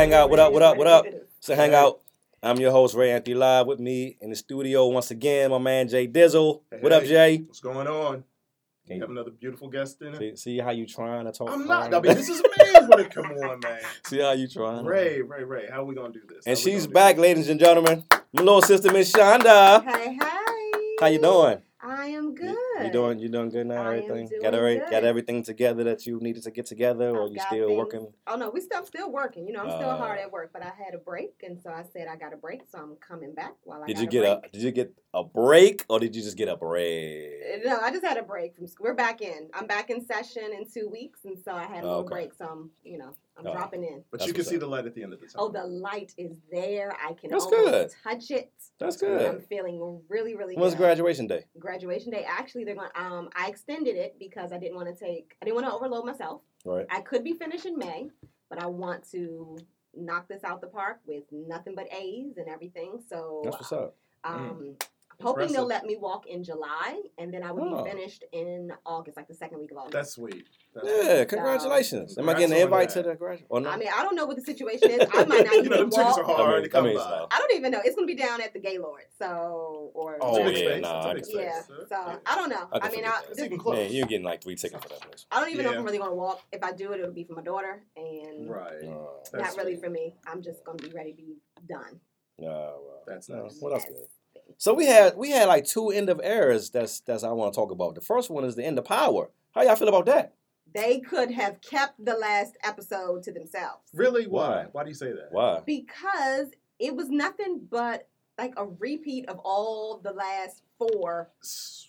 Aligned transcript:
Just 0.00 0.08
hang 0.12 0.18
out. 0.18 0.30
What 0.30 0.38
up? 0.40 0.50
What 0.54 0.62
up? 0.62 0.76
What 0.78 0.86
up? 0.86 1.04
It's 1.04 1.50
a 1.50 1.56
hangout. 1.56 2.00
I'm 2.42 2.58
your 2.58 2.70
host 2.70 2.94
Ray 2.94 3.12
Anthony 3.12 3.34
Live 3.34 3.66
with 3.66 3.80
me 3.80 4.16
in 4.22 4.30
the 4.30 4.36
studio 4.36 4.86
once 4.86 5.10
again. 5.10 5.50
My 5.50 5.58
man 5.58 5.88
Jay 5.88 6.08
Dizzle. 6.08 6.62
Hey, 6.70 6.78
what 6.80 6.90
up. 6.90 7.04
Jay? 7.04 7.42
What's 7.46 7.60
going 7.60 7.86
on? 7.86 8.12
Can 8.14 8.22
You 8.86 8.94
you- 8.94 9.00
have 9.02 9.10
another 9.10 9.30
beautiful 9.30 9.68
guest 9.68 10.00
in 10.00 10.14
it. 10.14 10.18
See, 10.18 10.36
see 10.36 10.58
how 10.58 10.70
you 10.70 10.86
trying 10.86 11.26
to 11.26 11.32
talk? 11.32 11.50
I'm 11.50 11.66
not. 11.66 11.92
fine? 11.92 11.94
I 11.94 12.00
mean, 12.00 12.14
this 12.14 12.30
is 12.30 12.40
me. 12.42 12.86
But 12.88 13.00
it- 13.00 13.10
come 13.14 13.26
on, 13.26 13.60
man. 13.60 13.78
see 14.06 14.20
how 14.20 14.32
you 14.32 14.48
trying? 14.48 14.86
Ray, 14.86 15.20
Ray, 15.20 15.44
Ray. 15.44 15.68
How 15.70 15.84
we 15.84 15.94
gonna 15.94 16.14
do 16.14 16.22
this? 16.26 16.46
And 16.46 16.56
How 16.56 16.62
she's 16.64 16.84
gonna 16.84 16.88
do 16.88 16.94
back, 16.94 17.18
ladies 17.18 17.50
and 17.50 17.60
gentlemen. 17.60 18.04
My 18.32 18.40
little 18.42 18.62
sister, 18.62 18.90
Miss 18.90 19.12
Shonda. 19.12 19.84
Hey, 19.84 20.14
hey. 20.14 20.96
How 20.98 21.08
you 21.08 21.20
doing? 21.20 21.58
I 21.82 22.06
am 22.06 22.34
good. 22.34 22.56
You, 22.80 22.86
you 22.86 22.92
doing? 22.92 23.18
You 23.18 23.28
doing 23.28 23.48
good 23.50 23.66
now? 23.66 23.82
I 23.82 23.94
am 23.96 24.02
Everything 24.04 24.28
doing 24.28 24.42
got 24.42 24.54
every, 24.54 24.78
got 24.78 25.04
everything 25.04 25.42
together 25.42 25.84
that 25.84 26.06
you 26.06 26.18
needed 26.20 26.42
to 26.44 26.50
get 26.50 26.66
together, 26.66 27.10
or 27.16 27.24
I've 27.24 27.30
you 27.30 27.36
got 27.36 27.46
still 27.48 27.66
things- 27.68 27.78
working? 27.78 28.12
Oh 28.26 28.36
no, 28.36 28.50
we 28.50 28.60
still 28.60 28.84
still 28.84 29.10
working. 29.12 29.46
You 29.46 29.52
know, 29.52 29.60
I'm 29.60 29.70
still 29.70 29.90
Uh, 29.90 29.96
hard 29.96 30.18
at 30.18 30.30
work, 30.30 30.50
but 30.52 30.62
I 30.62 30.66
had 30.84 30.94
a 30.94 30.98
break, 30.98 31.34
and 31.42 31.60
so 31.60 31.70
I 31.70 31.82
said 31.92 32.08
I 32.08 32.16
got 32.16 32.32
a 32.32 32.36
break, 32.36 32.62
so 32.68 32.78
I'm 32.78 32.96
coming 32.96 33.34
back 33.34 33.54
while 33.64 33.82
I 33.82 33.86
Did 33.86 33.96
got 33.96 34.02
you 34.02 34.08
get 34.08 34.24
a? 34.24 34.40
break. 34.40 34.52
Did 34.52 34.62
you 34.62 34.70
get 34.72 34.94
a 35.14 35.24
break, 35.24 35.84
or 35.88 35.98
did 36.00 36.14
you 36.14 36.22
just 36.22 36.36
get 36.36 36.48
a 36.48 36.56
break? 36.56 37.64
No, 37.64 37.78
I 37.80 37.90
just 37.90 38.04
had 38.04 38.16
a 38.16 38.22
break 38.22 38.54
from 38.56 38.66
school. 38.66 38.84
We're 38.86 38.94
back 38.94 39.20
in. 39.22 39.48
I'm 39.54 39.66
back 39.66 39.90
in 39.90 40.04
session 40.04 40.44
in 40.56 40.64
two 40.72 40.88
weeks, 40.88 41.24
and 41.24 41.36
so 41.38 41.52
I 41.52 41.64
had 41.64 41.82
a 41.84 41.86
little 41.86 42.00
Okay. 42.00 42.08
break. 42.14 42.34
So 42.34 42.46
I'm, 42.46 42.70
you 42.84 42.98
know, 42.98 43.12
I'm 43.36 43.46
Oh. 43.46 43.52
dropping 43.52 43.84
in. 43.84 44.04
But 44.10 44.20
That's 44.20 44.28
you 44.28 44.34
can 44.34 44.44
see 44.44 44.56
up. 44.56 44.60
the 44.60 44.66
light 44.66 44.86
at 44.86 44.94
the 44.94 45.02
end 45.02 45.12
of 45.12 45.20
the 45.20 45.26
tunnel. 45.26 45.48
Oh, 45.48 45.50
the 45.52 45.66
light 45.66 46.12
is 46.18 46.36
there. 46.50 46.92
I 47.02 47.14
can 47.14 47.30
That's 47.30 47.44
almost 47.44 47.64
good. 47.72 47.94
touch 48.04 48.30
it. 48.30 48.52
That's 48.78 48.96
That's 48.96 48.98
good. 48.98 49.22
I'm 49.22 49.40
feeling 49.40 50.00
really, 50.08 50.34
really 50.36 50.54
When's 50.56 50.74
good. 50.74 50.78
graduation 50.78 51.26
day? 51.26 51.44
graduation 51.58 52.10
day. 52.12 52.24
Actually, 52.28 52.64
they're 52.70 52.76
going. 52.76 53.12
Um, 53.12 53.28
I 53.34 53.48
extended 53.48 53.96
it 53.96 54.16
because 54.18 54.52
I 54.52 54.58
didn't 54.58 54.76
want 54.76 54.88
to 54.88 55.04
take. 55.04 55.36
I 55.40 55.44
didn't 55.44 55.56
want 55.56 55.66
to 55.66 55.72
overload 55.72 56.04
myself. 56.04 56.42
Right. 56.64 56.86
I 56.90 57.00
could 57.00 57.24
be 57.24 57.32
finished 57.32 57.66
in 57.66 57.78
May, 57.78 58.10
but 58.48 58.62
I 58.62 58.66
want 58.66 59.08
to 59.12 59.58
knock 59.94 60.28
this 60.28 60.44
out 60.44 60.60
the 60.60 60.68
park 60.68 61.00
with 61.06 61.24
nothing 61.32 61.74
but 61.74 61.92
A's 61.92 62.36
and 62.36 62.48
everything. 62.48 63.02
So 63.08 63.40
That's 63.44 63.56
what's 63.56 63.72
up. 63.72 63.96
um, 64.24 64.34
I'm 64.34 64.76
hoping 65.20 65.42
Impressive. 65.42 65.56
they'll 65.56 65.66
let 65.66 65.84
me 65.84 65.96
walk 65.96 66.26
in 66.26 66.42
July, 66.44 67.00
and 67.18 67.32
then 67.32 67.42
I 67.42 67.52
would 67.52 67.62
Oh. 67.72 67.82
be 67.84 67.90
finished 67.90 68.24
in 68.32 68.72
August, 68.86 69.16
like 69.16 69.28
the 69.28 69.34
second 69.34 69.58
week 69.60 69.70
of 69.72 69.78
August. 69.78 69.92
That's 69.92 70.12
sweet. 70.12 70.46
That's 70.74 70.86
Yeah, 70.86 71.16
sweet. 71.16 71.28
congratulations. 71.28 72.18
Am 72.18 72.28
I 72.28 72.34
getting 72.34 72.54
an 72.56 72.62
invite 72.62 72.88
that. 72.90 73.02
to 73.02 73.08
the 73.10 73.14
graduation? 73.16 73.46
No? 73.64 73.70
I 73.70 73.76
mean, 73.76 73.88
I 73.94 74.02
don't 74.02 74.14
know 74.14 74.24
what 74.26 74.36
the 74.36 74.42
situation 74.42 74.90
is. 74.90 75.08
I 75.12 75.24
might 75.24 75.44
not 75.44 75.52
You 75.54 75.58
even 75.60 75.70
know, 75.70 75.76
them 75.78 75.90
tickets 75.90 75.96
walk. 76.16 76.18
are 76.18 76.24
hard 76.24 76.40
I 76.50 76.52
mean- 76.54 76.62
to 76.64 76.68
come 76.68 76.84
I 76.84 76.88
mean, 76.88 76.96
by. 76.96 77.02
so- 77.04 77.28
I 77.30 77.38
don't 77.38 77.52
even 77.54 77.72
know. 77.72 77.80
It's 77.84 77.94
gonna 77.96 78.06
be 78.06 78.14
down 78.14 78.40
at 78.40 78.52
the 78.52 78.60
Gaylord, 78.60 79.04
so 79.18 79.90
or 79.94 80.18
Oh, 80.20 80.36
It's 80.46 80.58
a 80.60 80.62
yeah, 80.64 80.70
space. 80.70 80.82
nah, 80.82 80.98
It's 80.98 81.06
a 81.06 81.08
I 81.08 81.14
big 81.14 81.46
yeah. 81.46 81.60
So 81.88 82.20
I 82.26 82.34
don't 82.36 82.48
know. 82.50 82.68
I 82.72 82.78
I, 82.86 82.90
mean, 82.90 83.04
I, 83.04 83.22
this- 83.28 83.38
even 83.40 83.58
close. 83.58 83.76
Man, 83.76 83.92
you're 83.92 84.06
getting 84.06 84.24
like 84.24 84.42
three 84.42 84.56
tickets 84.56 84.82
for 84.82 84.88
that 84.90 85.00
place. 85.00 85.26
I 85.30 85.40
don't 85.40 85.50
even 85.50 85.64
know 85.64 85.72
if 85.72 85.78
I'm 85.78 85.84
really 85.84 85.98
gonna 85.98 86.14
walk. 86.14 86.40
If 86.52 86.62
I 86.62 86.72
do 86.72 86.92
it, 86.92 87.00
it'll 87.00 87.12
be 87.12 87.24
for 87.24 87.34
my 87.34 87.42
daughter, 87.42 87.82
and 87.96 88.48
Right. 88.48 88.84
Uh, 88.84 89.38
not 89.38 89.56
really 89.56 89.74
sweet. 89.74 89.84
for 89.84 89.90
me. 89.90 90.16
I'm 90.26 90.40
just 90.42 90.64
gonna 90.64 90.78
be 90.78 90.90
ready 90.90 91.12
to 91.12 91.16
be 91.16 91.36
done. 91.68 92.00
yeah, 92.38 92.48
well, 92.48 93.02
That's 93.06 93.28
nice. 93.28 93.60
What 93.60 93.72
else 93.74 93.84
good? 93.84 94.06
So 94.60 94.74
we 94.74 94.84
had 94.84 95.16
we 95.16 95.30
had 95.30 95.48
like 95.48 95.64
two 95.64 95.88
end 95.88 96.10
of 96.10 96.20
eras. 96.22 96.68
That's 96.68 97.00
that's 97.00 97.24
I 97.24 97.30
want 97.32 97.54
to 97.54 97.58
talk 97.58 97.70
about. 97.70 97.94
The 97.94 98.02
first 98.02 98.28
one 98.28 98.44
is 98.44 98.56
the 98.56 98.64
end 98.64 98.78
of 98.78 98.84
power. 98.84 99.30
How 99.52 99.62
y'all 99.62 99.74
feel 99.74 99.88
about 99.88 100.04
that? 100.04 100.34
They 100.74 101.00
could 101.00 101.30
have 101.30 101.62
kept 101.62 102.04
the 102.04 102.12
last 102.14 102.58
episode 102.62 103.22
to 103.22 103.32
themselves 103.32 103.88
Really? 103.94 104.26
Why? 104.26 104.48
Why? 104.48 104.66
Why 104.70 104.82
do 104.84 104.90
you 104.90 104.94
say 104.94 105.12
that? 105.12 105.28
Why? 105.30 105.60
because 105.64 106.48
it 106.78 106.94
was 106.94 107.08
nothing 107.08 107.66
but 107.70 108.06
like 108.36 108.52
a 108.58 108.66
repeat 108.66 109.28
of 109.30 109.38
all 109.38 109.98
the 110.04 110.12
last 110.12 110.62
four 110.78 111.30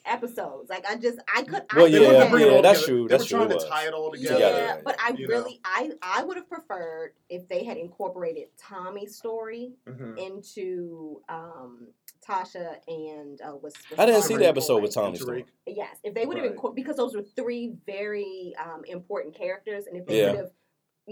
episodes. 0.06 0.70
Like 0.70 0.86
I 0.90 0.96
just 0.96 1.20
I 1.34 1.44
could 1.44 1.64
Well, 1.76 1.86
I 1.88 1.90
They 1.90 1.98
could 2.00 2.06
wanted 2.06 2.18
to 2.20 2.24
yeah, 2.24 2.30
bring 2.30 2.48
it 2.48 2.54
yeah, 2.54 2.62
that's 2.62 2.86
true, 2.86 3.08
They 3.08 3.18
that's 3.18 3.24
were 3.32 3.38
trying 3.38 3.50
true, 3.50 3.60
to 3.60 3.66
tie 3.68 3.88
it 3.88 3.94
all 3.94 4.16
Yeah, 4.18 4.34
together. 4.34 4.82
but 4.86 4.96
I 5.00 5.10
you 5.12 5.28
know? 5.28 5.36
really 5.36 5.60
I 5.66 5.92
I 6.02 6.24
would 6.24 6.38
have 6.38 6.48
preferred 6.50 7.14
if 7.30 7.48
they 7.50 7.64
had 7.66 7.76
incorporated 7.78 8.48
Tommy's 8.58 9.16
story 9.18 9.74
Mhm. 9.86 10.18
into 10.18 11.22
um 11.30 11.88
Tasha 12.32 12.76
and 12.88 13.42
uh 13.42 13.56
was, 13.56 13.76
was 13.90 14.00
I 14.00 14.06
didn't 14.06 14.24
see 14.24 14.38
the 14.38 14.48
episode 14.48 14.82
with 14.82 14.94
Tommy 14.94 15.18
Storm. 15.18 15.44
Yes, 15.68 15.98
if 16.04 16.14
they 16.14 16.26
would 16.26 16.38
have 16.38 16.44
Right. 16.46 16.52
incorporated 16.54 16.84
because 16.84 16.98
those 16.98 17.16
were 17.16 17.24
three 17.36 17.74
very 17.86 18.54
um, 18.58 18.84
important 18.86 19.36
characters, 19.36 19.86
and 19.88 19.98
if 19.98 20.06
they 20.06 20.20
Yeah. 20.20 20.32
would 20.32 20.38
have 20.38 20.52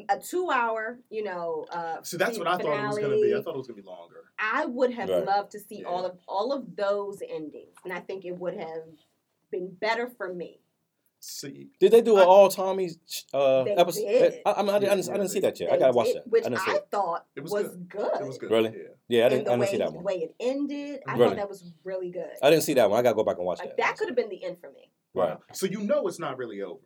a 0.09 0.19
two-hour, 0.19 0.99
you 1.09 1.23
know, 1.23 1.65
uh, 1.71 2.01
See, 2.03 2.17
that's 2.17 2.37
what 2.37 2.47
I 2.47 2.57
thought 2.57 2.65
it 2.83 2.87
was 2.87 2.97
going 2.99 3.11
to 3.11 3.21
be. 3.21 3.35
I 3.35 3.41
thought 3.41 3.55
it 3.55 3.57
was 3.57 3.67
going 3.67 3.77
to 3.77 3.83
be 3.83 3.87
longer. 3.87 4.31
I 4.37 4.65
would 4.65 4.93
have 4.93 5.09
Right. 5.09 5.25
loved 5.25 5.51
to 5.51 5.59
see 5.59 5.81
Yeah. 5.81 5.87
all 5.87 6.05
of 6.05 6.17
all 6.27 6.53
of 6.53 6.75
those 6.75 7.21
endings, 7.27 7.75
and 7.83 7.91
I 7.91 7.99
think 7.99 8.23
it 8.23 8.37
would 8.37 8.55
have 8.55 8.85
been 9.51 9.67
better 9.71 10.07
for 10.07 10.33
me. 10.33 10.61
See, 11.21 11.67
Did 11.81 11.91
they 11.91 12.01
do 12.01 12.15
an 12.15 12.23
I- 12.23 12.25
all 12.25 12.47
Tommy 12.49 12.91
uh, 13.33 13.63
episode? 13.63 14.01
did. 14.05 14.33
I, 14.45 14.53
I, 14.53 14.61
mean, 14.61 14.69
I, 14.73 14.79
didn't, 14.79 15.09
I 15.09 15.13
didn't 15.13 15.27
see 15.29 15.41
that 15.41 15.59
yet. 15.59 15.71
I 15.71 15.77
gotta 15.77 15.91
watch 15.91 16.07
did, 16.07 16.15
that. 16.17 16.27
which 16.29 16.45
I 16.45 16.53
I 16.53 16.79
thought 16.89 17.25
It 17.35 17.43
was 17.43 17.51
was, 17.51 17.67
good. 17.75 17.89
good. 17.89 18.21
it 18.21 18.25
was 18.27 18.37
good. 18.37 18.51
Really? 18.51 18.69
Yeah. 18.69 18.83
Yeah, 19.09 19.21
I 19.23 19.25
And 19.25 19.31
didn't. 19.31 19.45
the 19.45 19.51
I 19.51 19.53
didn't 19.55 19.59
way, 19.59 19.67
see 19.71 19.77
that 19.77 19.83
one. 19.85 19.93
the 19.93 19.97
one. 19.97 20.05
way 20.05 20.13
it 20.21 20.35
ended, 20.39 20.99
I 21.05 21.13
Really? 21.13 21.27
thought 21.29 21.35
that 21.37 21.49
was 21.49 21.71
really 21.83 22.09
good. 22.09 22.29
I 22.41 22.49
didn't 22.49 22.63
see 22.63 22.73
that 22.75 22.89
one. 22.89 22.97
I 22.99 23.01
gotta 23.03 23.15
go 23.15 23.23
back 23.25 23.37
and 23.37 23.45
watch 23.45 23.59
like 23.59 23.69
that. 23.69 23.77
that 23.77 23.97
could 23.97 24.07
have 24.07 24.15
been 24.15 24.29
the 24.29 24.43
end 24.45 24.57
for 24.61 24.71
me. 24.71 24.91
Right. 25.13 25.31
Wow. 25.31 25.39
So 25.51 25.65
you 25.65 25.81
know 25.81 26.07
it's 26.07 26.19
not 26.19 26.37
really 26.37 26.61
over. 26.61 26.79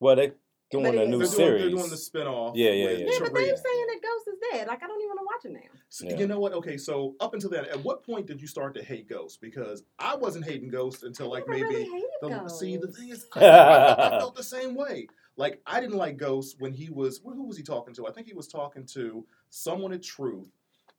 Well, 0.00 0.16
they 0.16 0.32
doing 0.70 0.84
But 0.84 0.94
a 0.96 1.02
it 1.02 1.08
new 1.08 1.20
is. 1.20 1.34
They're 1.36 1.48
doing, 1.50 1.60
series. 1.60 1.62
they're 1.62 1.70
doing 1.70 1.90
the 1.90 1.96
spinoff. 1.96 2.52
Yeah, 2.54 2.70
yeah, 2.70 2.90
yeah. 2.90 3.06
Yeah, 3.10 3.18
but 3.20 3.34
they're 3.34 3.56
saying 3.56 3.86
that 3.88 4.00
Ghost 4.02 4.28
is 4.28 4.38
dead. 4.52 4.68
Like 4.68 4.82
I 4.82 4.86
don't 4.86 5.00
even 5.00 5.08
want 5.16 5.20
to 5.20 5.24
watch 5.24 5.44
it 5.44 5.52
now. 5.64 5.80
So, 5.88 6.06
Yeah. 6.08 6.18
You 6.18 6.26
know 6.26 6.38
what? 6.40 6.52
Okay, 6.54 6.76
so 6.76 7.14
up 7.20 7.34
until 7.34 7.50
then, 7.50 7.64
at 7.66 7.82
what 7.84 8.04
point 8.04 8.26
did 8.26 8.40
you 8.40 8.46
start 8.46 8.74
to 8.74 8.82
hate 8.82 9.08
Ghost? 9.08 9.40
Because 9.40 9.84
I 9.98 10.14
wasn't 10.16 10.44
hating 10.44 10.68
Ghost 10.70 11.02
until 11.02 11.30
like 11.30 11.44
I 11.48 11.50
maybe 11.52 11.62
really 11.64 11.84
hated 11.84 12.08
the 12.22 12.28
Ghost. 12.28 12.58
see 12.60 12.76
the 12.76 12.88
thing 12.88 13.08
is 13.10 13.26
I, 13.34 13.44
I, 13.44 14.06
I 14.16 14.18
felt 14.18 14.36
the 14.36 14.42
same 14.56 14.74
way. 14.74 15.08
Like 15.36 15.60
I 15.66 15.80
didn't 15.80 15.96
like 15.96 16.16
Ghost 16.16 16.56
when 16.58 16.72
he 16.72 16.90
was 16.90 17.20
who 17.24 17.46
was 17.46 17.56
he 17.56 17.62
talking 17.62 17.94
to? 17.94 18.06
I 18.06 18.12
think 18.12 18.26
he 18.26 18.34
was 18.34 18.48
talking 18.48 18.84
to 18.94 19.24
someone 19.50 19.92
at 19.92 20.02
Truth, 20.02 20.48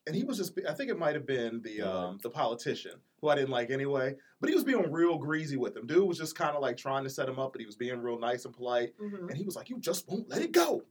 and 0.08 0.16
he 0.16 0.24
was 0.24 0.38
just 0.38 0.58
I 0.68 0.74
think 0.74 0.90
it 0.90 0.98
might 0.98 1.14
have 1.16 1.26
been 1.26 1.62
the 1.62 1.82
um, 1.82 2.20
the 2.24 2.30
politician 2.30 2.94
who 3.22 3.30
I 3.30 3.36
didn't 3.36 3.50
like 3.50 3.70
anyway. 3.70 4.16
But 4.40 4.50
he 4.50 4.56
was 4.56 4.64
being 4.64 4.92
real 4.92 5.18
greasy 5.18 5.58
with 5.58 5.76
him. 5.76 5.86
Dude 5.88 6.08
was 6.08 6.18
just 6.18 6.36
kind 6.36 6.56
of 6.56 6.62
like 6.62 6.78
trying 6.78 7.04
to 7.04 7.10
set 7.10 7.28
him 7.28 7.40
up, 7.40 7.52
but 7.54 7.60
he 7.60 7.66
was 7.66 7.76
being 7.76 8.00
real 8.02 8.20
nice 8.20 8.46
and 8.46 8.54
polite. 8.54 8.94
Mhm. 9.00 9.30
And 9.30 9.38
he 9.38 9.44
was 9.44 9.56
like, 9.56 9.70
"You 9.70 9.80
just 9.80 10.08
won't 10.08 10.30
let 10.30 10.42
it 10.42 10.52
go." 10.52 10.84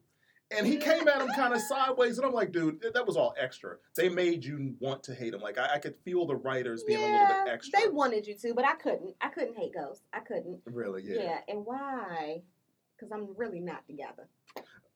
And 0.50 0.66
he 0.66 0.78
came 0.78 1.06
at 1.08 1.20
him 1.20 1.28
kind 1.36 1.52
of 1.52 1.60
sideways, 1.68 2.16
and 2.18 2.26
I'm 2.26 2.32
like, 2.32 2.52
"Dude, 2.52 2.82
that 2.94 3.06
was 3.06 3.16
all 3.16 3.34
extra. 3.38 3.76
They 3.96 4.08
made 4.08 4.44
you 4.44 4.76
want 4.80 5.02
to 5.04 5.14
hate 5.14 5.34
him. 5.34 5.40
Like 5.40 5.58
I, 5.58 5.74
I 5.74 5.78
could 5.78 5.94
feel 6.04 6.26
the 6.26 6.36
writers 6.36 6.84
being 6.84 7.00
a 7.00 7.02
little 7.02 7.44
bit 7.44 7.52
extra. 7.52 7.80
They 7.80 7.88
wanted 7.88 8.26
you 8.26 8.34
to, 8.34 8.54
but 8.54 8.64
I 8.64 8.74
couldn't. 8.74 9.14
I 9.20 9.28
couldn't 9.28 9.56
hate 9.56 9.74
Ghost. 9.74 10.02
I 10.12 10.20
couldn't. 10.20 10.60
really, 10.66 11.02
Yeah, 11.04 11.22
yeah. 11.22 11.38
and 11.48 11.64
why? 11.66 12.42
Because 12.96 13.12
I'm 13.12 13.34
really 13.36 13.60
not 13.60 13.86
together. 13.86 14.28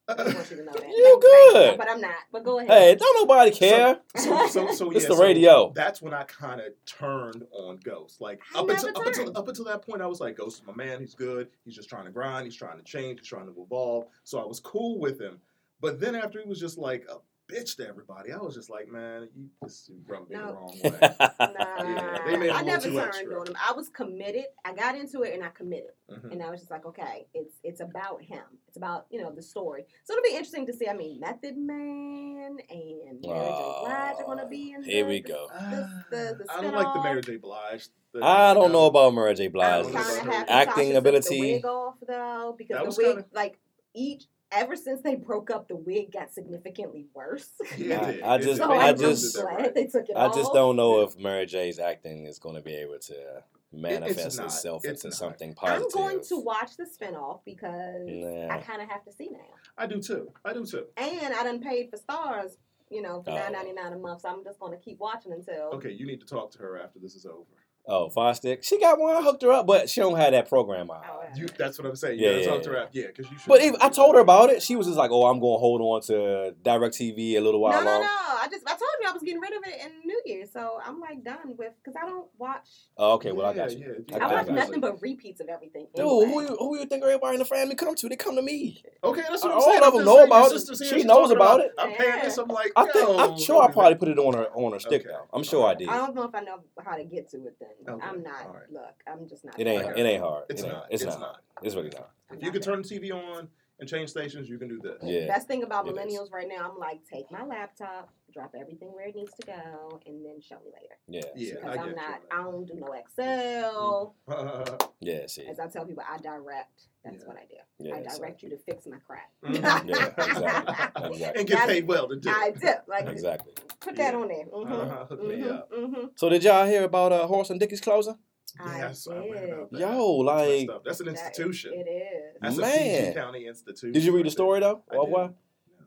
I 0.08 0.14
just 0.14 0.34
want 0.36 0.50
you 0.50 0.56
to 0.56 0.64
know 0.64 0.72
that. 0.72 0.88
You 0.88 1.20
Thanks, 1.20 1.26
thanks, 1.26 1.52
good. 1.52 1.78
But 1.78 1.90
I'm 1.90 2.00
not. 2.00 2.14
But 2.32 2.44
go 2.44 2.58
ahead. 2.58 2.70
Hey, 2.70 2.94
don't 2.96 3.16
nobody 3.28 3.50
care. 3.52 4.00
So, 4.16 4.46
so, 4.48 4.72
so 4.72 4.90
It's 4.90 5.02
yeah, 5.04 5.08
the 5.08 5.14
so 5.16 5.22
radio. 5.22 5.72
that's 5.74 6.02
when 6.02 6.12
I 6.12 6.24
kind 6.24 6.60
of 6.60 6.72
turned 6.86 7.44
on 7.52 7.78
Ghost. 7.84 8.20
Like 8.20 8.40
I 8.54 8.60
up 8.60 8.68
until 8.68 8.88
up 8.88 9.06
until 9.06 9.36
up 9.38 9.48
until 9.48 9.64
that 9.66 9.86
point, 9.86 10.02
I 10.02 10.06
was 10.06 10.20
like, 10.20 10.36
Ghost 10.36 10.60
is 10.60 10.66
my 10.66 10.74
man. 10.74 11.00
He's 11.00 11.14
good. 11.14 11.48
He's 11.64 11.76
just 11.76 11.88
trying 11.88 12.04
to 12.06 12.10
grind. 12.10 12.44
He's 12.46 12.56
trying 12.56 12.78
to 12.78 12.84
change. 12.84 13.20
He's 13.20 13.28
trying 13.28 13.46
to 13.46 13.54
evolve. 13.62 14.06
So 14.24 14.40
I 14.40 14.44
was 14.44 14.58
cool 14.60 14.98
with 14.98 15.20
him. 15.20 15.38
But 15.80 16.00
then 16.00 16.14
after 16.14 16.40
he 16.40 16.48
was 16.48 16.60
just 16.60 16.78
like 16.78 17.06
a 17.08 17.16
bitch 17.50 17.76
to 17.76 17.86
everybody, 17.86 18.32
I 18.32 18.38
was 18.38 18.54
just 18.54 18.70
like, 18.70 18.88
man, 18.88 19.28
you 19.36 19.48
just 19.64 19.90
rubbed 20.06 20.30
me 20.30 20.36
the 20.36 20.42
wrong 20.44 20.78
way. 20.84 20.90
Nah, 21.00 21.18
Yeah, 21.40 22.18
they 22.26 22.36
made 22.36 22.46
it 22.46 22.50
a 22.50 22.54
I 22.54 22.62
little 22.62 22.64
never 22.64 22.82
turned 22.88 22.98
extra. 23.00 23.40
on 23.40 23.46
him. 23.48 23.56
I 23.68 23.72
was 23.72 23.88
committed. 23.88 24.44
I 24.64 24.72
got 24.72 24.96
into 24.96 25.22
it 25.22 25.34
and 25.34 25.44
I 25.44 25.48
committed, 25.50 25.90
Mhm. 26.10 26.32
and 26.32 26.42
I 26.42 26.50
was 26.50 26.60
just 26.60 26.70
like, 26.70 26.86
okay, 26.86 27.26
it's 27.34 27.54
it's 27.62 27.80
about 27.80 28.22
him. 28.22 28.44
It's 28.68 28.76
about 28.76 29.06
you 29.10 29.20
know 29.20 29.30
the 29.34 29.42
story. 29.42 29.84
So 30.04 30.14
it'll 30.14 30.22
be 30.22 30.30
interesting 30.30 30.66
to 30.66 30.72
see. 30.72 30.88
I 30.88 30.94
mean, 30.94 31.20
Method 31.20 31.56
Man 31.58 32.56
and 32.70 33.20
Mary 33.20 33.20
J. 33.22 33.74
Blige 33.82 34.14
are 34.18 34.24
going 34.24 34.38
to 34.38 34.46
be 34.46 34.72
in. 34.72 34.82
Here 34.82 35.04
the- 35.04 35.08
we 35.10 35.20
go. 35.20 35.48
The, 35.52 35.88
the, 36.10 36.44
the 36.44 36.52
I 36.52 36.60
don't 36.62 36.74
like 36.74 36.92
the 36.94 37.00
spinoff. 37.00 37.04
Mary 37.04 37.20
J. 37.22 37.36
Blige. 37.36 37.88
The- 38.12 38.24
I 38.24 38.54
don't 38.54 38.72
know 38.72 38.86
about 38.86 39.14
Mary 39.14 39.34
J. 39.34 39.46
I'm 39.46 39.52
Blige. 39.52 39.86
was 39.86 39.94
kind 39.94 40.06
about 40.06 40.18
of 40.18 40.24
her 40.26 40.32
happy 40.32 40.50
acting 40.50 40.96
ability. 40.96 41.40
The 41.40 41.52
wig 41.54 41.64
off 41.66 41.94
though, 42.06 42.54
because 42.56 42.74
That 42.74 42.80
the 42.80 42.86
was 42.86 42.96
wig, 42.98 43.06
kinda- 43.08 43.24
like 43.32 43.58
each, 43.94 44.24
ever 44.52 44.76
since 44.76 45.02
they 45.02 45.16
broke 45.16 45.50
up, 45.50 45.68
the 45.68 45.76
wig 45.76 46.12
got 46.12 46.32
significantly 46.32 47.06
worse. 47.14 47.50
Yeah, 47.76 48.00
I- 48.22 48.34
I 48.34 48.38
just- 48.38 48.58
so 48.58 48.70
I 48.72 48.88
I'm, 48.88 48.98
just- 48.98 49.38
I'm 49.38 49.44
glad 49.56 49.74
they 49.74 49.86
took 49.86 50.08
it 50.08 50.16
I 50.16 50.26
off. 50.26 50.34
just 50.34 50.52
don't 50.52 50.76
know 50.76 51.00
if 51.02 51.18
Mary 51.18 51.46
J's 51.46 51.78
acting 51.78 52.26
is 52.26 52.38
going 52.38 52.54
to 52.56 52.60
be 52.62 52.74
able 52.74 52.98
to 52.98 53.42
manifest 53.72 54.36
not. 54.38 54.46
itself 54.46 54.84
It's 54.84 55.04
into 55.04 55.14
not. 55.14 55.18
something 55.18 55.54
positive. 55.54 55.84
I'm 55.84 55.90
going 55.90 56.22
to 56.24 56.36
watch 56.38 56.76
the 56.76 56.84
spinoff 56.84 57.40
because 57.44 58.06
Nah. 58.06 58.54
I 58.54 58.58
kind 58.60 58.82
of 58.82 58.88
have 58.88 59.02
to 59.04 59.12
see 59.12 59.28
now. 59.30 59.38
I 59.78 59.86
do 59.86 60.00
too. 60.00 60.30
I 60.44 60.52
do 60.52 60.66
too. 60.66 60.84
And 60.98 61.32
I 61.34 61.42
done 61.42 61.60
paid 61.60 61.88
for 61.90 61.96
Starz, 61.96 62.56
you 62.90 63.00
know, 63.00 63.22
for 63.22 63.30
Oh. 63.30 63.34
nine 63.34 63.52
ninety 63.52 63.72
nine 63.72 63.94
a 63.94 63.98
month. 63.98 64.20
So 64.20 64.28
I'm 64.28 64.44
just 64.44 64.58
going 64.60 64.72
to 64.72 64.78
keep 64.84 64.98
watching 64.98 65.32
until. 65.32 65.70
Okay, 65.74 65.90
you 65.90 66.06
need 66.06 66.20
to 66.20 66.26
talk 66.26 66.50
to 66.52 66.58
her 66.58 66.78
after 66.78 66.98
this 66.98 67.14
is 67.14 67.24
over. 67.24 67.46
Oh, 67.86 68.10
Fire 68.10 68.32
Stick. 68.34 68.62
She 68.62 68.78
got 68.78 68.98
one. 69.00 69.16
I 69.16 69.22
hooked 69.22 69.42
her 69.42 69.50
up, 69.50 69.66
but 69.66 69.90
she 69.90 70.00
don't 70.00 70.16
have 70.16 70.30
that 70.32 70.48
program 70.48 70.88
out. 70.90 71.02
Oh, 71.10 71.20
yeah. 71.34 71.42
You, 71.42 71.48
that's 71.58 71.78
what 71.78 71.88
I'm 71.88 71.96
saying. 71.96 72.18
Yeah, 72.20 72.28
Yeah, 72.30 72.34
that's 72.34 72.46
yeah, 72.66 72.72
what 72.72 72.80
I'm 72.82 72.88
yeah. 72.92 73.06
because 73.08 73.30
you 73.30 73.38
should. 73.38 73.48
But 73.48 73.60
even, 73.62 73.76
I 73.82 73.88
told 73.88 74.14
her 74.14 74.20
about 74.20 74.50
it. 74.50 74.62
She 74.62 74.76
was 74.76 74.86
just 74.86 74.98
like, 74.98 75.10
"Oh, 75.10 75.26
I'm 75.26 75.40
going 75.40 75.54
to 75.56 75.58
hold 75.58 75.80
on 75.80 76.00
to 76.02 76.54
DirecTV 76.62 77.34
a 77.36 77.40
little 77.40 77.60
while 77.60 77.72
No, 77.72 77.84
no, 77.84 77.90
longer." 77.90 78.04
no. 78.04 78.36
I 78.42 78.48
just 78.50 78.64
I 78.66 78.70
told 78.70 78.80
you 79.00 79.08
I 79.08 79.12
was 79.12 79.22
getting 79.22 79.40
rid 79.40 79.52
of 79.52 79.62
it 79.66 79.80
in 79.84 79.92
New 80.04 80.20
Year, 80.26 80.46
so 80.52 80.78
I'm 80.84 81.00
like 81.00 81.24
done 81.24 81.56
with 81.56 81.72
because 81.82 81.94
I 82.00 82.06
don't 82.06 82.26
watch. 82.38 82.66
Oh, 82.96 83.14
okay, 83.14 83.32
well 83.32 83.46
I 83.46 83.54
got 83.54 83.70
you. 83.72 83.78
yeah, 84.08 84.16
I 84.16 84.18
yeah. 84.18 84.26
I 84.26 84.30
got 84.30 84.46
watch 84.46 84.54
nothing 84.54 84.80
but 84.80 85.00
repeats 85.02 85.40
of 85.40 85.48
everything. 85.48 85.86
Dude, 85.94 86.04
anyway. 86.04 86.26
who 86.26 86.40
you, 86.42 86.56
who 86.58 86.78
you 86.78 86.86
think 86.86 87.02
everybody 87.02 87.34
in 87.34 87.38
the 87.40 87.44
family 87.44 87.74
come 87.74 87.94
to? 87.94 88.08
They 88.08 88.16
come 88.16 88.34
to 88.36 88.42
me. 88.42 88.82
Okay, 89.04 89.22
that's 89.28 89.42
what 89.42 89.52
I'm 89.52 89.58
All 89.58 89.70
saying. 89.70 89.82
of 89.82 89.92
them 89.94 90.04
know 90.04 90.24
about 90.24 90.52
it. 90.52 90.86
She 90.86 91.02
knows 91.04 91.30
about 91.30 91.60
it. 91.60 91.72
I'm 91.78 91.92
paying 91.94 92.22
this. 92.22 92.36
I'm 92.38 92.48
like, 92.48 92.72
I 92.76 92.86
think 92.86 93.08
I'm 93.08 93.38
sure 93.38 93.62
I 93.62 93.70
probably 93.70 93.94
put 93.96 94.08
it 94.08 94.18
on 94.18 94.34
her 94.34 94.46
on 94.54 94.72
her 94.72 94.80
stick 94.80 95.02
Okay. 95.02 95.08
though. 95.08 95.26
I'm 95.32 95.42
sure 95.44 95.66
I 95.66 95.74
did. 95.74 95.88
I 95.88 95.96
don't 95.96 96.14
know 96.14 96.24
if 96.24 96.34
I 96.34 96.40
know 96.40 96.60
how 96.84 96.96
to 96.96 97.04
get 97.04 97.28
to 97.30 97.36
it. 97.46 97.56
Then 97.60 97.68
Okay, 97.88 98.06
I'm 98.06 98.22
not. 98.22 98.46
all 98.46 98.54
right. 98.54 98.70
Look, 98.72 99.02
I'm 99.06 99.28
just 99.28 99.44
not. 99.44 99.58
It 99.58 99.66
ain't 99.66 99.96
it 99.96 100.06
ain't 100.06 100.22
hard. 100.22 100.44
It's 100.48 100.62
it 100.62 100.66
ain't, 100.66 100.74
not. 100.74 100.86
It's, 100.90 101.02
It's 101.02 101.12
not. 101.12 101.20
not. 101.20 101.42
It's 101.62 101.74
really 101.74 101.90
not. 101.90 102.10
If 102.30 102.38
you 102.40 102.46
not 102.46 102.52
could 102.52 102.62
turn 102.62 102.82
the 102.82 102.88
TV 102.88 103.12
on 103.12 103.48
and 103.82 103.88
change 103.90 104.10
stations, 104.10 104.48
you 104.48 104.58
can 104.58 104.68
do 104.68 104.78
this. 104.80 104.96
Yeah. 105.02 105.26
Best 105.26 105.48
thing 105.48 105.64
about 105.64 105.88
it 105.88 105.90
is. 105.90 105.98
millennials 105.98 106.30
right 106.32 106.46
now, 106.48 106.70
I'm 106.70 106.78
like, 106.78 107.00
take 107.12 107.28
my 107.32 107.44
laptop, 107.44 108.10
drop 108.32 108.54
everything 108.58 108.92
where 108.92 109.08
it 109.08 109.16
needs 109.16 109.32
to 109.40 109.46
go, 109.46 110.00
and 110.06 110.24
then 110.24 110.40
show 110.40 110.54
me 110.64 110.70
later. 110.72 110.94
Yeah. 111.08 111.22
Yeah. 111.34 111.54
Because 111.56 111.78
I 111.78 111.82
I'm 111.82 111.94
not. 111.96 112.20
you. 112.22 112.38
I 112.38 112.42
don't 112.44 112.64
do 112.64 112.74
no 112.74 112.92
Excel. 112.92 114.14
Yeah. 115.00 115.26
See. 115.26 115.44
As 115.48 115.58
I 115.58 115.66
tell 115.66 115.84
people, 115.84 116.04
I 116.08 116.16
direct. 116.18 116.82
That's 117.04 117.16
Yeah. 117.22 117.26
what 117.26 117.36
I 117.36 117.44
do. 117.50 117.56
Yeah. 117.88 117.96
I 117.96 118.06
so- 118.12 118.18
direct 118.20 118.42
you 118.44 118.50
to 118.50 118.58
fix 118.58 118.86
my 118.86 118.98
crap. 118.98 119.30
Mhm. 119.42 119.56
Yeah, 119.88 120.06
exactly. 120.16 121.10
Exactly. 121.10 121.40
and 121.40 121.48
get 121.48 121.68
paid 121.68 121.88
well 121.88 122.08
to 122.08 122.14
do. 122.16 122.30
I 122.30 122.52
do. 122.52 122.68
Like, 122.86 123.08
Exactly. 123.08 123.52
put 123.80 123.96
that 123.96 124.14
Yeah. 124.14 124.20
on 124.20 124.28
there. 124.28 124.44
Mm-hmm. 124.46 124.72
Uh-huh, 124.72 125.06
hook 125.06 125.24
me 125.26 125.42
up. 125.48 125.72
Mm-hmm. 125.72 126.06
So 126.14 126.28
did 126.28 126.44
y'all 126.44 126.66
hear 126.66 126.84
about 126.84 127.10
uh, 127.10 127.26
Horace 127.26 127.50
and 127.50 127.58
Dickie's 127.58 127.80
closing? 127.80 128.16
Yes, 128.64 129.06
I 129.08 129.14
read 129.16 129.50
about 129.50 129.70
that. 129.72 129.80
Yo, 129.80 130.06
like, 130.16 130.66
messed 130.68 130.84
that's 130.84 131.00
an 131.00 131.08
institution. 131.08 131.72
It 131.74 131.88
is. 131.88 132.36
That's 132.40 132.58
a 132.58 132.60
Man. 132.60 133.04
PG 133.06 133.14
County 133.14 133.46
institution. 133.46 133.92
did 133.92 134.04
you 134.04 134.12
read 134.14 134.26
the 134.26 134.30
story 134.30 134.60
though? 134.60 134.82
I 134.90 134.96
Of 134.96 135.06
did. 135.06 135.12
why? 135.12 135.30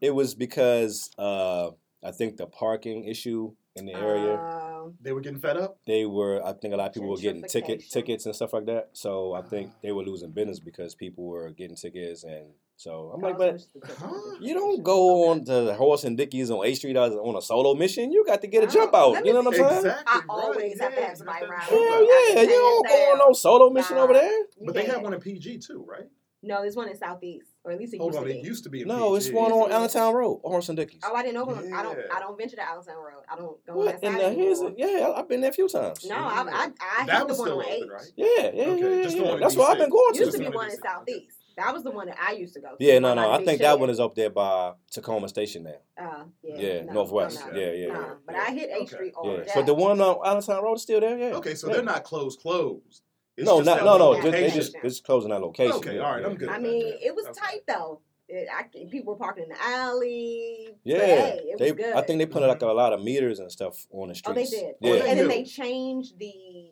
It 0.02 0.12
was 0.12 0.36
because 0.36 1.10
uh, 1.18 1.70
I 2.04 2.12
think 2.12 2.38
the 2.38 2.48
parking 2.48 3.06
issue 3.06 3.54
in 3.76 3.86
the 3.86 3.94
area. 3.94 4.36
Um, 4.86 4.98
They 5.02 5.12
were 5.12 5.22
getting 5.22 5.40
fed 5.40 5.58
up. 5.58 5.78
they 5.86 6.06
were 6.06 6.42
I 6.46 6.54
think 6.54 6.74
a 6.74 6.78
lot 6.78 6.88
of 6.88 6.94
people 6.94 7.10
were 7.10 7.18
getting 7.18 7.44
ticket 7.44 7.84
tickets 7.90 8.26
and 8.26 8.36
stuff 8.36 8.54
like 8.54 8.66
that. 8.66 8.90
So 8.94 9.34
I 9.34 9.42
think 9.42 9.72
Ah. 9.74 9.78
they 9.84 9.92
were 9.92 10.04
losing 10.04 10.32
business 10.32 10.60
because 10.60 10.96
people 10.96 11.26
were 11.26 11.50
getting 11.52 11.76
tickets 11.76 12.24
and 12.24 12.48
so 12.78 13.12
I'm 13.14 13.22
like, 13.22 13.38
but 13.38 13.54
wish 13.54 13.64
the 13.74 13.80
ticket 13.80 13.98
Huh? 13.98 14.36
you 14.42 14.54
don't 14.54 14.84
go 14.84 15.30
on 15.30 15.46
to 15.46 15.74
Horace 15.76 16.04
and 16.04 16.18
Dickie's 16.18 16.52
on 16.52 16.66
A 16.66 16.74
Street 16.76 16.98
on 16.98 17.36
a 17.36 17.42
solo 17.42 17.74
mission. 17.74 18.12
You 18.12 18.26
got 18.26 18.42
to 18.42 18.48
get 18.48 18.64
a 18.66 18.68
jump 18.68 18.94
out. 18.94 19.26
You 19.26 19.32
know 19.34 19.42
what 19.42 19.48
I'm 19.48 19.54
saying? 19.54 19.78
Exactly. 19.78 20.12
I 20.14 20.22
always 20.28 20.80
have 20.82 20.94
to 20.94 21.00
yeah, 21.00 21.08
have 21.08 21.18
somebody 21.18 21.40
that's 21.40 21.52
around. 21.52 21.62
Hell 21.62 22.36
yeah, 22.36 22.42
you 22.42 22.48
don't 22.50 22.88
go 22.88 22.96
on 23.12 23.18
no 23.20 23.34
solo 23.34 23.70
mission 23.70 23.96
Nah. 23.96 24.04
over 24.04 24.14
there. 24.14 24.44
But 24.66 24.74
they 24.76 24.86
have 24.86 25.02
one 25.02 25.14
in 25.14 25.22
PG 25.22 25.60
too, 25.60 25.86
right? 25.88 26.08
No, 26.44 26.62
there's 26.62 26.76
one 26.76 26.90
in 26.90 26.98
Southeast, 26.98 27.55
or 27.66 27.72
at 27.72 27.80
least 27.80 27.94
it 27.96 27.98
Hold 27.98 28.14
used 28.14 28.20
on, 28.20 28.28
to 28.28 28.34
be. 28.34 28.40
it 28.40 28.46
used 28.46 28.64
to 28.64 28.70
be 28.70 28.82
in 28.84 28.88
No, 28.88 29.14
PG. 29.16 29.18
it's 29.30 29.36
one 29.36 29.52
on 29.52 29.72
Allentown 29.72 30.14
Road, 30.14 30.40
Horace 30.44 30.70
and 30.70 30.78
Dickie's. 30.78 31.02
Oh, 31.04 31.16
I 31.16 31.24
didn't 31.24 31.34
know. 31.36 31.46
Them. 31.46 31.74
I 31.74 31.82
don't. 31.84 31.98
I 32.16 32.20
don't 32.20 32.38
venture 32.38 32.56
to 32.58 32.62
Allentown 32.70 32.96
Road. 32.98 33.24
I 33.30 33.36
don't 33.36 33.66
go 33.66 33.72
on 33.74 33.78
What 33.78 34.02
that 34.02 34.08
in 34.08 34.14
side 34.14 34.22
the 34.22 34.30
here's 34.36 34.60
anymore. 34.62 34.76
Yeah, 34.78 35.14
I've 35.16 35.28
been 35.28 35.42
there 35.42 35.50
a 35.50 35.54
few 35.54 35.68
times. 35.68 36.06
No, 36.06 36.16
I, 36.16 36.20
I, 36.20 36.72
I 37.02 37.06
That 37.08 37.18
hit 37.18 37.28
was 37.28 37.38
the 37.38 37.44
one 37.44 37.48
still 37.50 37.60
on 37.60 37.66
open, 37.66 37.74
eight. 37.74 37.92
right? 37.92 38.12
Yeah, 38.16 38.28
yeah, 38.28 38.44
Okay, 38.74 38.98
yeah, 38.98 39.04
just 39.04 39.18
yeah. 39.18 39.24
the 39.24 39.30
one 39.30 39.40
That's 39.40 39.56
what 39.56 39.72
I've 39.72 39.78
been 39.80 39.90
going 39.90 40.14
to. 40.14 40.20
It 40.20 40.26
used 40.26 40.32
to 40.34 40.40
be 40.40 40.46
one 40.46 40.54
one 40.56 40.66
in 40.68 40.72
in 40.74 40.82
Southeast. 40.82 41.38
That 41.58 41.74
was 41.74 41.84
the 41.84 41.92
one 41.92 42.08
that 42.08 42.18
I 42.22 42.34
used 42.34 42.54
to 42.56 42.60
go. 42.60 42.76
to. 42.76 42.84
Yeah, 42.84 43.00
no, 43.00 43.14
no. 43.14 43.28
by 43.30 43.36
I 43.36 43.38
think 43.46 43.62
that 43.62 43.72
Shed. 43.72 43.80
one 43.80 43.90
is 43.90 44.00
up 44.00 44.14
there 44.14 44.30
by 44.30 44.74
Takoma 44.94 45.30
Station 45.30 45.64
now. 45.64 45.72
Uh, 45.98 46.24
yeah, 46.44 46.56
Yeah, 46.58 46.84
no, 46.84 46.94
Northwest. 46.94 47.40
no, 47.46 47.52
no. 47.54 47.58
Yeah, 47.60 47.72
yeah, 47.72 47.88
Nah, 47.88 48.00
yeah. 48.02 48.14
But 48.26 48.36
yeah. 48.36 48.44
I 48.46 48.52
hit 48.52 48.70
A 48.72 48.76
Okay. 48.76 48.86
Street 48.88 49.14
all 49.16 49.32
Yeah, 49.32 49.44
day. 49.46 49.52
but 49.56 49.66
the 49.66 49.74
one 49.74 50.02
on 50.02 50.18
Allentown 50.26 50.62
Road 50.64 50.74
is 50.76 50.82
still 50.82 51.00
there. 51.00 51.18
Yeah. 51.18 51.36
Okay, 51.38 51.56
so 51.56 51.68
Yeah. 51.70 51.76
they're 51.76 51.84
not 51.84 52.04
closed, 52.04 52.42
closed. 52.42 53.02
It's 53.38 53.46
no, 53.46 53.58
just 53.60 53.66
not 53.66 53.78
that 53.80 53.86
no, 53.86 53.98
no. 53.98 54.10
location. 54.12 54.32
Just, 54.32 54.54
they 54.54 54.60
just 54.60 54.76
it's 54.84 55.00
closing 55.02 55.30
that 55.32 55.42
location. 55.42 55.76
Okay, 55.76 55.96
yeah, 55.96 56.02
all 56.02 56.12
right, 56.14 56.22
yeah. 56.22 56.28
I'm 56.28 56.36
good. 56.36 56.50
I 56.50 56.58
mean, 56.58 56.86
that. 56.90 57.06
it 57.06 57.16
was 57.16 57.26
Okay. 57.26 57.40
tight 57.40 57.62
though. 57.68 58.00
It, 58.28 58.48
I, 58.52 58.64
people 58.90 59.14
were 59.14 59.20
parking 59.20 59.44
in 59.44 59.50
the 59.50 59.56
alley. 59.64 60.70
but, 60.72 60.78
Yeah, 60.84 60.98
hey, 61.06 61.42
it 61.46 61.60
was 61.60 61.70
they. 61.70 61.72
good. 61.76 61.94
I 61.96 62.02
think 62.02 62.18
they 62.20 62.26
put 62.26 62.42
like 62.42 62.62
a 62.62 62.66
lot 62.68 62.92
of 62.92 63.04
meters 63.04 63.38
and 63.40 63.52
stuff 63.52 63.86
on 63.92 64.08
the 64.10 64.16
streets. 64.16 64.52
Oh, 64.52 64.58
they 64.58 64.64
did. 64.64 64.76
Yeah, 64.82 65.10
and 65.10 65.20
then 65.20 65.28
they 65.28 65.44
changed 65.44 66.18
the, 66.18 66.26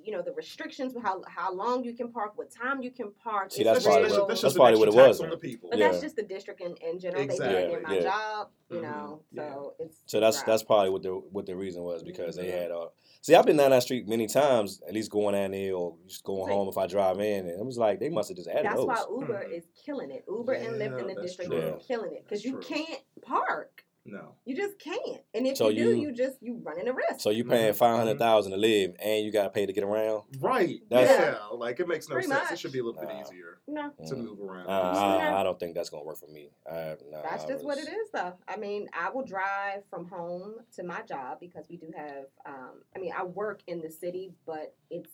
you 0.04 0.12
know, 0.12 0.24
the 0.24 0.32
restrictions, 0.34 0.94
how 1.02 1.22
how 1.28 1.54
long 1.54 1.84
you 1.84 1.94
can 1.94 2.12
park, 2.12 2.34
what 2.38 2.50
time 2.52 2.82
you 2.82 2.90
can 2.92 3.12
park. 3.24 3.52
See, 3.52 3.62
It's 3.62 3.66
that's 3.70 3.76
That's, 3.84 3.86
probably 3.86 4.08
just, 4.10 4.20
what- 4.20 4.28
that's 4.30 4.42
that's 4.42 4.54
probably 4.56 4.80
what 4.80 4.88
it 4.88 4.96
was, 4.96 5.22
on 5.22 5.30
the 5.30 5.38
people. 5.38 5.70
But 5.70 5.78
Yeah. 5.80 5.90
that's 5.90 6.02
just 6.02 6.16
the 6.16 6.24
district 6.24 6.62
in, 6.62 6.76
in 6.78 7.00
general. 7.00 7.22
Exactly. 7.22 7.48
They 7.54 7.62
did 7.62 7.70
it 7.72 7.78
in 7.78 7.84
my 7.84 7.96
Yeah. 7.98 8.02
job, 8.02 8.50
you 8.72 8.78
Mhm. 8.78 8.82
know. 8.82 9.22
Yeah. 9.32 9.54
So 9.54 9.76
it's 9.80 9.98
So 10.08 10.20
that's 10.20 10.38
right. 10.38 10.46
that's 10.48 10.64
probably 10.64 10.90
what 10.90 11.04
the 11.04 11.12
what 11.12 11.46
the 11.46 11.56
reason 11.56 11.84
was 11.84 12.02
because 12.04 12.36
they 12.36 12.48
Mhm. 12.48 12.62
had 12.62 12.72
uh 12.72 12.88
see 13.22 13.36
I've 13.36 13.46
been 13.46 13.58
down 13.58 13.70
that 13.70 13.84
street 13.84 14.08
many 14.08 14.26
times 14.28 14.82
at 14.88 14.94
least 14.94 15.12
going 15.12 15.34
down 15.36 15.52
there 15.52 15.74
or 15.76 15.96
just 16.08 16.24
going 16.24 16.48
See. 16.48 16.52
home 16.54 16.68
if 16.68 16.78
I 16.78 16.88
drive 16.88 17.20
in 17.20 17.48
and 17.48 17.60
it 17.60 17.64
was 17.66 17.78
like 17.78 18.00
they 18.00 18.10
must 18.10 18.30
have 18.30 18.38
just 18.38 18.50
added 18.50 18.66
That's 18.66 18.76
those. 18.76 18.88
why 18.88 19.04
Uber 19.12 19.46
Mhm. 19.50 19.58
is 19.58 19.66
killing 19.86 20.10
it. 20.12 20.26
Uber 20.28 20.54
and 20.54 20.76
Lyft 20.82 21.00
in 21.00 21.08
the 21.08 21.14
that's 21.14 21.36
district 21.50 21.68
true. 21.70 21.80
is 21.80 21.86
killing 21.86 22.14
it 22.16 22.24
because 22.26 22.44
you 22.46 22.54
true. 22.54 22.62
can't 22.62 23.02
park. 23.22 23.84
No. 24.06 24.36
You 24.44 24.54
just 24.58 24.78
can't. 24.80 25.22
And 25.34 25.48
if 25.48 25.56
So 25.56 25.70
you 25.70 25.82
do, 25.86 25.90
you- 25.96 26.10
you 26.10 26.12
just 26.12 26.36
you 26.42 26.60
running 26.62 26.90
a 26.90 26.94
risk. 26.94 27.22
So 27.22 27.30
you 27.30 27.46
paying 27.46 27.72
five 27.74 27.96
hundred 27.98 28.20
thousand 28.20 28.52
to 28.52 28.58
live 28.58 28.96
and 29.00 29.24
you 29.24 29.32
gotta 29.32 29.50
pay 29.50 29.66
to 29.66 29.72
get 29.72 29.86
around. 29.86 30.24
Right. 30.42 30.82
That's- 30.90 31.10
yeah. 31.10 31.56
Like 31.56 31.80
it 31.80 31.88
makes 31.88 32.10
no 32.10 32.16
Pretty 32.16 32.28
sense. 32.28 32.52
It 32.52 32.60
should 32.60 32.74
be 32.74 32.80
a 32.80 32.84
little 32.84 33.00
bit 33.00 33.08
Nah. 33.10 33.22
easier 33.22 33.60
no, 33.66 33.92
to 34.08 34.14
Mm. 34.16 34.18
move 34.26 34.42
around. 34.42 34.68
Uh, 34.68 34.72
I, 34.94 35.16
Yeah. 35.20 35.38
I 35.40 35.44
don't 35.44 35.58
think 35.58 35.74
that's 35.74 35.90
gonna 35.90 36.04
work 36.04 36.18
for 36.18 36.28
me. 36.28 36.50
I, 36.70 36.98
nah, 37.10 37.22
that's 37.22 37.46
I 37.46 37.48
just 37.48 37.64
what 37.64 37.78
it 37.78 37.88
is, 37.88 38.10
though. 38.14 38.34
I 38.46 38.58
mean, 38.58 38.90
I 38.92 39.10
will 39.10 39.24
drive 39.24 39.86
from 39.90 40.06
home 40.10 40.56
to 40.76 40.84
my 40.84 41.02
job 41.04 41.40
because 41.40 41.66
we 41.70 41.78
do 41.78 41.90
have. 41.96 42.26
Um, 42.46 42.84
I 42.94 43.00
mean, 43.00 43.14
I 43.18 43.24
work 43.24 43.62
in 43.68 43.80
the 43.80 43.90
city, 43.90 44.34
but 44.46 44.76
it's 44.90 45.12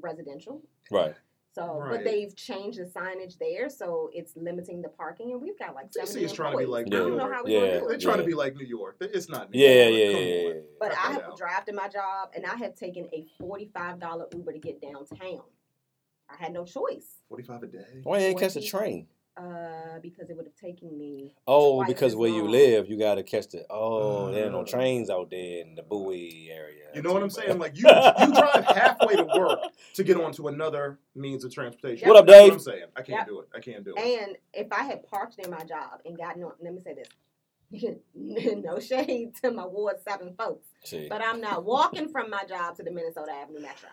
residential. 0.00 0.62
Right. 0.90 1.14
So, 1.54 1.78
Right. 1.78 1.90
but 1.96 2.04
they've 2.04 2.34
changed 2.34 2.78
the 2.78 2.84
signage 2.86 3.36
there, 3.38 3.68
so 3.68 4.10
it's 4.14 4.34
limiting 4.36 4.80
the 4.80 4.88
parking, 4.88 5.32
and 5.32 5.42
we've 5.42 5.58
got 5.58 5.74
like 5.74 5.90
DC 5.90 6.06
seventy 6.06 6.24
is 6.24 6.32
trying 6.32 6.52
to 6.52 6.58
be 6.58 6.64
employees. 6.64 6.84
like 6.84 6.86
I 6.86 6.98
don't 6.98 7.10
New 7.10 7.16
know 7.16 7.22
York. 7.24 7.34
how 7.34 7.44
we 7.44 7.52
Yeah. 7.52 7.58
gonna 7.60 7.80
do 7.80 7.88
They're 7.88 7.98
trying 7.98 8.16
Yeah. 8.16 8.22
to 8.22 8.26
be 8.28 8.34
like 8.34 8.56
New 8.56 8.64
York. 8.64 8.96
It's 9.00 9.28
not. 9.28 9.50
New 9.50 9.58
Yeah, 9.58 9.88
York. 9.88 9.92
yeah, 9.92 10.12
Come 10.12 10.20
yeah, 10.22 10.26
yeah, 10.28 10.48
yeah. 10.54 10.60
But 10.80 10.92
I 10.92 10.94
have 11.12 11.22
out. 11.24 11.36
drive 11.36 11.64
to 11.66 11.72
my 11.74 11.88
job, 11.88 12.30
and 12.34 12.46
I 12.46 12.54
have 12.56 12.74
taken 12.74 13.06
a 13.12 13.26
forty-five 13.38 13.98
dollar 14.00 14.28
Uber 14.34 14.52
to 14.54 14.58
get 14.58 14.80
downtown. 14.80 15.42
I 16.30 16.36
had 16.36 16.54
no 16.54 16.64
choice, 16.64 17.18
Forty-five 17.28 17.62
a 17.64 17.66
day. 17.66 18.00
Why 18.02 18.20
you 18.20 18.24
ain't 18.28 18.38
catch 18.40 18.54
the 18.54 18.62
train? 18.62 19.08
Uh, 19.36 19.98
because 20.02 20.28
it 20.30 20.36
would 20.36 20.46
have 20.46 20.54
taken 20.56 20.96
me. 20.96 21.32
Oh, 21.46 21.84
because 21.84 22.12
as 22.12 22.16
where 22.16 22.30
you 22.30 22.48
live, 22.48 22.88
you 22.88 22.98
gotta 22.98 23.22
catch 23.22 23.48
the. 23.48 23.64
Oh, 23.70 24.30
there 24.30 24.44
ain't 24.44 24.52
no 24.52 24.60
Uh. 24.60 24.64
trains 24.64 25.08
out 25.10 25.30
there 25.30 25.60
in 25.62 25.74
the 25.74 25.82
Bowie 25.82 26.50
area. 26.52 26.84
You 26.94 27.00
know 27.02 27.12
what 27.12 27.22
I'm 27.22 27.28
bad. 27.28 27.34
saying? 27.36 27.58
Like 27.58 27.76
you, 27.78 27.86
you 27.88 28.32
drive 28.34 28.64
halfway 28.66 29.16
to 29.16 29.24
work 29.36 29.60
to 29.94 30.04
get 30.04 30.18
onto 30.18 30.48
another 30.48 30.98
means 31.14 31.44
of 31.44 31.54
transportation. 31.54 32.06
What 32.08 32.18
up, 32.18 32.26
That's 32.26 32.38
Dave? 32.38 32.48
What 32.50 32.54
I'm 32.54 32.60
saying. 32.60 32.84
I 32.96 33.02
can't 33.02 33.18
Yep. 33.20 33.26
do 33.28 33.40
it. 33.40 33.48
I 33.54 33.60
can't 33.60 33.84
do 33.84 33.94
it. 33.96 34.00
And 34.26 34.36
if 34.52 34.70
I 34.72 34.82
had 34.84 35.08
parked 35.08 35.38
near 35.38 35.48
my 35.48 35.64
job 35.64 36.00
and 36.04 36.16
gotten 36.18 36.42
on, 36.44 36.52
let 36.60 36.74
me 36.74 36.80
say 36.80 36.94
this. 36.94 37.08
no 38.14 38.78
shade 38.80 39.34
to 39.42 39.50
my 39.50 39.64
Ward 39.64 39.96
7 40.06 40.34
folks, 40.36 40.66
See. 40.84 41.08
but 41.08 41.22
I'm 41.24 41.40
not 41.40 41.64
walking 41.64 42.10
from 42.10 42.28
my 42.28 42.44
job 42.44 42.76
to 42.76 42.82
the 42.82 42.90
Minnesota 42.90 43.32
Avenue 43.32 43.60
Metro. 43.60 43.88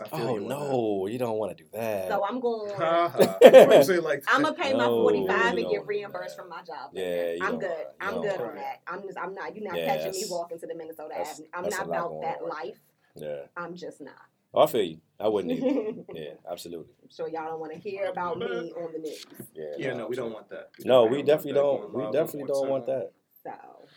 I 0.00 0.08
feel 0.08 0.20
Oh 0.28 0.36
you 0.36 0.42
on 0.42 0.48
that. 0.48 0.58
no, 0.58 1.06
you 1.06 1.18
don't 1.18 1.38
want 1.38 1.56
to 1.56 1.62
do 1.64 1.68
that. 1.72 2.08
So 2.08 2.24
I'm 2.24 2.40
going. 2.40 2.74
Ha, 2.74 3.08
ha. 3.08 3.38
That's 3.40 3.88
what 3.88 3.96
I'm. 3.98 4.04
Like 4.04 4.24
I'm 4.28 4.42
gonna 4.42 4.54
pay 4.54 4.72
my 4.74 4.86
45 4.86 5.56
and 5.58 5.70
get 5.70 5.86
reimbursed 5.86 6.36
from 6.36 6.48
my 6.48 6.62
job. 6.62 6.90
Yeah, 6.92 7.32
you 7.32 7.38
I'm 7.42 7.58
good. 7.58 7.70
wanna- 7.70 7.84
I'm 8.00 8.14
don't 8.14 8.22
good 8.22 8.38
wanna- 8.40 8.50
on 8.50 8.56
that. 8.56 8.80
I'm 8.86 9.02
just. 9.02 9.18
I'm 9.18 9.34
not. 9.34 9.54
You're 9.56 9.64
not 9.68 9.76
Yeah, 9.78 9.96
catching 9.96 10.12
me 10.12 10.24
walking 10.28 10.58
to 10.58 10.66
the 10.66 10.74
Minnesota 10.74 11.08
that's- 11.10 11.32
Avenue. 11.34 11.48
I'm 11.54 11.62
that's 11.64 11.78
not 11.78 11.86
about 11.88 12.20
that 12.22 12.42
on. 12.42 12.48
life. 12.48 12.78
yeah, 13.14 13.36
I'm 13.56 13.74
just 13.76 14.00
not. 14.00 14.14
oh, 14.54 14.62
I 14.62 14.66
feel 14.66 14.82
you. 14.82 15.00
I 15.18 15.28
wouldn't 15.28 15.52
either. 15.54 15.68
I'm 15.68 16.04
Yeah, 16.14 16.30
absolutely. 16.50 16.92
sure 17.10 17.28
y'all 17.28 17.46
don't 17.46 17.60
want 17.60 17.72
to 17.72 17.78
hear 17.78 18.06
about 18.06 18.38
me 18.38 18.46
on 18.76 18.92
the 18.92 18.98
news. 18.98 19.24
Yeah, 19.54 19.64
Yeah, 19.78 19.94
no, 19.94 20.06
we 20.08 20.16
don't 20.16 20.32
want 20.32 20.48
that. 20.50 20.70
No, 20.84 21.06
we 21.06 21.22
definitely 21.22 21.54
don't. 21.54 21.92
We 21.94 22.02
definitely 22.12 22.44
don't 22.52 22.68
want 22.68 22.86
that. 22.86 23.12
So 23.42 23.52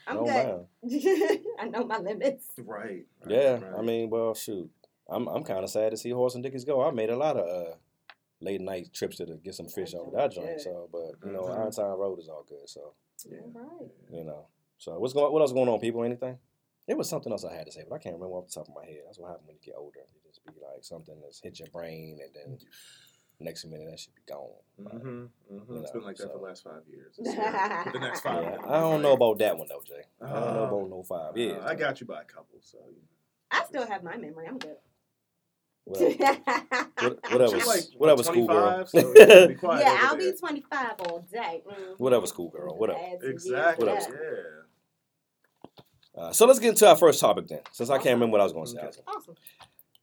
I'm 0.07 0.23
good. 0.23 0.65
I 1.59 1.65
know 1.67 1.83
my 1.83 1.97
limits. 1.97 2.45
Right. 2.57 3.05
right, 3.25 3.31
Yeah. 3.31 3.59
I 3.77 3.81
mean, 3.81 4.09
well, 4.09 4.33
shoot, 4.33 4.69
I'm 5.11 5.27
I'm 5.27 5.43
kind 5.43 5.63
of 5.63 5.69
sad 5.69 5.91
to 5.91 5.97
see 5.97 6.09
Horace 6.11 6.35
and 6.35 6.43
Dickie's 6.43 6.65
go. 6.65 6.81
I 6.87 6.91
made 6.91 7.09
a 7.09 7.17
lot 7.17 7.37
of 7.37 7.47
uh, 7.47 7.75
late 8.41 8.61
night 8.61 8.93
trips 8.93 9.17
to 9.17 9.25
the, 9.25 9.35
get 9.35 9.55
some 9.55 9.67
fish 9.67 9.91
That 9.91 9.99
off 9.99 10.07
of 10.07 10.13
that 10.13 10.31
joint 10.31 10.47
joint. 10.47 10.57
good. 10.57 10.63
So, 10.63 10.89
but 10.91 11.27
you 11.27 11.33
know, 11.33 11.43
Mhm. 11.43 11.57
Allentown 11.57 11.97
Road 11.99 12.19
is 12.19 12.29
all 12.29 12.43
good. 12.47 12.67
So, 12.69 12.93
Yeah. 13.25 13.39
All 13.55 13.61
right. 13.79 13.91
you 14.11 14.23
know, 14.23 14.45
so 14.77 14.97
what's 14.99 15.13
going? 15.13 15.31
What 15.33 15.41
else 15.41 15.51
going 15.53 15.69
on, 15.69 15.79
people? 15.79 16.03
Anything? 16.03 16.37
There 16.87 16.97
was 16.97 17.09
something 17.09 17.31
else 17.31 17.43
I 17.45 17.53
had 17.53 17.65
to 17.67 17.71
say, 17.71 17.83
but 17.87 17.95
I 17.95 17.99
can't 17.99 18.15
remember 18.15 18.35
off 18.37 18.47
the 18.47 18.53
top 18.53 18.67
of 18.67 18.73
my 18.73 18.83
head. 18.85 19.01
That's 19.05 19.19
what 19.19 19.27
happens 19.29 19.45
when 19.47 19.57
you 19.57 19.61
get 19.63 19.75
older. 19.77 19.99
It 19.99 20.23
just 20.27 20.43
be 20.45 20.53
like 20.61 20.83
something 20.83 21.15
that's 21.21 21.39
hit 21.39 21.59
your 21.59 21.67
brain, 21.67 22.19
and 22.23 22.33
then 22.33 22.57
next 23.39 23.65
minute 23.65 23.87
that 23.89 23.99
should 23.99 24.15
be 24.15 24.21
gone. 24.27 24.49
Mm-hmm, 24.81 24.97
mm-hmm. 24.97 25.73
You 25.73 25.79
It's 25.81 25.93
know, 25.93 25.99
been 25.99 26.03
like 26.07 26.17
that 26.17 26.31
for 26.31 26.37
the 26.39 26.43
last 26.43 26.63
five 26.63 26.81
years. 26.89 27.13
It's 27.19 27.31
scary. 27.31 27.83
For 27.83 27.91
the 27.91 27.99
next 27.99 28.21
five. 28.21 28.41
Yeah, 28.43 28.49
years, 28.51 28.61
I 28.67 28.79
don't 28.79 29.01
know 29.03 29.13
about 29.13 29.37
that 29.39 29.57
one 29.57 29.67
though, 29.67 29.83
Jay. 29.85 30.01
I 30.21 30.29
don't 30.33 30.53
know 30.55 30.63
Uh, 30.63 30.67
about 30.67 30.89
no 30.89 31.03
five 31.03 31.37
Uh. 31.37 31.61
I 31.65 31.75
got 31.75 31.99
you 32.01 32.07
by 32.07 32.21
a 32.21 32.25
couple. 32.25 32.57
So 32.61 32.79
I 33.51 33.65
still 33.65 33.85
have 33.85 34.03
my 34.03 34.17
memory. 34.17 34.47
I'm 34.47 34.57
good. 34.57 34.77
Well, 35.85 36.11
what- 36.99 37.31
whatever, 37.31 37.55
She's 37.59 37.67
like 37.67 37.83
whatever, 37.97 38.17
what, 38.17 38.25
schoolgirl. 38.25 38.85
so 38.87 38.99
you 38.99 39.47
be 39.47 39.55
quiet 39.55 39.81
yeah, 39.85 39.97
I'll 40.03 40.17
be 40.17 40.31
25 40.37 40.91
all 41.07 41.25
day. 41.31 41.63
Mhm. 41.67 41.97
Whatever, 41.99 42.27
schoolgirl, 42.27 42.77
whatever. 42.77 42.99
Add 42.99 43.19
some 43.19 43.29
years 43.29 43.33
Exactly. 43.45 43.85
to 43.87 43.91
Whatever. 43.93 44.11
that. 44.11 45.81
Yeah. 46.17 46.23
Uh, 46.23 46.31
so 46.33 46.45
let's 46.45 46.59
get 46.59 46.69
into 46.69 46.87
our 46.87 46.95
first 46.95 47.19
topic 47.21 47.47
then, 47.47 47.61
since 47.71 47.89
I 47.89 47.95
can't 47.97 48.15
remember 48.15 48.33
what 48.33 48.41
I 48.41 48.43
was 48.43 48.53
going 48.53 48.65
to 48.65 48.71
say. 48.71 48.77
Okay. 48.79 48.99
Awesome. 49.07 49.35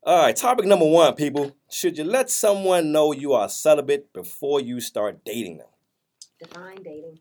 All 0.02 0.22
right, 0.22 0.34
topic 0.36 0.64
number 0.66 0.86
one, 0.86 1.14
people. 1.14 1.54
Should 1.70 1.98
you 1.98 2.04
let 2.04 2.30
someone 2.30 2.90
know 2.92 3.12
you 3.12 3.32
are 3.34 3.48
celibate 3.48 4.12
before 4.12 4.60
you 4.60 4.80
start 4.80 5.24
dating 5.24 5.58
them? 5.58 5.66
Define 6.40 6.76
dating. 6.76 7.18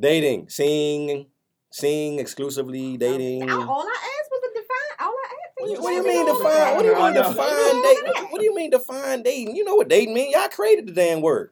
Dating, 0.00 0.48
seeing, 0.48 1.26
seeing 1.70 2.18
exclusively, 2.18 2.96
dating. 2.96 3.48
I- 3.48 3.54
all 3.66 3.82
I 3.86 4.10
asked 4.20 4.30
was 4.30 4.40
to 4.40 4.48
define. 4.54 5.06
All 5.06 5.14
I 5.14 5.34
asked. 5.44 5.51
What 5.62 5.66
do 5.68 5.72
you, 5.72 5.78
was 5.78 5.84
what 5.84 5.90
do 5.90 5.96
you 5.96 6.02
to 6.02 6.08
mean 6.08 6.26
define. 6.26 6.42
define? 6.42 6.74
What 6.74 6.82
do 6.82 6.88
you 6.88 6.94
mean 6.94 7.02
I 7.04 7.12
know. 7.12 7.22
define 7.28 7.82
dating? 7.82 8.30
What 8.30 8.38
do 8.40 8.44
you 8.44 8.54
mean 8.54 8.70
define 8.70 9.22
dating? 9.22 9.56
You 9.56 9.64
know 9.64 9.74
what 9.76 9.88
dating 9.88 10.12
mean? 10.14 10.32
Y'all 10.32 10.48
created 10.48 10.86
the 10.88 10.92
damn 10.92 11.20
word. 11.20 11.50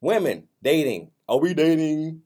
Women 0.00 0.48
dating. 0.62 1.10
Are 1.28 1.38
we 1.38 1.54
dating? 1.54 2.20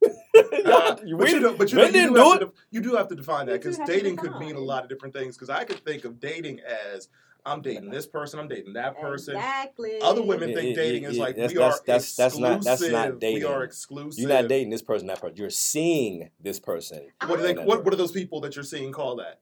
Y'all- 0.04 0.94
but 0.94 1.06
you, 1.06 1.40
know, 1.40 1.54
but 1.56 1.72
you, 1.72 1.78
we 1.78 1.86
you 1.86 1.92
didn't 1.92 2.14
do, 2.14 2.22
do 2.22 2.30
have 2.30 2.42
it. 2.42 2.44
to, 2.46 2.52
you 2.70 2.80
do 2.80 2.94
have 2.94 3.08
to 3.08 3.14
define 3.16 3.46
that 3.46 3.60
because 3.60 3.78
dating 3.86 4.16
could 4.16 4.36
mean 4.38 4.54
a 4.56 4.60
lot 4.60 4.82
of 4.84 4.88
different 4.88 5.14
things. 5.14 5.36
Because 5.36 5.50
I 5.50 5.64
could 5.64 5.84
think 5.84 6.04
of 6.04 6.20
dating 6.20 6.60
as 6.60 7.08
I'm 7.46 7.60
dating 7.60 7.90
this 7.90 8.06
person, 8.06 8.38
I'm 8.38 8.48
dating 8.48 8.72
that 8.74 8.98
person. 9.00 9.36
Exactly. 9.36 10.00
Other 10.00 10.22
women 10.22 10.50
Yeah, 10.50 10.54
think 10.56 10.76
yeah, 10.76 10.82
dating 10.82 11.02
yeah, 11.02 11.08
is 11.10 11.18
like 11.18 11.36
That's- 11.36 11.52
we 11.52 11.58
that's- 11.58 11.78
are 11.78 11.82
that's- 11.86 12.16
that's 12.16 12.38
not- 12.38 12.62
that's 12.62 12.80
not 12.82 12.88
exclusive. 13.08 13.20
dating. 13.20 13.38
We 13.40 13.44
are 13.44 13.64
exclusive. 13.64 14.20
You're 14.20 14.28
not 14.30 14.48
dating 14.48 14.70
this 14.70 14.82
person, 14.82 15.06
that 15.08 15.20
person. 15.20 15.36
You're 15.36 15.50
seeing 15.50 16.30
this 16.40 16.58
person. 16.60 17.06
What, 17.26 17.36
do 17.36 17.42
they, 17.42 17.54
what, 17.54 17.84
what 17.84 17.92
are 17.92 17.96
those 17.96 18.12
people 18.12 18.40
that 18.42 18.54
you're 18.56 18.64
seeing 18.64 18.92
call 18.92 19.16
that? 19.16 19.40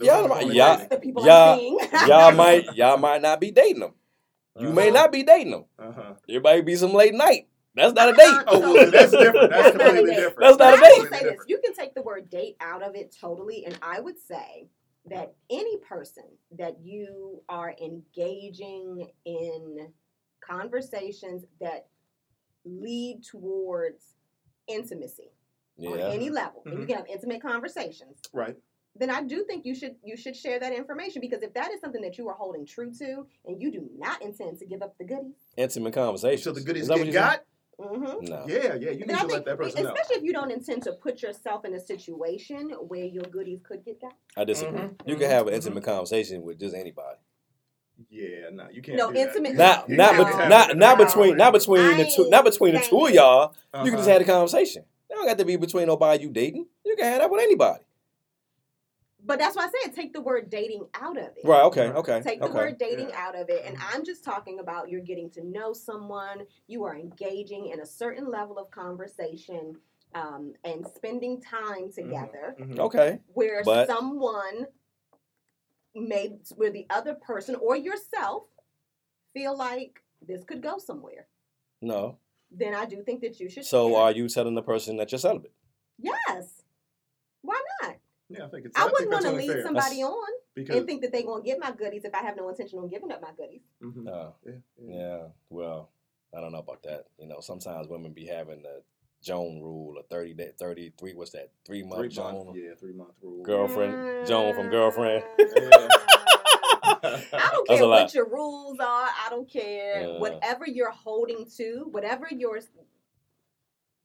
Y'all, 0.00 0.22
people 0.22 0.28
might- 0.28 0.54
y'all, 0.54 1.56
dating. 1.56 1.78
y'all- 1.92 2.08
y'all 2.08 2.32
might, 2.32 2.74
y'all 2.76 2.96
might 2.98 3.22
not 3.22 3.40
be 3.40 3.50
dating 3.50 3.80
them. 3.80 3.94
You 4.58 4.72
may 4.72 4.88
Uh-huh. 4.88 5.02
not 5.02 5.12
be 5.12 5.22
dating 5.22 5.52
them. 5.52 5.64
Uh-huh. 5.78 6.14
It 6.26 6.42
might 6.42 6.64
be 6.66 6.74
some 6.76 6.92
late 6.92 7.14
night. 7.14 7.48
That's 7.74 7.92
not 7.92 8.08
a 8.08 8.12
date. 8.12 8.42
Oh, 8.48 8.58
well, 8.74 8.90
that's 8.90 9.12
different. 9.12 9.50
That's 9.50 9.62
That's 9.62 9.76
not 9.76 9.80
a 9.80 9.84
completely 9.90 10.10
date. 10.10 10.16
different. 10.16 10.40
That's 10.40 10.58
not 10.58 10.58
But 10.58 10.74
a 10.74 10.84
I 10.84 10.88
date. 10.88 10.98
will 10.98 11.08
say 11.10 11.24
this: 11.24 11.40
you 11.46 11.60
can 11.64 11.74
take 11.74 11.94
the 11.94 12.02
word 12.02 12.28
date 12.28 12.56
out 12.60 12.82
of 12.82 12.96
it 12.96 13.14
totally, 13.20 13.64
and 13.66 13.78
I 13.82 14.00
would 14.00 14.18
say 14.18 14.68
that 15.10 15.34
any 15.48 15.76
person 15.78 16.24
that 16.58 16.80
you 16.82 17.40
are 17.48 17.72
engaging 17.80 19.06
in 19.24 19.92
conversations 20.40 21.44
that 21.60 21.86
lead 22.64 23.22
towards 23.22 24.14
intimacy 24.66 25.30
on 25.86 26.00
any 26.00 26.30
level, 26.30 26.62
and 26.66 26.74
you 26.80 26.84
Mhm. 26.84 26.88
can 26.88 26.96
have 26.96 27.06
intimate 27.06 27.40
conversations, 27.40 28.20
Right. 28.32 28.56
Then 28.96 29.10
I 29.10 29.22
do 29.22 29.44
think 29.44 29.64
you 29.64 29.74
should 29.74 29.96
you 30.02 30.16
should 30.16 30.36
share 30.36 30.58
that 30.60 30.72
information 30.72 31.20
because 31.20 31.42
if 31.42 31.54
that 31.54 31.70
is 31.72 31.80
something 31.80 32.02
that 32.02 32.18
you 32.18 32.28
are 32.28 32.34
holding 32.34 32.66
true 32.66 32.92
to, 32.98 33.26
and 33.46 33.60
you 33.60 33.70
do 33.70 33.88
not 33.96 34.20
intend 34.22 34.58
to 34.58 34.66
give 34.66 34.82
up 34.82 34.96
the 34.98 35.04
goodies, 35.04 35.34
Intimate 35.56 35.92
conversation. 35.94 36.42
So 36.42 36.52
the 36.52 36.60
goodies 36.60 36.82
Is 36.82 36.88
that 36.88 36.94
what 36.98 37.04
get 37.04 37.06
you 37.06 37.12
got? 37.12 37.44
mm-hmm. 37.80 38.24
No. 38.24 38.44
Yeah, 38.48 38.74
yeah. 38.74 38.90
You 38.90 38.90
need 39.00 39.08
Then 39.08 39.16
I 39.16 39.20
to 39.22 39.26
let 39.28 39.44
that 39.44 39.56
person 39.56 39.84
know. 39.84 39.90
especially 39.92 40.16
if 40.16 40.22
you 40.24 40.32
don't 40.32 40.50
intend 40.50 40.82
to 40.84 40.92
put 40.92 41.22
yourself 41.22 41.64
in 41.64 41.74
a 41.74 41.80
situation 41.80 42.70
where 42.70 43.04
your 43.04 43.22
goodies 43.24 43.60
could 43.62 43.84
get 43.84 44.00
got. 44.00 44.14
I 44.36 44.44
disagree. 44.44 44.78
Mhm, 44.80 44.94
You 45.06 45.16
can 45.16 45.30
have 45.30 45.46
an 45.46 45.54
intimate 45.54 45.84
conversation 45.84 46.42
with 46.42 46.58
just 46.58 46.74
anybody. 46.74 47.18
Yeah, 48.10 48.50
no, 48.52 48.68
you 48.70 48.80
can't. 48.80 48.96
No, 48.96 49.12
do 49.12 49.18
intimate- 49.18 49.54
Not 49.54 49.88
not 49.88 50.12
can't 50.14 50.38
bet- 50.38 50.48
not 50.48 50.76
not 50.76 50.98
between 50.98 51.36
not 51.36 51.46
hour. 51.48 51.52
between 51.58 51.96
the 51.98 52.12
two 52.14 52.28
not 52.30 52.44
between 52.44 52.74
the 52.74 52.80
two 52.80 53.06
of 53.06 53.12
y'all. 53.12 53.52
You 53.52 53.54
can 53.72 53.88
Uh-huh. 53.88 53.96
just 53.96 54.08
have 54.08 54.20
a 54.20 54.24
conversation. 54.24 54.84
It 55.10 55.14
don't 55.14 55.26
got 55.26 55.38
to 55.38 55.44
be 55.44 55.56
between 55.56 55.86
nobody 55.86 56.22
you 56.22 56.30
dating. 56.30 56.66
You 56.84 56.94
can 56.96 57.06
have 57.06 57.18
that 57.20 57.30
with 57.30 57.40
anybody. 57.42 57.82
But 59.28 59.38
that's 59.38 59.54
why 59.56 59.64
I 59.66 59.70
said 59.84 59.94
take 59.94 60.14
the 60.14 60.22
word 60.22 60.48
dating 60.48 60.86
out 60.94 61.18
of 61.18 61.24
it. 61.36 61.42
Right. 61.44 61.62
Okay. 61.64 61.88
Okay. 61.88 62.22
Take 62.22 62.40
the 62.40 62.46
okay. 62.46 62.54
word 62.54 62.78
dating 62.78 63.10
Yeah. 63.10 63.26
out 63.26 63.36
of 63.38 63.50
it. 63.50 63.62
And 63.66 63.76
I'm 63.92 64.02
just 64.02 64.24
talking 64.24 64.58
about 64.58 64.88
you're 64.88 65.02
getting 65.02 65.28
to 65.32 65.44
know 65.44 65.74
someone, 65.74 66.46
you 66.66 66.82
are 66.84 66.96
engaging 66.96 67.66
in 67.66 67.80
a 67.80 67.86
certain 67.86 68.30
level 68.30 68.58
of 68.58 68.70
conversation 68.70 69.76
um, 70.14 70.54
and 70.64 70.86
spending 70.96 71.38
time 71.42 71.92
together 71.92 72.56
Mhm. 72.58 72.78
Okay. 72.78 73.20
where 73.34 73.62
But- 73.62 73.86
someone 73.86 74.66
may, 75.94 76.38
where 76.56 76.70
the 76.70 76.86
other 76.88 77.14
person 77.14 77.54
or 77.56 77.76
yourself 77.76 78.44
feel 79.34 79.54
like 79.54 80.02
this 80.22 80.42
could 80.44 80.62
go 80.62 80.78
somewhere. 80.78 81.28
No. 81.82 82.16
Then 82.50 82.74
I 82.74 82.86
do 82.86 83.02
think 83.02 83.20
that 83.20 83.38
you 83.38 83.50
should. 83.50 83.66
So 83.66 83.90
share. 83.90 83.98
are 83.98 84.12
you 84.12 84.26
telling 84.30 84.54
the 84.54 84.62
person 84.62 84.96
that 84.96 85.12
you're 85.12 85.18
celibate? 85.18 85.52
Yes. 85.98 86.62
Why 87.42 87.60
not? 87.82 87.97
Yeah, 88.28 88.44
I 88.44 88.48
think 88.48 88.66
it's. 88.66 88.76
I, 88.78 88.82
think 88.82 88.92
wouldn't 88.92 89.12
want 89.12 89.22
to 89.24 89.30
only 89.30 89.46
lead 89.48 89.54
fair. 89.54 89.62
somebody 89.62 89.96
That's- 89.96 90.04
on 90.10 90.28
because. 90.54 90.76
and 90.76 90.86
think 90.86 91.02
that 91.02 91.12
they're 91.12 91.22
going 91.22 91.42
to 91.42 91.46
get 91.48 91.58
my 91.60 91.70
goodies 91.72 92.04
if 92.04 92.14
I 92.14 92.18
have 92.22 92.36
no 92.36 92.48
intention 92.48 92.78
on 92.78 92.88
giving 92.88 93.10
up 93.12 93.22
my 93.22 93.30
goodies. 93.36 93.62
Mhm. 93.82 94.04
No. 94.04 94.34
Yeah, 94.44 94.52
yeah. 94.82 94.96
Yeah. 94.96 95.22
Well, 95.50 95.90
I 96.36 96.40
don't 96.40 96.52
know 96.52 96.58
about 96.58 96.82
that. 96.82 97.06
You 97.18 97.26
know, 97.26 97.40
sometimes 97.40 97.88
women 97.88 98.12
be 98.12 98.26
having 98.26 98.62
the 98.62 98.82
Joan 99.22 99.60
rule, 99.60 99.96
a 99.98 100.02
thirty 100.04 100.34
day, 100.34 100.52
thirty 100.58 100.92
three. 100.98 101.14
What's 101.14 101.32
that? 101.32 101.50
Three 101.66 101.82
month 101.82 102.00
Three 102.00 102.08
Joan. 102.08 102.46
month, 102.46 102.56
yeah, 102.56 102.74
three 102.78 102.92
month 102.92 103.14
rule. 103.22 103.42
Girlfriend, 103.42 104.26
Joan 104.26 104.54
from 104.54 104.68
Girlfriend. 104.68 105.24
I 107.00 107.50
don't 107.52 107.68
care 107.68 107.82
a 107.82 107.86
lot. 107.86 108.02
what 108.02 108.14
your 108.14 108.28
rules 108.28 108.78
are. 108.80 108.84
I 109.08 109.26
don't 109.30 109.48
care. 109.50 110.02
Yeah. 110.02 110.18
Whatever 110.18 110.66
you're 110.66 110.90
holding 110.90 111.46
to, 111.56 111.86
whatever 111.90 112.28
your 112.30 112.60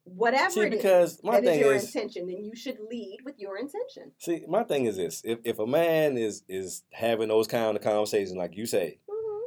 whatever 0.05 0.51
See, 0.51 0.59
it 0.61 0.73
is 0.73 0.77
because 0.77 1.19
my 1.23 1.31
that 1.39 1.43
is 1.43 1.49
thing 1.49 1.59
your 1.59 1.73
is, 1.75 1.85
intention, 1.95 2.27
then 2.27 2.43
you 2.43 2.55
should 2.55 2.77
lead 2.89 3.19
with 3.25 3.35
your 3.39 3.57
intention. 3.57 4.11
see, 4.17 4.43
my 4.47 4.63
thing 4.63 4.85
is 4.85 4.97
this: 4.97 5.21
if 5.23 5.39
if 5.43 5.59
a 5.59 5.67
man 5.67 6.17
is 6.17 6.43
is 6.47 6.83
having 6.91 7.29
those 7.29 7.47
kind 7.47 7.75
of 7.77 7.83
conversations, 7.83 8.35
like 8.35 8.55
you 8.55 8.65
say, 8.65 8.99
Mhm. 9.09 9.41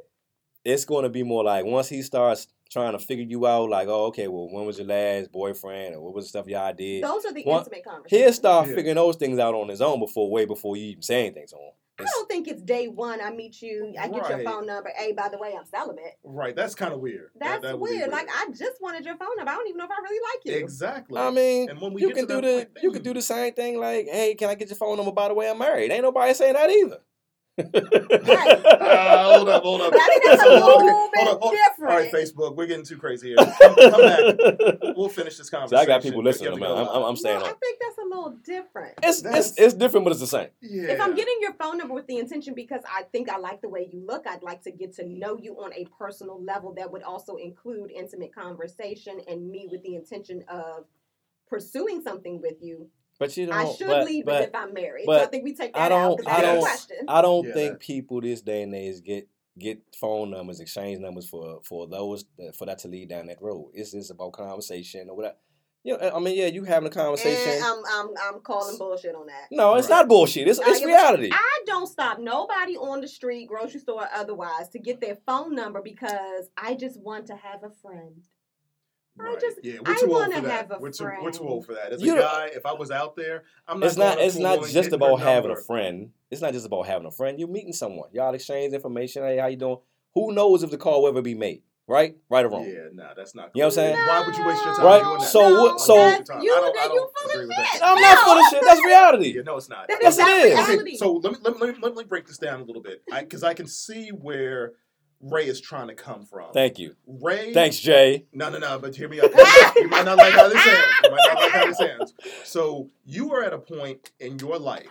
it's 0.64 0.84
going 0.84 1.02
to 1.04 1.08
be 1.10 1.22
more 1.22 1.44
like 1.44 1.64
once 1.64 1.88
he 1.88 2.02
starts 2.02 2.48
trying 2.68 2.92
to 2.92 2.98
figure 2.98 3.24
you 3.24 3.46
out, 3.46 3.70
like, 3.70 3.86
oh, 3.86 4.06
okay, 4.06 4.26
well, 4.26 4.48
when 4.50 4.66
was 4.66 4.78
your 4.78 4.88
last 4.88 5.30
boyfriend, 5.30 5.94
or 5.94 6.00
what 6.02 6.12
was 6.14 6.24
the 6.24 6.28
stuff 6.30 6.48
y'all 6.48 6.72
did? 6.72 7.04
Those 7.04 7.24
are 7.24 7.32
the 7.32 7.44
One- 7.44 7.60
intimate 7.60 7.84
conversations. 7.84 8.24
He'll 8.24 8.32
start 8.32 8.68
Yeah. 8.68 8.74
figuring 8.74 8.96
those 8.96 9.16
things 9.16 9.38
out 9.38 9.54
on 9.54 9.68
his 9.68 9.80
own 9.80 10.00
before, 10.00 10.28
way 10.30 10.46
before 10.46 10.76
you 10.76 10.86
even 10.86 11.02
say 11.02 11.26
anything 11.26 11.46
to 11.46 11.56
him. 11.56 11.72
I 11.98 12.04
don't 12.04 12.28
think 12.28 12.48
it's 12.48 12.62
day 12.62 12.88
one. 12.88 13.20
I 13.20 13.30
meet 13.30 13.62
you. 13.62 13.94
I 13.98 14.08
get 14.08 14.28
your 14.28 14.42
phone 14.44 14.66
number. 14.66 14.90
Hey, 14.96 15.12
by 15.12 15.28
the 15.28 15.38
way, 15.38 15.54
I'm 15.58 15.64
celibate. 15.64 16.18
Right, 16.24 16.54
that's 16.54 16.74
kind 16.74 16.92
of 16.92 17.00
weird. 17.00 17.30
That's 17.38 17.62
that 17.62 17.78
would 17.78 17.88
be 17.90 17.96
weird. 17.96 18.10
Like 18.10 18.28
I 18.28 18.46
just 18.50 18.80
wanted 18.80 19.04
your 19.04 19.16
phone 19.16 19.36
number. 19.36 19.50
I 19.50 19.54
don't 19.54 19.68
even 19.68 19.78
know 19.78 19.84
if 19.84 19.90
I 19.90 20.02
really 20.02 20.20
like 20.34 20.44
you. 20.44 20.62
exactly. 20.62 21.18
I 21.18 21.30
mean, 21.30 21.70
and 21.70 21.80
when 21.80 21.94
we 21.94 22.02
you 22.02 22.10
can 22.10 22.26
do 22.26 22.40
the 22.40 22.66
point, 22.66 22.68
you 22.82 22.92
can 22.92 23.02
do 23.02 23.14
the 23.14 23.22
same 23.22 23.54
thing. 23.54 23.78
Like, 23.80 24.06
hey, 24.10 24.34
can 24.34 24.50
I 24.50 24.54
get 24.54 24.68
your 24.68 24.76
phone 24.76 24.96
number? 24.96 25.12
By 25.12 25.28
the 25.28 25.34
way, 25.34 25.48
I'm 25.48 25.58
married. 25.58 25.90
Ain't 25.90 26.02
nobody 26.02 26.34
saying 26.34 26.54
that 26.54 26.70
either. 26.70 26.98
Uh, 27.58 29.34
hold 29.34 29.48
up, 29.48 29.62
hold 29.62 29.80
up. 29.80 29.92
But 29.92 30.00
that's 30.24 30.42
a 30.42 30.44
Hold 30.44 30.62
on, 30.62 30.86
little 30.86 30.90
hold 30.90 31.10
bit 31.12 31.28
on, 31.28 31.38
hold 31.40 31.52
different. 31.54 31.92
All 31.92 31.98
right, 31.98 32.12
Facebook, 32.12 32.56
we're 32.56 32.66
getting 32.66 32.84
too 32.84 32.98
crazy 32.98 33.28
here. 33.28 33.36
Come, 33.36 33.74
come 33.74 34.00
back. 34.00 34.74
We'll 34.96 35.08
finish 35.10 35.36
this 35.36 35.48
So 35.48 35.58
conversation. 35.58 35.82
I 35.82 35.86
got 35.86 36.02
people 36.02 36.22
listening, 36.22 36.54
to 36.54 36.60
man. 36.60 36.70
I'm, 36.70 36.88
I'm. 36.88 37.02
I'm 37.04 37.16
staying 37.16 37.38
no, 37.38 37.44
I 37.44 37.52
think 37.52 37.78
that's 37.80 37.98
a 37.98 38.02
little 38.08 38.30
different. 38.44 38.94
It's, 39.02 39.20
That's- 39.20 39.50
it's 39.50 39.58
it's 39.60 39.74
different, 39.74 40.04
but 40.04 40.12
it's 40.12 40.20
the 40.20 40.26
same. 40.26 40.48
Yeah. 40.62 40.84
If 40.92 41.00
I'm 41.00 41.14
getting 41.14 41.36
your 41.40 41.52
phone 41.54 41.76
number 41.76 41.92
with 41.94 42.06
the 42.06 42.18
intention 42.18 42.54
because 42.54 42.80
I 42.90 43.02
think 43.04 43.28
I 43.28 43.36
like 43.38 43.60
the 43.60 43.68
way 43.68 43.88
you 43.92 44.02
look, 44.06 44.26
I'd 44.26 44.42
like 44.42 44.62
to 44.62 44.70
get 44.70 44.94
to 44.94 45.06
know 45.06 45.36
you 45.36 45.54
on 45.56 45.72
a 45.74 45.86
personal 45.98 46.42
level 46.42 46.72
that 46.74 46.90
would 46.90 47.02
also 47.02 47.36
include 47.36 47.90
intimate 47.90 48.34
conversation 48.34 49.20
and 49.28 49.50
me 49.50 49.68
with 49.70 49.82
the 49.82 49.96
intention 49.96 50.44
of 50.48 50.84
pursuing 51.48 52.00
something 52.02 52.40
with 52.40 52.56
you. 52.62 52.88
But 53.18 53.36
you 53.36 53.46
don't. 53.46 53.54
I 53.54 53.72
should 53.72 53.86
but, 53.86 54.06
lead 54.06 54.24
but 54.26 54.40
with 54.40 54.48
if 54.50 54.54
I'm 54.54 54.74
married. 54.74 55.06
so 55.06 55.12
I 55.22 55.26
think 55.26 55.44
we 55.44 55.54
take 55.54 55.72
that 55.74 55.90
out 55.92 55.98
don't. 56.08 56.16
because 56.18 56.32
I 56.32 56.40
that's 56.42 56.48
a 56.48 56.52
don't. 56.52 56.60
question. 56.62 56.96
I 57.08 57.22
don't 57.22 57.46
Yeah, 57.46 57.54
think 57.54 57.80
people 57.80 58.20
this 58.20 58.42
day 58.42 58.62
and 58.62 58.74
age 58.74 59.02
get 59.02 59.28
get 59.58 59.80
phone 59.98 60.30
numbers, 60.30 60.60
exchange 60.60 60.98
numbers 61.00 61.28
for 61.28 61.60
for 61.64 61.86
those 61.86 62.24
for 62.54 62.66
that 62.66 62.78
to 62.80 62.88
lead 62.88 63.08
down 63.08 63.26
that 63.26 63.40
road. 63.40 63.70
It's 63.74 63.92
just 63.92 64.10
about 64.10 64.32
conversation 64.32 65.08
or 65.08 65.16
whatever. 65.16 65.36
You 65.82 65.96
know, 65.96 66.10
I 66.16 66.18
mean, 66.18 66.36
yeah, 66.36 66.46
you 66.46 66.64
having 66.64 66.88
a 66.88 66.90
conversation. 66.90 67.52
And 67.52 67.62
I'm, 67.64 67.78
I'm, 67.88 68.08
I'm 68.34 68.40
calling 68.40 68.76
bullshit 68.76 69.14
on 69.14 69.26
that. 69.28 69.46
no, 69.52 69.76
it's 69.76 69.88
Right. 69.88 69.98
not 69.98 70.08
bullshit. 70.08 70.48
It's 70.48 70.58
it's 70.60 70.84
reality. 70.84 71.30
I 71.32 71.58
don't 71.64 71.86
stop 71.86 72.18
nobody 72.18 72.76
on 72.76 73.00
the 73.00 73.06
street, 73.06 73.46
grocery 73.46 73.78
store, 73.78 74.02
or 74.02 74.08
otherwise 74.12 74.68
to 74.70 74.80
get 74.80 75.00
their 75.00 75.16
phone 75.26 75.54
number 75.54 75.80
because 75.80 76.50
I 76.56 76.74
just 76.74 77.00
want 77.00 77.26
to 77.28 77.36
have 77.36 77.62
a 77.62 77.70
friend. 77.70 78.24
I 79.18 79.36
just- 79.40 79.58
yeah, 79.62 79.78
we're 79.84 79.92
I 79.92 79.96
too 79.96 80.06
old 80.06 80.12
wanna 80.12 80.40
for 80.42 80.48
have 80.48 80.68
that. 80.68 80.76
a 80.76 80.80
We're 80.80 80.90
too, 80.90 81.10
we're 81.22 81.30
too 81.30 81.48
old 81.48 81.66
for 81.66 81.74
that. 81.74 81.92
As 81.92 82.02
a 82.02 82.06
don't- 82.06 82.18
guy, 82.18 82.50
if 82.54 82.66
I 82.66 82.72
was 82.72 82.90
out 82.90 83.16
there, 83.16 83.44
I'm 83.66 83.80
not. 83.80 83.86
it's 83.86 83.96
not. 83.96 84.18
It's 84.20 84.36
not 84.36 84.64
just 84.66 84.92
about 84.92 85.20
having 85.20 85.50
a 85.50 85.56
friend. 85.56 86.10
It's 86.30 86.42
not 86.42 86.52
just 86.52 86.66
about 86.66 86.86
having 86.86 87.06
a 87.06 87.10
friend. 87.10 87.38
You're 87.38 87.48
meeting 87.48 87.72
someone. 87.72 88.08
Y'all 88.12 88.34
exchange 88.34 88.72
information. 88.74 89.22
Hey, 89.22 89.38
how 89.38 89.46
you 89.46 89.56
doing? 89.56 89.78
Who 90.14 90.32
knows 90.32 90.62
if 90.62 90.70
the 90.70 90.78
call 90.78 91.02
will 91.02 91.08
ever 91.08 91.22
be 91.22 91.34
made? 91.34 91.62
Right? 91.88 92.16
Right 92.28 92.44
or 92.44 92.48
wrong? 92.48 92.64
Yeah, 92.68 92.88
nah, 92.92 93.14
that's 93.14 93.36
not. 93.36 93.52
You 93.54 93.60
know 93.62 93.68
what 93.68 93.78
I'm 93.78 93.84
cool. 93.86 93.94
saying? 93.94 94.08
Why 94.08 94.26
would 94.26 94.36
you 94.36 94.44
waste 94.44 94.64
your 94.64 94.74
time 94.74 94.84
Right, 94.86 95.02
doing 95.04 95.18
that? 95.18 95.24
so 95.28 95.38
Why 95.40 95.60
what- 95.62 95.80
so- 95.80 95.94
you 95.94 96.02
waste 96.02 96.16
your 96.16 96.24
time? 96.24 96.42
You- 96.42 96.52
I 96.52 96.56
don't, 96.60 96.74
then 96.74 96.82
I 96.82 96.84
you 96.86 96.88
don't 96.98 97.16
full 97.16 97.30
of 97.30 97.34
agree 97.36 97.46
with 97.46 97.56
that. 97.56 97.66
shit. 97.72 97.82
I'm 97.84 98.00
not 98.00 98.18
full 98.18 98.32
of 98.32 98.44
shit. 98.50 98.62
That's 98.64 98.84
reality. 98.84 99.34
Yeah, 99.36 99.42
no, 99.42 99.56
it's 99.56 99.68
not. 99.68 99.86
That 99.86 99.98
Yes, 100.02 100.14
is 100.14 100.18
it 100.18 100.22
not 100.22 100.38
is. 100.38 100.52
Okay, 100.58 100.70
reality. 100.72 100.96
so 100.96 101.12
let 101.12 101.32
me, 101.32 101.38
let 101.42 101.60
me 101.60 101.74
let 101.80 101.94
me 101.94 102.02
break 102.02 102.26
this 102.26 102.38
down 102.38 102.60
a 102.60 102.64
little 102.64 102.82
bit, 102.82 103.02
because 103.06 103.44
I, 103.44 103.54
can 103.54 103.68
see 103.68 104.08
where 104.08 104.72
Ray 105.20 105.46
is 105.46 105.60
trying 105.60 105.88
to 105.88 105.94
come 105.94 106.24
from. 106.24 106.52
Thank 106.52 106.78
you. 106.78 106.94
Ray. 107.06 107.52
Thanks, 107.52 107.78
Jay. 107.78 108.26
No, 108.32 108.50
no, 108.50 108.58
no. 108.58 108.78
But 108.78 108.94
hear 108.94 109.08
me 109.08 109.20
out. 109.20 109.30
you 109.76 109.88
might 109.88 110.04
not 110.04 110.18
like 110.18 110.32
how 110.34 110.48
this 110.48 110.62
sounds. 110.62 110.84
You 111.04 111.10
might 111.10 111.20
not 111.26 111.36
like 111.36 111.52
how 111.52 111.66
this 111.66 111.78
sounds. 111.78 112.14
So 112.44 112.90
you 113.04 113.32
are 113.32 113.42
at 113.42 113.52
a 113.52 113.58
point 113.58 114.12
in 114.20 114.38
your 114.38 114.58
life 114.58 114.86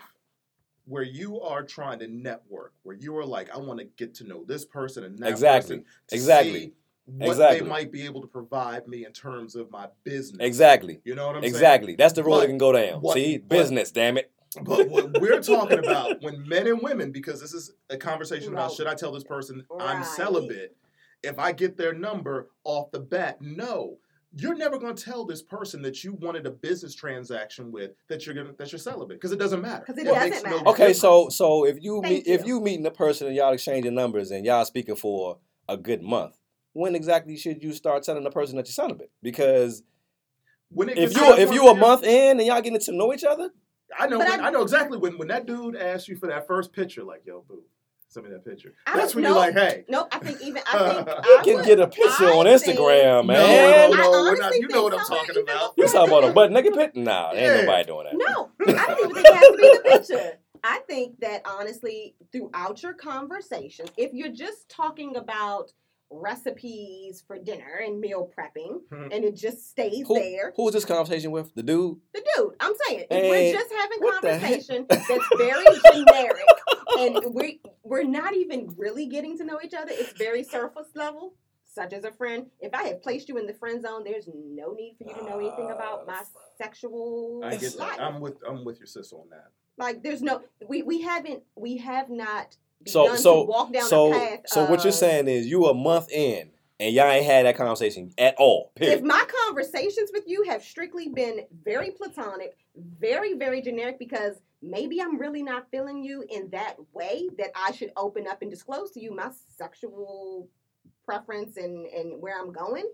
where 0.85 1.03
you 1.03 1.39
are 1.41 1.63
trying 1.63 1.99
to 1.99 2.07
network, 2.07 2.73
where 2.83 2.95
you 2.95 3.15
are 3.17 3.25
like, 3.25 3.49
I 3.53 3.57
want 3.57 3.79
to 3.79 3.85
get 3.85 4.13
to 4.15 4.23
know 4.23 4.43
this 4.43 4.65
person 4.65 5.03
and 5.03 5.17
that 5.19 5.29
Exactly. 5.29 5.77
person 5.77 5.85
Exactly. 6.11 6.73
what 7.05 7.29
Exactly. 7.29 7.59
they 7.61 7.65
might 7.67 7.91
be 7.91 8.03
able 8.03 8.21
to 8.21 8.27
provide 8.27 8.87
me 8.87 9.05
in 9.05 9.11
terms 9.11 9.55
of 9.55 9.71
my 9.71 9.87
business. 10.03 10.37
Exactly. 10.41 11.01
You 11.03 11.15
know 11.15 11.27
what 11.27 11.35
I'm 11.37 11.41
saying? 11.43 11.53
Exactly. 11.53 11.95
That's 11.95 12.13
the 12.13 12.23
road 12.23 12.41
that 12.41 12.47
can 12.47 12.57
go 12.57 12.71
down. 12.71 13.01
but- 13.01 13.13
See, 13.13 13.37
but- 13.37 13.49
business. 13.49 13.91
Damn 13.91 14.17
it. 14.17 14.31
But 14.61 14.89
what 14.89 15.19
we're 15.19 15.41
talking 15.41 15.79
about 15.79 16.21
when 16.21 16.47
men 16.47 16.67
and 16.67 16.81
women, 16.81 17.11
because 17.11 17.41
this 17.41 17.53
is 17.53 17.71
a 17.89 17.97
conversation 17.97 18.53
about 18.53 18.73
should 18.73 18.87
I 18.87 18.95
tell 18.95 19.11
this 19.11 19.23
person 19.23 19.65
I'm 19.79 20.03
celibate? 20.03 20.75
If 21.23 21.39
I 21.39 21.51
get 21.51 21.77
their 21.77 21.93
number 21.93 22.49
off 22.63 22.91
the 22.91 22.99
bat, 22.99 23.41
no. 23.41 23.97
You're 24.37 24.55
never 24.55 24.77
going 24.77 24.93
to 24.95 25.01
tell 25.03 25.25
this 25.25 25.41
person 25.41 25.81
that 25.83 26.03
you 26.03 26.13
wanted 26.13 26.45
a 26.45 26.51
business 26.51 26.93
transaction 26.93 27.71
with 27.71 27.91
that 28.09 28.25
you're 28.25 28.35
gonna 28.35 28.51
that 28.57 28.69
you're 28.69 28.79
celibate 28.79 29.15
because 29.17 29.31
it 29.31 29.39
doesn't 29.39 29.61
matter. 29.61 29.85
'Cause 29.85 29.97
it 29.97 30.03
doesn't 30.03 30.29
makes 30.29 30.43
matter. 30.43 30.67
Okay, 30.67 30.91
so 30.91 31.29
so 31.29 31.65
if 31.65 31.77
you 31.81 32.01
Thank 32.01 32.25
meet 32.25 32.27
if 32.27 32.41
you. 32.45 32.55
you 32.55 32.61
meeting 32.61 32.85
a 32.85 32.91
person 32.91 33.27
and 33.27 33.35
y'all 33.35 33.53
exchanging 33.53 33.95
numbers 33.95 34.31
and 34.31 34.45
y'all 34.45 34.65
speaking 34.65 34.97
for 34.97 35.37
a 35.69 35.77
good 35.77 36.01
month, 36.01 36.37
when 36.73 36.95
exactly 36.95 37.37
should 37.37 37.63
you 37.63 37.71
start 37.71 38.03
telling 38.03 38.25
the 38.25 38.29
person 38.29 38.57
that 38.57 38.67
you're 38.67 38.73
celibate? 38.73 39.09
Because 39.23 39.83
when 40.69 40.89
it 40.89 40.97
if 40.97 41.13
you 41.15 41.21
to 41.35 41.41
if 41.41 41.53
you 41.53 41.69
a 41.69 41.75
month 41.75 42.03
in 42.03 42.37
and 42.37 42.45
y'all 42.45 42.59
getting 42.61 42.77
to 42.79 42.91
know 42.91 43.13
each 43.13 43.23
other, 43.23 43.51
I 43.99 44.07
know 44.07 44.19
when, 44.19 44.39
I- 44.41 44.47
I, 44.47 44.49
know 44.49 44.61
exactly 44.61 44.97
when 44.97 45.17
when 45.17 45.27
that 45.29 45.45
dude 45.45 45.75
asks 45.75 46.07
you 46.07 46.15
for 46.17 46.27
that 46.27 46.47
first 46.47 46.71
picture, 46.73 47.03
like 47.03 47.21
yo, 47.25 47.43
boo, 47.47 47.63
send 48.09 48.25
me 48.25 48.31
that 48.31 48.45
picture. 48.45 48.73
I 48.87 48.97
That's 48.97 49.13
don't 49.13 49.23
when 49.23 49.31
you're 49.31 49.39
like, 49.39 49.53
hey. 49.53 49.85
Nope, 49.89 50.07
I 50.11 50.19
think 50.19 50.41
even 50.41 50.61
I 50.71 50.93
think 51.03 51.07
You 51.25 51.37
I 51.39 51.43
can 51.43 51.55
would- 51.57 51.65
get 51.65 51.79
a 51.79 51.87
picture 51.87 52.25
I 52.25 52.37
on 52.37 52.45
think- 52.45 52.77
Instagram, 52.79 53.03
No, 53.03 53.23
man. 53.23 53.91
no, 53.91 53.97
I 53.97 54.01
no, 54.01 54.11
we're 54.11 54.37
not, 54.37 54.55
you 54.55 54.67
know 54.67 54.83
what 54.83 54.93
I'm 54.93 55.05
talking 55.05 55.29
even 55.31 55.43
about. 55.43 55.73
You 55.77 55.83
before 55.83 55.99
talking 56.01 56.11
about 56.13 56.23
a 56.23 56.27
that. 56.27 56.35
butt 56.35 56.51
naked 56.51 56.73
pic? 56.73 56.95
Nah, 56.95 57.31
ain't 57.33 57.61
nobody 57.65 57.83
doing 57.85 58.05
that. 58.05 58.17
No, 58.17 58.49
I 58.67 58.85
don't 58.87 58.99
even 58.99 59.13
think 59.13 59.27
it 59.27 59.33
has 59.35 59.47
to 59.47 59.57
be 59.57 59.77
the 59.77 59.97
picture. 60.17 60.37
I 60.63 60.79
think 60.87 61.19
that 61.19 61.41
honestly, 61.45 62.15
throughout 62.31 62.81
your 62.81 62.93
conversation, 62.93 63.85
if 63.97 64.13
you're 64.13 64.31
just 64.33 64.67
talking 64.67 65.15
about 65.15 65.71
recipes 66.11 67.23
for 67.25 67.37
dinner 67.37 67.81
and 67.85 67.99
meal 67.99 68.31
prepping, 68.37 68.81
Mhm. 68.91 69.13
and 69.13 69.23
it 69.25 69.35
just 69.35 69.69
stays 69.69 70.07
Who, 70.07 70.15
there, 70.15 70.53
who 70.55 70.63
was 70.65 70.73
this 70.73 70.85
conversation 70.85 71.31
with? 71.31 71.53
The 71.55 71.63
dude? 71.63 71.99
the 72.13 72.23
dude, 72.35 72.55
I'm 72.59 72.73
saying, 72.85 73.01
if 73.01 73.07
Hey, 73.09 73.29
we're 73.29 73.53
just 73.53 73.71
having 73.73 73.99
what 73.99 74.21
the 74.21 74.37
heck? 74.37 74.41
conversation 74.41 74.85
that's 74.89 75.27
very 75.37 75.65
generic, 75.91 76.45
and 76.99 77.33
we 77.35 77.61
we're 77.83 78.03
not 78.03 78.35
even 78.35 78.73
really 78.77 79.05
getting 79.07 79.37
to 79.37 79.43
know 79.43 79.59
each 79.63 79.73
other, 79.73 79.91
it's 79.91 80.13
very 80.13 80.43
surface 80.43 80.89
level. 80.95 81.35
Such 81.67 81.91
as 81.91 82.05
a 82.05 82.11
friend. 82.13 82.49
If 82.61 82.73
I 82.73 82.83
have 82.83 83.01
placed 83.01 83.27
you 83.27 83.37
in 83.37 83.47
the 83.47 83.53
friend 83.53 83.81
zone, 83.81 84.05
there's 84.05 84.29
no 84.33 84.71
need 84.71 84.95
for 84.97 85.03
you 85.09 85.13
to 85.13 85.25
know 85.25 85.39
anything 85.39 85.71
about 85.71 86.07
my 86.07 86.23
sexual 86.57 87.41
I 87.43 87.57
get 87.57 87.75
life. 87.75 87.97
that. 87.97 88.01
I'm 88.01 88.21
with 88.21 88.37
I'm 88.47 88.63
with 88.63 88.79
your 88.79 88.87
sis 88.87 89.11
on 89.11 89.27
that. 89.29 89.47
Like 89.77 90.01
there's 90.01 90.21
no 90.21 90.41
we 90.69 90.83
we 90.83 91.01
haven't 91.01 91.43
we 91.57 91.75
have 91.77 92.09
not 92.09 92.55
So 92.87 93.15
so 93.15 93.43
walk 93.43 93.73
down 93.73 93.87
so 93.87 94.11
path. 94.11 94.41
so 94.47 94.65
what 94.65 94.83
you're 94.83 94.93
saying 94.93 95.27
is 95.27 95.47
you 95.47 95.65
a 95.65 95.73
month 95.73 96.11
in 96.11 96.51
and 96.79 96.93
y'all 96.93 97.09
ain't 97.09 97.25
had 97.25 97.45
that 97.45 97.55
conversation 97.57 98.11
at 98.17 98.35
all. 98.37 98.71
If 98.75 99.01
my 99.01 99.25
conversations 99.45 100.11
with 100.13 100.25
you 100.27 100.43
have 100.49 100.63
strictly 100.63 101.09
been 101.09 101.45
very 101.63 101.91
platonic, 101.91 102.55
very 102.75 103.33
very 103.33 103.61
generic, 103.61 103.97
because 103.99 104.35
maybe 104.61 105.01
I'm 105.01 105.17
really 105.19 105.43
not 105.43 105.69
feeling 105.71 106.03
you 106.03 106.23
in 106.29 106.49
that 106.51 106.75
way 106.93 107.29
that 107.37 107.51
I 107.55 107.71
should 107.71 107.91
open 107.97 108.27
up 108.27 108.41
and 108.41 108.51
disclose 108.51 108.91
to 108.91 108.99
you 109.01 109.15
my 109.15 109.31
sexual 109.57 110.49
preference 111.05 111.57
and 111.57 111.85
and 111.87 112.21
where 112.21 112.39
I'm 112.39 112.51
going. 112.51 112.85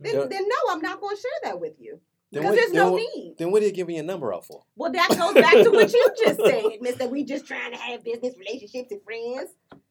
Then, 0.00 0.14
Yeah. 0.14 0.26
then 0.26 0.48
no, 0.48 0.56
I'm 0.72 0.80
not 0.80 1.00
going 1.00 1.14
to 1.14 1.20
share 1.20 1.30
that 1.44 1.60
with 1.60 1.74
you 1.78 2.00
Then 2.32 2.42
because 2.42 2.50
what- 2.52 2.54
there's 2.60 2.72
then 2.72 2.76
no 2.84 2.92
what- 2.92 3.02
need. 3.16 3.34
Then 3.38 3.50
what 3.50 3.62
are 3.62 3.66
you 3.66 3.72
giving 3.72 3.96
your 3.96 4.04
number 4.04 4.32
out 4.32 4.46
for? 4.46 4.62
Well, 4.76 4.92
that 4.92 5.08
goes 5.08 5.34
back 5.34 5.52
to 5.64 5.70
what 5.70 5.92
you 5.92 6.08
just 6.24 6.40
said, 6.44 6.64
Mister. 6.80 7.08
We 7.08 7.24
just 7.24 7.46
trying 7.46 7.72
to 7.72 7.78
have 7.78 8.04
business 8.04 8.34
relationships 8.38 8.92
and 8.92 9.02
friends. 9.02 9.50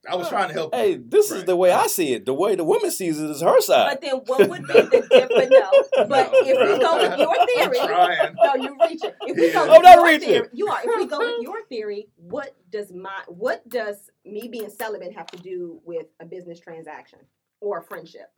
I 0.09 0.15
was 0.15 0.29
trying 0.29 0.47
to 0.47 0.53
help. 0.53 0.73
Hey, 0.73 0.91
you. 0.91 1.03
this 1.05 1.29
is 1.31 1.43
the 1.43 1.57
way 1.57 1.71
I 1.73 1.87
see 1.87 2.13
it. 2.13 2.25
The 2.25 2.33
way 2.33 2.55
the 2.55 2.63
woman 2.63 2.91
sees 2.91 3.19
it 3.19 3.29
is 3.29 3.41
her 3.41 3.59
side. 3.59 3.89
But 3.91 4.01
then 4.01 4.15
what 4.25 4.47
would 4.47 4.65
be 4.65 4.73
the 4.73 5.07
difference? 5.09 5.49
No, 5.51 6.05
but 6.07 6.31
No, 6.31 6.39
if 6.41 6.69
we 6.69 6.79
go 6.79 6.97
with 6.97 7.19
your 7.19 7.35
I'm 7.37 7.47
theory, 7.47 8.35
no, 8.43 8.55
you 8.55 8.77
reach 8.87 9.03
it. 9.03 9.15
If 9.23 9.35
we 9.35 9.51
go 9.51 9.65
Yeah. 9.65 9.71
with 9.71 9.75
I'm 9.75 9.81
not 9.81 9.95
your 9.95 10.05
reaching. 10.05 10.27
theory, 10.29 10.47
you 10.53 10.67
are. 10.69 10.79
If 10.81 10.97
we 10.97 11.05
go 11.07 11.19
with 11.19 11.41
your 11.41 11.65
theory, 11.67 12.07
what 12.15 12.55
does 12.71 12.93
my 12.93 13.21
what 13.27 13.67
does 13.67 14.09
me 14.23 14.47
being 14.49 14.69
celibate 14.69 15.13
have 15.13 15.27
to 15.27 15.37
do 15.37 15.81
with 15.83 16.05
a 16.21 16.25
business 16.25 16.59
transaction 16.61 17.19
or 17.59 17.79
a 17.79 17.83
friendship? 17.83 18.31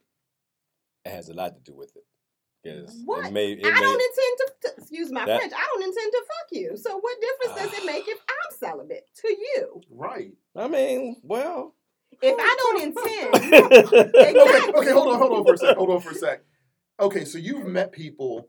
it 1.06 1.10
has 1.12 1.30
a 1.30 1.34
lot 1.34 1.54
to 1.56 1.62
do 1.72 1.76
with 1.78 1.96
it. 1.96 2.04
Because 2.64 3.02
What? 3.06 3.26
it 3.28 3.34
may, 3.34 3.54
it 3.54 3.66
I 3.66 3.72
may, 3.72 3.80
don't 3.80 4.02
intend 4.02 4.38
to, 4.38 4.54
to- 4.62 4.74
excuse 4.78 5.12
my 5.12 5.26
That- 5.26 5.40
French. 5.40 5.54
I 5.56 5.68
don't 5.74 5.84
intend 5.84 6.12
to 6.12 6.24
fuck 6.28 6.48
you. 6.52 6.78
So 6.78 6.98
what 7.00 7.18
difference 7.22 7.60
does 7.72 7.80
it 7.80 7.86
make 7.86 8.08
if 8.08 8.20
I'm 8.30 8.58
celibate 8.58 9.08
to 9.22 9.28
you? 9.30 9.82
Right. 9.90 10.34
I 10.56 10.68
mean, 10.68 11.18
well. 11.24 11.76
If 12.22 12.36
I 12.38 12.56
don't 12.60 12.82
intend, 12.84 13.54
Okay. 14.14 14.70
Okay. 14.80 14.92
Hold 14.92 15.14
on. 15.14 15.20
Hold 15.20 15.32
on 15.40 15.46
for 15.46 15.54
a 15.54 15.58
sec. 15.58 15.76
Hold 15.78 15.90
on 15.90 16.02
for 16.02 16.12
a 16.12 16.16
sec. 16.16 16.44
Okay. 17.00 17.26
So 17.26 17.38
you've 17.40 17.66
met 17.66 17.92
people 17.92 18.48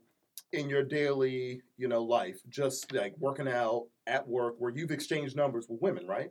in 0.51 0.69
your 0.69 0.83
daily, 0.83 1.61
you 1.77 1.87
know, 1.87 2.03
life, 2.03 2.39
just 2.49 2.91
like 2.93 3.15
working 3.17 3.47
out 3.47 3.87
at 4.05 4.27
work, 4.27 4.55
where 4.59 4.69
you've 4.71 4.91
exchanged 4.91 5.35
numbers 5.35 5.65
with 5.67 5.81
women, 5.81 6.05
right? 6.05 6.29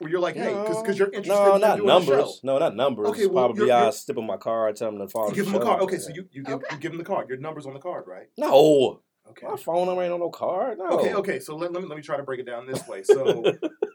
Where 0.00 0.10
you're 0.10 0.20
like, 0.20 0.34
hey, 0.34 0.52
because 0.52 0.98
you're 0.98 1.08
interested 1.12 1.32
No, 1.32 1.54
in 1.54 1.60
not 1.60 1.76
doing 1.76 1.86
the 1.88 2.00
show. 2.00 2.10
numbers. 2.16 2.40
No, 2.42 2.58
not 2.58 2.74
numbers. 2.74 3.08
Okay, 3.08 3.26
well, 3.26 3.44
Probably 3.46 3.60
you're- 3.66 3.70
I 3.72 3.80
you're- 3.82 3.92
step 3.92 4.16
on 4.18 4.26
my 4.26 4.36
card, 4.36 4.76
tell 4.76 4.90
them 4.90 4.98
to 5.00 5.08
follow 5.08 5.26
You 5.28 5.30
the 5.30 5.36
give 5.42 5.52
them 5.52 5.62
a 5.62 5.64
card. 5.64 5.82
Okay, 5.82 5.94
Yeah. 5.94 6.00
so 6.00 6.08
you, 6.14 6.28
you 6.32 6.42
give 6.42 6.54
Okay. 6.54 6.66
you 6.74 6.78
give 6.80 6.92
them 6.92 6.98
the 6.98 7.04
card. 7.04 7.28
Your 7.28 7.38
number's 7.38 7.66
on 7.66 7.74
the 7.74 7.80
card, 7.80 8.04
right? 8.06 8.26
No. 8.36 9.00
Okay. 9.30 9.46
My 9.46 9.56
phone 9.56 9.86
number 9.86 10.02
ain't 10.02 10.12
on 10.12 10.20
no 10.20 10.28
card. 10.30 10.78
No. 10.78 10.86
Okay, 10.98 11.14
okay. 11.14 11.38
So 11.40 11.56
let, 11.56 11.72
let 11.72 11.82
me 11.82 11.88
let 11.88 11.96
me 11.96 12.02
try 12.02 12.16
to 12.16 12.22
break 12.22 12.40
it 12.40 12.46
down 12.46 12.66
this 12.66 12.86
way. 12.86 13.02
So 13.02 13.24
your 13.24 13.54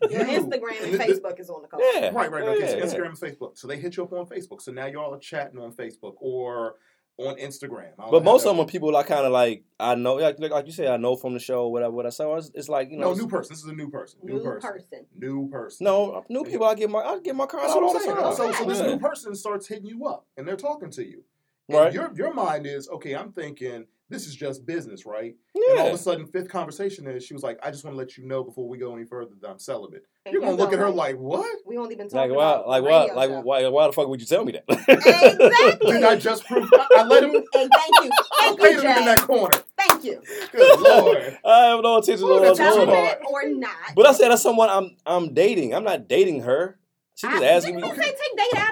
you- 0.09 0.39
Instagram 0.41 0.81
and 0.83 0.91
thi- 0.91 0.97
thi- 0.97 1.13
Facebook 1.13 1.39
is 1.39 1.49
on 1.51 1.62
the 1.62 1.67
call. 1.67 1.79
Yeah. 1.93 2.09
Right, 2.09 2.31
right. 2.31 2.43
Yeah, 2.43 2.49
Okay, 2.51 2.67
so 2.67 2.77
yeah. 2.77 2.83
Instagram 2.85 3.09
and 3.09 3.19
Facebook. 3.19 3.57
So 3.57 3.67
they 3.67 3.77
hit 3.77 3.95
you 3.97 4.03
up 4.03 4.13
on 4.13 4.25
Facebook. 4.25 4.62
So 4.62 4.71
now 4.71 4.88
y'all 4.88 5.13
are 5.13 5.19
chatting 5.19 5.59
on 5.59 5.71
Facebook 5.73 6.15
or 6.19 6.75
on 7.19 7.36
Instagram. 7.38 7.91
I 7.99 8.10
But 8.10 8.23
most 8.23 8.45
of 8.45 8.55
them 8.55 8.60
are 8.63 8.65
people 8.65 8.95
I 8.95 9.03
kind 9.03 9.25
of 9.25 9.32
like. 9.32 9.63
I 9.79 9.95
know, 9.95 10.15
like, 10.15 10.39
like 10.39 10.65
you 10.65 10.71
said, 10.71 10.88
I 10.88 10.97
know 10.97 11.15
from 11.15 11.34
the 11.34 11.39
show, 11.39 11.67
whatever. 11.67 11.91
What 11.93 12.05
I 12.05 12.10
saw, 12.10 12.36
it's, 12.38 12.51
it's 12.53 12.69
like 12.69 12.89
you 12.91 12.97
know, 12.97 13.12
No, 13.12 13.19
new 13.19 13.27
person. 13.27 13.53
This 13.53 13.63
is 13.63 13.69
a 13.69 13.73
new 13.73 13.89
person. 13.89 14.19
New, 14.23 14.36
New 14.36 14.43
person. 14.43 14.62
person. 14.71 15.05
New 15.17 15.49
person. 15.49 15.84
no 15.86 16.23
new 16.29 16.43
people. 16.43 16.65
I 16.65 16.75
get 16.75 16.89
my, 16.89 16.99
I 16.99 17.19
get 17.19 17.36
my 17.36 17.45
card 17.45 17.63
That's 17.63 17.73
out 17.73 17.82
what 17.82 17.95
all 17.95 17.99
the 17.99 18.21
time. 18.21 18.36
So, 18.36 18.51
so 18.53 18.63
this 18.65 18.79
Yeah. 18.79 18.88
new 18.88 18.99
person 18.99 19.36
starts 19.36 19.67
hitting 19.67 19.86
you 19.86 20.05
up 20.05 20.25
and 20.38 20.47
they're 20.47 20.55
talking 20.55 20.89
to 20.91 21.05
you. 21.05 21.23
And 21.67 21.77
Right. 21.77 21.93
Your 21.93 22.12
your 22.15 22.34
mind 22.34 22.65
is 22.65 22.89
okay. 22.89 23.15
I'm 23.15 23.32
thinking 23.32 23.86
this 24.10 24.26
is 24.28 24.36
just 24.36 24.65
business, 24.65 25.06
right? 25.06 25.36
Yeah. 25.56 25.72
And 25.72 25.80
all 25.82 25.88
of 25.89 25.93
a 25.93 25.98
sudden, 25.98 26.26
fifth 26.28 26.50
conversation 26.50 27.08
is 27.08 27.24
she 27.24 27.34
was 27.34 27.43
like, 27.43 27.60
"I 27.63 27.69
just 27.72 27.84
want 27.84 27.93
to 27.93 27.98
let 27.98 28.17
you 28.17 28.26
know 28.26 28.43
before 28.43 28.67
we 28.67 28.78
go 28.78 28.95
any 28.95 29.06
further 29.06 29.32
that 29.41 29.50
I'm 29.50 29.60
celibate." 29.60 30.04
And 30.26 30.34
You're 30.34 30.41
gonna 30.41 30.56
look 30.56 30.74
at 30.74 30.80
her 30.80 30.89
like, 30.89 31.15
like, 31.15 31.17
"What? 31.19 31.58
we 31.65 31.78
only 31.78 31.95
been 31.95 32.08
Like 32.08 32.12
talking 32.13 32.36
why? 32.36 32.52
about 32.54 32.67
Like 32.67 32.84
why? 32.84 33.02
radio 33.04 33.15
Like 33.15 33.30
show. 33.30 33.41
why? 33.41 33.67
Why 33.67 33.88
the 33.88 33.93
fuck 33.93 34.08
would 34.08 34.19
you 34.19 34.26
tell 34.28 34.43
me 34.45 34.54
that? 34.54 34.63
Exactly. 34.67 35.91
Did 35.91 36.04
I 36.04 36.15
just 36.15 36.45
prove? 36.45 36.69
I, 36.74 36.88
I 36.98 37.04
let 37.04 37.24
him. 37.24 37.32
And 37.60 37.69
thank 37.74 38.06
you, 38.06 38.12
thank 38.39 38.60
painted 38.60 38.84
you, 38.84 38.89
him 38.89 38.98
in 39.00 39.06
that 39.06 39.19
corner. 39.22 39.60
Thank 39.78 40.04
you. 40.04 40.22
Good 40.52 40.80
lord. 40.80 41.38
I 41.45 41.65
have 41.67 41.82
no 41.82 41.98
intention 41.98 42.26
Look 42.26 42.39
of 42.41 42.45
at 42.45 42.50
what's 42.50 42.60
going 42.60 42.89
on. 42.89 43.15
Or 43.28 43.50
not? 43.50 43.72
But 43.95 44.06
I 44.08 44.13
said 44.13 44.30
that's 44.30 44.41
someone 44.43 44.69
I'm 44.69 44.95
I'm 45.06 45.34
dating. 45.34 45.74
I'm 45.76 45.84
not 45.84 46.08
dating 46.08 46.41
her. 46.43 46.78
She 47.15 47.28
just 47.28 47.43
I, 47.43 47.48
asking 47.48 47.76
me. 47.76 47.82
we 47.84 47.89
say 47.89 47.95
take 47.98 48.38
date 48.38 48.58
out 48.62 48.68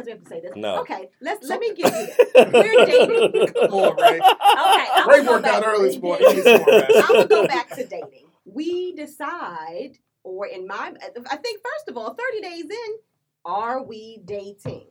of 0.00 0.06
it? 0.06 0.06
How 0.06 0.06
many 0.06 0.06
times 0.06 0.06
we 0.06 0.12
have 0.12 0.22
to 0.24 0.28
say 0.28 0.40
this? 0.40 0.52
No. 0.56 0.80
Okay, 0.80 1.08
let's 1.20 1.46
So- 1.46 1.54
let 1.54 1.60
me 1.60 1.74
give 1.74 1.92
you. 1.92 2.08
We're 2.52 2.86
dating. 2.86 3.46
Come 3.54 3.74
on, 3.74 3.96
Ray. 3.96 4.18
Okay, 4.18 4.20
I'm 4.94 5.08
Ray 5.08 5.20
worked 5.26 5.46
out 5.46 5.64
early 5.66 5.88
this 5.88 6.00
morning. 6.02 6.28
He 6.28 6.34
needs 6.34 6.44
some 6.46 6.60
more 6.62 6.80
rest. 6.80 6.96
I'm 6.96 7.12
gonna 7.14 7.26
go 7.26 7.46
back 7.46 7.68
to 7.76 7.86
dating. 7.86 8.26
We 8.44 8.92
decide, 8.94 9.98
or 10.24 10.46
in 10.46 10.66
my, 10.66 10.92
I 11.30 11.36
think 11.36 11.60
first 11.62 11.88
of 11.88 11.96
all, 11.96 12.14
30 12.14 12.40
days 12.40 12.64
in, 12.64 12.92
are 13.44 13.82
we 13.82 14.20
dating? 14.24 14.86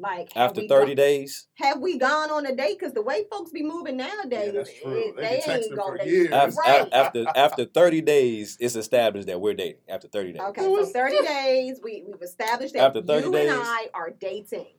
Like 0.00 0.34
After 0.36 0.62
30 0.66 0.92
go- 0.92 0.94
days, 0.94 1.46
have 1.54 1.80
we 1.80 1.98
gone 1.98 2.30
on 2.30 2.46
a 2.46 2.54
date? 2.54 2.78
Because 2.78 2.94
the 2.94 3.02
way 3.02 3.24
folks 3.30 3.50
be 3.50 3.62
moving 3.62 3.98
Yeah, 3.98 4.06
nowadays, 4.08 4.52
that's 4.54 4.72
true. 4.80 4.92
it- 4.92 5.16
They 5.16 5.22
they, 5.46 5.52
ain't 5.54 5.76
gonna 5.76 5.98
date. 6.04 6.32
after, 6.32 6.56
Right. 6.60 6.88
after 6.92 7.24
after 7.36 7.64
30 7.66 8.00
days, 8.00 8.56
it's 8.60 8.76
established 8.76 9.26
that 9.26 9.40
we're 9.40 9.54
dating. 9.54 9.82
After 9.88 10.08
30 10.08 10.32
days. 10.32 10.42
Okay, 10.42 10.62
so 10.62 10.86
30 10.86 11.18
days, 11.22 11.80
we, 11.82 12.04
we've 12.06 12.22
established 12.22 12.72
that 12.74 12.82
After 12.86 13.02
30 13.02 13.26
you 13.26 13.32
days. 13.32 13.50
and 13.50 13.60
I 13.62 13.88
are 13.92 14.10
dating. 14.10 14.74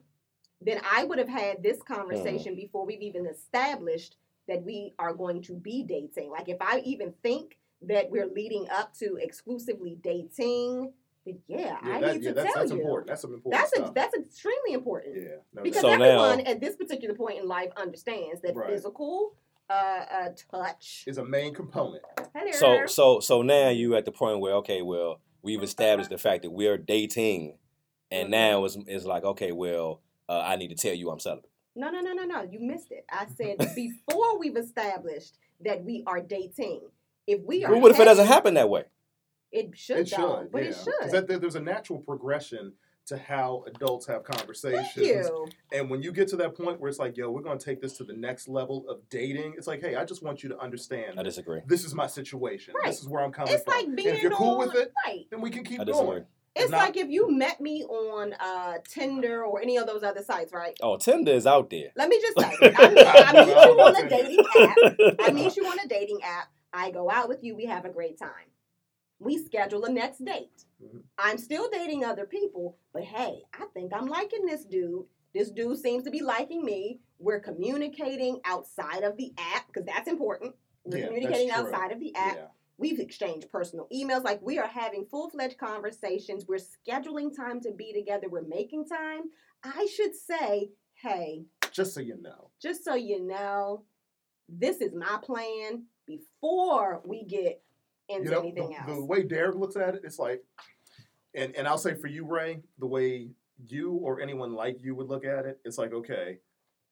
Then 0.60 0.82
I 0.92 1.04
would 1.04 1.20
have 1.20 1.30
had 1.30 1.58
Hmm. 1.58 1.62
this 1.64 1.82
conversation 1.84 2.56
before 2.56 2.86
we've 2.86 3.02
even 3.02 3.26
established 3.28 4.18
that 4.48 4.64
we 4.64 4.94
are 4.98 5.14
going 5.14 5.42
to 5.44 5.54
be 5.54 5.84
dating. 5.84 6.32
Like 6.32 6.50
if 6.50 6.58
I 6.62 6.80
even 6.80 7.14
think 7.24 7.58
that 7.84 8.10
we're 8.12 8.28
leading 8.28 8.68
up 8.70 8.94
to 8.96 9.16
exclusively 9.18 9.98
dating, 10.02 10.94
then 11.26 11.40
yeah, 11.48 11.58
Yeah, 11.58 11.78
I 11.84 12.00
that, 12.02 12.14
need 12.16 12.24
yeah 12.24 12.30
to 12.30 12.36
that's, 12.36 12.54
tell 12.54 12.64
that's 12.64 12.72
you. 12.72 12.78
important. 12.80 13.08
That's 13.08 13.22
some 13.22 13.34
important 13.34 13.62
That's 13.74 13.90
a, 13.90 13.92
that's 13.94 14.16
extremely 14.16 14.74
important. 14.74 15.16
yeah. 15.18 15.30
No, 15.54 15.64
Because 15.64 15.82
So 15.82 15.90
that's, 15.90 16.00
now- 16.00 16.06
everyone 16.24 16.42
at 16.48 16.60
this 16.62 16.76
particular 16.76 17.16
point 17.16 17.40
in 17.40 17.48
life 17.48 17.72
understands 17.78 18.42
that 18.42 18.56
Right. 18.56 18.70
physical 18.70 19.36
uh, 19.70 19.74
uh, 19.74 20.30
touch. 20.52 21.04
is 21.08 21.18
a 21.18 21.24
main 21.24 21.54
component. 21.54 22.04
Hello. 22.36 22.52
So 22.52 22.86
so 22.88 23.20
so 23.22 23.42
now 23.42 23.70
you 23.70 23.96
at 23.96 24.04
the 24.06 24.12
point 24.12 24.42
where 24.42 24.56
okay, 24.56 24.82
well, 24.82 25.22
we've 25.44 25.64
established 25.64 26.10
the 26.10 26.18
fact 26.18 26.42
that 26.44 26.50
we're 26.52 26.78
dating, 26.78 27.58
and 28.12 28.28
Mhm. 28.28 28.32
now 28.32 28.66
it's, 28.66 28.78
it's 28.88 29.06
like 29.06 29.24
okay, 29.24 29.54
well, 29.54 30.02
uh, 30.28 30.42
I 30.46 30.58
need 30.58 30.70
to 30.70 30.76
tell 30.76 30.94
you 30.94 31.10
I'm 31.10 31.20
celibate. 31.20 31.50
No, 31.74 31.90
no, 31.90 32.02
no, 32.02 32.12
no, 32.12 32.26
no. 32.26 32.42
You 32.42 32.60
missed 32.60 32.92
it. 32.92 33.06
I 33.10 33.28
said 33.38 33.60
before 33.74 34.38
we've 34.38 34.58
established 34.58 35.38
that 35.62 35.86
we 35.86 36.04
are 36.06 36.20
dating. 36.20 36.82
If 37.26 37.40
we 37.46 37.64
are, 37.64 37.72
But 37.72 37.80
what 37.82 37.92
if 37.92 38.00
it 38.00 38.06
doesn't 38.06 38.28
happen 38.28 38.56
that 38.56 38.68
way? 38.70 38.84
It 39.52 39.78
should, 39.78 39.98
It 40.00 40.14
though, 40.16 40.40
should, 40.44 40.52
but 40.52 40.64
yeah. 40.64 40.70
it 40.70 40.74
'Cause 40.76 40.84
should. 41.04 41.12
That, 41.12 41.28
there- 41.28 41.40
there's 41.40 41.56
a 41.56 41.60
natural 41.62 42.00
progression 42.00 42.74
to 43.08 43.18
how 43.18 43.64
adults 43.68 44.06
have 44.08 44.24
conversations. 44.24 44.88
Thank 44.96 45.08
you. 45.08 45.48
And 45.74 45.90
when 45.90 46.02
you 46.04 46.12
get 46.12 46.28
to 46.30 46.36
that 46.38 46.56
point 46.56 46.80
where 46.80 46.88
it's 46.88 47.00
like, 47.00 47.18
yo, 47.18 47.32
we're 47.32 47.42
going 47.42 47.58
to 47.58 47.66
take 47.66 47.82
this 47.82 47.98
to 47.98 48.04
the 48.04 48.14
next 48.14 48.48
level 48.48 48.86
of 48.88 49.00
dating, 49.10 49.56
it's 49.58 49.66
like, 49.68 49.82
hey, 49.82 49.96
I 49.96 50.06
just 50.06 50.22
want 50.24 50.44
you 50.44 50.50
to 50.50 50.60
understand 50.60 51.20
I 51.20 51.24
disagree. 51.24 51.62
this 51.66 51.84
is 51.84 51.96
my 51.96 52.08
situation. 52.08 52.76
Right. 52.76 52.92
This 52.92 53.02
is 53.02 53.10
where 53.10 53.24
I'm 53.24 53.32
coming 53.32 53.48
from. 53.48 53.56
It's 53.56 53.64
from. 53.66 53.74
like 53.76 53.86
and 53.88 53.96
being 53.98 54.16
if 54.16 54.22
you're 54.22 54.32
cool 54.32 54.62
on, 54.62 54.68
with 54.68 54.76
it, 54.76 54.94
right. 55.06 55.26
then 55.32 55.42
we 55.42 55.50
can 55.50 55.64
keep 55.64 55.82
I 55.82 55.84
disagree. 55.84 56.08
going. 56.10 56.26
It's 56.56 56.70
not- 56.70 56.78
like 56.78 56.98
if 56.98 57.10
you 57.10 57.30
met 57.32 57.60
me 57.60 57.84
on 57.86 58.34
uh, 58.40 58.74
Tinder 58.88 59.44
or 59.46 59.62
any 59.62 59.78
of 59.78 59.88
those 59.88 60.04
other 60.04 60.22
sites, 60.22 60.54
right? 60.54 60.78
Oh, 60.82 60.98
Tinder 60.98 61.32
is 61.32 61.48
out 61.48 61.70
there. 61.72 61.90
Let 61.96 62.08
me 62.08 62.22
just 62.22 62.40
say, 62.40 62.56
I 62.78 62.90
meet, 62.94 63.08
I 63.08 63.46
meet 63.46 63.56
you 63.56 63.82
on 63.82 64.06
a 64.06 64.10
dating 64.10 64.46
app. 64.60 65.20
I 65.28 65.32
meet 65.32 65.56
you 65.58 65.66
on 65.66 65.80
a 65.84 65.88
dating 65.88 66.20
app. 66.24 66.50
I 66.74 66.92
go 66.92 67.10
out 67.10 67.28
with 67.30 67.44
you. 67.44 67.56
We 67.56 67.66
have 67.66 67.84
a 67.86 67.90
great 67.90 68.18
time. 68.20 68.30
We 69.22 69.38
schedule 69.38 69.86
a 69.86 69.92
next 69.92 70.26
date. 70.26 70.66
Mhm. 70.82 71.04
I'm 71.20 71.38
still 71.38 71.70
dating 71.70 72.04
other 72.04 72.26
people, 72.26 72.78
but 72.92 73.04
hey, 73.04 73.44
I 73.54 73.66
think 73.68 73.94
I'm 73.94 74.08
liking 74.08 74.46
this 74.46 74.66
dude. 74.66 75.06
This 75.34 75.52
dude 75.52 75.78
seems 75.78 76.04
to 76.06 76.10
be 76.10 76.22
liking 76.22 76.66
me. 76.66 77.00
We're 77.20 77.40
communicating 77.40 78.42
outside 78.46 79.04
of 79.04 79.16
the 79.18 79.32
app 79.38 79.68
because 79.68 79.86
that's 79.86 80.08
important. 80.08 80.56
We're 80.84 80.98
Yeah, 80.98 81.06
communicating 81.08 81.52
outside 81.52 81.92
of 81.92 82.00
the 82.00 82.14
app. 82.16 82.36
Yeah. 82.36 82.48
We've 82.80 83.00
exchanged 83.00 83.52
personal 83.52 83.88
emails. 83.94 84.24
Like 84.24 84.42
we 84.42 84.58
are 84.58 84.68
having 84.68 85.06
full 85.06 85.30
fledged 85.30 85.60
conversations. 85.60 86.48
We're 86.48 86.58
scheduling 86.58 87.34
time 87.36 87.62
to 87.62 87.72
be 87.72 87.94
together. 87.94 88.28
We're 88.28 88.42
making 88.42 88.88
time. 88.88 89.30
I 89.64 89.86
should 89.86 90.16
say, 90.16 90.72
hey, 90.96 91.46
Just 91.72 91.94
so 91.94 92.00
you 92.02 92.18
know. 92.20 92.50
just 92.60 92.84
so 92.84 92.96
you 92.96 93.22
know, 93.22 93.86
this 94.50 94.82
is 94.82 94.96
my 94.96 95.20
plan 95.22 95.86
before 96.08 97.02
we 97.06 97.24
get 97.24 97.64
into 98.12 98.26
you 98.30 98.32
know, 98.32 98.40
anything 98.42 98.70
the, 98.70 98.76
else. 98.78 98.86
the 99.00 99.06
way 99.06 99.24
Derek 99.24 99.56
looks 99.56 99.76
at 99.76 99.96
it, 99.96 100.02
it's 100.04 100.20
like, 100.20 100.44
and 101.34 101.56
and 101.56 101.68
I'll 101.68 101.78
say 101.78 101.96
for 101.96 102.08
you, 102.08 102.26
Ray, 102.26 102.62
the 102.80 102.88
way 102.88 103.30
you 103.68 103.92
or 103.94 104.22
anyone 104.22 104.54
like 104.54 104.78
you 104.84 104.96
would 104.96 105.08
look 105.08 105.26
at 105.26 105.46
it, 105.46 105.60
it's 105.64 105.78
like, 105.78 105.94
okay, 105.94 106.40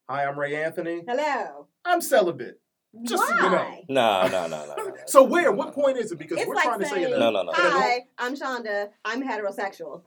hi, 0.10 0.25
I'm 0.25 0.38
Ray 0.39 0.55
Anthony. 0.63 1.03
Hello. 1.08 1.67
I'm 1.86 2.01
celibate. 2.01 2.60
Just 3.03 3.23
so 3.27 3.34
Why? 3.36 3.43
you 3.43 3.95
know. 3.95 4.01
Nah, 4.01 4.27
nah, 4.27 4.47
nah, 4.47 4.65
nah. 4.65 4.75
nah. 4.75 4.91
So 5.05 5.23
where? 5.23 5.51
What 5.51 5.73
point 5.73 5.97
is 5.97 6.12
it? 6.12 6.17
Because 6.17 6.39
It's 6.39 6.47
we're 6.47 6.55
like 6.55 6.65
trying 6.65 6.79
to 6.79 6.86
say 6.88 7.03
that. 7.05 7.19
No, 7.19 7.29
no, 7.29 7.43
no. 7.43 7.51
Hi, 7.53 8.05
I'm 8.17 8.36
Shonda. 8.36 8.89
I'm 9.05 9.21
heterosexual. 9.21 10.01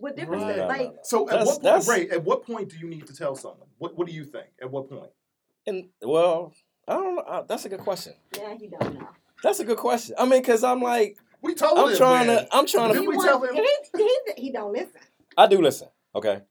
What 0.00 0.16
difference 0.16 0.42
Right. 0.42 0.56
does 0.56 0.58
No, 0.58 0.62
no, 0.62 0.68
like? 0.68 0.92
no. 0.94 0.98
So 1.04 1.28
at 1.28 1.30
That's- 1.30 1.46
what 1.46 1.62
point, 1.62 1.88
Ray? 1.88 2.10
At 2.16 2.24
what 2.24 2.42
point 2.44 2.68
do 2.70 2.76
you 2.78 2.88
need 2.88 3.06
to 3.06 3.14
tell 3.14 3.34
someone? 3.36 3.68
What 3.78 3.96
What 3.96 4.06
do 4.08 4.12
you 4.12 4.24
think? 4.24 4.48
At 4.60 4.70
what 4.70 4.90
point? 4.90 5.10
And 5.66 5.88
well, 6.02 6.52
I 6.88 6.94
don't 6.94 7.14
know. 7.16 7.22
Uh, 7.22 7.42
That's 7.42 7.64
a 7.64 7.68
good 7.68 7.80
question. 7.80 8.14
Yeah, 8.36 8.54
he 8.58 8.66
don't 8.68 8.98
know. 8.98 9.08
That's 9.42 9.60
a 9.60 9.64
good 9.64 9.78
question. 9.78 10.14
I 10.18 10.26
mean, 10.26 10.42
cause 10.42 10.64
I'm 10.64 10.80
like, 10.80 11.18
We 11.42 11.54
told 11.54 11.78
I'm 11.78 11.90
him. 11.90 11.96
trying 11.96 12.26
man. 12.26 12.46
to, 12.46 12.48
I'm 12.56 12.66
trying 12.66 12.92
Did 12.92 13.02
to. 13.02 13.08
we 13.08 13.14
He 13.16 13.22
tell 13.22 13.42
him? 13.42 13.54
He, 13.54 13.68
he, 13.96 14.18
he 14.44 14.52
don't 14.52 14.72
listen. 14.72 15.00
I 15.36 15.46
do 15.46 15.60
listen. 15.60 15.88
Okay. 16.14 16.42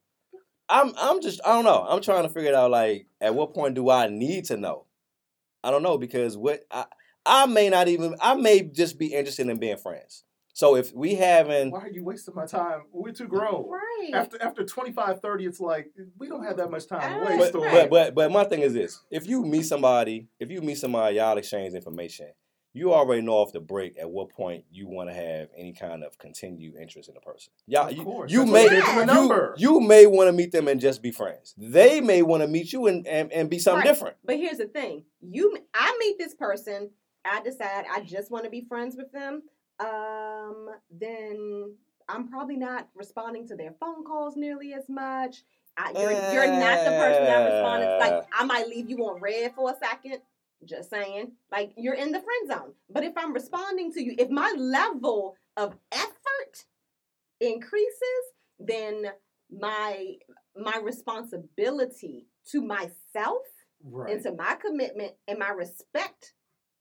I'm, 0.70 0.94
I'm 0.98 1.22
just, 1.22 1.42
I 1.46 1.54
don't 1.54 1.64
know. 1.66 1.86
I'm 1.88 2.02
trying 2.02 2.24
to 2.24 2.30
figure 2.30 2.50
it 2.52 2.56
out. 2.56 2.72
Like, 2.72 3.08
at 3.22 3.36
what 3.36 3.54
point 3.54 3.76
do 3.76 3.90
I 3.90 4.08
need 4.08 4.46
to 4.46 4.58
know? 4.58 4.86
I 5.64 5.72
don't 5.72 5.84
know 5.84 5.98
because 5.98 6.38
what 6.38 6.62
I, 6.72 6.86
I 7.26 7.46
may 7.48 7.70
not 7.70 7.88
even, 7.88 8.16
I 8.22 8.36
may 8.36 8.62
just 8.62 8.98
be 9.00 9.08
interested 9.14 9.48
in 9.48 9.58
being 9.58 9.78
friends. 9.78 10.24
So 10.54 10.76
if 10.78 10.94
we 10.94 11.16
having, 11.16 11.72
Why 11.72 11.82
are 11.82 11.90
you 11.90 12.04
wasting 12.04 12.34
my 12.34 12.46
time? 12.46 12.84
We're 12.94 13.12
too 13.12 13.28
grown. 13.28 13.68
Right. 13.70 14.12
After 14.14 14.42
after 14.42 14.64
25, 14.64 15.20
30, 15.20 15.46
it's 15.46 15.60
like 15.60 15.92
we 16.18 16.30
don't 16.30 16.46
have 16.46 16.56
that 16.58 16.72
much 16.72 16.88
time 16.88 17.02
to 17.02 17.08
Ah, 17.08 17.38
waste. 17.38 17.52
but, 17.52 17.62
but 17.62 17.90
but 17.90 18.16
but 18.16 18.32
my 18.32 18.46
thing 18.46 18.62
is 18.62 18.74
this: 18.74 19.02
if 19.12 19.28
you 19.28 19.44
meet 19.44 19.64
somebody, 19.66 20.30
if 20.40 20.50
you 20.50 20.62
meet 20.62 20.78
somebody, 20.78 21.18
y'all 21.18 21.38
exchange 21.38 21.74
information. 21.74 22.28
You 22.76 22.94
already 22.94 23.22
know 23.22 23.36
off 23.36 23.54
the 23.54 23.62
break 23.62 23.98
at 23.98 24.10
what 24.10 24.30
point 24.30 24.66
you 24.70 24.86
want 24.86 25.10
to 25.10 25.16
have 25.16 25.48
any 25.56 25.72
kind 25.72 26.04
of 26.04 26.18
continued 26.18 26.76
interest 26.76 27.08
in 27.08 27.16
a 27.16 27.22
person. 27.22 27.54
Y'all, 27.68 27.88
Of 27.88 27.96
you, 27.96 28.04
course. 28.04 28.30
you 28.30 28.46
may 28.46 28.64
what 28.66 28.70
they 28.72 28.76
give 28.82 29.08
them 29.08 29.32
a 29.32 29.54
you, 29.56 29.56
you 29.58 29.80
may 29.80 30.06
want 30.06 30.28
to 30.28 30.34
meet 30.34 30.52
them 30.52 30.68
and 30.68 30.82
just 30.82 31.02
be 31.02 31.10
friends. 31.10 31.56
They 31.58 32.02
may 32.02 32.22
want 32.22 32.44
to 32.44 32.48
meet 32.50 32.74
you 32.74 32.88
and, 32.88 33.08
and, 33.08 33.32
and 33.32 33.50
be 33.50 33.60
something 33.60 33.80
Right. 33.80 33.88
different. 33.88 34.18
But 34.26 34.36
here's 34.36 34.58
the 34.58 34.66
thing: 34.66 35.06
you, 35.22 35.58
I 35.74 35.96
meet 36.02 36.18
this 36.20 36.34
person. 36.36 36.90
I 37.24 37.42
decide 37.42 37.86
I 37.90 38.02
just 38.02 38.30
want 38.30 38.44
to 38.44 38.50
be 38.50 38.66
friends 38.68 38.98
with 38.98 39.10
them. 39.14 39.44
Um, 39.80 40.68
then 40.92 41.76
I'm 42.10 42.28
probably 42.28 42.58
not 42.58 42.90
responding 42.94 43.48
to 43.48 43.56
their 43.56 43.72
phone 43.80 44.04
calls 44.04 44.36
nearly 44.36 44.74
as 44.74 44.90
much. 44.90 45.44
I, 45.78 45.92
you're, 45.94 46.12
you're 46.12 46.60
not 46.60 46.84
the 46.86 46.92
person 46.92 47.24
that 47.26 47.54
responded. 47.54 47.88
Uh. 47.88 48.00
Like 48.00 48.28
I 48.38 48.44
might 48.44 48.68
leave 48.68 48.90
you 48.90 48.98
on 49.06 49.22
read 49.22 49.54
for 49.56 49.72
a 49.72 49.76
second. 49.78 50.20
Just 50.66 50.90
saying, 50.90 51.32
like 51.52 51.72
you're 51.78 51.94
in 51.94 52.12
the 52.12 52.22
friend 52.22 52.48
zone. 52.48 52.74
But 52.90 53.04
if 53.04 53.14
I'm 53.18 53.34
responding 53.34 53.92
to 53.94 54.04
you, 54.04 54.16
if 54.18 54.30
my 54.30 54.54
level 54.58 55.36
of 55.58 55.76
effort 55.92 56.66
increases, 57.40 58.24
then 58.60 59.06
my 59.52 60.16
my 60.58 60.80
responsibility 60.82 62.28
to 62.52 62.62
myself 62.62 63.44
right. 63.84 64.14
and 64.14 64.24
to 64.24 64.32
my 64.34 64.56
commitment 64.56 65.14
and 65.28 65.40
my 65.40 65.50
respect 65.50 66.34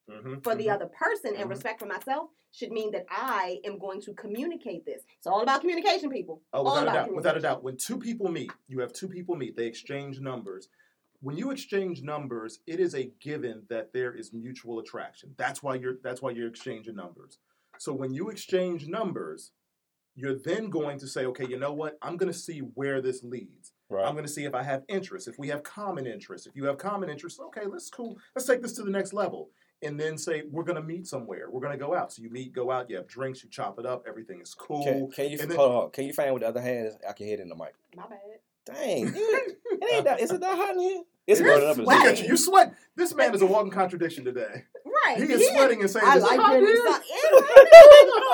Mhm, 0.08 0.42
for 0.44 0.54
the 0.54 0.66
mhm. 0.66 0.74
other 0.74 0.86
person 0.86 1.34
and 1.34 1.46
Mhm. 1.46 1.50
respect 1.50 1.80
for 1.80 1.86
myself 1.86 2.30
should 2.50 2.70
mean 2.70 2.90
that 2.92 3.06
I 3.08 3.60
am 3.64 3.78
going 3.78 4.00
to 4.02 4.14
communicate 4.14 4.84
this. 4.84 5.02
It's 5.16 5.26
all 5.26 5.40
about 5.40 5.62
communication, 5.62 6.10
people. 6.10 6.42
Oh, 6.52 6.58
all 6.58 6.64
without 6.64 6.78
a 6.78 6.82
about 6.82 7.06
doubt. 7.06 7.14
Without 7.16 7.36
a 7.36 7.40
doubt. 7.40 7.62
When 7.64 7.76
two 7.76 7.98
people 7.98 8.30
meet, 8.30 8.52
you 8.68 8.80
have 8.80 8.92
two 8.92 9.08
people 9.08 9.34
meet, 9.34 9.56
they 9.56 9.66
exchange 9.66 10.20
numbers. 10.20 10.68
When 11.24 11.38
you 11.38 11.50
exchange 11.52 12.02
numbers, 12.02 12.58
it 12.66 12.80
is 12.80 12.94
a 12.94 13.10
given 13.18 13.62
that 13.70 13.94
there 13.94 14.12
is 14.12 14.34
mutual 14.34 14.78
attraction. 14.78 15.34
That's 15.38 15.62
why 15.62 15.76
you're 15.76 15.96
that's 16.02 16.20
why 16.20 16.32
you're 16.32 16.48
exchanging 16.48 16.96
numbers. 16.96 17.38
So 17.78 17.94
when 17.94 18.12
you 18.12 18.28
exchange 18.28 18.86
numbers, 18.88 19.52
you're 20.14 20.38
then 20.38 20.68
going 20.68 20.98
to 20.98 21.06
say, 21.06 21.24
okay, 21.24 21.46
you 21.48 21.58
know 21.58 21.72
what? 21.72 21.96
I'm 22.02 22.18
going 22.18 22.30
to 22.30 22.38
see 22.38 22.58
where 22.58 23.00
this 23.00 23.22
leads. 23.22 23.72
Right. 23.88 24.04
I'm 24.04 24.12
going 24.12 24.26
to 24.26 24.30
see 24.30 24.44
if 24.44 24.54
I 24.54 24.62
have 24.64 24.82
interest, 24.86 25.26
if 25.26 25.38
we 25.38 25.48
have 25.48 25.62
common 25.62 26.06
interests. 26.06 26.46
If 26.46 26.54
you 26.56 26.66
have 26.66 26.76
common 26.76 27.08
interests, 27.08 27.40
okay, 27.40 27.64
let's 27.66 27.88
cool. 27.88 28.18
Let's 28.36 28.46
take 28.46 28.60
this 28.60 28.74
to 28.74 28.82
the 28.82 28.90
next 28.90 29.14
level. 29.14 29.48
And 29.82 29.98
then 29.98 30.18
say, 30.18 30.42
we're 30.50 30.62
going 30.62 30.76
to 30.76 30.82
meet 30.82 31.06
somewhere. 31.06 31.50
We're 31.50 31.60
going 31.60 31.72
to 31.72 31.82
go 31.82 31.94
out. 31.94 32.12
So 32.12 32.22
you 32.22 32.30
meet, 32.30 32.52
go 32.52 32.70
out, 32.70 32.90
you 32.90 32.96
have 32.96 33.08
drinks, 33.08 33.42
you 33.42 33.48
chop 33.48 33.78
it 33.78 33.86
up, 33.86 34.04
everything 34.06 34.42
is 34.42 34.54
cool. 34.54 34.84
Can, 34.84 35.10
can 35.10 35.30
you 35.30 35.38
and 35.40 35.50
then- 35.50 35.56
hold 35.56 35.84
on? 35.84 35.90
Can 35.90 36.04
you 36.04 36.12
find 36.12 36.34
with 36.34 36.42
the 36.42 36.48
other 36.48 36.60
hand? 36.60 36.92
I 37.08 37.12
can 37.12 37.26
hit 37.26 37.40
it 37.40 37.42
in 37.42 37.48
the 37.48 37.56
mic. 37.56 37.74
My 37.96 38.06
bad. 38.06 38.18
Dang, 38.66 39.08
it, 39.08 39.14
it 39.64 39.94
ain't 39.94 40.04
that. 40.04 40.20
Is 40.20 40.30
it 40.30 40.40
that 40.40 40.56
hot 40.56 40.74
in 40.74 40.80
here? 40.80 41.02
It's 41.26 41.40
You're 41.40 41.48
burning 41.54 41.68
up. 41.70 41.76
Look 41.78 41.88
at 42.04 42.20
you. 42.20 42.28
You 42.28 42.36
sweat. 42.36 42.74
This 42.96 43.14
man 43.14 43.34
is 43.34 43.40
a 43.42 43.46
walking 43.46 43.70
contradiction 43.72 44.24
today. 44.24 44.64
Right. 44.84 45.16
He 45.16 45.24
is 45.32 45.48
sweating 45.50 45.80
and 45.80 45.90
saying, 45.90 46.06
I 46.06 46.16
"Is 46.18 46.22
it 46.24 46.26
like 46.26 46.40
hot 46.40 46.50
getting 46.52 46.66
here?" 46.66 46.76
some- 46.76 47.00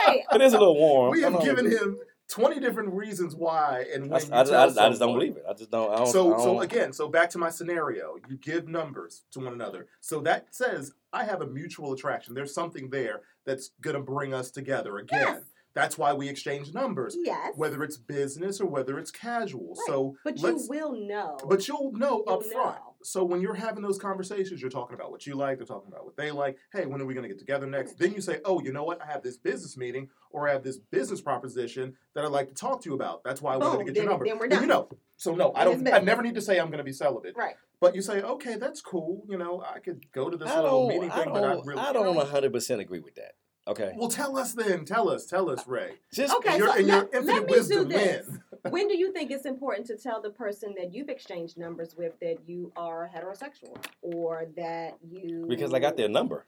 Right. 0.06 0.20
It 0.32 0.40
is 0.42 0.52
a 0.52 0.58
little 0.58 0.76
warm. 0.76 1.12
We 1.12 1.20
I 1.24 1.30
have 1.30 1.32
know. 1.34 1.40
given 1.44 1.70
him 1.70 1.98
20 2.28 2.60
different 2.60 2.92
reasons 2.92 3.34
why 3.34 3.84
and 3.92 4.04
I, 4.04 4.06
when 4.06 4.12
I, 4.12 4.16
you 4.16 4.20
just, 4.20 4.28
tell 4.30 4.38
I, 4.62 4.66
just, 4.66 4.78
I 4.78 4.88
just 4.88 5.00
don't 5.00 5.12
believe 5.14 5.36
it. 5.36 5.44
I 5.48 5.52
just 5.52 5.70
don't. 5.70 5.92
I 5.92 5.96
don't 5.98 6.06
So, 6.08 6.34
I 6.34 6.38
so 6.38 6.44
don't- 6.54 6.62
again, 6.62 6.92
so 6.92 7.08
back 7.08 7.30
to 7.30 7.38
my 7.38 7.50
scenario. 7.50 8.16
You 8.28 8.36
give 8.36 8.68
numbers 8.68 9.22
to 9.32 9.40
one 9.40 9.52
another. 9.52 9.86
So 10.00 10.20
that 10.22 10.46
says 10.54 10.92
I 11.12 11.24
have 11.24 11.42
a 11.42 11.46
mutual 11.46 11.92
attraction. 11.92 12.34
There's 12.34 12.54
something 12.54 12.90
there 12.90 13.22
that's 13.46 13.70
going 13.80 13.96
to 13.96 14.02
bring 14.02 14.34
us 14.34 14.50
together 14.50 14.98
again. 14.98 15.20
Yes. 15.26 15.42
That's 15.74 15.96
why 15.96 16.12
we 16.12 16.28
exchange 16.28 16.72
numbers, 16.74 17.16
Yes. 17.22 17.52
whether 17.56 17.82
it's 17.84 17.96
business 17.96 18.60
or 18.60 18.66
whether 18.66 18.98
it's 18.98 19.10
casual. 19.10 19.68
Right. 19.76 19.86
So, 19.86 20.16
But 20.24 20.38
you 20.40 20.60
will 20.68 20.92
know. 20.92 21.38
But 21.48 21.68
you'll 21.68 21.92
know 21.92 22.24
You'll 22.26 22.34
up 22.34 22.44
front. 22.44 22.76
know. 22.76 22.94
So 23.02 23.24
when 23.24 23.40
you're 23.40 23.54
having 23.54 23.82
those 23.82 23.98
conversations, 23.98 24.60
you're 24.60 24.70
talking 24.70 24.94
about 24.94 25.10
what 25.10 25.26
you 25.26 25.34
like, 25.34 25.58
they're 25.58 25.66
talking 25.66 25.90
about 25.90 26.04
what 26.04 26.16
they 26.16 26.30
like. 26.32 26.58
Hey, 26.72 26.86
when 26.86 27.00
are 27.00 27.06
we 27.06 27.14
going 27.14 27.22
to 27.22 27.28
get 27.28 27.38
together 27.38 27.66
next? 27.66 27.98
Then 27.98 28.12
you 28.12 28.20
say, 28.20 28.40
oh, 28.44 28.60
you 28.60 28.72
know 28.72 28.84
what? 28.84 29.00
I 29.00 29.06
have 29.06 29.22
this 29.22 29.36
business 29.38 29.76
meeting 29.76 30.08
or 30.32 30.48
I 30.48 30.52
have 30.52 30.62
this 30.64 30.76
business 30.78 31.20
proposition 31.20 31.94
that 32.14 32.24
I'd 32.24 32.30
like 32.32 32.48
to 32.48 32.54
talk 32.54 32.82
to 32.82 32.90
you 32.90 32.94
about. 32.94 33.22
That's 33.24 33.40
why 33.40 33.54
I 33.54 33.56
wanted 33.56 33.70
to 33.70 33.76
Boom, 33.78 33.86
get 33.86 33.96
your 33.96 34.10
number. 34.10 34.24
then 34.26 34.38
we're 34.38 34.46
And 34.46 34.60
you 34.60 34.66
know. 34.66 34.88
So 35.16 35.34
no, 35.34 35.52
I 35.54 35.64
don't. 35.64 35.86
I 35.92 35.98
never 36.00 36.22
need 36.22 36.34
to 36.34 36.40
say 36.40 36.58
I'm 36.58 36.66
going 36.68 36.78
to 36.78 36.84
be 36.84 36.92
celibate. 36.92 37.36
right. 37.36 37.54
But 37.80 37.94
you 37.94 38.02
say, 38.02 38.20
okay, 38.20 38.56
that's 38.56 38.82
cool. 38.82 39.22
You 39.28 39.38
know, 39.38 39.62
I 39.66 39.78
could 39.78 40.10
go 40.12 40.28
to 40.28 40.36
this 40.36 40.50
I 40.50 40.60
little 40.60 40.86
don't. 40.86 40.88
meeting 40.88 41.10
I 41.10 41.24
thing, 41.24 41.32
but 41.32 41.44
I 41.44 41.54
don't. 41.54 41.66
really. 41.66 41.80
I 41.80 41.92
don't 41.94 42.14
100 42.16 42.52
percent 42.52 42.80
agree 42.82 43.00
with 43.00 43.14
that. 43.14 43.32
Okay. 43.70 43.92
Well, 43.96 44.08
tell 44.08 44.36
us 44.36 44.52
then. 44.52 44.84
Tell 44.84 45.08
us. 45.08 45.26
Tell 45.26 45.48
us, 45.48 45.66
Ray. 45.66 45.92
Just 46.12 46.34
Okay, 46.36 46.58
your, 46.58 46.68
so 46.68 46.74
and 46.78 46.86
your 46.88 46.96
let- 46.96 47.14
infinite 47.14 47.26
let 47.34 47.42
me 47.46 47.52
do 47.52 47.54
wisdom, 47.58 47.88
this. 47.88 48.28
when 48.70 48.88
do 48.88 48.96
you 48.98 49.12
think 49.12 49.30
it's 49.30 49.46
important 49.46 49.86
to 49.86 49.96
tell 49.96 50.20
the 50.20 50.30
person 50.30 50.74
that 50.76 50.92
you've 50.92 51.08
exchanged 51.08 51.56
numbers 51.56 51.94
with 51.96 52.18
that 52.20 52.38
you 52.46 52.72
are 52.76 53.08
heterosexual 53.14 53.76
or 54.02 54.46
that 54.56 54.98
you 55.08 55.46
because 55.48 55.72
I 55.72 55.78
got 55.78 55.96
their 55.96 56.08
number. 56.08 56.46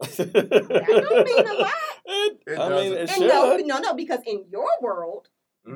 That 0.00 0.26
don't 0.88 1.24
mean 1.24 1.46
a 1.46 1.54
lot. 1.62 1.70
It, 2.06 2.40
It 2.46 2.58
I 2.58 2.68
mean, 2.68 2.70
doesn't. 2.70 2.92
it 2.92 3.00
And 3.00 3.10
should. 3.10 3.28
no, 3.28 3.56
no, 3.56 3.78
no, 3.78 3.94
because 3.94 4.20
in 4.26 4.44
your 4.50 4.68
world, 4.82 5.28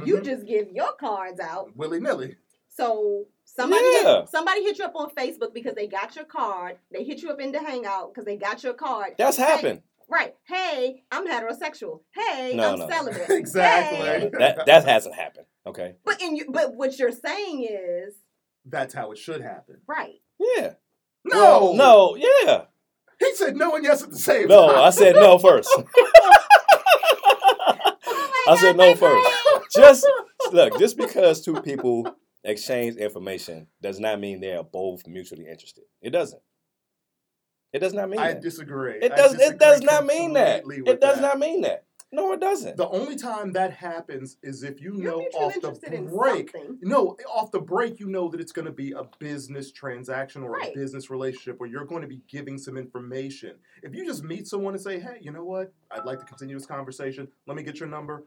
you 0.05 0.19
Mhm. 0.19 0.25
just 0.25 0.47
give 0.47 0.71
your 0.73 0.93
cards 0.93 1.41
out. 1.41 1.75
willy 1.75 2.01
nilly. 2.01 2.37
So 2.69 3.27
somebody 3.45 3.83
Yeah. 4.03 4.21
hit, 4.21 4.29
somebody 4.29 4.63
hit 4.63 4.79
you 4.79 4.85
up 4.85 4.93
on 4.95 5.09
Facebook 5.11 5.55
because 5.55 5.75
they 5.75 5.87
got 5.87 6.15
your 6.17 6.27
card. 6.27 6.77
They 6.93 7.03
hit 7.03 7.23
you 7.23 7.31
up 7.31 7.41
in 7.41 7.51
the 7.53 7.61
Hangout 7.61 8.13
because 8.13 8.27
they 8.27 8.37
got 8.37 8.63
your 8.63 8.75
card. 8.75 9.15
That's 9.17 9.39
Hey, 9.39 9.45
happened. 9.45 9.83
Right. 10.11 10.35
Hey, 10.47 11.03
I'm 11.11 11.27
heterosexual. 11.29 12.01
Hey, 12.15 12.53
No, 12.55 12.73
I'm 12.73 12.79
no. 12.79 12.89
celibate. 12.89 13.29
Exactly. 13.31 13.99
Hey. 13.99 14.31
That 14.39 14.67
that 14.67 14.85
hasn't 14.87 15.15
happened. 15.15 15.47
Okay. 15.67 15.97
But 16.05 16.21
in 16.23 16.37
you, 16.37 16.47
but 16.51 16.75
what 16.75 16.99
you're 16.99 17.13
saying 17.13 17.69
is 17.71 18.15
That's 18.65 18.95
how 18.95 19.13
it 19.13 19.19
should 19.19 19.43
happen. 19.43 19.81
right. 19.87 20.15
Yeah. 20.39 20.75
No, 21.25 21.39
Well, 21.39 21.75
no. 21.75 22.17
Yeah. 22.17 22.63
He 23.19 23.35
said 23.35 23.57
no 23.57 23.75
and 23.75 23.85
yes 23.85 24.03
at 24.03 24.11
the 24.11 24.19
same 24.19 24.49
No. 24.49 24.67
time. 24.69 24.77
No, 24.77 24.83
I 24.85 24.91
said 24.91 25.15
no 25.17 25.39
first. 25.39 25.69
Oh 25.77 25.85
my 28.47 28.53
I 28.53 28.57
said 28.61 28.77
no 28.77 28.95
first. 28.95 29.01
brain. 29.01 29.25
Just 29.75 30.07
look, 30.53 30.79
just 30.79 30.97
because 30.97 31.43
two 31.45 31.61
people 31.63 32.15
exchange 32.45 32.97
information 32.97 33.67
does 33.83 33.99
not 34.01 34.21
mean 34.21 34.41
they 34.41 34.53
are 34.55 34.65
both 34.65 35.07
mutually 35.07 35.47
interested. 35.47 35.85
It 36.01 36.11
doesn't. 36.11 36.41
It 37.73 37.81
does 37.81 37.93
not 37.95 38.09
mean 38.09 38.19
I 38.19 38.33
that. 38.35 38.43
disagree. 38.43 38.99
It 39.03 39.13
I 39.13 39.17
does. 39.17 39.35
It 39.35 39.59
does 39.59 39.83
not 39.83 40.07
mean 40.07 40.33
that. 40.35 40.65
It 40.67 41.01
does 41.01 41.17
that. 41.17 41.23
not 41.23 41.39
mean 41.39 41.63
that. 41.63 41.85
No, 42.11 42.33
it 42.33 42.41
doesn't. 42.41 42.79
The 42.79 42.89
only 42.89 43.17
time 43.17 43.53
that 43.53 43.71
happens 43.71 44.39
is 44.43 44.63
if 44.63 44.81
you 44.81 44.95
You're 44.97 45.11
know 45.11 45.21
off 45.35 45.53
the 45.61 45.73
break. 46.11 46.55
No, 46.81 47.19
off 47.31 47.51
the 47.51 47.61
break, 47.61 48.01
you 48.01 48.09
know 48.09 48.31
that 48.31 48.41
it's 48.41 48.53
going 48.53 48.65
to 48.65 48.73
be 48.73 48.93
a 48.93 49.03
business 49.19 49.71
transaction 49.73 50.43
or 50.43 50.53
Right. 50.53 50.71
a 50.71 50.75
business 50.75 51.11
relationship 51.11 51.61
where 51.61 51.69
you're 51.69 51.85
going 51.85 52.01
to 52.01 52.09
be 52.09 52.23
giving 52.27 52.57
some 52.57 52.79
information. 52.79 53.57
If 53.83 53.95
you 53.95 54.07
just 54.07 54.25
meet 54.25 54.47
someone 54.47 54.73
and 54.73 54.83
say, 54.83 54.99
"Hey, 54.99 55.19
you 55.21 55.33
know 55.33 55.45
what? 55.45 55.75
I'd 55.91 56.07
like 56.07 56.19
to 56.21 56.25
continue 56.25 56.57
this 56.57 56.65
conversation. 56.65 57.29
Let 57.47 57.59
me 57.59 57.63
get 57.63 57.79
your 57.79 57.91
number." 57.91 58.25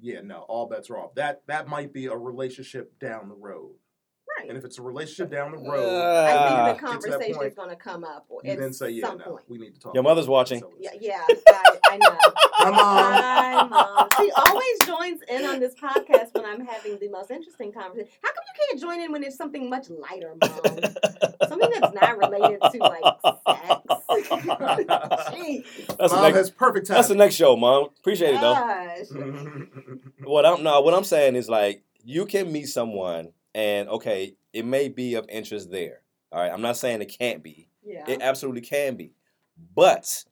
Yeah, 0.00 0.20
no, 0.22 0.38
all 0.48 0.66
bets 0.66 0.90
are 0.90 0.98
off. 0.98 1.14
That 1.14 1.42
that 1.46 1.68
might 1.68 1.92
be 1.92 2.06
a 2.06 2.16
relationship 2.16 2.98
down 2.98 3.28
the 3.28 3.36
road. 3.36 3.76
Right. 4.42 4.48
And 4.48 4.58
if 4.58 4.64
it's 4.64 4.78
a 4.78 4.82
relationship 4.82 5.30
down 5.32 5.52
the 5.52 5.58
road, 5.58 5.88
I 5.88 6.26
think 6.26 6.40
Ah. 6.40 6.66
the 6.66 6.72
Get 6.72 6.78
to 6.80 6.82
that 6.82 6.90
conversation 6.92 7.42
is 7.42 7.54
going 7.54 7.70
to 7.70 7.76
come 7.76 8.04
up 8.04 8.26
you 8.44 8.56
then 8.56 8.72
say, 8.72 8.90
"Yeah, 8.90 9.06
some 9.06 9.18
no, 9.18 9.24
point. 9.24 9.44
we 9.48 9.58
need 9.58 9.74
to 9.74 9.80
talk." 9.80 9.94
Your 9.94 10.02
mother's 10.02 10.26
watching. 10.28 10.60
So 10.60 10.72
Yeah, 10.80 10.90
yeah, 11.00 11.22
I, 11.28 11.78
I 11.90 11.96
know. 11.96 12.16
Hi, 12.54 12.70
mom. 12.70 12.78
Hi, 12.80 13.66
mom. 13.68 14.08
She 14.22 14.30
always 14.30 14.78
joins 14.86 15.20
in 15.28 15.44
on 15.46 15.58
this 15.60 15.74
podcast 15.74 16.32
when 16.34 16.44
I'm 16.44 16.64
having 16.64 16.98
the 16.98 17.08
most 17.08 17.30
interesting 17.30 17.72
conversation. 17.72 18.08
How 18.22 18.30
come 18.30 18.44
you 18.46 18.66
can't 18.68 18.80
join 18.80 19.00
in 19.00 19.10
when 19.12 19.22
it's 19.24 19.36
something 19.36 19.68
much 19.70 19.88
lighter, 19.90 20.34
mom? 20.40 20.50
Something 21.48 21.70
that's 21.80 21.92
not 21.94 22.18
related 22.18 22.60
to 22.60 22.78
like 22.78 23.04
sex. 23.48 23.82
Jeez. 25.32 25.64
That's 25.98 26.12
the 26.12 26.16
Mom 26.16 26.22
next. 26.22 26.36
has 26.36 26.50
perfect 26.50 26.86
time. 26.86 26.94
That's 26.96 27.08
the 27.08 27.14
next 27.14 27.34
show, 27.34 27.56
mom. 27.56 27.88
Appreciate 27.98 28.34
it 28.36 28.40
though. 28.40 28.54
What 30.24 30.46
I'm 30.46 30.62
no, 30.62 30.80
what 30.80 30.94
I'm 30.94 31.04
saying 31.04 31.36
is 31.36 31.48
like 31.48 31.82
you 32.04 32.26
can 32.26 32.52
meet 32.52 32.66
someone 32.68 33.32
and 33.54 33.88
okay, 33.88 34.36
it 34.52 34.64
may 34.64 34.88
be 34.88 35.14
of 35.14 35.26
interest 35.28 35.70
there. 35.70 36.00
All 36.30 36.40
right, 36.40 36.52
I'm 36.52 36.62
not 36.62 36.76
saying 36.76 37.02
it 37.02 37.16
can't 37.18 37.42
be. 37.42 37.68
Yeah. 37.84 38.04
It 38.08 38.22
absolutely 38.22 38.62
can 38.62 38.96
be. 38.96 39.12
But 39.74 40.24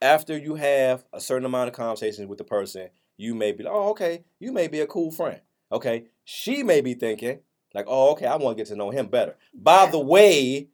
after 0.00 0.36
you 0.36 0.56
have 0.56 1.04
a 1.12 1.20
certain 1.20 1.46
amount 1.46 1.68
of 1.68 1.74
conversations 1.74 2.28
with 2.28 2.38
the 2.38 2.44
person, 2.44 2.88
you 3.16 3.34
may 3.34 3.52
be 3.52 3.64
like, 3.64 3.72
oh, 3.72 3.90
okay, 3.90 4.24
you 4.38 4.52
may 4.52 4.68
be 4.68 4.80
a 4.80 4.86
cool 4.86 5.10
friend. 5.10 5.40
Okay. 5.70 6.06
She 6.24 6.62
may 6.62 6.80
be 6.80 6.94
thinking, 6.94 7.40
like, 7.74 7.86
oh, 7.88 8.12
okay, 8.12 8.26
I 8.26 8.36
want 8.36 8.56
to 8.56 8.60
get 8.60 8.68
to 8.68 8.76
know 8.76 8.90
him 8.90 9.06
better. 9.06 9.36
By 9.54 9.86
the 9.90 9.98
way, 9.98 10.68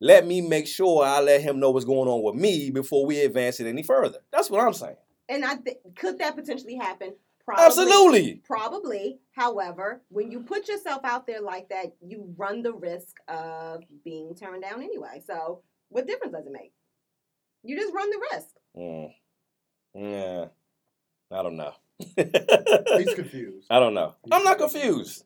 let 0.00 0.26
me 0.26 0.40
make 0.40 0.66
sure 0.66 1.04
I 1.04 1.20
let 1.20 1.40
him 1.40 1.60
know 1.60 1.70
what's 1.70 1.86
going 1.86 2.08
on 2.08 2.22
with 2.22 2.34
me 2.34 2.70
before 2.70 3.06
we 3.06 3.20
advance 3.20 3.60
it 3.60 3.66
any 3.66 3.82
further. 3.82 4.18
That's 4.30 4.50
what 4.50 4.60
I'm 4.60 4.74
saying. 4.74 4.96
And 5.28 5.44
I 5.44 5.56
th- 5.56 5.78
could 5.96 6.18
that 6.18 6.36
potentially 6.36 6.76
happen? 6.76 7.14
Probably. 7.44 7.64
Absolutely. 7.66 8.42
Probably. 8.44 9.18
However, 9.32 10.02
when 10.08 10.30
you 10.30 10.40
put 10.40 10.68
yourself 10.68 11.02
out 11.04 11.26
there 11.26 11.42
like 11.42 11.68
that, 11.68 11.94
you 12.00 12.32
run 12.36 12.62
the 12.62 12.72
risk 12.72 13.16
of 13.28 13.82
being 14.04 14.34
turned 14.34 14.62
down 14.62 14.82
anyway. 14.82 15.22
So, 15.26 15.62
what 15.90 16.06
difference 16.06 16.32
does 16.32 16.46
it 16.46 16.52
make? 16.52 16.72
You 17.62 17.78
just 17.78 17.92
run 17.92 18.10
the 18.10 18.22
risk. 18.32 18.48
Mm. 18.76 19.14
Yeah. 19.94 20.46
I 21.30 21.42
don't 21.42 21.56
know. 21.56 21.72
He's 21.98 23.14
confused. 23.14 23.66
I 23.70 23.78
don't 23.78 23.94
know. 23.94 24.14
I'm 24.30 24.44
not 24.44 24.58
confused. 24.58 25.24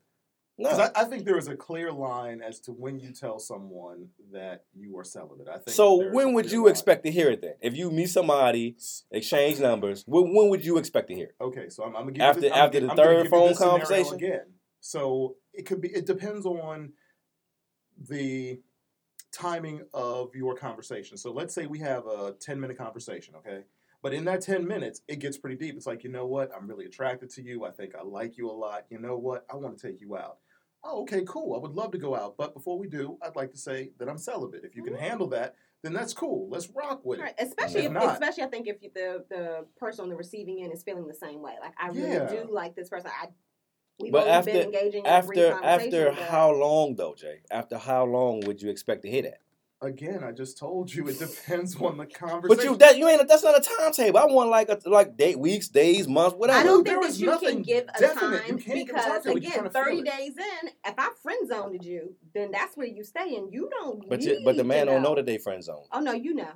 No. 0.60 0.70
I, 0.70 0.90
I 0.96 1.04
think 1.04 1.24
there 1.24 1.38
is 1.38 1.46
a 1.46 1.54
clear 1.56 1.92
line 1.92 2.40
as 2.42 2.58
to 2.60 2.72
when 2.72 2.98
you 2.98 3.12
tell 3.12 3.38
someone 3.38 4.08
that 4.32 4.64
you 4.74 4.98
are 4.98 5.04
celibate. 5.04 5.46
I 5.48 5.58
think 5.58 5.70
So 5.70 6.10
when 6.10 6.32
would 6.34 6.50
you 6.50 6.64
line. 6.64 6.72
expect 6.72 7.04
to 7.04 7.12
hear 7.12 7.30
it 7.30 7.40
then? 7.42 7.54
If 7.62 7.76
you 7.76 7.90
meet 7.92 8.10
somebody, 8.10 8.76
exchange 9.12 9.60
numbers, 9.60 10.02
when, 10.06 10.34
when 10.34 10.48
would 10.48 10.64
you 10.64 10.78
expect 10.78 11.08
to 11.08 11.14
hear 11.14 11.26
it? 11.26 11.34
Okay, 11.40 11.68
so 11.68 11.84
I'm, 11.84 11.94
I'm 11.94 12.02
gonna 12.02 12.12
give 12.12 12.22
After- 12.22 12.40
you 12.40 12.48
this, 12.48 12.52
I'm 12.58 12.64
after 12.64 12.80
the 12.80 12.90
I'm 12.90 12.96
third 12.96 13.22
give 13.22 13.30
phone 13.30 13.54
conversation? 13.54 14.14
again. 14.14 14.46
So 14.80 15.36
it 15.54 15.62
could 15.66 15.80
be. 15.80 15.88
It 15.88 16.06
depends 16.06 16.44
on 16.46 16.92
the 18.08 18.60
timing 19.32 19.82
of 19.92 20.34
your 20.34 20.54
conversation. 20.56 21.16
So 21.16 21.32
let's 21.32 21.54
say 21.54 21.66
we 21.66 21.78
have 21.80 22.06
a 22.06 22.34
10 22.40 22.58
minute 22.60 22.78
conversation, 22.78 23.34
okay? 23.36 23.64
But 24.02 24.14
in 24.14 24.24
that 24.26 24.40
10 24.42 24.66
minutes, 24.66 25.02
it 25.08 25.18
gets 25.18 25.36
pretty 25.36 25.56
deep. 25.56 25.76
It's 25.76 25.86
like, 25.86 26.04
you 26.04 26.10
know 26.10 26.26
what? 26.26 26.50
I'm 26.56 26.68
really 26.68 26.84
attracted 26.86 27.30
to 27.30 27.42
you. 27.42 27.64
I 27.64 27.70
think 27.72 27.94
I 27.96 28.02
like 28.02 28.36
you 28.38 28.48
a 28.48 28.52
lot. 28.52 28.84
You 28.90 28.98
know 29.00 29.16
what? 29.18 29.44
I 29.52 29.56
want 29.56 29.76
to 29.78 29.86
take 29.90 30.00
you 30.00 30.16
out. 30.16 30.38
Oh, 30.90 31.02
okay, 31.02 31.22
cool. 31.26 31.54
I 31.54 31.58
would 31.58 31.72
love 31.72 31.92
to 31.92 31.98
go 31.98 32.16
out. 32.16 32.36
But 32.38 32.54
before 32.54 32.78
we 32.78 32.88
do, 32.88 33.18
I'd 33.22 33.36
like 33.36 33.52
to 33.52 33.58
say 33.58 33.90
that 33.98 34.08
I'm 34.08 34.16
celibate. 34.16 34.64
If 34.64 34.74
you 34.74 34.82
can 34.82 34.94
mm-hmm. 34.94 35.02
handle 35.02 35.26
that, 35.28 35.54
then 35.82 35.92
that's 35.92 36.14
cool. 36.14 36.48
Let's 36.50 36.68
rock 36.70 37.04
with 37.04 37.18
it. 37.18 37.22
Right. 37.22 37.34
Especially 37.38 37.80
If 37.80 37.86
if, 37.86 37.92
not- 37.92 38.12
especially 38.14 38.44
I 38.44 38.46
think 38.46 38.66
if 38.66 38.82
you, 38.82 38.90
the 38.94 39.24
the 39.28 39.66
person 39.76 40.04
on 40.04 40.08
the 40.08 40.16
receiving 40.16 40.62
end 40.62 40.72
is 40.72 40.82
feeling 40.82 41.06
the 41.06 41.14
same 41.14 41.42
way. 41.42 41.52
Like 41.60 41.74
I 41.78 41.88
really 41.88 42.12
Yeah. 42.12 42.26
do 42.26 42.48
like 42.50 42.74
this 42.74 42.88
person. 42.88 43.10
I 43.10 43.28
we've 44.00 44.12
But 44.12 44.22
only 44.22 44.32
after- 44.32 44.52
been 44.52 44.62
engaging 44.62 45.04
in 45.04 45.12
a 45.12 45.22
brief 45.22 45.38
After 45.40 45.60
conversation, 45.60 45.94
after 45.94 46.20
but- 46.20 46.28
how 46.30 46.52
long 46.52 46.96
though, 46.96 47.14
Jay? 47.14 47.42
After 47.50 47.76
how 47.76 48.04
long 48.06 48.40
would 48.46 48.62
you 48.62 48.70
expect 48.70 49.02
to 49.02 49.10
hear 49.10 49.22
that? 49.22 49.40
Again, 49.80 50.24
I 50.24 50.32
just 50.32 50.58
told 50.58 50.92
you 50.92 51.06
it 51.06 51.20
depends 51.20 51.76
on 51.80 51.98
the 51.98 52.06
conversation. 52.06 52.56
But 52.56 52.64
you 52.64 52.76
that 52.78 52.98
you 52.98 53.08
ain't 53.08 53.28
that's 53.28 53.44
not 53.44 53.56
a 53.56 53.60
timetable. 53.60 54.18
I 54.18 54.24
want 54.26 54.50
like 54.50 54.68
a, 54.68 54.80
like 54.86 55.16
date 55.16 55.38
weeks, 55.38 55.68
days, 55.68 56.08
months, 56.08 56.36
whatever. 56.36 56.58
I 56.58 56.64
don't 56.64 56.84
There 56.84 57.00
think 57.00 57.04
that 57.04 57.10
is 57.10 57.20
you 57.20 57.38
can 57.38 57.62
give 57.62 57.84
a 57.94 58.00
definite. 58.00 58.46
Time 58.46 58.58
can't 58.58 58.64
give 58.64 58.80
a 58.80 58.84
because 58.86 59.26
again, 59.26 59.52
trying 59.52 59.64
to 59.64 59.70
feel 59.70 59.84
thirty 59.84 60.02
days 60.02 60.36
in, 60.36 60.70
if 60.84 60.94
I 60.98 61.10
friend 61.22 61.48
zoned 61.48 61.84
you, 61.84 62.14
then 62.34 62.50
that's 62.50 62.76
where 62.76 62.88
you 62.88 63.04
stay, 63.04 63.36
and 63.36 63.52
you 63.52 63.70
don't. 63.70 64.08
but 64.08 64.18
need 64.18 64.28
you, 64.28 64.40
but 64.44 64.56
the 64.56 64.64
man 64.64 64.86
don't 64.86 65.00
know 65.00 65.10
know 65.10 65.14
that 65.14 65.26
they 65.26 65.38
friend 65.38 65.62
zone. 65.62 65.84
Oh 65.92 66.00
no, 66.00 66.12
you 66.12 66.34
know. 66.34 66.50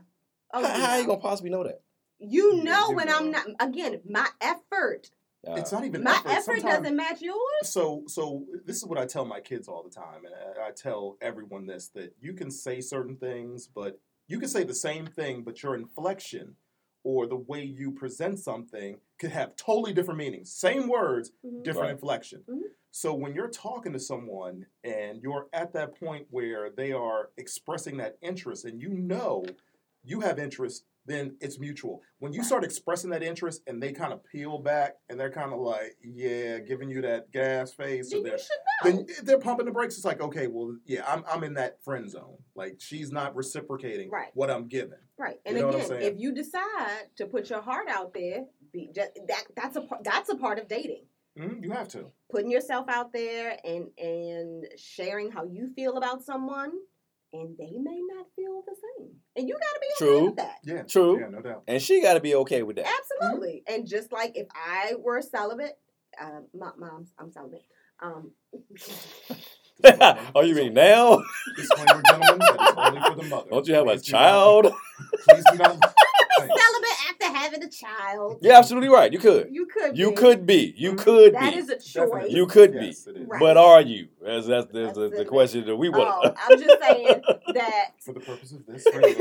Oh, 0.53 0.67
how, 0.67 0.77
you 0.77 0.83
how 0.83 0.97
you 0.97 1.07
gonna 1.07 1.21
possibly 1.21 1.51
know 1.51 1.63
that? 1.63 1.81
You 2.19 2.63
know 2.65 2.89
you 2.89 2.97
when 2.97 3.09
I'm 3.09 3.31
not. 3.31 3.47
Again, 3.61 4.01
my 4.09 4.29
effort, 4.41 5.11
Uh, 5.47 5.55
It's 5.55 5.73
not 5.73 5.85
even 5.85 6.03
my 6.05 6.13
effort. 6.13 6.29
effort 6.29 6.43
Sometimes- 6.61 6.79
doesn't 6.79 6.97
match 6.97 7.21
yours. 7.21 7.39
So, 7.65 8.05
so 8.07 8.47
this 8.65 8.77
is 8.77 8.85
what 8.87 8.99
I 8.99 9.07
tell 9.07 9.25
my 9.25 9.41
kids 9.41 9.67
all 9.69 9.83
the 9.83 9.91
time, 9.91 10.25
and 10.25 10.35
I, 10.35 10.69
I 10.69 10.71
tell 10.71 11.17
everyone 11.21 11.67
this: 11.67 11.89
that 11.89 12.15
you 12.21 12.33
can 12.33 12.51
say 12.51 12.81
certain 12.81 13.17
things, 13.17 13.67
but 13.67 13.99
you 14.29 14.39
can 14.39 14.49
say 14.49 14.63
the 14.65 14.75
same 14.75 15.07
thing, 15.07 15.43
but 15.43 15.63
your 15.63 15.75
inflection 15.75 16.57
or 17.05 17.27
the 17.27 17.37
way 17.37 17.65
you 17.65 17.91
present 17.91 18.39
something 18.39 19.01
could 19.19 19.33
have 19.33 19.57
totally 19.57 19.93
different 19.93 20.19
meanings. 20.19 20.53
Same 20.53 20.87
words, 20.89 21.33
Mhm. 21.45 21.65
different 21.65 21.87
Right. 21.87 21.91
inflection. 21.93 22.45
Mhm. 22.49 22.61
So 22.93 23.13
when 23.13 23.35
you're 23.35 23.49
talking 23.49 23.93
to 23.95 23.99
someone 23.99 24.67
and 24.85 25.21
you're 25.21 25.49
at 25.53 25.73
that 25.73 25.99
point 25.99 26.29
where 26.31 26.71
they 26.71 26.93
are 26.93 27.31
expressing 27.37 27.97
that 27.97 28.19
interest, 28.23 28.65
and 28.65 28.81
you 28.81 28.91
know 28.91 29.45
you 30.05 30.21
have 30.21 30.39
interest, 30.39 30.85
then 31.07 31.37
it's 31.41 31.59
mutual. 31.59 32.01
When 32.21 32.33
you 32.33 32.45
start 32.45 32.65
expressing 32.65 33.11
that 33.11 33.23
interest 33.23 33.63
and 33.67 33.83
they 33.83 33.93
kind 33.93 34.13
of 34.13 34.25
peel 34.25 34.59
back 34.59 34.97
and 35.09 35.19
they're 35.19 35.31
kind 35.33 35.53
of 35.53 35.59
like, 35.61 35.97
yeah, 36.03 36.59
giving 36.59 36.89
you 36.91 37.03
that 37.03 37.33
gas 37.33 37.73
face, 37.73 38.11
Then 38.11 38.23
they're 38.23 38.39
should 38.39 38.49
know. 38.85 38.91
then 38.91 39.07
they're 39.25 39.39
pumping 39.39 39.67
the 39.67 39.73
brakes. 39.73 39.97
It's 39.97 40.05
like, 40.05 40.21
okay, 40.21 40.47
well, 40.47 40.77
yeah, 40.85 41.05
I'm 41.07 41.25
I'm 41.31 41.43
in 41.45 41.55
that 41.55 41.83
friend 41.85 42.09
zone. 42.11 42.37
Like 42.55 42.77
she's 42.79 43.11
not 43.11 43.35
reciprocating 43.35 44.11
Right. 44.11 44.31
what 44.35 44.51
I'm 44.51 44.69
giving. 44.69 44.99
Right. 45.19 45.41
And 45.45 45.57
You 45.57 45.63
know 45.63 45.69
again, 45.71 46.03
if 46.03 46.19
you 46.19 46.33
decide 46.33 47.09
to 47.17 47.27
put 47.27 47.51
your 47.51 47.61
heart 47.63 47.89
out 47.89 48.15
there, 48.15 48.45
be 48.73 48.91
just, 48.95 49.11
that 49.29 49.45
that's 49.57 49.77
a 49.77 49.87
that's 50.03 50.29
a 50.29 50.37
part 50.37 50.59
of 50.59 50.69
dating. 50.69 51.05
Mhm, 51.39 51.63
you 51.63 51.71
have 51.71 51.89
to. 51.89 52.13
Putting 52.31 52.51
yourself 52.51 52.89
out 52.89 53.13
there 53.13 53.57
and 53.65 53.89
and 53.99 54.67
sharing 54.77 55.31
how 55.31 55.45
you 55.45 55.73
feel 55.75 55.97
about 55.97 56.23
someone, 56.23 56.73
and 57.33 57.57
they 57.59 57.71
may 57.79 58.01
not 58.15 58.27
feel 58.37 58.63
the 58.67 58.75
same, 58.99 59.09
and 59.37 59.49
you 59.49 59.55
got 59.55 59.61
to 59.61 59.81
be 59.81 59.87
okay 59.87 60.19
True. 60.19 60.27
with 60.27 60.37
that. 60.37 60.57
Yeah. 60.65 60.83
True. 60.83 61.21
Yeah, 61.21 61.29
no 61.29 61.41
doubt. 61.41 61.63
And 61.67 61.81
she 61.83 62.01
got 62.03 62.15
to 62.15 62.21
be 62.21 62.35
okay 62.37 62.63
with 62.63 62.77
that. 62.77 62.87
Absolutely. 63.21 63.63
And 63.67 63.87
just 63.87 64.13
like 64.13 64.33
if 64.37 64.47
I 64.55 64.95
were 64.99 65.21
celibate, 65.23 65.79
uh, 66.21 66.41
my 66.55 66.71
mom's 66.79 67.13
I'm 67.19 67.31
celibate. 67.33 67.65
Um, 68.03 68.33
Are 70.35 70.45
you 70.45 70.55
reading 70.57 70.75
now? 70.75 71.23
Disclaimer, 71.57 72.03
gentlemen, 72.09 72.39
that 72.39 72.69
is 72.71 72.77
only 72.77 73.01
for 73.01 73.23
the 73.23 73.29
mother. 73.29 73.51
Don't 73.51 73.67
you 73.69 73.75
have 73.75 73.87
a 73.87 73.91
Please 73.93 74.03
do 74.03 74.13
not- 74.13 74.19
child? 74.21 74.73
Please 75.29 75.45
do 75.53 75.59
not. 75.59 75.95
celibate 76.61 77.11
after 77.11 77.27
having 77.39 77.63
a 77.65 77.69
child. 77.69 78.39
You're 78.43 78.55
absolutely 78.55 78.89
right. 78.89 79.13
You 79.13 79.19
could. 79.19 79.49
You 79.51 79.67
could. 79.67 79.97
You 79.99 80.11
be. 80.11 80.17
could 80.17 80.47
be. 80.47 80.75
You 80.77 80.93
Mhm. 80.93 80.99
could 80.99 81.35
That 81.35 81.53
be. 81.53 81.59
is 81.59 81.69
a 81.69 81.75
choice. 81.77 81.93
Definitely. 81.95 82.35
You 82.35 82.47
could 82.47 82.73
be. 82.73 82.87
Yes, 82.87 83.07
it 83.07 83.17
is. 83.17 83.27
Right. 83.29 83.41
But 83.41 83.57
are 83.57 83.81
you? 83.81 84.09
That's 84.21 84.47
that's, 84.47 84.67
that's, 84.73 84.95
the, 84.95 85.01
That's 85.09 85.15
the 85.17 85.21
it. 85.23 85.29
question 85.29 85.67
that 85.67 85.77
we 85.77 85.89
Oh, 85.89 85.93
want. 85.93 86.37
I'm 86.49 86.59
just 86.59 86.83
saying 86.83 87.23
that 87.55 87.91
For 88.01 88.13
the 88.13 88.21
purpose 88.21 88.53
of 88.53 88.67
this 88.67 88.87
radio 88.95 89.13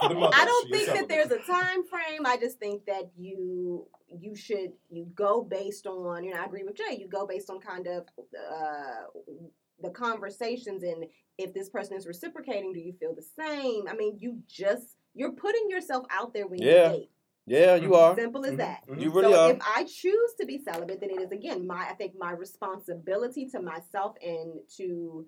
for 0.00 0.08
the 0.08 0.14
mother, 0.14 0.34
I 0.34 0.44
don't 0.44 0.70
think 0.70 0.86
that 0.86 1.08
there's 1.08 1.30
a 1.30 1.38
time 1.38 1.84
frame. 1.84 2.24
I 2.26 2.36
just 2.38 2.58
think 2.58 2.86
that 2.86 3.10
you 3.18 3.86
you 4.08 4.34
should 4.34 4.72
you 4.90 5.06
go 5.14 5.42
based 5.42 5.86
on 5.86 6.24
you 6.24 6.34
know 6.34 6.40
I 6.40 6.44
agree 6.46 6.64
with 6.64 6.76
Jay. 6.76 6.96
You 6.98 7.08
go 7.08 7.26
based 7.26 7.50
on 7.50 7.60
kind 7.60 7.86
of 7.86 8.04
uh, 8.18 9.20
the 9.82 9.90
conversations 9.90 10.82
and 10.82 11.04
if 11.38 11.54
this 11.54 11.70
person 11.70 11.96
is 11.96 12.06
reciprocating, 12.06 12.72
do 12.74 12.80
you 12.80 12.92
feel 13.00 13.14
the 13.14 13.22
same? 13.22 13.88
I 13.88 13.94
mean, 13.94 14.18
you 14.20 14.40
just 14.46 14.96
you're 15.14 15.32
putting 15.32 15.68
yourself 15.68 16.06
out 16.10 16.32
there 16.32 16.46
when 16.46 16.60
Yeah. 16.60 16.92
you 16.92 16.98
date. 17.00 17.10
yeah, 17.46 17.74
you 17.74 17.94
are. 17.94 18.14
Simple 18.16 18.44
as 18.46 18.52
Mhm, 18.54 18.58
that. 18.58 18.86
mhm. 18.86 19.00
You 19.02 19.10
really 19.10 19.32
so 19.32 19.40
are. 19.40 19.50
if 19.52 19.58
I 19.60 19.84
choose 19.84 20.34
to 20.40 20.46
be 20.46 20.58
celibate, 20.58 21.00
then 21.00 21.10
it 21.10 21.20
is 21.20 21.32
again 21.32 21.66
my 21.66 21.88
I 21.88 21.94
think 21.94 22.14
my 22.16 22.32
responsibility 22.32 23.46
to 23.50 23.60
myself 23.60 24.16
and 24.22 24.60
to 24.76 25.26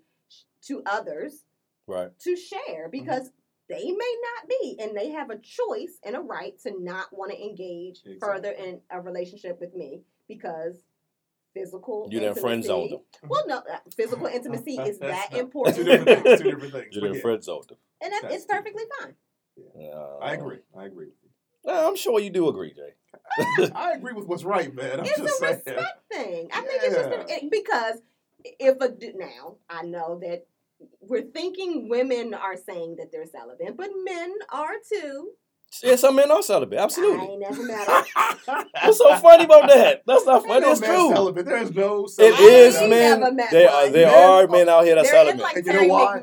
to 0.68 0.82
others 0.86 1.44
Right. 1.86 2.16
to 2.20 2.36
share 2.36 2.88
because 2.88 3.32
they 3.68 3.90
may 3.90 4.16
not 4.22 4.48
be 4.48 4.76
and 4.80 4.96
they 4.96 5.10
have 5.10 5.30
a 5.30 5.38
choice 5.38 5.98
and 6.04 6.14
a 6.14 6.20
right 6.20 6.56
to 6.60 6.78
not 6.80 7.12
want 7.12 7.32
to 7.32 7.42
engage 7.42 8.02
further 8.20 8.50
in 8.52 8.80
a 8.90 9.00
relationship 9.00 9.58
with 9.60 9.74
me 9.74 10.02
because 10.28 10.84
physical. 11.54 12.08
You 12.10 12.20
done 12.20 12.34
friend 12.34 12.62
zoned 12.64 12.90
intimacy- 12.92 13.20
them. 13.20 13.30
Well, 13.30 13.46
no, 13.46 13.56
uh, 13.58 13.78
physical 13.94 14.26
intimacy 14.38 14.76
is 14.78 14.98
that 15.00 15.34
important. 15.34 15.76
Two 15.76 15.82
important, 15.82 16.06
different 16.06 16.24
things. 16.26 16.40
Two 16.40 16.50
different 16.50 16.72
things. 16.72 16.94
You 16.94 17.00
but 17.00 17.06
done 17.08 17.16
yeah, 17.16 17.20
friend 17.22 17.44
zoned 17.44 17.68
them. 17.68 17.78
and 18.00 18.12
that, 18.12 18.32
it's 18.32 18.44
perfectly 18.46 18.84
fine. 19.00 19.14
Uh, 19.76 20.18
I 20.18 20.32
agree. 20.34 20.58
I 20.76 20.84
agree. 20.86 21.06
with 21.06 21.14
Nah, 21.64 21.86
I'm 21.88 21.96
sure 21.96 22.18
you 22.20 22.30
do 22.30 22.48
agree, 22.48 22.72
Jay. 22.74 22.94
you. 23.58 23.70
I 23.74 23.92
agree 23.92 24.12
with 24.12 24.26
what's 24.26 24.44
right, 24.44 24.74
man. 24.74 25.00
I'm 25.00 25.06
it's 25.06 25.16
just 25.18 25.22
a 25.42 25.46
saying. 25.46 25.54
respect 25.66 26.12
thing. 26.12 26.48
I 26.52 26.60
think 26.62 26.82
it's 26.82 26.94
just 26.96 27.10
Yeah. 27.10 27.36
it- 27.36 27.50
because 27.50 27.96
if 28.58 28.80
a 28.80 28.88
d- 28.90 29.12
now 29.14 29.56
I 29.70 29.82
know 29.82 30.18
that 30.22 30.46
we're 31.00 31.22
thinking 31.22 31.88
women 31.88 32.34
are 32.34 32.56
saying 32.56 32.96
that 32.96 33.12
they're 33.12 33.26
celibate, 33.26 33.76
but 33.76 33.90
men 34.04 34.32
are 34.50 34.74
too. 34.92 35.32
Yeah, 35.82 35.96
some 35.96 36.16
men 36.16 36.30
are 36.30 36.42
celibate. 36.42 36.78
I 36.78 36.82
Absolutely. 36.82 37.26
ain't 37.28 37.40
never 37.40 37.62
met 37.62 37.88
What's 38.84 38.98
so 38.98 39.16
funny 39.16 39.44
about 39.44 39.68
that? 39.68 40.02
That's 40.06 40.26
not 40.26 40.42
funny. 40.46 40.60
no 40.60 40.72
It's 40.72 40.80
man 40.82 40.90
true. 40.90 41.08
celibate. 41.14 41.46
There's 41.46 41.72
no 41.74 42.04
It 42.04 42.10
celibate. 42.10 42.40
is 42.40 42.76
I 42.76 42.80
ain't 42.82 42.90
men. 42.90 43.36
There, 43.50 43.70
are, 43.70 43.88
there 43.88 44.06
Men- 44.06 44.14
are 44.14 44.46
men 44.48 44.68
out 44.68 44.84
here 44.84 44.96
that's 44.96 45.10
They're 45.10 45.20
celibate. 45.24 45.40
like 45.42 45.56
And 45.56 45.66
you 45.66 45.72
know 45.72 45.86
why? 45.86 46.20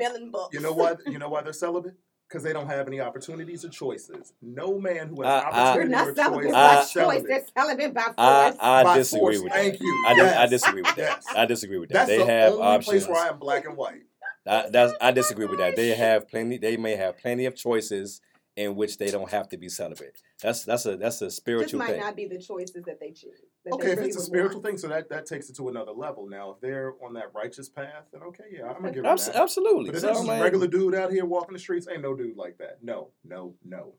You 0.52 0.60
know 0.60 0.72
why? 0.72 0.94
You 1.06 1.18
know 1.18 1.28
why 1.30 1.42
they're 1.42 1.52
celibate? 1.52 1.94
Because 2.30 2.44
they 2.44 2.52
don't 2.52 2.68
have 2.68 2.86
any 2.86 3.00
opportunities 3.00 3.64
or 3.64 3.70
choices. 3.70 4.34
No 4.40 4.78
man 4.78 5.08
who 5.08 5.22
has 5.22 5.42
I- 5.42 5.48
I- 5.48 5.70
opportunity 5.70 5.90
not 5.90 6.06
or 6.08 6.14
celibate 6.14 6.44
choice 6.44 6.54
I- 6.54 6.80
is 6.82 6.90
choice. 6.90 6.92
celibate. 6.92 7.26
They're 7.28 7.44
celibate 7.64 7.94
by 7.94 8.02
force. 8.02 8.14
I, 8.18 8.56
I 8.60 8.84
By 8.84 8.96
disagree 8.98 9.20
force. 9.20 9.42
with 9.42 9.52
Thank 9.52 9.72
that. 9.72 9.80
you. 9.80 10.04
I, 10.06 10.14
dis- 10.14 10.32
I 10.36 10.46
disagree 10.46 10.82
with 10.82 10.94
that. 10.96 11.24
I 11.36 11.46
disagree 11.46 11.78
with 11.78 11.88
that. 11.88 11.94
That's 11.94 12.08
they 12.08 12.18
the 12.18 12.26
have 12.26 12.52
only 12.52 12.62
options. 12.64 12.86
place 12.86 13.08
where 13.08 13.24
I 13.24 13.28
am 13.30 13.38
black 13.40 13.64
and 13.66 13.76
white. 13.76 14.02
I, 14.46 14.68
that's, 14.70 14.92
I 15.00 15.10
disagree 15.10 15.46
with 15.46 15.58
that. 15.58 15.74
They 15.74 15.88
have 15.88 16.28
plenty. 16.28 16.56
They 16.56 16.76
may 16.76 16.94
have 16.94 17.18
plenty 17.18 17.46
of 17.46 17.56
choices 17.56 18.20
in 18.56 18.74
which 18.74 18.98
they 18.98 19.10
don't 19.10 19.30
have 19.30 19.48
to 19.48 19.56
be 19.56 19.68
celibate. 19.68 20.20
That's 20.42 20.64
that's 20.64 20.84
a 20.86 20.96
that's 20.96 21.22
a 21.22 21.26
This 21.26 21.36
spiritual 21.36 21.78
might 21.78 21.90
thing. 21.92 22.00
not 22.00 22.16
be 22.16 22.26
the 22.26 22.38
choices 22.38 22.82
that 22.84 22.98
they 23.00 23.10
choose. 23.12 23.40
that 23.64 23.72
Okay, 23.74 23.86
they 23.88 23.92
if 23.92 23.98
it's 24.00 24.16
a 24.16 24.20
spiritual 24.22 24.56
want. 24.60 24.66
thing, 24.66 24.78
so 24.78 24.88
that, 24.88 25.08
that 25.08 25.26
takes 25.26 25.48
it 25.48 25.56
to 25.56 25.68
another 25.68 25.92
level. 25.92 26.28
Now, 26.28 26.50
if 26.52 26.60
they're 26.60 26.94
on 27.04 27.14
that 27.14 27.32
righteous 27.34 27.68
path, 27.68 28.06
then 28.12 28.22
okay, 28.22 28.44
yeah, 28.52 28.66
I'm 28.66 28.74
gonna 28.82 28.92
give 28.92 29.04
them 29.04 29.12
Abs- 29.12 29.26
that. 29.26 29.36
absolutely. 29.36 29.86
But 29.86 29.96
if 29.96 30.00
So, 30.02 30.08
it's 30.10 30.18
just 30.20 30.30
a 30.30 30.42
regular 30.42 30.66
dude 30.66 30.94
out 30.94 31.12
here 31.12 31.24
walking 31.24 31.52
the 31.52 31.58
streets, 31.60 31.86
ain't 31.90 32.02
no 32.02 32.14
dude 32.14 32.36
like 32.36 32.58
that. 32.58 32.78
No, 32.82 33.10
no, 33.24 33.54
no. 33.64 33.94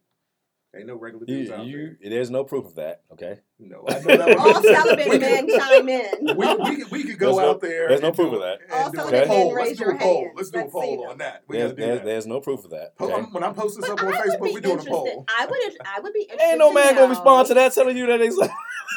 Ain't 0.73 0.88
no 0.88 0.95
regular 0.95 1.25
dudes 1.25 1.49
you, 1.49 1.53
out 1.55 1.65
you, 1.65 1.97
there's 2.01 2.29
no 2.31 2.45
proof 2.45 2.65
of 2.65 2.75
that. 2.75 3.01
Okay. 3.12 3.39
No, 3.60 3.84
I 3.89 3.93
know 3.99 3.99
that 4.17 4.38
All 4.39 4.53
one. 4.53 4.63
celibate 4.63 5.10
we 5.10 5.19
men 5.19 5.45
could, 5.47 5.60
chime 5.60 5.89
in. 5.89 6.12
we, 6.38 6.55
we, 6.55 6.84
we 6.86 7.03
could 7.03 7.19
go 7.19 7.25
There's 7.36 7.38
no- 7.38 7.49
out 7.49 7.60
there. 7.62 7.89
there's 7.89 8.01
no 8.01 8.13
proof 8.13 8.29
do- 8.31 8.38
of 8.38 8.41
that. 8.41 8.60
All 8.73 8.93
celibate 8.93 9.25
a 9.25 9.27
men 9.27 9.53
raise 9.53 9.67
Let's 9.67 9.79
do 9.79 9.84
your 9.86 9.95
a 9.95 9.99
poll. 9.99 10.21
hand. 10.23 10.31
Let's 10.38 10.49
do 10.49 10.60
a 10.60 10.62
Let's 10.62 10.71
poll 10.71 11.07
on 11.10 11.17
that. 11.17 11.43
We 11.49 11.57
There's, 11.57 11.71
do 11.71 11.75
there's, 11.81 11.99
that. 11.99 12.05
there's 12.05 12.25
no 12.27 12.39
proof 12.39 12.63
of 12.63 12.71
that. 12.71 12.93
Okay. 13.01 13.13
I'm- 13.13 13.34
when 13.34 13.43
I'm 13.43 13.53
posting 13.53 13.81
But 13.81 13.97
stuff 13.99 14.07
on 14.07 14.13
Facebook, 14.13 14.39
we're 14.53 14.62
doing 14.62 14.79
a 14.79 14.84
poll. 14.84 15.25
I 15.27 15.45
would. 15.45 15.77
I 15.86 15.99
would 15.99 16.13
be. 16.13 16.21
Interested 16.21 16.45
Ain't 16.47 16.60
no 16.60 16.71
man 16.71 16.95
gonna 16.95 17.10
respond 17.10 17.49
to 17.49 17.53
that 17.55 17.73
telling 17.73 17.97
you 17.97 18.07
that 18.07 18.17
they. 18.19 18.29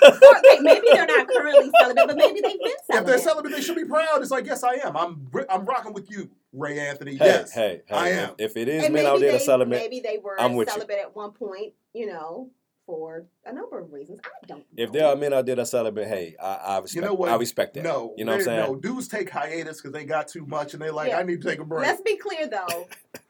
Or, 0.02 0.08
okay, 0.08 0.60
maybe 0.60 0.86
they're 0.92 1.06
not 1.06 1.28
currently 1.28 1.70
celibate, 1.80 2.06
but 2.08 2.16
maybe 2.16 2.40
they've 2.40 2.58
been 2.58 2.72
celibate. 2.90 2.90
If 2.90 3.06
they're 3.06 3.18
celibate. 3.18 3.22
celibate, 3.22 3.52
they 3.52 3.60
should 3.62 3.76
be 3.76 3.84
proud. 3.84 4.20
It's 4.22 4.30
like, 4.30 4.46
yes, 4.46 4.64
I 4.64 4.74
am. 4.84 4.96
I'm 4.96 5.30
I'm 5.48 5.64
rocking 5.64 5.92
with 5.92 6.10
you, 6.10 6.30
Ray 6.52 6.78
Anthony. 6.78 7.12
Hey, 7.12 7.26
yes. 7.26 7.52
hey, 7.52 7.82
hey, 7.86 7.94
I 7.94 8.08
am. 8.10 8.34
If, 8.38 8.56
it 8.56 8.68
is 8.68 8.84
and 8.84 8.92
men 8.94 9.04
maybe 9.04 9.14
out 9.14 9.20
there 9.20 9.32
they, 9.32 9.38
celibate, 9.38 9.78
maybe 9.78 10.00
they 10.00 10.18
were 10.18 10.40
I'm 10.40 10.54
with 10.54 10.68
you. 10.68 10.74
celibate 10.74 10.98
at 10.98 11.14
one 11.14 11.32
point. 11.32 11.74
You 11.92 12.06
know, 12.06 12.50
for 12.86 13.24
a 13.46 13.52
number 13.52 13.78
of 13.78 13.92
reasons. 13.92 14.20
I 14.24 14.46
don't. 14.46 14.64
if 14.76 14.90
know. 14.90 14.98
there 14.98 15.08
are 15.08 15.16
men 15.16 15.32
out 15.32 15.46
there 15.46 15.56
that's 15.56 15.70
celibate, 15.70 16.06
hey, 16.06 16.36
I, 16.40 16.54
I 16.54 16.78
respect. 16.78 16.94
You 16.94 17.08
know 17.08 17.14
what? 17.14 17.30
I 17.30 17.36
respect 17.36 17.74
that. 17.74 17.84
No, 17.84 18.14
you 18.16 18.24
know 18.24 18.32
what 18.32 18.38
I'm 18.38 18.44
saying? 18.44 18.72
No, 18.72 18.76
dudes 18.76 19.08
take 19.08 19.30
hiatus 19.30 19.80
because 19.80 19.92
they 19.92 20.04
got 20.04 20.28
too 20.28 20.46
much, 20.46 20.74
and 20.74 20.82
they're 20.82 20.92
like, 20.92 21.08
Yeah. 21.08 21.18
I 21.18 21.22
need 21.22 21.40
to 21.42 21.48
take 21.48 21.60
a 21.60 21.64
break. 21.64 21.86
Let's 21.86 22.02
be 22.02 22.16
clear 22.16 22.46
though. 22.48 22.88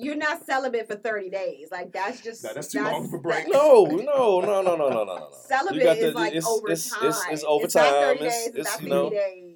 You're 0.00 0.16
not 0.16 0.46
celibate 0.46 0.86
for 0.86 0.94
30 0.94 1.28
days. 1.30 1.68
Like 1.72 1.92
that's 1.92 2.20
just 2.20 2.44
Nah, 2.44 2.52
that's 2.54 2.68
too 2.68 2.82
long 2.82 3.06
of 3.06 3.12
a 3.12 3.18
break. 3.18 3.44
that- 3.46 3.52
No, 3.52 3.84
no, 3.84 4.40
no, 4.40 4.40
no, 4.40 4.62
no, 4.62 4.76
no, 4.76 4.88
no, 4.88 5.04
no. 5.04 5.04
no. 5.04 5.28
Celibate 5.48 5.76
You 5.76 5.84
got 5.84 5.96
is 5.98 6.14
like 6.14 6.34
it's, 6.34 6.46
over 6.46 6.70
it's, 6.70 6.90
time. 6.90 7.08
It's, 7.08 7.26
it's 7.30 7.42
not 7.42 7.48
overtime. 7.50 7.92
30 7.92 8.24
It's, 8.24 8.36
days, 8.36 8.46
it's, 8.46 8.56
it's 8.58 8.70
not 8.70 8.82
you 8.82 8.88
know, 8.88 9.10
days. 9.10 9.54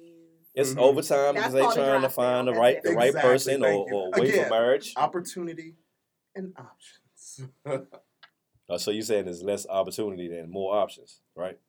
it's 0.53 0.73
Mhm. 0.73 0.77
overtime 0.79 1.35
That's 1.35 1.37
because 1.37 1.53
they 1.53 1.61
called 1.61 1.73
trying 1.75 2.01
to 2.01 2.09
find 2.09 2.47
the 2.47 2.53
right 2.53 2.75
That's 2.83 2.89
the 2.89 2.95
right 2.95 3.13
person 3.15 3.63
or, 3.63 3.91
or 3.93 4.11
wait 4.17 4.29
Again, 4.31 4.43
for 4.43 4.49
marriage. 4.49 4.93
Opportunity 4.97 5.75
and 6.35 6.53
options. 6.57 7.41
Uh, 8.69 8.77
so 8.77 8.91
you 8.91 9.01
saying 9.01 9.25
there's 9.25 9.43
less 9.43 9.67
opportunity 9.67 10.29
than 10.29 10.49
more 10.49 10.73
options, 10.73 11.19
right? 11.35 11.59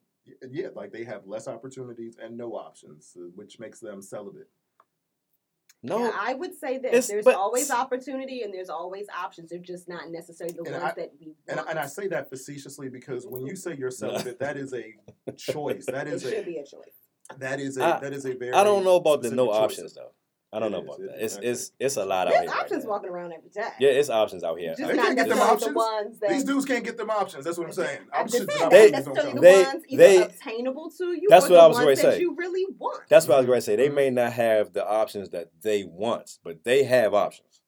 yeah, 0.48 0.68
like 0.76 0.92
they 0.92 1.02
have 1.02 1.26
less 1.26 1.48
opportunities 1.48 2.16
and 2.22 2.36
no 2.36 2.52
options, 2.54 3.16
uh, 3.18 3.22
which 3.34 3.58
makes 3.58 3.80
them 3.80 4.00
celibate. 4.00 4.48
No, 5.86 5.98
Yeah, 5.98 6.12
I 6.18 6.32
would 6.32 6.54
say 6.58 6.78
this. 6.78 6.88
It's- 6.88 7.06
there's 7.08 7.24
but- 7.26 7.34
always 7.36 7.70
opportunity 7.70 8.42
and 8.42 8.52
there's 8.54 8.70
always 8.70 9.06
options. 9.14 9.50
They're 9.50 9.58
just 9.58 9.86
not 9.86 10.10
necessarily 10.10 10.56
the 10.56 10.62
ones 10.64 10.76
I- 10.82 10.92
that 10.92 11.12
we 11.20 11.34
And. 11.46 11.60
I- 11.60 11.64
and 11.70 11.78
I 11.78 11.84
say 11.86 12.08
that 12.08 12.30
facetiously 12.30 12.88
because 12.88 13.26
when 13.26 13.46
you 13.46 13.54
say 13.54 13.76
you're 13.76 13.90
celibate, 13.90 14.38
that 14.38 14.56
is 14.56 14.72
a 14.72 14.94
choice. 15.36 15.84
That 15.86 16.08
it 16.08 16.14
is 16.14 16.22
should 16.22 16.46
be 16.46 16.56
a 16.56 16.64
choice. 16.64 16.94
that 17.38 17.60
is 17.60 17.76
a 17.76 17.84
I- 17.84 18.00
that 18.00 18.12
is 18.14 18.24
a 18.24 18.34
very. 18.34 18.52
I 18.54 18.64
don't 18.64 18.82
know 18.82 18.96
about 18.96 19.20
the 19.22 19.30
no 19.30 19.46
choice. 19.48 19.56
options 19.56 19.94
though. 19.94 20.12
I 20.54 20.60
don't 20.60 20.68
It 20.68 20.70
know 20.72 20.78
is, 20.78 20.84
about 20.84 21.00
it 21.00 21.06
that. 21.10 21.24
is, 21.24 21.36
It's 21.36 21.44
it's 21.44 21.72
it's 21.80 21.96
a 21.96 22.04
lot 22.04 22.28
out 22.28 22.32
here. 22.34 22.42
right 22.46 22.48
options 22.60 22.84
now. 22.84 22.90
walking 22.90 23.10
around 23.10 23.32
every 23.32 23.50
day. 23.50 23.68
Yeah, 23.80 23.88
it's 23.90 24.08
options 24.08 24.44
out 24.44 24.58
here. 24.58 24.74
Just 24.78 24.88
They 24.90 24.96
can't 24.96 25.16
get 25.16 25.28
them 25.28 25.38
necessarily 25.38 25.58
the 25.58 25.66
options. 25.70 25.76
ones 25.76 26.18
that 26.20 26.30
These 26.30 26.44
dudes 26.44 26.64
can't 26.64 26.84
get 26.84 26.96
them 26.96 27.10
options. 27.10 27.44
That's 27.44 27.58
what 27.58 27.66
I'm 27.66 27.72
saying. 27.72 28.00
Options 28.12 28.46
saying, 28.46 28.62
and 28.62 28.70
They- 28.72 28.90
not 28.92 29.00
opportunities 29.00 29.06
necessarily 29.06 29.32
the 29.32 29.40
count. 29.40 29.42
They- 29.42 29.62
ones 29.64 29.84
they- 29.90 30.22
obtainable 30.22 30.90
to 30.98 31.04
you 31.20 31.26
That's 31.28 31.46
or 31.46 31.50
what 31.50 31.56
the 31.56 31.60
I 31.62 31.66
was 31.66 31.76
ones 31.76 31.84
gonna 31.86 31.96
that 31.96 32.14
say. 32.16 32.20
you 32.20 32.34
really 32.36 32.66
want. 32.78 33.02
That's 33.08 33.26
what 33.26 33.34
I 33.34 33.38
was 33.38 33.46
going 33.46 33.58
to 33.58 33.62
say. 33.62 33.76
They 33.76 33.88
may 33.88 34.10
not 34.10 34.32
have 34.34 34.72
the 34.72 34.86
options 34.86 35.30
that 35.30 35.50
they 35.62 35.82
want, 35.84 36.38
but 36.44 36.62
they 36.62 36.84
have 36.84 37.14
options. 37.14 37.60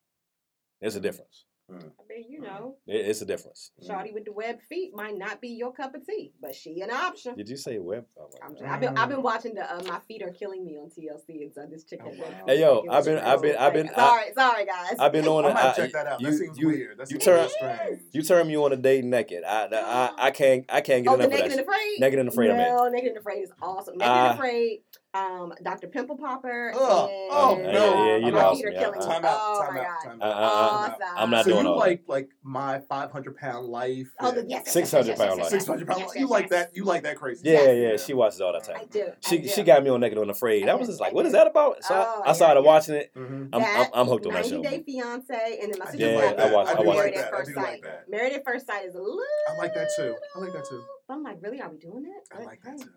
There's 0.80 0.94
a 0.96 1.00
difference. 1.00 1.44
I 1.68 1.74
mean, 2.16 2.30
you 2.30 2.40
know, 2.40 2.76
It- 2.86 3.06
It's 3.06 3.20
a 3.22 3.24
difference. 3.26 3.70
Shawty 3.82 4.12
with 4.12 4.24
the 4.24 4.32
web 4.32 4.60
feet 4.68 4.94
might 4.94 5.16
not 5.16 5.40
be 5.40 5.48
your 5.48 5.72
cup 5.72 5.94
of 5.94 6.06
tea, 6.06 6.32
but 6.40 6.54
she 6.54 6.80
an 6.80 6.90
option. 6.90 7.36
Did 7.36 7.48
you 7.48 7.56
say 7.56 7.78
web? 7.78 8.06
Oh 8.18 8.28
I'm 8.42 8.52
just, 8.54 8.64
I've 8.64 8.80
been 8.80 8.96
I've 8.96 9.08
been 9.08 9.22
watching 9.22 9.54
the 9.54 9.62
uh, 9.70 9.82
my 9.86 10.00
feet 10.08 10.22
are 10.22 10.30
killing 10.32 10.64
me 10.64 10.76
on 10.76 10.88
TLC, 10.90 11.42
and 11.42 11.52
so 11.52 11.66
this 11.70 11.84
chick 11.84 12.00
Oh, 12.04 12.08
wow. 12.10 12.44
Hey, 12.46 12.60
yo, 12.60 12.84
I've 12.90 13.04
been- 13.04 13.18
I've 13.18 13.42
been- 13.42 13.56
I've 13.56 13.72
been- 13.72 13.86
fake. 13.88 13.96
sorry, 13.96 14.24
sorry 14.34 14.64
guys. 14.66 14.96
I've 14.98 15.12
been 15.12 15.26
on 15.36 15.44
I 15.44 15.50
it. 15.50 15.54
might 15.54 15.64
I- 15.64 15.72
check 15.74 15.92
that 15.92 16.06
out. 16.06 16.20
you- 16.20 16.30
that 16.30 16.36
seems 16.36 16.58
you- 16.58 16.66
weird. 16.68 16.98
That 16.98 17.10
you 17.10 17.14
seems 17.20 17.24
turn- 17.24 17.48
strange. 17.48 18.00
You 18.12 18.22
turn 18.22 18.46
me 18.48 18.56
on 18.56 18.72
a 18.72 18.76
date 18.76 19.04
naked. 19.04 19.44
I, 19.44 19.68
I, 19.72 20.10
I 20.26 20.30
can't, 20.30 20.64
I 20.68 20.80
can't 20.80 21.04
get 21.04 21.10
Oh, 21.12 21.16
the 21.16 21.24
enough 21.24 21.26
of 21.26 21.30
Naked 21.32 21.50
that. 21.52 21.58
and 21.58 21.68
Afraid. 21.68 22.00
Naked 22.00 22.18
and 22.18 22.28
Afraid, 22.28 22.50
I'm 22.50 22.60
in. 22.60 22.68
No, 22.76 22.88
Naked 22.88 23.08
and 23.10 23.18
Afraid 23.18 23.42
is 23.42 23.52
awesome. 23.62 23.98
Naked 23.98 24.10
Uh, 24.12 24.14
and 24.30 24.34
Afraid. 24.38 24.80
Um, 25.16 25.54
Dr. 25.62 25.88
Pimple 25.88 26.16
Popper. 26.16 26.72
Ugh. 26.74 26.80
and, 27.10 27.30
Oh, 27.32 27.58
no. 27.62 28.06
yeah, 28.06 28.16
you 28.26 28.32
my 28.32 28.42
lost 28.42 28.58
feet 28.60 28.66
are 28.66 28.70
me. 28.72 28.78
killing 28.78 29.00
Uh, 29.00 29.06
me. 29.06 29.12
Time 29.12 29.24
out. 29.24 29.38
Oh 29.40 29.62
Time 29.64 29.74
my 29.74 29.80
out. 29.84 30.02
Time 30.04 30.22
Uh, 30.22 30.24
out. 30.24 30.32
uh, 30.32 30.36
uh, 30.36 30.48
Awesome. 30.90 31.02
I'm 31.16 31.30
not 31.30 31.44
so 31.44 31.50
doing 31.52 31.64
you 31.64 31.70
all 31.72 31.78
like 31.78 32.02
like 32.06 32.28
my 32.42 32.80
500 32.88 33.36
pound 33.36 33.66
life? 33.68 34.08
Oh, 34.20 34.30
the, 34.32 34.40
yes, 34.48 34.62
yes, 34.66 34.72
600 34.72 35.06
yes, 35.06 35.18
yes, 35.18 35.18
pound 35.18 35.38
yes, 35.38 35.44
life. 35.44 35.52
yes, 35.52 35.60
600 35.62 35.86
pound 35.88 36.00
yes, 36.00 36.08
life. 36.08 36.14
yes, 36.16 36.20
You 36.22 36.28
like 36.28 36.42
yes. 36.44 36.50
that? 36.50 36.76
You 36.76 36.84
like 36.84 37.02
that 37.04 37.16
crazy? 37.16 37.48
Yeah, 37.48 37.58
stuff. 37.62 37.74
yeah, 37.76 37.96
she 37.96 38.14
watches 38.14 38.40
all 38.40 38.52
the 38.52 38.60
time. 38.60 38.76
I 38.80 38.84
do. 38.84 39.06
She 39.20 39.38
I 39.38 39.40
do. 39.42 39.48
she 39.48 39.62
got 39.62 39.82
me 39.82 39.90
on 39.90 40.00
Naked 40.00 40.18
and 40.18 40.30
Afraid. 40.30 40.68
I 40.68 40.74
was 40.74 40.88
just 40.88 41.00
like, 41.00 41.12
what 41.12 41.26
is 41.26 41.32
that 41.32 41.46
about? 41.46 41.82
So 41.84 41.94
Oh, 41.94 42.22
I, 42.24 42.30
I 42.30 42.32
started 42.32 42.60
yeah, 42.60 42.64
yeah. 42.64 42.66
watching 42.72 42.94
it. 42.96 43.14
Mhm. 43.14 43.48
I'm, 43.52 43.62
I'm, 43.62 43.86
I'm 43.94 44.06
hooked 44.06 44.26
on 44.26 44.32
that 44.34 44.46
show. 44.46 44.60
90 44.60 44.64
show. 44.64 44.70
Day 44.76 44.82
Fiance, 44.84 45.58
and 45.62 45.72
then 45.72 45.78
my 45.78 45.86
sister 45.86 45.98
Yeah, 46.06 46.34
I 46.44 46.52
watched- 46.52 46.70
I 46.70 46.72
I 46.74 46.80
watched 46.82 46.98
Married 46.98 47.14
at 47.14 47.30
First 47.30 47.54
Sight. 47.54 47.84
Married 48.08 48.32
at 48.34 48.44
First 48.44 48.66
Sight 48.66 48.84
is 48.86 48.94
a 48.94 48.98
little. 49.00 49.18
I 49.48 49.56
like 49.58 49.74
that 49.74 49.88
too. 49.96 50.14
I 50.34 50.38
like 50.40 50.52
that 50.52 50.66
too. 50.68 50.82
I'm 51.08 51.22
like, 51.22 51.38
really? 51.40 51.60
Are 51.60 51.70
we 51.70 51.78
doing 51.78 52.02
that? 52.02 52.36
I 52.38 52.44
like 52.44 52.62
that 52.62 52.78
too. 52.78 52.90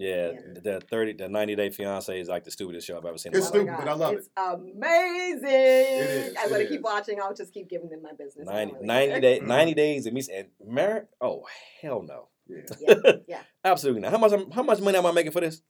Yeah, 0.00 0.30
Yeah. 0.32 0.60
the 0.62 0.80
thirty, 0.80 1.12
the 1.12 1.28
ninety 1.28 1.54
day 1.54 1.70
fiance 1.70 2.18
is 2.18 2.28
like 2.28 2.44
the 2.44 2.50
stupidest 2.50 2.86
show 2.86 2.96
I've 2.96 3.04
ever 3.04 3.18
seen. 3.18 3.34
It's 3.34 3.46
stupid, 3.48 3.74
but 3.78 3.88
I 3.88 3.92
love 3.94 4.14
Oh 4.14 4.16
it's 4.16 4.28
amazing. 4.36 5.48
is, 5.50 6.34
I'm 6.38 6.46
it 6.46 6.50
gonna 6.50 6.64
is. 6.64 6.70
keep 6.70 6.80
watching. 6.82 7.20
I'll 7.20 7.34
just 7.34 7.52
keep 7.52 7.68
giving 7.68 7.90
them 7.90 8.02
my 8.02 8.12
business. 8.12 8.46
90, 8.46 8.64
don't 8.72 8.74
really 8.74 8.86
90 8.86 9.10
care. 9.12 9.20
day, 9.20 9.40
Mhm. 9.40 9.46
90 9.46 9.74
days 9.74 10.06
and 10.06 10.14
me 10.14 10.22
and 10.34 10.48
married. 10.66 11.06
Oh 11.20 11.44
hell 11.80 12.02
no! 12.02 12.28
Yeah. 12.46 12.62
Yeah, 12.80 12.94
yeah. 13.28 13.42
Absolutely 13.64 14.02
not. 14.02 14.10
How 14.12 14.18
much? 14.18 14.32
How 14.52 14.62
much 14.62 14.80
money 14.80 14.98
am 14.98 15.06
I 15.06 15.12
making 15.12 15.32
for 15.32 15.40
this? 15.40 15.62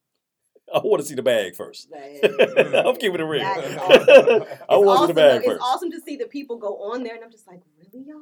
I 0.72 0.78
want 0.78 1.02
to 1.02 1.06
see 1.08 1.16
the 1.16 1.22
bag 1.22 1.56
first. 1.56 1.90
Like, 1.90 2.20
I'm 2.86 2.94
keeping 2.96 3.18
it 3.20 3.24
real. 3.24 3.42
That 3.42 3.64
is 3.64 3.76
I 3.76 3.82
want 3.82 4.48
It's 4.48 4.58
to 4.68 4.74
see 4.76 4.86
awesome, 4.86 5.06
the 5.08 5.14
bag 5.14 5.40
though. 5.42 5.46
first. 5.48 5.56
It's 5.56 5.64
awesome 5.64 5.90
to 5.90 6.00
see 6.00 6.16
the 6.16 6.26
people 6.26 6.58
go 6.58 6.76
on 6.92 7.02
there, 7.02 7.16
and 7.16 7.24
I'm 7.24 7.30
just 7.32 7.48
like, 7.48 7.60
really, 7.76 8.06
y'all? 8.06 8.20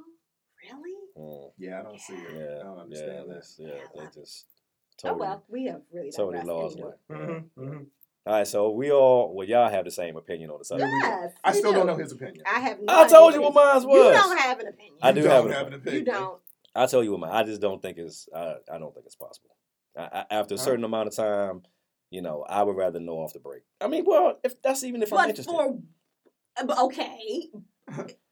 Really? 0.64 0.94
Mm, 1.16 1.52
Yeah, 1.58 1.80
I 1.80 1.82
don't 1.82 2.00
see 2.00 2.14
it. 2.14 2.20
I 2.20 2.62
don't 2.64 2.76
yeah, 2.76 2.82
understand 2.82 3.18
that. 3.18 3.28
that's- 3.28 3.56
yeah. 3.58 3.74
They 3.94 4.20
just 4.20 4.46
Oh 5.04 5.16
well, 5.16 5.42
we 5.48 5.66
have 5.66 5.82
really 5.92 6.10
totally 6.10 6.38
digressed 6.38 6.48
lost 6.48 6.76
me. 6.76 6.82
anyway. 6.82 6.96
Mm-hmm, 7.56 7.62
mm-hmm. 7.62 7.82
All 8.26 8.34
right, 8.34 8.46
so 8.46 8.70
we 8.70 8.90
all, 8.92 9.32
well, 9.34 9.46
y'all 9.48 9.70
have 9.70 9.84
the 9.86 9.90
same 9.90 10.16
opinion 10.16 10.50
on 10.50 10.58
the 10.58 10.64
subject. 10.64 10.90
Yes, 11.02 11.32
I 11.42 11.52
still 11.52 11.72
do. 11.72 11.78
don't 11.78 11.86
know 11.86 11.96
his 11.96 12.12
opinion. 12.12 12.44
I 12.46 12.60
have. 12.60 12.78
No 12.80 12.92
I 12.92 13.08
told 13.08 13.32
you 13.34 13.40
what 13.40 13.54
mine 13.54 13.74
was. 13.76 13.84
You 13.84 13.88
was. 13.90 14.16
don't 14.16 14.38
have 14.38 14.60
an 14.60 14.66
opinion. 14.66 14.96
I 15.00 15.12
do 15.12 15.22
have 15.22 15.30
don't 15.44 15.46
an 15.46 15.52
have 15.52 15.66
an 15.68 15.74
opinion. 15.74 16.04
You 16.06 16.12
don't. 16.12 16.40
I 16.74 16.86
tell 16.86 17.02
you 17.02 17.12
what, 17.12 17.20
man. 17.20 17.30
I 17.30 17.42
just 17.44 17.60
don't 17.60 17.80
think 17.80 17.96
it's. 17.96 18.28
I, 18.34 18.56
I 18.72 18.78
don't 18.78 18.92
think 18.92 19.06
it's 19.06 19.14
possible. 19.16 19.56
I, 19.96 20.02
I, 20.30 20.34
after 20.34 20.54
a 20.54 20.58
Huh? 20.58 20.64
certain 20.64 20.84
amount 20.84 21.08
of 21.08 21.16
time, 21.16 21.62
you 22.10 22.20
know, 22.20 22.44
I 22.48 22.62
would 22.62 22.76
rather 22.76 23.00
know 23.00 23.14
off 23.18 23.32
the 23.32 23.40
break. 23.40 23.62
I 23.80 23.88
mean, 23.88 24.04
well, 24.06 24.38
if 24.44 24.60
that's 24.60 24.84
even 24.84 25.02
if 25.02 25.12
I'm 25.12 25.30
interested. 25.30 25.50
for 25.50 25.78
uh, 26.60 26.64
but 26.66 26.78
okay, 26.80 27.48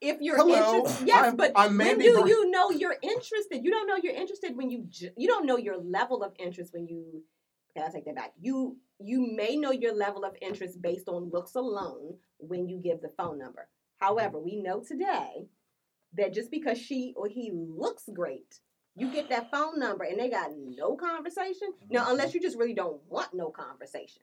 if 0.01 0.21
you're 0.21 0.37
Hello, 0.37 0.79
interested, 0.79 1.07
yes, 1.09 1.25
I'm- 1.25 1.37
but 1.37 1.53
I'm 1.57 1.77
when 1.79 1.99
do 1.99 2.21
Br- 2.23 2.29
you 2.29 2.51
know 2.51 2.71
you're 2.71 2.97
interested? 3.03 3.65
You 3.65 3.71
don't 3.71 3.87
know 3.87 3.97
you're 3.97 4.15
interested 4.15 4.57
when 4.57 4.71
you 4.71 4.85
ju- 4.89 5.13
you 5.17 5.29
don't 5.29 5.47
know 5.47 5.57
your 5.57 5.79
level 5.79 6.23
of 6.23 6.33
interest 6.39 6.73
when 6.73 6.87
you. 6.87 7.25
Okay, 7.71 7.85
I 7.87 7.91
take 7.91 8.05
that 8.07 8.15
back. 8.17 8.35
You 8.41 8.79
you 8.99 9.21
may 9.37 9.57
know 9.57 9.73
your 9.73 9.95
level 9.95 10.25
of 10.25 10.35
interest 10.41 10.81
based 10.81 11.09
on 11.09 11.31
looks 11.31 11.55
alone 11.55 12.19
when 12.39 12.69
you 12.69 12.79
give 12.79 13.01
the 13.03 13.11
phone 13.11 13.39
number. 13.39 13.69
However, 13.99 14.39
we 14.39 14.57
know 14.57 14.81
today 14.83 15.49
that 16.15 16.33
just 16.33 16.51
because 16.51 16.79
she 16.79 17.13
or 17.17 17.29
he 17.29 17.51
looks 17.53 18.09
great 18.13 18.61
You 18.99 19.13
get 19.13 19.29
that 19.29 19.51
phone 19.51 19.79
number 19.79 20.05
and 20.05 20.19
they 20.19 20.31
got 20.31 20.51
no 20.57 20.97
conversation. 20.97 21.69
Now, 21.91 22.03
mm-hmm. 22.05 22.13
unless 22.13 22.35
you 22.35 22.41
just 22.41 22.57
really 22.57 22.73
don't 22.73 23.03
want 23.11 23.35
no 23.35 23.51
conversation. 23.51 24.23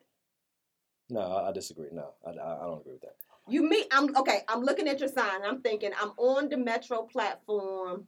No, 1.09 1.21
I, 1.21 1.49
I 1.49 1.51
disagree. 1.51 1.89
No, 1.91 2.13
I, 2.25 2.31
I, 2.31 2.63
I 2.63 2.65
don't 2.65 2.79
agree 2.81 2.93
with 2.93 3.01
that. 3.01 3.15
You 3.47 3.67
meet, 3.67 3.87
I'm 3.91 4.15
okay. 4.17 4.41
I'm 4.47 4.61
looking 4.61 4.87
at 4.87 4.99
your 4.99 5.09
sign. 5.09 5.41
I'm 5.45 5.61
thinking 5.61 5.91
I'm 5.99 6.11
on 6.17 6.49
the 6.49 6.57
metro 6.57 7.03
platform. 7.03 8.05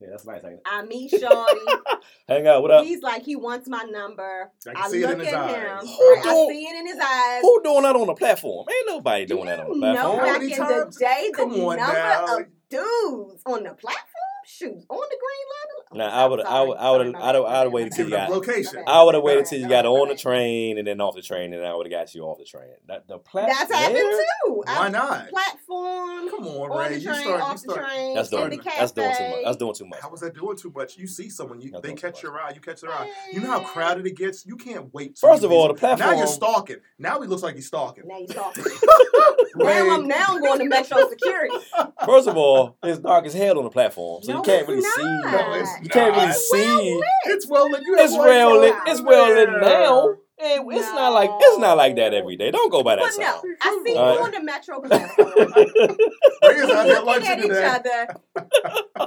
Yeah, 0.00 0.08
that's 0.10 0.24
nice. 0.24 0.42
I 0.64 0.82
meet 0.82 1.10
Shawty. 1.12 1.78
Hang 2.28 2.46
out. 2.46 2.62
What 2.62 2.70
up? 2.70 2.84
He's 2.84 3.02
like 3.02 3.24
he 3.24 3.34
wants 3.36 3.68
my 3.68 3.82
number. 3.82 4.50
I 4.66 4.72
can 4.72 4.82
I 4.84 4.88
see 4.88 4.98
it 5.02 5.08
look 5.08 5.12
in 5.14 5.18
his 5.20 5.28
at 5.28 5.34
eyes. 5.34 5.54
him. 5.82 5.88
Who 5.88 6.16
I 6.16 6.20
don't- 6.22 6.50
see 6.50 6.62
it 6.64 6.76
in 6.78 6.86
his 6.86 6.98
eyes. 6.98 7.42
Who 7.42 7.60
doing 7.64 7.82
that 7.82 7.96
on 7.96 8.06
the 8.06 8.14
platform? 8.14 8.66
Ain't 8.70 8.86
nobody 8.86 9.26
Do 9.26 9.34
doing 9.34 9.46
that 9.46 9.60
on 9.60 9.72
the 9.72 9.78
platform. 9.86 10.16
know 10.16 10.18
How 10.24 10.32
back 10.38 10.42
in 10.42 10.50
times? 10.56 10.96
the 10.96 11.04
day 11.04 11.28
the 11.32 11.36
Come 11.36 11.50
number 11.50 11.76
now. 11.76 12.36
of 12.38 12.44
dudes 12.70 13.42
on 13.44 13.62
the 13.64 13.74
platform? 13.74 14.04
Shoot, 14.46 14.68
on 14.88 15.08
the 15.10 15.18
green 15.18 15.46
line. 15.52 15.77
Nah, 15.94 16.04
I 16.06 16.26
would, 16.26 16.40
I 16.40 16.62
would, 16.62 16.76
I 16.76 16.90
would, 16.90 17.12
Sorry, 17.12 17.14
I 17.24 17.38
would, 17.40 17.46
I 17.46 17.64
would 17.64 17.72
wait 17.72 17.84
bad, 17.90 17.92
till 17.96 18.04
you 18.06 18.10
got. 18.10 18.30
location. 18.30 18.84
I 18.86 19.02
would 19.02 19.14
have 19.14 19.22
waited 19.24 19.38
Right, 19.40 19.46
till 19.48 19.60
you 19.60 19.68
got 19.68 19.86
on 19.86 20.08
the 20.08 20.16
train 20.16 20.76
and 20.78 20.86
then 20.86 21.00
off 21.00 21.14
the 21.14 21.22
train, 21.22 21.54
and 21.54 21.64
I 21.64 21.74
would 21.74 21.86
have 21.86 21.90
got 21.90 22.14
you 22.14 22.22
off 22.24 22.38
the 22.38 22.44
train. 22.44 22.68
That 22.86 23.08
the 23.08 23.18
platform. 23.18 23.56
That's 23.58 23.72
happened 23.72 23.98
too. 24.46 24.62
Why 24.66 24.88
not? 24.88 25.28
Platform, 25.30 26.28
Come 26.30 26.46
on, 26.46 26.70
on 26.70 26.78
Ray. 26.78 26.94
the 26.94 27.00
You 27.00 27.06
train, 27.08 27.20
start. 27.22 27.38
You 27.38 27.44
off 27.44 27.52
the 27.52 27.58
start. 27.58 27.86
train, 27.88 28.14
That's 28.14 28.28
doing. 28.30 28.60
That's 28.78 28.92
doing 28.92 29.14
too 29.16 29.28
much. 29.30 29.40
That's 29.44 29.56
doing 29.56 29.74
too 29.74 29.86
much. 29.86 30.00
How 30.00 30.10
was 30.10 30.20
that 30.20 30.34
doing 30.34 30.56
too 30.56 30.72
much? 30.74 30.98
You 30.98 31.06
see 31.06 31.30
someone, 31.30 31.60
you 31.60 31.72
they 31.82 31.94
catch 31.94 32.22
your 32.22 32.38
eye. 32.38 32.52
You 32.54 32.60
catch 32.60 32.80
their 32.82 32.92
eye. 32.92 33.10
You 33.32 33.40
know 33.40 33.50
how 33.50 33.60
crowded 33.60 34.06
it 34.06 34.16
gets. 34.16 34.44
You 34.46 34.56
can't 34.56 34.92
wait. 34.92 35.16
First 35.18 35.42
of 35.42 35.50
all, 35.52 35.68
the 35.68 35.74
platform. 35.74 36.10
Now 36.10 36.16
you're 36.18 36.26
stalking. 36.26 36.76
Now 36.98 37.20
he 37.20 37.26
looks 37.28 37.42
like 37.42 37.54
he's 37.54 37.66
stalking. 37.66 38.04
Now 38.06 38.18
you 38.18 38.26
talking. 38.26 38.64
Ray, 39.54 39.74
now 39.88 39.94
I'm 39.94 40.06
now 40.08 40.38
going 40.38 40.58
to 40.60 40.64
Metro 40.68 41.08
Security. 41.08 41.56
First 42.06 42.28
of 42.28 42.36
all, 42.36 42.76
it's 42.82 42.98
dark 42.98 43.26
as 43.26 43.34
hell 43.34 43.58
on 43.58 43.64
the 43.64 43.70
platform, 43.70 44.22
so 44.22 44.32
No, 44.32 44.38
you 44.38 44.44
can't 44.44 44.60
it's 44.60 44.68
really 44.68 44.82
see. 44.82 45.02
No, 45.02 45.52
it's 45.54 45.70
You 45.82 45.88
can't 45.88 46.14
really 46.14 46.26
not. 46.26 46.36
see. 46.36 47.00
It's 47.26 47.46
well 47.48 47.70
lit. 47.70 47.82
You 47.84 47.96
It's 47.98 48.12
lights 48.12 48.24
well 48.24 48.52
on 48.54 48.60
lit. 48.60 48.74
It's 48.86 49.00
well 49.02 49.28
lit 49.28 49.48
everywhere. 49.48 49.60
now. 49.60 50.14
Hey, 50.40 50.58
it's 50.64 50.92
not 50.92 51.12
like 51.14 51.30
it's 51.32 51.58
not 51.58 51.76
like 51.76 51.96
that 51.96 52.14
every 52.14 52.36
day. 52.36 52.52
Don't 52.52 52.70
go 52.70 52.84
by 52.84 52.94
that 52.94 53.12
But 53.16 53.20
no. 53.20 53.42
I 53.60 53.82
see 53.84 53.92
you 53.92 53.98
All 53.98 54.08
right. 54.16 54.20
on 54.24 54.30
the 54.30 54.42
Metro 54.44 54.80
platform. 54.80 55.28
Ray 56.44 56.54
is 56.54 56.68
looking 56.68 57.04
lunching 57.04 57.28
at 57.28 57.38
each 57.40 57.50
other. 57.50 58.16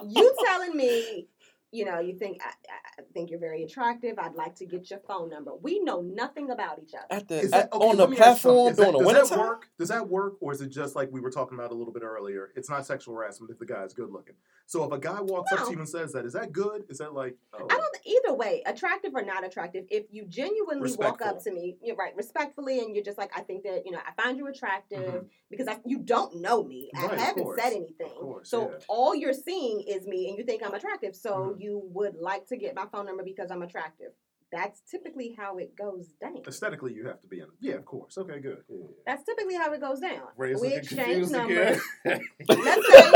You 0.10 0.36
telling 0.46 0.76
me, 0.76 1.28
you 1.72 1.86
know, 1.86 2.00
you 2.00 2.18
think 2.18 2.42
I, 2.44 2.52
I 3.00 3.04
think 3.14 3.30
you're 3.30 3.40
very 3.40 3.64
attractive. 3.64 4.20
I'd 4.20 4.36
like 4.36 4.56
to 4.56 4.66
get 4.66 4.90
your 4.90 5.00
phone 5.08 5.30
number. 5.30 5.52
We 5.62 5.80
know 5.80 6.02
nothing 6.02 6.52
about 6.52 6.80
each 6.84 6.94
other. 6.94 7.06
At 7.10 7.28
the 7.30 7.40
Is 7.40 7.54
at, 7.54 7.72
that, 7.72 7.74
okay, 7.76 7.88
on 7.88 7.96
the 7.98 8.04
let 8.04 8.10
me 8.10 8.18
ask 8.18 8.44
you 8.44 8.52
platform. 8.52 8.72
Is 8.72 8.78
that- 8.78 8.92
does 8.92 9.30
that 9.30 9.36
time. 9.36 9.40
work? 9.40 9.70
Does 9.78 9.90
that 9.90 10.10
work, 10.10 10.34
or 10.42 10.52
is 10.52 10.62
it 10.62 10.70
just 10.70 10.96
like 10.96 11.10
we 11.12 11.22
were 11.22 11.32
talking 11.32 11.58
about 11.58 11.72
a 11.72 11.74
little 11.74 11.94
bit 11.94 12.04
earlier? 12.04 12.52
It's 12.56 12.70
not 12.70 12.86
sexual 12.86 13.16
harassment 13.16 13.52
if 13.52 13.58
the 13.60 13.66
guy 13.66 13.84
is 13.84 13.94
good 13.94 14.12
looking. 14.12 14.36
So 14.66 14.84
if 14.86 14.92
a 14.92 15.00
guy 15.00 15.20
walks 15.22 15.52
up 15.52 15.66
to 15.66 15.72
you 15.72 15.80
and 15.80 15.90
says 15.90 16.14
that, 16.14 16.26
is 16.26 16.34
that 16.34 16.52
good? 16.52 16.84
Is 16.90 16.98
that 17.00 17.14
like? 17.14 17.36
Oh, 17.54 17.66
I 17.70 17.76
don't. 17.76 17.92
Either 18.04 18.34
way, 18.34 18.64
attractive 18.66 19.12
or 19.14 19.22
not 19.24 19.46
attractive, 19.46 19.86
if 19.90 20.06
you 20.12 20.26
genuinely 20.26 20.92
walk 20.98 21.22
up 21.22 21.42
to 21.44 21.52
me, 21.52 21.78
you're 21.84 21.96
right, 21.96 22.16
respectfully, 22.16 22.80
and 22.80 22.96
you're 22.96 23.04
just 23.04 23.18
like, 23.18 23.32
I 23.36 23.42
think 23.42 23.64
that 23.64 23.84
you 23.86 23.92
know, 23.92 24.00
I 24.00 24.20
find 24.22 24.38
you 24.38 24.48
attractive 24.48 25.00
Mhm. 25.00 25.26
because 25.50 25.68
I, 25.68 25.80
you 25.86 26.00
don't 26.00 26.42
know 26.42 26.64
me. 26.64 26.90
Right, 26.96 27.12
I 27.12 27.22
haven't 27.22 27.44
course. 27.44 27.62
said 27.62 27.74
anything. 27.74 28.08
Of 28.08 28.16
course, 28.18 28.50
so 28.50 28.72
yeah. 28.72 28.78
all 28.88 29.14
you're 29.16 29.34
seeing 29.34 29.82
is 29.82 30.08
me, 30.08 30.30
and 30.30 30.38
you 30.38 30.44
think 30.44 30.64
I'm 30.66 30.74
attractive. 30.74 31.16
So 31.16 31.32
Mhm. 31.32 31.61
You 31.62 31.82
would 31.94 32.16
like 32.16 32.48
to 32.48 32.58
get 32.58 32.76
my 32.76 32.86
phone 32.92 33.06
number 33.06 33.24
because 33.24 33.52
I'm 33.52 33.62
attractive. 33.62 34.12
That's 34.52 34.82
typically 34.92 35.34
how 35.38 35.58
it 35.60 35.78
goes 35.78 36.08
down. 36.20 36.36
Aesthetically, 36.46 36.94
you 36.94 37.08
have 37.08 37.22
to 37.22 37.28
be 37.28 37.40
in. 37.40 37.46
Yeah, 37.62 37.76
of 37.76 37.86
course. 37.86 38.18
Okay, 38.18 38.40
good. 38.42 38.58
Yeah. 38.68 38.86
That's 39.08 39.24
typically 39.24 39.56
how 39.56 39.72
it 39.72 39.80
goes 39.80 40.02
down. 40.02 40.24
Ray's 40.36 40.60
we 40.60 40.74
exchange 40.74 41.30
numbers. 41.30 41.80
Let's 42.06 42.22
say 42.50 43.12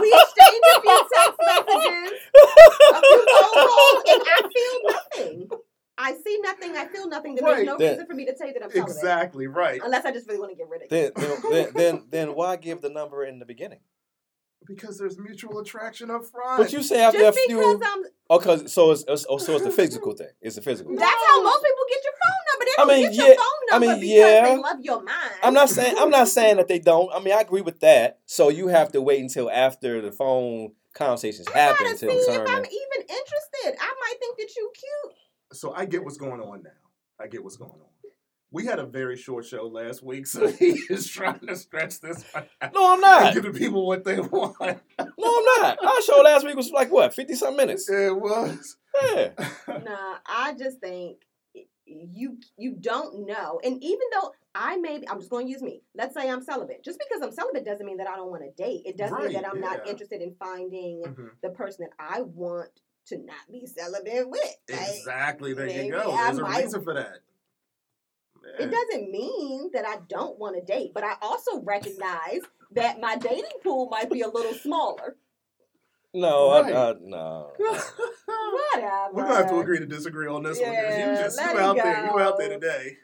we 0.00 0.20
exchange 0.22 0.64
a 0.76 0.80
few 0.80 1.08
text 1.14 1.40
messages, 1.44 2.12
a 2.36 3.00
few 3.00 3.26
phone 3.32 3.54
calls, 3.54 4.02
and 4.06 4.22
I 4.22 4.50
feel 4.54 4.76
nothing. 4.92 5.50
I 5.98 6.14
see 6.14 6.38
nothing. 6.42 6.76
I 6.76 6.86
feel 6.86 7.08
nothing. 7.08 7.34
Then 7.34 7.44
Right. 7.44 7.54
there's 7.56 7.66
no 7.66 7.78
Then- 7.78 7.90
reason 7.92 8.06
for 8.06 8.14
me 8.14 8.26
to 8.26 8.34
tell 8.34 8.46
you 8.46 8.52
that 8.54 8.62
I'm 8.62 8.70
celibate. 8.70 8.94
exactly 8.96 9.46
right. 9.48 9.80
Unless 9.84 10.04
I 10.04 10.12
just 10.12 10.28
really 10.28 10.38
want 10.40 10.52
to 10.52 10.56
get 10.56 10.68
rid 10.68 10.82
of 10.82 10.90
you. 10.92 10.96
then, 10.96 11.12
then, 11.16 11.42
then, 11.50 11.72
then, 11.74 12.06
then 12.10 12.34
why 12.34 12.54
give 12.56 12.80
the 12.80 12.88
number 12.88 13.24
in 13.24 13.38
the 13.40 13.46
beginning? 13.46 13.80
Because 14.66 14.98
there's 14.98 15.18
mutual 15.18 15.58
attraction 15.58 16.10
up 16.10 16.24
front. 16.24 16.62
But 16.62 16.72
you 16.72 16.82
say 16.82 17.02
after 17.02 17.18
Just 17.18 17.38
a 17.38 17.42
few. 17.48 17.56
because 17.58 17.80
I'm. 17.84 18.04
Oh, 18.30 18.38
cause 18.38 18.72
so 18.72 18.92
it's, 18.92 19.04
it's 19.08 19.26
oh, 19.28 19.38
so 19.38 19.54
it's 19.54 19.64
the 19.64 19.70
physical 19.70 20.12
thing. 20.12 20.28
It's 20.40 20.56
the 20.56 20.62
physical. 20.62 20.96
That's 20.96 21.10
how 21.28 21.42
most 21.42 21.62
people 21.62 21.84
get 21.88 22.04
your 22.04 22.12
phone 22.22 22.42
number. 22.52 22.64
They 22.64 22.70
I 22.70 22.76
don't 22.78 22.88
mean, 22.88 23.02
get 23.02 23.14
yeah, 23.14 23.26
your 23.26 23.36
phone 23.36 23.46
I 23.72 23.78
mean, 23.78 24.00
because 24.00 24.16
yeah. 24.16 24.44
they 24.44 24.56
love 24.56 24.80
your 24.80 25.02
mind. 25.02 25.32
I'm 25.42 25.54
not 25.54 25.68
saying 25.68 25.96
I'm 25.98 26.10
not 26.10 26.28
saying 26.36 26.56
that 26.56 26.68
they 26.68 26.78
don't. 26.78 27.12
I 27.12 27.20
mean, 27.20 27.34
I 27.34 27.40
agree 27.40 27.60
with 27.60 27.80
that. 27.80 28.20
So 28.26 28.48
you 28.48 28.68
have 28.68 28.92
to 28.92 29.02
wait 29.02 29.20
until 29.20 29.50
after 29.50 30.00
the 30.00 30.12
phone 30.12 30.72
conversations 30.94 31.48
I 31.48 31.58
happen 31.58 31.86
gotta 31.86 31.98
to 31.98 31.98
see 31.98 32.06
if 32.06 32.40
I'm 32.40 32.64
even 32.64 33.00
interested. 33.00 33.76
I 33.80 33.94
might 34.00 34.14
think 34.18 34.38
that 34.38 34.56
you 34.56 34.70
cute. 34.74 35.16
so 35.52 35.72
I 35.72 35.86
get 35.86 36.04
what's 36.04 36.16
going 36.16 36.40
on 36.40 36.62
now. 36.62 36.70
I 37.20 37.28
get 37.28 37.42
what's 37.42 37.56
going 37.56 37.70
on. 37.70 37.91
We 38.52 38.66
had 38.66 38.78
a 38.78 38.84
very 38.86 39.16
short 39.16 39.46
show 39.46 39.66
last 39.66 40.02
week, 40.02 40.26
so 40.26 40.46
he 40.52 40.78
is 40.90 41.08
trying 41.08 41.40
to 41.40 41.56
stretch 41.56 42.00
this 42.00 42.24
out 42.34 42.46
No, 42.74 42.92
I'm 42.92 43.00
not. 43.00 43.32
give 43.34 43.44
the 43.44 43.50
people 43.52 43.86
what 43.86 44.04
they 44.04 44.20
want. 44.20 44.56
No, 44.60 44.76
I'm 44.98 45.62
not. 45.62 45.78
Our 45.84 46.02
show 46.02 46.20
last 46.22 46.44
week 46.44 46.54
was 46.56 46.70
like 46.70 46.92
what, 46.92 47.14
fifty 47.14 47.34
some 47.34 47.56
minutes. 47.56 47.88
It 47.90 48.14
was. 48.14 48.76
Yeah. 49.14 49.30
Nah, 49.68 50.16
I 50.26 50.52
just 50.54 50.80
think 50.80 51.18
you 51.86 52.36
you 52.58 52.74
don't 52.78 53.26
know. 53.26 53.58
And 53.64 53.82
even 53.82 54.06
though 54.12 54.32
I 54.54 54.76
may 54.76 54.98
be, 54.98 55.08
I'm 55.08 55.18
just 55.18 55.30
going 55.30 55.46
to 55.46 55.50
use 55.52 55.62
me. 55.62 55.82
Let's 55.94 56.14
say 56.14 56.28
I'm 56.30 56.42
celibate. 56.42 56.84
Just 56.84 56.98
because 56.98 57.22
I'm 57.22 57.32
celibate 57.32 57.64
doesn't 57.64 57.86
mean 57.86 57.96
that 57.98 58.06
I 58.08 58.16
don't 58.16 58.30
want 58.30 58.42
to 58.44 58.62
date. 58.62 58.82
It 58.84 58.98
doesn't 58.98 59.18
mean 59.18 59.32
that 59.32 59.46
I'm 59.48 59.60
not 59.60 59.88
interested 59.88 60.20
in 60.20 60.34
finding 60.38 61.02
Mhm. 61.06 61.30
the 61.42 61.50
person 61.50 61.86
that 61.86 61.94
I 61.98 62.20
want 62.22 62.68
to 63.06 63.16
not 63.18 63.50
be 63.50 63.66
celibate 63.66 64.28
with. 64.28 64.40
Like, 64.70 64.80
Exactly. 64.90 65.54
There 65.54 65.68
you 65.68 65.90
go. 65.90 66.12
I 66.12 66.26
There's 66.26 66.38
a 66.38 66.42
might- 66.42 66.64
reason 66.64 66.84
for 66.84 66.94
that. 66.94 67.18
It 68.58 68.70
doesn't 68.70 69.10
mean 69.10 69.70
that 69.72 69.86
I 69.86 69.96
don't 70.08 70.38
want 70.38 70.56
to 70.56 70.62
date, 70.62 70.92
but 70.94 71.04
I 71.04 71.14
also 71.22 71.60
recognize 71.62 72.40
that 72.72 73.00
my 73.00 73.16
dating 73.16 73.44
pool 73.62 73.88
might 73.90 74.10
be 74.10 74.22
a 74.22 74.28
little 74.28 74.54
smaller. 74.54 75.16
No, 76.14 76.60
Right. 76.60 76.74
I, 76.74 76.90
I, 76.90 76.94
no. 77.00 77.52
Whatever. 77.56 79.08
We're 79.14 79.22
gonna 79.22 79.34
have 79.34 79.48
to 79.50 79.60
agree 79.60 79.78
to 79.78 79.86
disagree 79.86 80.26
on 80.28 80.42
this 80.42 80.58
one. 80.60 80.66
'cause 80.68 80.74
Yeah, 80.76 81.10
You 81.16 81.22
just 81.24 81.36
let 81.38 81.52
you 81.52 81.58
it 81.58 81.62
out 81.62 81.76
there. 81.76 82.04
You 82.06 82.18
out 82.20 82.38
there 82.38 82.48
today. 82.50 82.96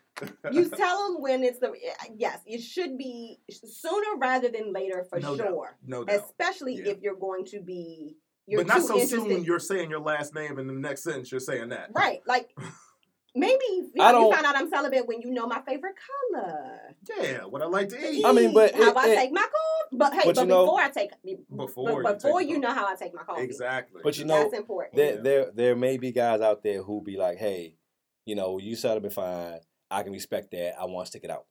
you 0.53 0.69
tell 0.77 1.13
them 1.15 1.23
when 1.23 1.43
it's 1.45 1.59
the 1.61 1.73
yes 2.17 2.41
it 2.45 2.61
should 2.61 2.99
be 2.99 3.39
sooner 3.51 4.17
rather 4.19 4.49
than 4.49 4.73
later 4.73 5.07
for 5.09 5.21
No 5.21 5.37
doubt. 5.37 5.47
sure 5.47 5.77
no 5.87 6.05
doubt. 6.05 6.17
especially 6.21 6.75
Yeah. 6.75 6.89
if 6.93 7.01
you're 7.01 7.15
going 7.17 7.45
to 7.47 7.61
be 7.61 8.17
you're 8.47 8.61
But 8.65 8.67
not 8.75 8.83
so 8.83 8.95
interested 8.95 9.21
soon. 9.31 9.45
You're 9.45 9.59
saying 9.61 9.91
your 9.91 10.01
last 10.01 10.35
name, 10.35 10.59
and 10.59 10.69
the 10.69 10.73
next 10.75 11.03
sentence 11.05 11.31
you're 11.31 11.39
saying 11.41 11.69
that. 11.69 11.91
right 11.95 12.21
like 12.27 12.51
maybe 13.35 13.63
you, 13.71 13.91
I 14.01 14.13
know, 14.13 14.19
you 14.19 14.25
don't- 14.25 14.35
find 14.35 14.47
out 14.47 14.57
i'm 14.57 14.69
celibate 14.71 15.07
when 15.07 15.21
you 15.21 15.31
know 15.31 15.47
my 15.47 15.61
favorite 15.67 15.95
color 16.33 16.81
Yeah. 17.21 17.45
What 17.45 17.63
I 17.63 17.67
like 17.67 17.89
to 17.91 18.11
eat. 18.11 18.25
I 18.25 18.33
mean, 18.33 18.53
but 18.55 18.75
how 18.75 18.91
it- 18.91 18.97
i 18.97 19.09
it- 19.11 19.17
take 19.17 19.33
my 19.33 19.43
call 19.43 19.99
but 19.99 20.13
hey 20.15 20.23
but 20.25 20.35
but, 20.35 20.41
you 20.43 20.47
know- 20.49 20.65
before 20.65 20.81
i 20.81 20.89
take 20.91 21.11
Before 21.55 22.03
but 22.03 22.23
before 22.23 22.41
take 22.41 22.49
you 22.51 22.59
know 22.59 22.73
how 22.73 22.87
i 22.87 22.95
take 22.97 23.15
my 23.15 23.23
coffee 23.23 23.43
Exactly. 23.43 24.01
But 24.03 24.19
you 24.19 24.25
know, 24.25 24.43
that's 24.43 24.55
important 24.55 24.97
there 24.97 25.15
Yeah. 25.17 25.21
there 25.21 25.51
there 25.55 25.77
may 25.77 25.99
be 25.99 26.11
guys 26.13 26.41
out 26.41 26.63
there 26.63 26.83
who 26.83 27.03
be 27.03 27.17
like, 27.17 27.39
hey, 27.39 27.77
you 28.25 28.35
know, 28.35 28.59
you 28.59 28.77
celibate 28.77 29.13
fine. 29.13 29.61
I 29.91 30.03
can 30.03 30.13
respect 30.13 30.51
that. 30.51 30.79
I 30.79 30.85
want 30.85 31.07
to 31.07 31.11
stick 31.11 31.25
it 31.25 31.31
out. 31.31 31.47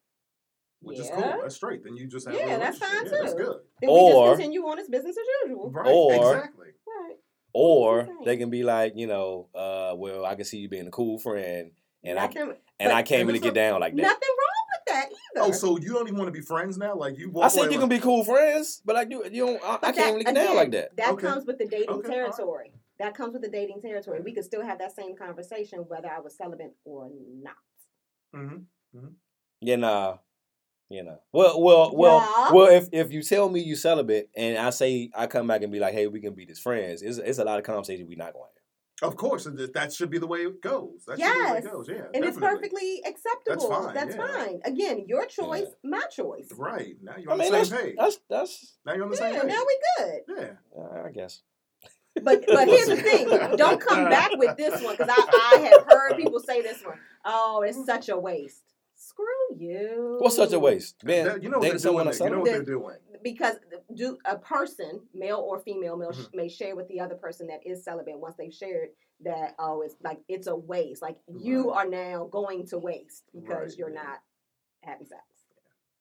Which 0.81 0.99
is 0.99 1.09
cool. 1.09 1.21
That's 1.41 1.55
straight. 1.55 1.83
Then 1.83 1.95
you 1.95 2.05
just 2.05 2.27
have 2.27 2.35
a 2.35 2.37
Yeah, 2.37 2.57
that's 2.59 2.77
fine, 2.77 3.03
Yeah, 3.05 3.11
that's 3.11 3.33
too. 3.33 3.37
good. 3.39 3.57
then 3.81 3.89
or- 3.89 4.21
we 4.21 4.27
just 4.29 4.39
continue 4.41 4.61
on 4.67 4.77
as 4.77 4.87
business 4.87 5.17
as 5.17 5.25
usual 5.43 5.71
Right. 5.71 5.87
Or- 5.91 6.13
exactly. 6.35 6.67
Right 7.57 8.09
Or 8.09 8.25
they 8.25 8.37
can 8.37 8.49
be 8.49 8.63
like, 8.63 8.93
you 8.95 9.07
know, 9.07 9.47
uh, 9.55 9.93
well, 9.95 10.25
I 10.25 10.35
can 10.35 10.45
see 10.45 10.57
you 10.59 10.69
being 10.69 10.87
a 10.87 10.91
cool 10.91 11.17
friend, 11.19 11.71
and 12.03 12.19
I 12.19 12.27
nothing, 12.27 12.53
and 12.79 12.91
I 12.91 13.01
can't 13.03 13.21
and 13.21 13.27
really 13.27 13.39
get 13.39 13.53
down 13.53 13.79
like 13.79 13.95
that. 13.95 14.01
nothing 14.01 14.29
wrong 14.29 14.67
with 14.73 14.93
that 14.93 15.05
either 15.09 15.47
Oh, 15.47 15.51
so 15.51 15.77
you 15.77 15.93
don't 15.93 16.07
even 16.07 16.17
want 16.17 16.27
to 16.27 16.31
be 16.39 16.41
friends 16.45 16.77
now? 16.77 16.95
Like 16.95 17.17
you 17.17 17.31
walk 17.31 17.45
I 17.45 17.47
said 17.49 17.63
you 17.65 17.69
like- 17.71 17.79
can 17.79 17.89
be 17.89 17.99
cool 17.99 18.23
friends, 18.23 18.81
but 18.85 18.95
like 18.95 19.09
you, 19.09 19.23
you 19.31 19.45
don't. 19.45 19.63
I, 19.63 19.73
I 19.75 19.77
But 19.81 19.95
can't 19.95 20.13
really 20.13 20.23
get 20.25 20.35
down 20.35 20.55
like 20.55 20.71
that. 20.71 20.95
That 20.97 21.13
Okay. 21.13 21.27
comes 21.27 21.45
with 21.45 21.57
the 21.57 21.65
dating 21.67 21.89
Okay, 21.89 22.07
all 22.09 22.19
right. 22.21 22.31
territory. 22.33 22.71
That 22.99 23.13
comes 23.15 23.33
with 23.33 23.41
the 23.43 23.49
dating 23.49 23.81
territory. 23.81 24.21
We 24.21 24.33
could 24.33 24.45
still 24.45 24.63
have 24.63 24.79
that 24.79 24.95
same 24.95 25.15
conversation 25.15 25.79
whether 25.87 26.09
I 26.09 26.19
was 26.19 26.35
celibate 26.35 26.75
or 26.85 27.09
not. 27.41 27.55
mm-hmm 28.35 29.07
Yeah, 29.61 29.75
nah. 29.77 30.17
You 30.89 31.03
know. 31.03 31.19
Well, 31.33 31.61
well, 31.61 31.91
well, 31.95 32.19
Yeah. 32.19 32.53
well. 32.53 32.67
If 32.67 32.87
if 32.93 33.11
you 33.11 33.21
tell 33.21 33.49
me 33.49 33.59
you 33.61 33.75
celibate, 33.75 34.29
and 34.35 34.57
I 34.57 34.69
say 34.69 35.09
I 35.15 35.27
come 35.27 35.45
back 35.47 35.61
and 35.63 35.71
be 35.71 35.79
like, 35.79 35.93
hey, 35.93 36.07
we 36.07 36.21
can 36.21 36.33
be 36.33 36.45
just 36.45 36.61
friends. 36.61 37.01
It's, 37.01 37.17
it's 37.17 37.39
a 37.39 37.43
lot 37.43 37.59
of 37.59 37.65
conversation 37.65 38.07
we 38.07 38.15
not 38.15 38.33
going 38.33 38.45
to. 38.45 39.05
Of 39.05 39.15
course, 39.15 39.45
and 39.45 39.55
that- 39.59 39.73
that 39.73 39.93
should 39.93 40.09
be 40.09 40.17
the 40.17 40.25
way 40.25 40.39
it 40.39 40.59
goes. 40.61 41.03
That 41.05 41.19
should 41.19 41.23
be 41.25 41.29
Yes. 41.29 41.47
the 41.47 41.53
way 41.53 41.59
it 41.59 41.71
goes. 41.71 41.89
Yeah, 41.89 42.03
And 42.15 42.25
it's 42.25 42.37
perfectly 42.37 43.03
acceptable. 43.05 43.69
That's 43.69 43.85
fine, 43.85 43.93
That's 43.93 44.15
yeah. 44.15 44.27
fine. 44.45 44.61
Again, 44.65 45.03
your 45.07 45.25
choice, 45.27 45.67
my 45.83 46.01
choice. 46.09 46.47
Right 46.57 46.95
now 47.03 47.13
you're 47.17 47.29
I 47.29 47.33
on 47.33 47.39
mean, 47.39 47.51
the 47.51 47.65
same 47.65 47.77
page. 47.77 47.95
that's 47.99 48.19
that's. 48.29 48.77
now 48.85 48.93
you're 48.93 49.03
on 49.03 49.11
the 49.11 49.17
Yeah, 49.17 49.31
same 49.31 49.41
page. 49.41 49.49
now 49.49 49.63
we 49.67 49.79
good. 49.99 50.21
yeah. 50.39 50.81
Uh, 50.81 51.03
I 51.05 51.11
guess. 51.11 51.41
But 52.23 52.45
but 52.47 52.67
here's 52.73 52.87
the 52.87 52.95
thing. 52.95 53.27
Don't 53.57 53.79
come 53.79 54.05
back 54.09 54.31
with 54.35 54.57
this 54.57 54.81
one 54.81 54.95
because 54.97 55.09
I, 55.15 55.53
I 55.55 55.59
have 55.69 55.85
heard 55.87 56.17
people 56.17 56.39
say 56.39 56.61
this 56.63 56.81
one. 56.83 56.97
Oh, 57.23 57.61
it's 57.67 57.85
such 57.85 58.09
a 58.09 58.17
waste. 58.17 58.63
Screw 59.17 59.57
you. 59.57 60.17
What's 60.19 60.35
such 60.35 60.53
a 60.53 60.59
waste? 60.59 61.03
Man, 61.03 61.25
That- 61.25 61.43
you 61.43 61.49
know 61.49 61.57
what 61.57 61.69
they're 61.69 61.77
doing. 61.79 62.13
You 62.13 62.29
know 62.29 62.39
what 62.39 62.45
they're 62.45 62.63
doing. 62.63 62.97
because 63.23 63.55
do 63.95 64.17
a 64.25 64.37
person, 64.37 65.01
male 65.13 65.37
or 65.39 65.59
female, 65.59 65.97
may, 65.97 66.05
Mhm. 66.05 66.33
may 66.35 66.47
share 66.47 66.75
with 66.75 66.87
the 66.87 66.99
other 66.99 67.15
person 67.15 67.47
that 67.47 67.65
is 67.65 67.83
celibate 67.83 68.19
once 68.19 68.35
they've 68.37 68.53
shared 68.53 68.89
that 69.21 69.55
oh 69.57 69.81
it's 69.81 69.95
like 70.03 70.19
it's 70.27 70.45
a 70.45 70.55
waste. 70.55 71.01
Like 71.01 71.17
you 71.27 71.71
are 71.71 71.87
now 71.87 72.25
going 72.25 72.67
to 72.67 72.77
waste 72.77 73.23
because 73.33 73.71
Right, 73.71 73.77
you're 73.79 73.89
yeah. 73.89 74.03
not 74.03 74.19
having 74.81 75.07
sex. 75.07 75.23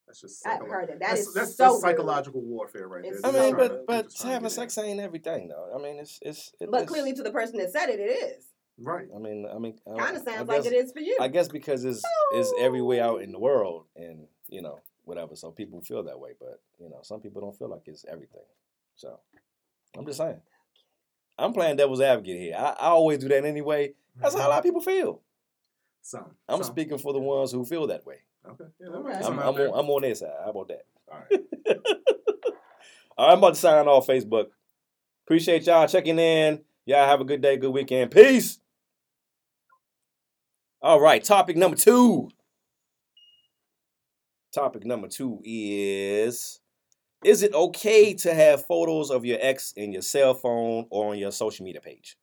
That's 0.06 0.20
just 0.20 0.46
I've 0.46 0.60
heard 0.60 0.90
it. 0.90 0.98
That 1.00 1.08
that's, 1.08 1.20
is 1.22 1.34
that's, 1.34 1.56
so 1.56 1.64
that's 1.64 1.74
rude. 1.76 1.80
psychological 1.80 2.42
warfare 2.42 2.86
right 2.86 3.04
It's 3.04 3.22
there. 3.22 3.30
I 3.30 3.32
They're 3.32 3.42
mean, 3.44 3.50
just 3.52 3.56
trying 3.58 3.68
to- 3.70 3.74
but 3.76 3.86
but 3.86 4.04
just 4.04 4.16
trying 4.18 4.28
to 4.30 4.34
having 4.34 4.50
sex 4.50 4.78
ain't 4.78 5.00
everything 5.00 5.48
though. 5.48 5.72
I 5.74 5.78
mean, 5.82 5.98
it's 5.98 6.18
it's. 6.22 6.52
it- 6.60 6.70
But 6.70 6.82
it's- 6.82 6.88
clearly, 6.90 7.14
to 7.14 7.22
the 7.22 7.32
person 7.32 7.56
that 7.58 7.72
said 7.72 7.88
it, 7.88 7.98
it 7.98 8.10
is. 8.10 8.52
Right. 8.78 9.06
I 9.14 9.18
mean, 9.18 9.46
I 9.52 9.58
mean, 9.58 9.78
I- 9.86 9.98
Kind 9.98 10.16
of 10.16 10.22
I 10.22 10.24
sounds 10.24 10.48
guess- 10.48 10.64
like 10.64 10.72
it 10.72 10.76
is 10.76 10.92
for 10.92 11.00
you. 11.00 11.16
I 11.20 11.28
guess 11.28 11.48
because 11.48 11.84
it's 11.84 12.02
it's 12.32 12.52
everywhere 12.58 13.04
out 13.04 13.22
in 13.22 13.32
the 13.32 13.38
world, 13.38 13.86
and 13.96 14.26
you 14.48 14.62
know 14.62 14.80
whatever, 15.04 15.36
so 15.36 15.50
people 15.50 15.80
feel 15.80 16.02
that 16.04 16.18
way. 16.18 16.30
But 16.38 16.60
you 16.78 16.88
know, 16.88 17.00
some 17.02 17.20
people 17.20 17.40
don't 17.40 17.56
feel 17.56 17.68
like 17.68 17.82
it's 17.86 18.04
everything. 18.10 18.42
So 18.96 19.18
I'm 19.96 20.06
just 20.06 20.18
saying, 20.18 20.40
I'm 21.38 21.52
playing 21.52 21.76
devil's 21.76 22.00
advocate 22.00 22.40
here. 22.40 22.54
I, 22.56 22.70
I 22.78 22.88
always 22.88 23.18
do 23.18 23.28
that 23.28 23.44
anyway. 23.44 23.94
That's 24.20 24.34
how 24.34 24.40
a 24.40 24.42
mm-hmm. 24.42 24.50
lot 24.50 24.58
of 24.58 24.64
people 24.64 24.80
feel. 24.80 25.20
Some. 26.02 26.36
I'm 26.48 26.62
some. 26.62 26.72
speaking 26.72 26.98
for 26.98 27.12
the 27.12 27.18
ones 27.18 27.52
who 27.52 27.64
feel 27.64 27.86
that 27.88 28.06
way. 28.06 28.20
Okay. 28.48 28.64
Yeah, 28.80 28.88
there 28.92 29.02
might 29.02 29.18
be 29.18 29.24
I'm, 29.24 29.32
I'm, 29.32 29.38
out 29.40 29.56
there. 29.56 29.68
on, 29.72 29.78
I'm 29.78 29.90
on 29.90 30.02
their 30.02 30.14
side. 30.14 30.30
How 30.44 30.50
about 30.50 30.68
that? 30.68 30.86
All 31.10 31.18
right. 31.18 31.40
All 33.18 33.26
right, 33.26 33.32
I'm 33.32 33.38
about 33.38 33.54
to 33.54 33.60
sign 33.60 33.86
off 33.88 34.06
Facebook. 34.06 34.46
Appreciate 35.24 35.66
y'all 35.66 35.88
checking 35.88 36.18
in. 36.18 36.60
Y'all 36.84 37.06
have 37.06 37.20
a 37.20 37.24
good 37.24 37.40
day, 37.40 37.56
good 37.56 37.70
weekend. 37.70 38.10
Peace. 38.10 38.58
All 40.82 41.00
right, 41.00 41.24
topic 41.24 41.56
number 41.56 41.76
two. 41.76 42.28
Topic 44.52 44.84
number 44.84 45.08
two 45.08 45.40
is 45.44 46.60
Is 47.24 47.42
it 47.42 47.54
okay 47.54 48.14
to 48.14 48.34
have 48.34 48.66
photos 48.66 49.10
of 49.10 49.24
your 49.24 49.38
ex 49.40 49.72
in 49.72 49.92
your 49.92 50.02
cell 50.02 50.34
phone 50.34 50.86
or 50.90 51.12
on 51.12 51.18
your 51.18 51.32
social 51.32 51.64
media 51.64 51.80
page? 51.80 52.16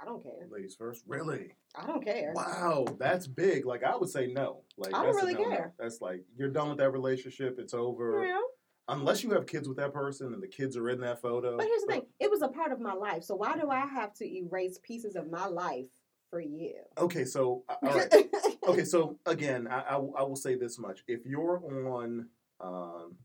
I 0.00 0.04
don't 0.04 0.22
care. 0.22 0.46
Ladies 0.50 0.76
first. 0.78 1.04
Really? 1.06 1.54
I 1.74 1.86
don't 1.86 2.04
care. 2.04 2.32
Wow, 2.34 2.86
that's 2.98 3.26
big. 3.26 3.66
Like 3.66 3.82
I 3.82 3.96
would 3.96 4.08
say 4.08 4.26
no. 4.26 4.62
Like 4.76 4.94
I 4.94 5.04
don't 5.04 5.14
that's 5.14 5.24
really 5.24 5.34
no-no. 5.34 5.48
care. 5.48 5.74
That's 5.78 6.00
like 6.00 6.22
you're 6.36 6.50
done 6.50 6.68
with 6.68 6.78
that 6.78 6.90
relationship. 6.90 7.58
It's 7.58 7.74
over. 7.74 8.26
Yeah. 8.26 8.40
Unless 8.88 9.22
you 9.22 9.30
have 9.32 9.46
kids 9.46 9.68
with 9.68 9.76
that 9.78 9.92
person 9.92 10.32
and 10.32 10.42
the 10.42 10.48
kids 10.48 10.76
are 10.76 10.88
in 10.88 11.00
that 11.00 11.20
photo. 11.20 11.56
But 11.56 11.66
here's 11.66 11.82
the 11.82 11.92
thing: 11.92 12.06
it 12.20 12.30
was 12.30 12.42
a 12.42 12.48
part 12.48 12.72
of 12.72 12.80
my 12.80 12.94
life. 12.94 13.24
So 13.24 13.34
why 13.34 13.56
do 13.58 13.70
I 13.70 13.86
have 13.86 14.14
to 14.14 14.24
erase 14.24 14.78
pieces 14.82 15.16
of 15.16 15.30
my 15.30 15.46
life 15.46 15.86
for 16.30 16.40
you? 16.40 16.74
Okay, 16.96 17.24
so 17.24 17.64
all 17.68 17.94
right. 17.94 18.12
okay, 18.68 18.84
so 18.84 19.18
again, 19.26 19.66
I, 19.66 19.80
I, 19.80 19.96
will- 19.96 20.14
I 20.18 20.22
will 20.22 20.36
say 20.36 20.54
this 20.56 20.78
much: 20.78 21.00
if 21.06 21.24
you're 21.26 21.60
on 21.64 22.28
um, 22.60 23.16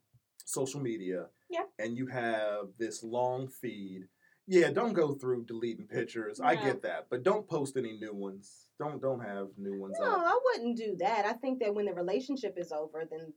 social 0.46 0.80
media, 0.80 1.28
Yeah. 1.50 1.64
and 1.80 1.98
you 1.98 2.08
have 2.08 2.68
this 2.78 3.04
long 3.04 3.48
feed, 3.48 4.04
yeah, 4.48 4.72
don't 4.72 4.94
go 4.94 5.14
through 5.14 5.46
deleting 5.46 5.88
pictures. 5.88 6.40
I 6.40 6.56
get 6.56 6.82
that, 6.84 7.08
but 7.10 7.24
don't 7.24 7.48
post 7.48 7.78
any 7.78 7.94
new 7.94 8.14
ones. 8.14 8.68
Don't 8.80 9.02
don't 9.02 9.22
have 9.22 9.48
new 9.58 9.80
ones 9.80 9.98
No, 10.00 10.06
up. 10.12 10.22
I 10.26 10.40
wouldn't 10.46 10.78
do 10.78 10.96
that. 11.00 11.26
I 11.26 11.34
think 11.34 11.60
that 11.62 11.74
when 11.74 11.86
the 11.86 11.94
relationship 11.94 12.56
is 12.58 12.72
over, 12.72 13.04
then 13.10 13.34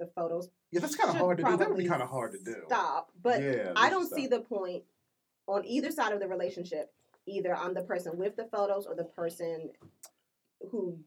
the 0.00 0.06
photos 0.14 0.48
Yeah, 0.70 0.80
that's 0.80 0.96
kind 0.96 1.10
of 1.10 1.16
hard 1.16 1.38
to 1.38 1.44
do. 1.44 1.56
That 1.56 1.68
would 1.68 1.78
be 1.78 1.86
kind 1.86 2.02
of 2.02 2.08
hard 2.08 2.32
to 2.32 2.38
do. 2.38 2.56
Stop. 2.66 3.10
But 3.22 3.42
yeah, 3.42 3.72
I 3.76 3.88
don't 3.90 4.08
should 4.08 4.16
see 4.16 4.26
the 4.26 4.40
point 4.40 4.82
on 5.46 5.64
either 5.64 5.90
side 5.90 6.12
of 6.12 6.20
the 6.20 6.28
relationship. 6.28 6.92
Either 7.26 7.56
I'm 7.56 7.74
the 7.74 7.82
person 7.82 8.16
with 8.18 8.36
the 8.36 8.44
photos 8.46 8.86
or 8.86 8.94
the 8.94 9.04
person 9.04 9.70
who 10.70 10.98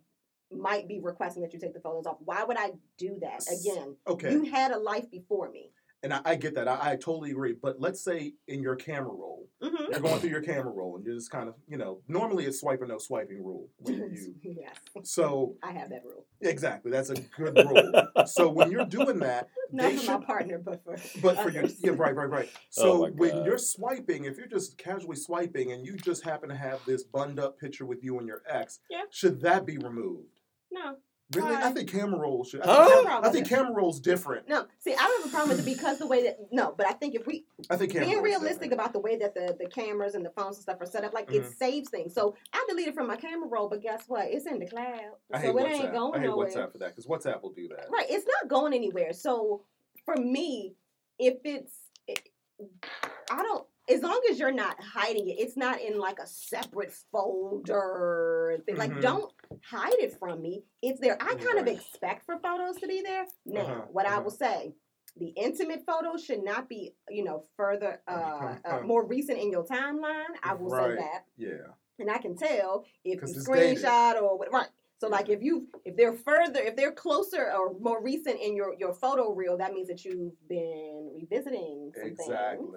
might 0.51 0.88
be 0.88 0.99
requesting 0.99 1.41
that 1.43 1.53
you 1.53 1.59
take 1.59 1.74
the 1.74 1.80
photos 1.80 2.05
off. 2.05 2.18
Why 2.20 2.43
would 2.43 2.57
I 2.57 2.72
do 2.97 3.18
that? 3.22 3.43
Again, 3.51 3.95
Okay, 4.07 4.32
you 4.32 4.45
had 4.45 4.72
a 4.72 4.78
life 4.78 5.09
before 5.11 5.49
me. 5.51 5.72
And 6.06 6.14
I, 6.14 6.22
I 6.24 6.36
get 6.36 6.53
that. 6.53 6.68
I, 6.68 6.91
I 6.91 6.95
totally 6.95 7.32
agree. 7.32 7.56
But 7.60 7.82
let's 7.82 7.99
say 8.03 8.34
in 8.47 8.62
your 8.62 8.76
camera 8.76 9.10
roll, 9.10 9.41
Mm-hmm. 9.64 9.91
you're 9.91 9.99
going 10.01 10.20
through 10.20 10.30
your 10.30 10.41
camera 10.41 10.70
roll, 10.72 10.95
and 10.97 11.06
you're 11.06 11.16
just 11.16 11.32
kind 11.32 11.47
of, 11.47 11.56
you 11.68 11.78
know, 11.78 12.01
normally 12.10 12.43
it's 12.45 12.60
swipe 12.60 12.82
or 12.82 12.86
no 12.86 12.97
swiping 12.99 13.43
rule. 13.43 13.70
When 13.80 14.12
you, 14.14 14.36
yes, 14.43 14.76
so 15.03 15.56
I 15.64 15.72
have 15.72 15.89
that 15.89 16.03
rule. 16.03 16.26
exactly, 16.41 16.91
that's 16.91 17.10
a 17.10 17.16
good 17.16 17.56
rule. 17.58 18.26
so 18.28 18.49
when 18.49 18.70
you're 18.70 18.86
doing 18.86 19.18
that, 19.20 19.47
Not 19.72 19.89
they 19.91 19.95
for 19.95 20.03
should, 20.03 20.20
my 20.20 20.26
partner, 20.26 20.60
but 20.60 20.84
for 20.84 20.97
but 21.22 21.39
for 21.39 21.49
your 21.49 21.64
yeah, 21.80 21.91
right, 21.95 22.14
right, 22.16 22.30
right. 22.30 22.49
Oh 22.56 22.60
So 22.70 22.97
my 23.03 23.10
when 23.12 23.45
you're 23.45 23.58
swiping, 23.58 24.26
if 24.26 24.38
you're 24.38 24.45
just 24.45 24.78
casually 24.78 25.16
swiping 25.16 25.72
and 25.72 25.86
you 25.86 25.95
just 25.95 26.24
happen 26.24 26.49
to 26.49 26.56
have 26.56 26.80
this 26.86 27.03
bunded 27.03 27.39
up 27.39 27.58
picture 27.58 27.86
with 27.86 28.03
you 28.03 28.20
and 28.20 28.28
your 28.28 28.41
ex, 28.47 28.80
Yeah. 28.89 29.03
should 29.10 29.41
that 29.41 29.66
be 29.66 29.78
removed? 29.78 30.28
No, 30.72 30.97
Really, 31.34 31.55
I 31.55 31.71
think 31.71 31.89
camera 31.91 32.19
roll 32.19 32.43
should. 32.43 32.61
I 32.61 32.65
think, 32.86 32.95
No 32.95 33.03
cam- 33.09 33.23
I 33.26 33.30
think 33.30 33.47
camera 33.49 33.73
roll's 33.73 33.99
different. 33.99 34.47
no. 34.47 34.65
See, 34.80 34.93
I 34.93 34.97
don't 34.97 35.23
have 35.23 35.30
a 35.32 35.36
problem 35.36 35.57
with 35.57 35.67
it 35.67 35.71
because 35.76 35.97
the 35.97 36.05
way 36.05 36.23
that 36.23 36.38
no, 36.51 36.76
but 36.78 36.86
I 36.86 36.91
think 36.93 37.15
if 37.15 37.26
we 37.26 37.45
I 37.69 37.78
think 37.78 37.91
camera 37.93 38.07
being 38.09 38.21
realistic 38.21 38.69
different. 38.69 38.73
about 38.73 38.93
the 38.93 38.99
way 38.99 39.15
that 39.17 39.34
the, 39.34 39.55
the 39.59 39.67
cameras 39.67 40.13
and 40.13 40.23
the 40.23 40.30
phones 40.30 40.57
and 40.57 40.61
stuff 40.63 40.78
are 40.82 40.86
set 40.86 41.03
up, 41.03 41.13
like 41.13 41.28
Mhm. 41.30 41.38
it 41.38 41.45
saves 41.57 41.89
things. 41.89 42.13
So 42.13 42.36
I 42.53 42.63
deleted 42.69 42.93
from 42.93 43.07
my 43.07 43.15
camera 43.15 43.47
roll, 43.49 43.67
but 43.69 43.82
guess 43.82 44.03
what? 44.07 44.28
It's 44.30 44.45
in 44.45 44.59
the 44.59 44.67
cloud, 44.67 44.99
I 45.34 45.39
hate 45.39 45.47
so 45.47 45.57
it 45.57 45.63
WhatsApp. 45.65 45.71
ain't 45.71 45.91
going 45.93 46.13
I 46.13 46.19
hate 46.19 46.28
nowhere. 46.28 46.47
WhatsApp 46.47 46.71
for 46.71 46.78
that 46.78 46.95
because 46.95 47.07
WhatsApp 47.07 47.41
will 47.41 47.53
do 47.53 47.69
that. 47.69 47.88
Right, 47.91 48.05
it's 48.09 48.28
not 48.41 48.47
going 48.49 48.73
anywhere. 48.73 49.11
So 49.13 49.63
for 50.05 50.15
me, 50.17 50.76
if 51.17 51.38
it's, 51.43 51.73
it, 52.07 52.30
I 53.32 53.41
don't. 53.41 53.65
As 53.88 54.01
long 54.01 54.19
as 54.32 54.39
you're 54.39 54.51
not 54.51 54.82
hiding 54.82 55.28
it, 55.30 55.34
it's 55.39 55.55
not 55.55 55.80
in 55.80 55.99
like 55.99 56.17
a 56.19 56.26
separate 56.26 56.91
folder. 57.11 58.59
thing. 58.65 58.78
Like, 58.78 58.91
Mhm. 58.91 59.01
don't 59.01 59.35
hide 59.64 60.00
it 60.00 60.18
from 60.20 60.41
me. 60.41 60.64
It's 60.82 61.00
there. 61.00 61.18
I 61.22 61.36
kind 61.36 61.60
of 61.60 61.68
expect 61.68 62.26
for 62.26 62.38
photos 62.39 62.78
to 62.78 62.88
be 62.88 63.02
there. 63.02 63.26
Now, 63.46 63.62
Uh-huh, 63.62 63.82
what 63.91 64.06
I 64.06 64.14
uh-huh. 64.14 64.22
will 64.24 64.32
say, 64.32 64.74
the 65.18 65.28
intimate 65.30 65.84
photos 65.86 66.24
should 66.24 66.43
not 66.43 66.68
be, 66.68 66.93
you 67.10 67.24
know, 67.24 67.43
further, 67.56 68.02
uh, 68.08 68.58
uh 68.66 68.82
more 68.82 69.06
recent 69.06 69.39
in 69.39 69.50
your 69.52 69.66
timeline. 69.66 70.34
I 70.43 70.54
will 70.54 70.70
Right. 70.70 70.91
say 70.91 71.04
that 71.04 71.26
Yeah. 71.38 71.68
and 72.00 72.12
I 72.12 72.18
can 72.18 72.36
tell 72.36 72.86
if 73.04 73.22
you 73.22 73.28
it's 73.28 73.46
dated. 73.48 73.78
screenshot 73.84 74.22
or 74.22 74.38
what, 74.38 74.52
right. 74.52 74.68
So 75.00 75.08
like 75.10 75.30
if 75.30 75.41
you 75.43 75.68
if 75.84 75.96
they're 75.98 76.14
further 76.14 76.60
if 76.62 76.76
they're 76.76 76.91
closer 76.91 77.52
or 77.54 77.74
more 77.80 78.02
recent 78.02 78.39
in 78.39 78.56
your 78.56 78.76
your 78.80 78.93
photo 78.93 79.32
reel, 79.34 79.58
that 79.58 79.74
means 79.74 79.88
that 79.89 80.04
you've 80.06 80.34
been 80.48 81.12
revisiting 81.14 81.91
Exactly. 81.96 82.66
things. 82.68 82.76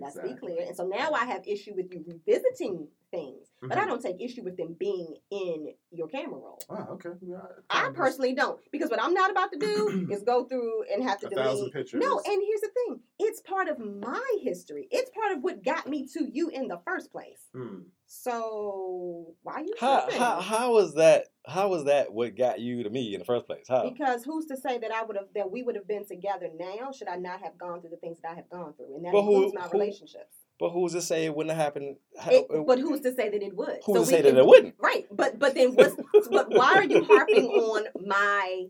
Let's 0.00 0.18
be 0.18 0.34
clear. 0.34 0.64
And 0.66 0.76
so 0.76 0.86
now 0.86 1.12
I 1.12 1.24
have 1.24 1.46
issue 1.46 1.74
with 1.74 1.92
you 1.92 2.04
revisiting 2.06 2.88
things, 3.10 3.48
but 3.62 3.78
I 3.78 3.82
Mhm. 3.84 3.86
don't 3.88 4.02
take 4.02 4.20
issue 4.20 4.42
with 4.42 4.56
them 4.56 4.74
being 4.74 5.16
in 5.30 5.74
your 5.90 6.08
camera 6.08 6.38
roll. 6.38 6.58
Oh, 6.68 6.94
okay. 6.94 7.10
Yeah, 7.22 7.40
I 7.70 7.84
kinda 7.84 7.98
personally 7.98 8.34
don't 8.34 8.60
because 8.70 8.90
what 8.90 9.02
I'm 9.02 9.14
not 9.14 9.30
about 9.30 9.52
to 9.52 9.58
do 9.58 9.90
is 10.12 10.22
go 10.22 10.44
through 10.44 10.84
and 10.84 11.02
have 11.02 11.20
to 11.20 11.26
a 11.26 11.30
thousand 11.30 11.70
pictures. 11.70 12.00
No, 12.00 12.20
and 12.20 12.42
here's 12.42 12.60
the 12.60 12.68
thing: 12.68 13.00
it's 13.18 13.40
part 13.40 13.68
of 13.68 13.78
my 13.78 14.22
history. 14.40 14.88
It's 14.90 15.10
part 15.10 15.32
of 15.32 15.42
what 15.42 15.62
got 15.64 15.86
me 15.86 16.06
to 16.08 16.28
you 16.30 16.48
in 16.48 16.68
the 16.68 16.78
first 16.84 17.10
place. 17.10 17.48
Hmm. 17.54 17.80
So 18.10 19.34
why 19.42 19.60
you 19.60 19.74
How 19.78 20.00
tripping? 20.00 20.18
how 20.18 20.40
how 20.40 20.72
was 20.72 20.94
that? 20.94 21.26
How 21.46 21.68
was 21.68 21.84
that 21.84 22.10
what 22.12 22.36
got 22.36 22.58
you 22.58 22.82
to 22.82 22.90
me 22.90 23.12
in 23.14 23.18
the 23.20 23.24
first 23.26 23.46
place? 23.46 23.66
How? 23.68 23.88
Because 23.88 24.24
who's 24.24 24.46
to 24.46 24.56
say 24.56 24.78
that 24.78 24.90
I 24.90 25.02
would 25.04 25.16
have 25.16 25.26
that 25.34 25.50
we 25.50 25.62
would 25.62 25.76
have 25.76 25.86
been 25.86 26.06
together 26.06 26.48
now? 26.58 26.90
Should 26.90 27.08
I 27.08 27.16
not 27.16 27.42
have 27.42 27.58
gone 27.58 27.82
through 27.82 27.90
the 27.90 27.96
things 27.98 28.18
that 28.22 28.32
I 28.32 28.34
have 28.36 28.48
gone 28.48 28.72
through, 28.74 28.96
and 28.96 29.04
that 29.04 29.12
But 29.12 29.22
who- 29.22 29.34
includes 29.34 29.54
my 29.54 29.60
who- 29.62 29.78
relationships? 29.78 30.34
But 30.58 30.70
who's 30.70 30.92
to 30.92 31.02
say 31.02 31.26
it 31.26 31.34
wouldn't 31.36 31.54
have 31.54 31.62
happened? 31.62 31.98
How- 32.18 32.32
It, 32.32 32.46
but 32.66 32.78
who's 32.78 33.00
to 33.02 33.14
say 33.14 33.28
that 33.28 33.42
it 33.42 33.54
would? 33.54 33.78
who's 33.84 33.94
So 33.96 34.00
to 34.00 34.06
say 34.06 34.22
that 34.22 34.36
it 34.36 34.46
wouldn't? 34.46 34.74
Right, 34.78 35.06
but 35.12 35.38
but 35.38 35.54
then 35.54 35.74
what's 35.74 35.94
but 36.30 36.48
why 36.50 36.72
are 36.76 36.84
you 36.84 37.04
harping 37.04 37.44
on 37.46 37.86
my 38.06 38.64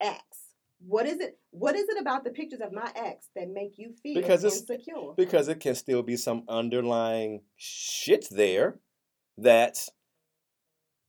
ex? 0.00 0.39
What 0.86 1.06
is 1.06 1.20
it? 1.20 1.38
What 1.50 1.76
is 1.76 1.88
it 1.88 2.00
about 2.00 2.24
the 2.24 2.30
pictures 2.30 2.60
of 2.60 2.72
my 2.72 2.90
ex 2.96 3.28
that 3.36 3.48
make 3.50 3.76
you 3.76 3.92
feel 4.02 4.14
Because 4.14 4.44
it's- 4.44 4.60
insecure? 4.60 5.12
Because 5.16 5.48
it 5.48 5.60
can 5.60 5.74
still 5.74 6.02
be 6.02 6.16
some 6.16 6.44
underlying 6.48 7.42
shit 7.56 8.28
there 8.30 8.80
that 9.38 9.88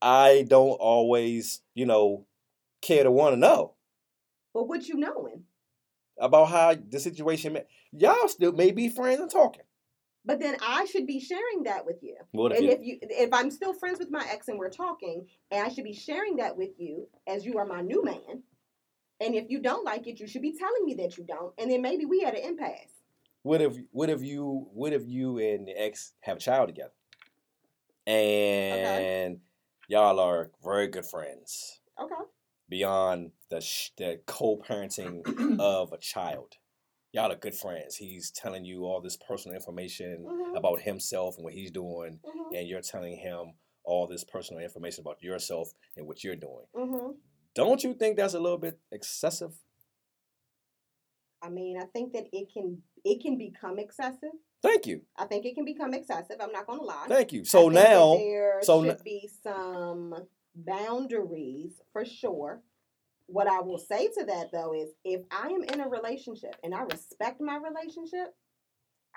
I 0.01 0.45
don't 0.47 0.71
always, 0.79 1.61
you 1.73 1.85
know, 1.85 2.25
care 2.81 3.03
to 3.03 3.11
want 3.11 3.33
to 3.33 3.37
know 3.39 3.75
But 4.53 4.67
what 4.67 4.87
you 4.87 4.95
knowing? 4.95 5.43
about 6.17 6.45
how 6.49 6.75
the 6.75 6.99
situation. 6.99 7.57
Y'all 7.91 8.27
still 8.27 8.51
may 8.51 8.71
be 8.71 8.89
friends 8.89 9.19
and 9.19 9.29
talking. 9.31 9.63
But 10.23 10.39
then 10.39 10.55
I 10.61 10.85
should 10.85 11.07
be 11.07 11.19
sharing 11.19 11.63
that 11.63 11.83
with 11.85 12.03
you. 12.03 12.15
What 12.31 12.51
if 12.51 12.59
and 12.59 12.67
you, 12.67 12.71
if 12.73 12.81
you 12.83 12.99
if 13.01 13.33
I'm 13.33 13.49
still 13.49 13.73
friends 13.73 13.97
with 13.97 14.11
my 14.11 14.23
ex 14.31 14.47
and 14.49 14.59
we're 14.59 14.69
talking, 14.69 15.25
and 15.49 15.65
I 15.65 15.69
should 15.69 15.83
be 15.83 15.93
sharing 15.93 16.35
that 16.35 16.55
with 16.57 16.71
you 16.77 17.07
as 17.25 17.43
you 17.45 17.57
are 17.57 17.65
my 17.65 17.81
new 17.81 18.03
man. 18.03 18.43
And 19.21 19.35
if 19.35 19.49
you 19.49 19.59
don't 19.61 19.85
like 19.85 20.07
it, 20.07 20.19
you 20.19 20.27
should 20.27 20.41
be 20.41 20.57
telling 20.57 20.83
me 20.83 20.95
that 20.95 21.17
you 21.17 21.23
don't, 21.23 21.53
and 21.59 21.69
then 21.71 21.81
maybe 21.81 22.05
we 22.05 22.21
had 22.21 22.33
an 22.33 22.43
impasse. 22.43 22.91
what 23.43 23.61
if 23.61 23.77
what 23.91 24.09
if 24.09 24.21
you 24.21 24.67
what 24.73 24.93
if 24.93 25.03
you 25.07 25.37
and 25.39 25.67
the 25.67 25.71
ex 25.79 26.13
have 26.21 26.37
a 26.37 26.39
child 26.39 26.67
together 26.69 26.91
and 28.07 29.39
y'all 29.87 30.19
are 30.19 30.49
very 30.63 30.87
good 30.87 31.05
friends 31.05 31.79
Okay. 31.99 32.15
beyond 32.69 33.31
the 33.49 33.61
sh- 33.61 33.91
the 33.97 34.19
co-parenting 34.25 35.21
of 35.59 35.91
a 35.91 35.97
child 35.97 36.53
y'all 37.11 37.31
are 37.31 37.35
good 37.35 37.55
friends 37.55 37.95
he's 37.97 38.31
telling 38.31 38.65
you 38.65 38.85
all 38.85 39.01
this 39.01 39.17
personal 39.17 39.55
information 39.55 40.23
Mhm. 40.25 40.55
about 40.57 40.81
himself 40.81 41.35
and 41.37 41.43
what 41.43 41.53
he's 41.53 41.71
doing 41.71 42.19
Mhm. 42.23 42.57
and 42.57 42.67
you're 42.67 42.81
telling 42.81 43.17
him 43.17 43.53
all 43.83 44.07
this 44.07 44.23
personal 44.23 44.61
information 44.63 45.01
about 45.01 45.21
yourself 45.21 45.71
and 45.97 46.07
what 46.07 46.23
you're 46.23 46.35
doing. 46.35 46.65
hmm 46.75 47.11
Don't 47.53 47.83
you 47.83 47.93
think 47.93 48.17
that's 48.17 48.33
a 48.33 48.39
little 48.39 48.57
bit 48.57 48.79
excessive? 48.91 49.53
I 51.41 51.49
mean, 51.49 51.77
I 51.77 51.85
think 51.85 52.13
that 52.13 52.27
it 52.31 52.49
can 52.53 52.81
it 53.03 53.21
can 53.21 53.37
become 53.37 53.79
excessive. 53.79 54.29
Thank 54.61 54.85
you. 54.85 55.01
I 55.17 55.25
think 55.25 55.45
it 55.45 55.55
can 55.55 55.65
become 55.65 55.93
excessive. 55.93 56.37
I'm 56.39 56.51
not 56.51 56.67
going 56.67 56.79
to 56.79 56.85
lie. 56.85 57.05
Thank 57.07 57.33
you. 57.33 57.43
So 57.45 57.69
now, 57.69 58.15
there 58.15 58.59
so 58.61 58.83
should 58.83 58.91
n- 58.91 58.97
be 59.03 59.27
some 59.41 60.15
boundaries 60.55 61.73
for 61.91 62.05
sure. 62.05 62.61
What 63.25 63.47
I 63.47 63.61
will 63.61 63.79
say 63.79 64.07
to 64.07 64.25
that 64.25 64.51
though 64.51 64.73
is, 64.73 64.89
if 65.03 65.21
I 65.31 65.47
am 65.47 65.63
in 65.63 65.79
a 65.79 65.89
relationship 65.89 66.55
and 66.63 66.75
I 66.75 66.81
respect 66.83 67.41
my 67.41 67.57
relationship, 67.57 68.35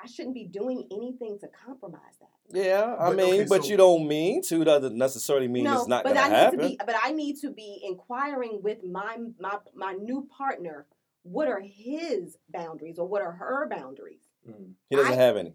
I 0.03 0.07
shouldn't 0.07 0.35
be 0.35 0.45
doing 0.45 0.87
anything 0.91 1.39
to 1.41 1.49
compromise 1.65 2.01
that. 2.21 2.29
yeah, 2.65 2.97
I 2.99 3.09
But, 3.09 3.17
mean, 3.17 3.35
okay, 3.35 3.47
but 3.49 3.63
so- 3.65 3.71
you 3.71 3.77
don't 3.77 4.07
mean 4.07 4.43
to 4.43 4.65
doesn't 4.65 4.97
necessarily 4.97 5.49
mean 5.49 5.65
no, 5.65 5.79
it's 5.79 5.89
not 5.89 6.05
but 6.05 6.15
gonna 6.15 6.21
I 6.27 6.29
need 6.29 6.35
happen. 6.37 6.59
to 6.61 6.69
be, 6.69 6.79
but 6.85 6.95
I 7.03 7.13
need 7.13 7.37
to 7.41 7.51
be 7.51 7.81
inquiring 7.85 8.61
with 8.63 8.85
my 8.85 9.17
my 9.39 9.59
my 9.75 9.93
new 9.93 10.29
partner. 10.37 10.87
What 11.23 11.49
are 11.49 11.61
his 11.61 12.37
boundaries 12.51 12.99
or 12.99 13.07
what 13.09 13.23
are 13.23 13.33
her 13.33 13.67
boundaries? 13.69 14.21
Mm. 14.49 14.73
he 14.91 14.97
doesn't 14.97 15.13
I- 15.13 15.17
have 15.17 15.37
any. 15.39 15.55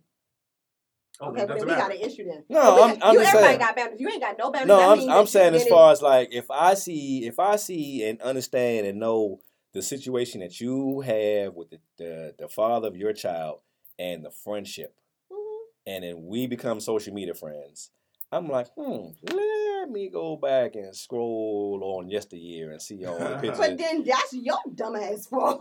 Oh, 1.22 1.32
Okay, 1.32 1.42
it 1.42 1.48
well, 1.50 1.58
then 1.58 1.58
doesn't 1.58 1.68
we 1.70 1.76
got 1.76 1.90
matter. 1.90 2.02
an 2.02 2.10
issue 2.10 2.24
then. 2.26 2.46
No, 2.48 2.62
So 2.62 2.68
I'm- 2.82 2.98
got- 3.00 3.06
I'm 3.08 3.14
you, 3.14 3.20
just 3.20 3.36
everybody 3.36 3.48
saying. 3.48 3.60
got 3.60 3.76
boundaries. 3.76 4.00
You 4.02 4.10
ain't 4.10 4.22
got 4.22 4.38
no 4.38 4.52
boundaries. 4.52 4.68
No, 4.70 4.78
That 4.78 4.90
I'm 4.90 4.98
means 5.00 5.10
I'm 5.12 5.24
that 5.26 5.30
saying 5.30 5.56
as 5.56 5.68
far 5.68 5.92
as 5.92 6.02
like 6.02 6.30
if 6.34 6.50
I 6.50 6.74
see 6.76 7.26
if 7.28 7.40
I 7.40 7.56
see 7.58 8.04
and 8.06 8.22
understand 8.22 8.88
and 8.88 9.00
know 9.00 9.42
the 9.74 9.82
situation 9.84 10.40
that 10.40 10.60
you 10.62 11.02
have 11.02 11.54
with 11.56 11.70
the 11.72 11.80
the, 11.98 12.36
the 12.40 12.48
father 12.48 12.88
of 12.88 12.96
your 12.96 13.12
child 13.14 13.60
and 14.00 14.26
the 14.26 14.32
friendship, 14.32 14.96
in- 15.30 15.36
Mhm. 15.38 15.60
and 15.86 16.04
then 16.04 16.26
we 16.26 16.48
become 16.48 16.80
social 16.80 17.14
media 17.14 17.34
friends. 17.36 17.92
I'm 18.32 18.48
like, 18.48 18.68
hmm, 18.78 19.08
let 19.34 19.90
me 19.90 20.08
go 20.10 20.36
back 20.36 20.76
and 20.76 20.96
scroll 20.96 21.80
on 21.84 22.10
yesteryear 22.10 22.72
and 22.72 22.80
see 22.82 23.04
all 23.06 23.18
the 23.18 23.26
pictures. 23.42 23.58
But 23.58 23.78
then 23.78 24.04
that's 24.04 24.34
your 24.34 24.60
dumbass 24.76 25.28
fault. 25.28 25.60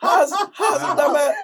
how's 0.00 0.32
how's 0.54 0.82
it 0.82 0.96
dumb? 0.96 1.34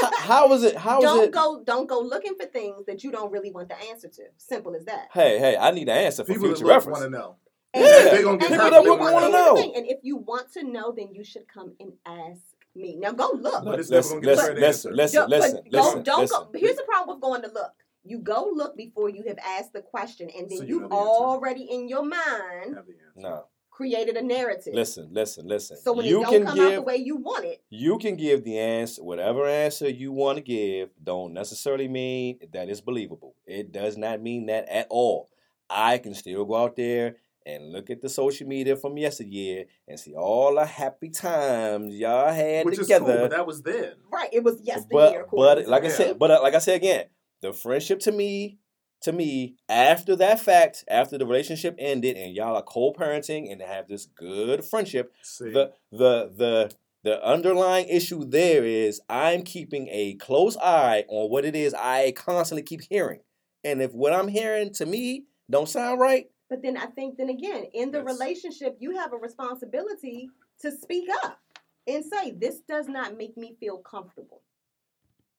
How, 0.00 0.10
how 0.16 0.52
is 0.54 0.62
it? 0.64 0.76
How 0.76 0.98
is 0.98 1.04
don't 1.04 1.24
it? 1.24 1.30
go 1.30 1.62
don't 1.64 1.86
go 1.86 2.00
looking 2.00 2.34
for 2.40 2.46
things 2.46 2.86
that 2.86 3.04
you 3.04 3.10
don't 3.12 3.30
really 3.30 3.50
want 3.50 3.68
the 3.68 3.78
answer 3.90 4.08
to. 4.08 4.22
Simple 4.38 4.74
as 4.74 4.86
that. 4.86 5.08
Hey, 5.12 5.38
hey, 5.38 5.56
I 5.58 5.70
need 5.72 5.88
an 5.90 5.96
answer 5.98 6.24
for 6.24 6.32
People 6.32 6.48
future 6.48 6.64
look 6.64 6.74
reference. 6.74 7.00
want 7.00 7.12
to 7.12 7.18
know. 7.18 7.36
And, 7.74 7.84
Yeah, 7.84 8.10
they 8.14 8.22
gonna 8.22 8.38
get 8.38 8.50
and- 8.52 8.60
hurt 8.60 8.70
People 8.70 8.70
that 8.70 8.78
if 8.78 8.84
they 8.84 8.90
would 8.90 9.00
wanna 9.00 9.12
want 9.12 9.20
to 9.20 9.26
and 9.26 9.34
here's 9.34 9.54
the 9.66 9.66
know. 9.66 9.74
And 9.76 9.86
if 9.90 9.98
you 10.04 10.16
want 10.16 10.52
to 10.54 10.62
know, 10.62 10.92
then 10.96 11.08
you 11.12 11.22
should 11.24 11.48
come 11.48 11.74
and 11.78 11.92
ask 12.06 12.40
me. 12.76 12.96
Now 12.96 13.12
go 13.12 13.30
look. 13.34 13.64
But 13.64 13.80
it's 13.80 13.90
Listen, 13.90 14.18
never 14.18 14.20
gonna 14.20 14.20
get 14.20 14.26
listen, 14.26 14.44
straight 14.44 14.58
listen, 14.58 14.90
answer. 14.90 14.96
listen, 14.96 15.20
Don't- 15.20 15.30
but 15.30 15.40
listen, 15.40 15.56
go- 15.70 15.78
listen, 15.78 16.02
don't 16.02 16.20
listen. 16.20 16.38
go. 16.52 16.58
Here's 16.58 16.76
the 16.76 16.82
problem 16.84 17.16
with 17.16 17.22
going 17.22 17.42
to 17.42 17.48
look. 17.48 17.72
You 18.04 18.18
go 18.18 18.50
look 18.52 18.76
before 18.76 19.08
you 19.08 19.22
have 19.28 19.38
asked 19.38 19.72
the 19.72 19.80
question, 19.80 20.28
and 20.36 20.50
then 20.50 20.58
So 20.58 20.64
you 20.64 20.80
you've 20.80 20.90
the 20.90 20.96
already 20.96 21.62
in 21.64 21.88
your 21.88 22.02
mind 22.04 22.74
Have 22.74 22.86
the 22.86 22.92
answer. 23.06 23.16
No, 23.16 23.44
created 23.70 24.16
a 24.16 24.22
narrative. 24.22 24.74
listen, 24.74 25.08
listen, 25.10 25.46
listen. 25.48 25.78
So 25.78 25.94
when 25.94 26.04
you 26.04 26.20
it 26.20 26.22
don't 26.24 26.32
can 26.32 26.46
come 26.46 26.60
out 26.60 26.74
the 26.74 26.82
way 26.82 26.96
you 26.96 27.16
want 27.16 27.46
it, 27.46 27.62
you 27.70 27.96
can 27.98 28.16
give 28.16 28.44
the 28.44 28.58
answer, 28.58 29.02
whatever 29.02 29.46
answer 29.46 29.88
you 29.88 30.12
want 30.12 30.36
to 30.36 30.42
give. 30.42 30.90
Don't 31.02 31.32
necessarily 31.32 31.88
mean 31.88 32.38
that 32.52 32.68
it's 32.68 32.82
believable. 32.82 33.36
It 33.46 33.72
does 33.72 33.96
not 33.96 34.20
mean 34.20 34.46
that 34.46 34.68
at 34.68 34.86
all. 34.90 35.30
I 35.70 35.96
can 35.96 36.12
still 36.14 36.44
go 36.44 36.56
out 36.56 36.76
there 36.76 37.16
and 37.46 37.72
look 37.72 37.90
at 37.90 38.00
the 38.00 38.08
social 38.08 38.46
media 38.46 38.76
from 38.76 38.96
yesteryear 38.96 39.64
and 39.88 39.98
see 40.00 40.14
all 40.14 40.54
the 40.54 40.64
happy 40.64 41.10
times 41.10 41.94
y'all 41.94 42.32
had 42.32 42.64
Which 42.64 42.78
is 42.78 42.86
cool, 42.88 42.98
together. 42.98 43.18
but 43.22 43.30
that 43.32 43.46
was 43.46 43.62
then. 43.62 43.92
right? 44.12 44.28
It 44.32 44.42
was 44.42 44.60
yesteryear. 44.62 44.86
but 44.90 45.20
according 45.20 45.28
but 45.56 45.64
to 45.64 45.70
like 45.70 45.84
I 45.84 45.88
said, 45.88 46.18
but 46.18 46.30
uh, 46.30 46.40
like 46.42 46.54
I 46.54 46.58
said 46.58 46.76
again, 46.76 47.06
the 47.42 47.52
friendship 47.52 48.00
to 48.00 48.12
me, 48.12 48.58
to 49.02 49.12
me, 49.12 49.56
after 49.68 50.16
that 50.16 50.40
fact, 50.40 50.84
after 50.88 51.18
the 51.18 51.26
relationship 51.26 51.76
ended, 51.78 52.16
and 52.16 52.34
y'all 52.34 52.56
are 52.56 52.62
co-parenting 52.62 53.52
and 53.52 53.60
have 53.60 53.86
this 53.88 54.06
good 54.06 54.64
friendship, 54.64 55.12
See, 55.22 55.50
the 55.50 55.72
the 55.92 56.32
the 56.34 56.72
the 57.02 57.22
underlying 57.22 57.86
issue 57.88 58.24
there 58.24 58.64
is 58.64 59.02
I'm 59.10 59.42
keeping 59.42 59.88
a 59.90 60.14
close 60.14 60.56
eye 60.56 61.04
on 61.08 61.30
what 61.30 61.44
it 61.44 61.54
is 61.54 61.74
I 61.74 62.12
constantly 62.16 62.62
keep 62.62 62.80
hearing, 62.88 63.20
and 63.62 63.82
if 63.82 63.92
what 63.92 64.14
I'm 64.14 64.28
hearing 64.28 64.72
to 64.74 64.86
me 64.86 65.24
don't 65.50 65.68
sound 65.68 66.00
right, 66.00 66.30
But 66.48 66.62
then 66.62 66.76
I 66.76 66.86
think, 66.86 67.16
then 67.16 67.30
again, 67.30 67.64
in 67.72 67.90
the 67.90 67.98
That's- 67.98 68.14
relationship, 68.18 68.76
you 68.78 68.92
have 68.96 69.12
a 69.12 69.16
responsibility 69.16 70.28
to 70.60 70.70
speak 70.70 71.08
up 71.24 71.40
and 71.86 72.04
say, 72.04 72.32
"This 72.32 72.60
does 72.60 72.88
not 72.88 73.16
make 73.16 73.36
me 73.36 73.56
feel 73.60 73.78
comfortable." 73.78 74.42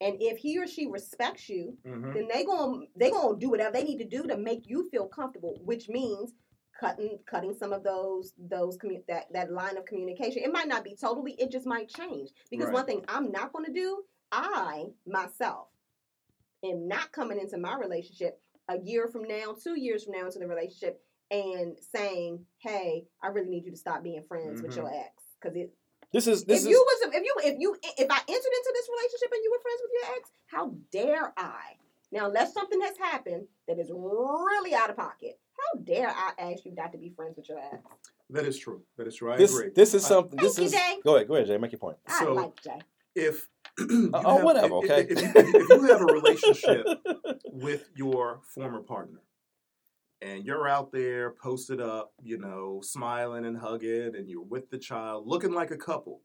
And 0.02 0.22
if 0.22 0.38
he 0.38 0.60
or 0.60 0.68
she 0.68 0.88
respects 0.88 1.48
you, 1.48 1.78
Mhm. 1.86 2.14
then 2.14 2.28
they 2.28 2.44
going 2.44 2.90
they 2.96 3.12
gonna 3.12 3.38
do 3.38 3.50
whatever 3.50 3.72
they 3.74 3.84
need 3.84 4.00
to 4.00 4.04
do 4.06 4.24
to 4.24 4.36
make 4.38 4.68
you 4.68 4.90
feel 4.90 5.08
comfortable, 5.08 5.60
which 5.64 5.88
means 5.88 6.34
cutting 6.78 7.20
cutting 7.26 7.54
some 7.56 7.72
of 7.72 7.84
those 7.84 8.34
those 8.38 8.78
commu- 8.78 9.06
that 9.06 9.32
that 9.32 9.52
line 9.52 9.78
of 9.78 9.86
communication. 9.86 10.44
It 10.44 10.52
might 10.52 10.68
not 10.68 10.84
be 10.84 10.96
totally, 10.96 11.34
it 11.34 11.50
just 11.50 11.66
might 11.66 11.88
change. 11.88 12.32
Because 12.50 12.72
one 12.72 12.86
thing 12.86 13.06
I'm 13.08 13.32
not 13.32 13.54
going 13.54 13.66
to 13.66 13.72
do, 13.72 14.06
I 14.32 14.94
myself 15.06 15.70
am 16.64 16.88
not 16.88 17.12
coming 17.14 17.40
into 17.40 17.58
my 17.58 17.78
relationship 17.78 18.42
a 18.68 18.78
year 18.80 19.08
from 19.08 19.24
now, 19.24 19.56
two 19.62 19.80
years 19.80 20.04
from 20.04 20.14
now 20.14 20.26
into 20.26 20.40
the 20.40 20.48
relationship, 20.48 21.02
and 21.32 21.78
saying, 21.80 22.46
"Hey, 22.60 23.08
I 23.22 23.28
really 23.28 23.50
need 23.50 23.66
you 23.66 23.72
to 23.72 23.78
stop 23.78 24.04
being 24.04 24.22
friends 24.24 24.62
with 24.62 24.72
Mhm. 24.72 24.78
your 24.78 24.94
ex." 24.94 25.24
Because 25.42 25.56
it, 25.58 25.74
this 26.12 26.28
is 26.28 26.46
this 26.46 26.62
if 26.64 26.68
is 26.68 26.72
you 26.72 26.78
was, 26.88 27.14
if 27.16 27.24
you, 27.24 27.34
if 27.44 27.60
you, 27.60 27.76
if 27.84 28.10
I 28.12 28.20
entered 28.20 28.54
into 28.58 28.72
this 28.74 28.90
relationship 28.90 29.32
and 29.32 29.44
you 29.44 29.52
were 29.52 29.62
friends 29.62 29.82
with 29.82 29.92
your 29.94 30.16
ex, 30.18 30.32
how 30.48 30.76
dare 30.92 31.34
I? 31.38 31.78
Now, 32.12 32.28
unless 32.28 32.54
something 32.54 32.80
has 32.82 32.98
happened 32.98 33.48
that 33.68 33.80
is 33.80 33.90
really 33.92 34.74
out 34.74 34.90
of 34.90 34.96
pocket, 34.96 35.40
how 35.58 35.80
dare 35.82 36.10
I 36.10 36.32
ask 36.38 36.64
you 36.66 36.74
not 36.76 36.92
to 36.94 36.98
be 36.98 37.10
friends 37.10 37.36
with 37.38 37.50
your 37.50 37.60
ex? 37.60 37.84
that 38.32 38.46
is 38.46 38.58
true. 38.58 38.82
That 38.98 39.08
is 39.08 39.16
true. 39.16 39.32
I 39.34 39.38
this 39.38 39.54
agree. 39.56 39.70
this 39.76 39.94
is 39.94 40.06
I- 40.06 40.08
something. 40.10 40.40
This 40.40 40.56
Thank 40.56 40.72
you, 40.72 40.78
is 40.78 40.84
Jay. 40.84 41.00
go 41.04 41.16
ahead, 41.16 41.28
go 41.28 41.36
ahead, 41.36 41.48
Jay, 41.48 41.58
make 41.58 41.72
your 41.72 41.80
point. 41.80 41.98
I 42.08 42.24
So- 42.24 42.34
like 42.34 42.60
Jay. 42.62 42.80
if 43.16 43.48
Uh, 43.82 43.84
you 43.86 44.12
oh, 44.14 44.38
whatever, 44.38 44.68
if- 44.68 44.90
okay. 44.90 45.08
If, 45.10 45.12
if, 45.12 45.36
you, 45.36 45.62
if 45.62 45.70
you 45.70 45.84
have 45.88 46.02
a 46.02 46.06
relationship 46.06 46.88
with 47.52 47.90
your 47.96 48.40
former 48.54 48.82
partner 48.82 49.20
and 50.22 50.46
you're 50.46 50.68
out 50.68 50.92
there 50.92 51.32
posted 51.32 51.82
up, 51.82 52.14
you 52.24 52.38
know, 52.38 52.80
smiling 52.82 53.46
and 53.46 53.58
hugging, 53.58 54.16
and 54.16 54.30
you're 54.30 54.42
with 54.44 54.70
the 54.70 54.78
child, 54.78 55.28
looking 55.28 55.52
like 55.52 55.72
a 55.72 55.78
couple, 55.78 56.22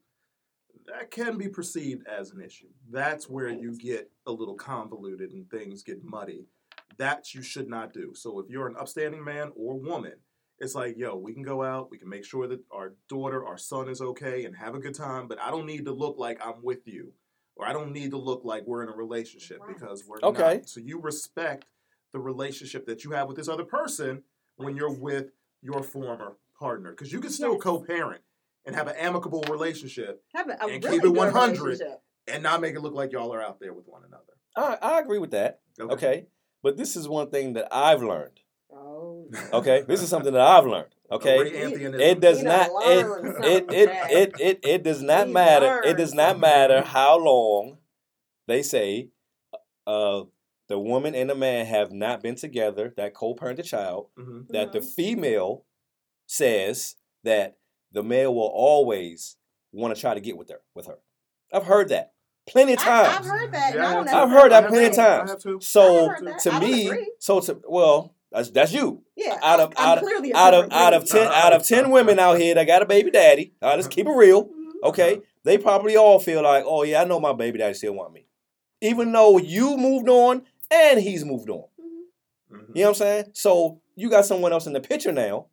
that 0.87 1.11
can 1.11 1.37
be 1.37 1.47
perceived 1.47 2.07
as 2.07 2.31
an 2.31 2.41
issue. 2.41 2.69
That's 2.89 3.29
where 3.29 3.49
you 3.49 3.77
get 3.77 4.09
a 4.25 4.31
little 4.31 4.55
convoluted 4.55 5.31
and 5.31 5.49
things 5.49 5.83
get 5.83 6.03
muddy. 6.03 6.45
That 6.97 7.33
you 7.33 7.41
should 7.41 7.69
not 7.69 7.93
do. 7.93 8.13
So 8.15 8.39
if 8.39 8.49
you're 8.49 8.67
an 8.67 8.75
upstanding 8.79 9.23
man 9.23 9.51
or 9.55 9.77
woman, 9.79 10.13
it's 10.59 10.75
like, 10.75 10.95
yo, 10.97 11.15
we 11.15 11.33
can 11.33 11.43
go 11.43 11.63
out, 11.63 11.89
we 11.89 11.97
can 11.97 12.09
make 12.09 12.23
sure 12.23 12.47
that 12.47 12.59
our 12.71 12.93
daughter, 13.09 13.45
our 13.45 13.57
son 13.57 13.89
is 13.89 14.01
okay 14.01 14.45
and 14.45 14.55
have 14.55 14.75
a 14.75 14.79
good 14.79 14.93
time, 14.93 15.27
but 15.27 15.41
I 15.41 15.49
don't 15.49 15.65
need 15.65 15.85
to 15.85 15.91
look 15.91 16.17
like 16.17 16.39
I'm 16.45 16.61
with 16.63 16.87
you. 16.87 17.13
Or 17.55 17.65
I 17.67 17.73
don't 17.73 17.91
need 17.91 18.11
to 18.11 18.17
look 18.17 18.43
like 18.43 18.65
we're 18.65 18.83
in 18.83 18.89
a 18.89 18.95
relationship 18.95 19.59
Right. 19.61 19.73
because 19.77 20.05
we're 20.07 20.19
Okay. 20.23 20.57
not. 20.57 20.69
So 20.69 20.79
you 20.79 20.99
respect 20.99 21.65
the 22.13 22.19
relationship 22.19 22.85
that 22.87 23.03
you 23.03 23.11
have 23.11 23.27
with 23.27 23.37
this 23.37 23.47
other 23.47 23.65
person 23.65 24.23
when 24.55 24.75
you're 24.75 24.91
with 24.93 25.31
your 25.61 25.83
former 25.83 26.37
partner. 26.57 26.91
Because 26.91 27.11
you 27.11 27.19
can 27.19 27.29
still 27.29 27.53
Yes. 27.53 27.61
co-parent 27.61 28.23
and 28.65 28.75
have 28.75 28.87
an 28.87 28.95
amicable 28.97 29.43
relationship 29.49 30.23
Have 30.33 30.49
a, 30.49 30.53
a 30.61 30.67
And 30.67 30.83
really 30.83 30.97
keep 30.97 31.03
it 31.05 31.09
100. 31.09 31.81
and 32.27 32.43
not 32.43 32.61
make 32.61 32.75
it 32.75 32.81
look 32.81 32.93
like 32.93 33.11
y'all 33.11 33.33
are 33.33 33.41
out 33.41 33.59
there 33.59 33.73
with 33.73 33.87
one 33.87 34.03
another. 34.03 34.33
I, 34.55 34.77
I 34.81 34.99
agree 34.99 35.17
with 35.19 35.31
that. 35.31 35.61
Okay, 35.79 36.27
but 36.61 36.77
this 36.77 36.95
is 36.95 37.07
one 37.07 37.29
thing 37.31 37.53
that 37.53 37.67
I've 37.73 38.03
learned. 38.03 38.40
Okay, 39.53 39.83
this 39.87 40.01
is 40.01 40.09
something 40.09 40.33
that 40.33 40.41
I've 40.41 40.65
learned. 40.65 40.87
Okay, 41.11 41.39
it 41.51 42.21
does 42.21 42.41
not 42.41 42.69
it, 42.83 43.05
it 43.43 43.65
it, 43.73 43.89
it 44.09 44.33
it 44.39 44.59
it 44.63 44.83
does 44.83 45.01
not 45.01 45.27
We 45.27 45.33
matter. 45.33 45.81
It 45.83 45.97
does 45.97 46.13
not 46.13 46.39
matter 46.39 46.83
how 46.83 47.17
long 47.19 47.79
they 48.47 48.61
say 48.63 49.09
uh 49.85 50.21
the 50.69 50.79
woman 50.79 51.13
and 51.13 51.29
the 51.29 51.35
man 51.35 51.65
have 51.65 51.91
not 51.91 52.21
been 52.23 52.35
together 52.35 52.93
that 52.95 53.13
co-parent 53.13 53.57
the 53.57 53.63
child 53.63 54.07
Mhm. 54.17 54.47
that 54.53 54.71
the 54.71 54.79
Mhm. 54.79 54.93
female 54.95 55.65
says 56.27 56.95
that 57.25 57.57
the 57.91 58.03
male 58.03 58.33
will 58.33 58.47
always 58.53 59.35
want 59.73 59.93
to 59.93 59.99
try 59.99 60.13
to 60.13 60.21
get 60.21 60.37
with 60.37 60.49
her 60.49 60.61
with 60.73 60.87
her. 60.87 60.99
I've 61.51 61.65
heard 61.65 61.89
that 61.89 62.13
plenty 62.47 62.73
of 62.73 62.79
times. 62.79 63.17
I've 63.17 63.25
heard 63.25 63.51
that. 63.51 63.75
Yeah, 63.75 64.03
I 64.17 64.23
I've 64.23 64.29
heard 64.29 64.51
that 64.53 64.69
plenty 64.69 64.85
of 64.87 64.95
times. 64.95 65.29
I 65.29 65.33
have 65.33 65.41
too. 65.43 65.59
So 65.59 66.09
to 66.43 66.59
me, 66.61 66.87
agree. 66.87 67.11
so 67.19 67.41
to 67.41 67.61
well, 67.67 68.15
that's 68.31 68.49
that's 68.51 68.73
you. 68.73 69.03
Yeah, 69.15 69.37
Out 69.43 69.59
of- 69.59 69.73
I'm, 69.77 69.87
out 69.87 69.97
of- 69.97 70.31
Out 70.33 70.53
of 70.53 70.71
out 70.71 70.93
of 70.93 71.05
ten 71.05 71.27
out 71.27 71.53
of 71.53 71.67
ten 71.67 71.91
women 71.91 72.17
out 72.19 72.37
here 72.39 72.55
that 72.55 72.65
got 72.65 72.81
a 72.81 72.85
baby 72.85 73.11
daddy, 73.11 73.53
all 73.61 73.69
right, 73.69 73.75
let's 73.75 73.87
keep 73.87 74.07
it 74.07 74.11
real. 74.11 74.45
Mhm. 74.45 74.49
Okay, 74.83 75.21
they 75.43 75.57
probably 75.57 75.95
all 75.97 76.19
feel 76.19 76.41
like, 76.43 76.63
oh 76.65 76.83
yeah, 76.83 77.01
I 77.01 77.05
know 77.05 77.19
my 77.19 77.33
baby 77.33 77.59
daddy 77.59 77.73
still 77.73 77.93
want 77.93 78.13
me, 78.13 78.25
even 78.81 79.11
though 79.11 79.37
you 79.37 79.77
moved 79.77 80.07
on 80.09 80.43
and 80.71 80.99
he's 80.99 81.23
moved 81.25 81.49
on. 81.49 81.65
Mhm. 81.79 82.57
Mhm. 82.57 82.67
You 82.75 82.81
know 82.81 82.81
what 82.81 82.87
I'm 82.89 82.93
saying? 82.95 83.25
So 83.33 83.81
you 83.95 84.09
got 84.09 84.25
someone 84.25 84.51
else 84.53 84.65
in 84.67 84.73
the 84.73 84.79
picture 84.81 85.11
now, 85.11 85.47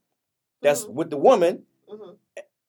that's 0.63 0.85
Mhm. 0.85 0.91
with 0.93 1.11
the 1.11 1.17
woman, 1.19 1.65
Mhm. 1.93 2.17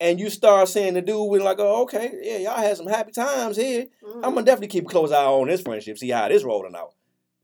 and 0.00 0.18
you 0.20 0.28
start 0.28 0.68
seeing 0.68 0.94
the 0.94 1.02
dude 1.02 1.30
with 1.30 1.42
like, 1.42 1.58
oh 1.60 1.82
okay, 1.82 2.10
yeah, 2.22 2.36
y'all 2.38 2.56
had 2.56 2.76
some 2.76 2.86
happy 2.88 3.12
times 3.12 3.56
here. 3.56 3.86
Mhm. 4.02 4.16
I'm 4.16 4.34
gonna 4.34 4.42
definitely 4.42 4.68
keep 4.68 4.84
a 4.86 4.88
close 4.90 5.12
eye 5.12 5.24
on 5.24 5.46
this 5.48 5.60
friendship, 5.62 5.98
see 5.98 6.10
how 6.10 6.28
this 6.28 6.42
rolling 6.44 6.74
out. 6.74 6.94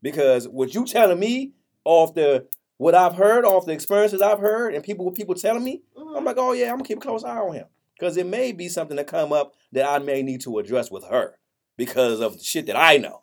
Because 0.01 0.47
what 0.47 0.75
you 0.75 0.85
telling 0.85 1.19
me 1.19 1.53
off 1.85 2.13
the 2.13 2.45
what 2.77 2.95
I've 2.95 3.15
heard 3.15 3.45
off 3.45 3.65
the 3.65 3.73
experiences 3.73 4.21
I've 4.21 4.39
heard 4.39 4.73
and 4.73 4.83
people 4.83 5.11
people 5.11 5.35
telling 5.35 5.63
me. 5.63 5.81
I'm 5.97 6.03
mm-hmm. 6.03 6.25
like, 6.25 6.37
oh 6.37 6.53
yeah, 6.53 6.65
I'm 6.67 6.77
gonna 6.77 6.85
keep 6.85 6.97
a 6.97 7.01
close 7.01 7.23
eye 7.23 7.37
on 7.37 7.53
him 7.53 7.65
because 7.99 8.17
it 8.17 8.25
may 8.25 8.51
be 8.51 8.69
something 8.69 8.97
that 8.97 9.07
come 9.07 9.33
up 9.33 9.53
that 9.71 9.87
I 9.89 9.99
may 9.99 10.21
need 10.23 10.41
to 10.41 10.59
address 10.59 10.91
with 10.91 11.05
her 11.05 11.37
because 11.75 12.19
of 12.19 12.37
the 12.37 12.43
shit 12.43 12.67
that 12.67 12.77
I 12.77 12.97
know. 12.97 13.21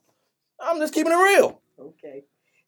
I'm 0.60 0.78
just 0.78 0.94
keeping 0.94 1.12
it 1.12 1.16
real. 1.16 1.60
Okay. 1.78 2.24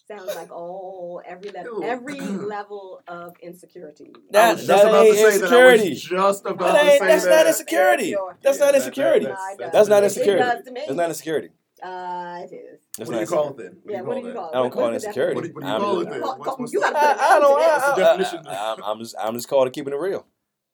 Sounds 0.08 0.36
like 0.36 0.52
all 0.52 1.20
every 1.26 1.50
level 1.50 1.82
every 1.82 2.20
level 2.20 3.02
of 3.08 3.34
insecurity. 3.42 4.12
I 4.14 4.20
That- 4.30 4.56
was 4.56 4.66
just 4.66 4.84
about 4.84 5.02
to 5.02 5.08
ain't 5.08 5.16
say 5.16 5.22
that. 5.22 5.30
I 5.30 5.34
insecurity. 5.34 5.90
was 5.90 6.02
just 6.02 6.46
about 6.46 6.58
That 6.58 6.82
to 6.82 6.90
ain't, 6.90 7.00
say 7.00 7.06
that's 7.08 7.24
that. 7.24 7.30
not 7.30 7.46
insecurity. 7.48 8.16
That's 8.42 8.58
Yeah, 8.58 8.64
not 8.66 8.74
insecurity. 8.76 9.26
that- 9.26 9.34
Nah, 9.58 9.66
it. 9.66 9.72
That's 9.72 9.88
not 9.88 10.04
insecurity. 10.04 10.42
does 10.44 10.64
to 10.64 10.70
me. 10.70 10.80
That's 10.86 10.96
not 10.96 11.08
insecurity. 11.08 11.48
Uh, 11.82 12.38
it 12.50 12.54
is. 12.54 12.80
That's 12.96 12.98
What 12.98 13.04
do 13.06 13.12
not 13.12 13.20
you 13.20 13.26
call 13.26 13.44
it 13.44 13.50
insecurity. 13.50 13.80
then? 13.86 13.94
Yeah, 13.94 14.00
what 14.02 14.14
do 14.22 14.26
you 14.28 14.32
call 14.34 14.46
it? 14.46 14.50
I 14.50 14.52
don't 14.54 14.62
What- 14.64 14.72
call 14.72 14.88
it 14.90 14.94
insecurity. 14.94 15.34
What 15.34 15.42
do 15.42 15.48
you, 15.48 15.54
what 15.54 15.60
do 15.62 15.66
you 15.66 15.72
I'm 15.74 15.80
call 15.80 16.00
it 16.00 16.10
then? 16.10 16.20
Call- 16.22 16.38
What's, 16.38 16.58
what's 16.58 16.72
you 16.72 16.80
the- 16.80 16.90
gotta 16.90 17.22
I, 17.22 17.36
I 17.36 17.38
don't. 17.40 17.52
What's 17.52 17.84
the 17.84 17.92
I, 17.92 17.96
definition? 17.96 18.46
I, 18.46 18.54
I, 18.54 18.76
I'm 18.90 18.98
just. 18.98 19.14
I'm 19.20 19.34
just 19.34 19.48
called 19.48 19.72
keeping 19.72 19.92
it 19.92 19.96
real. 19.98 20.26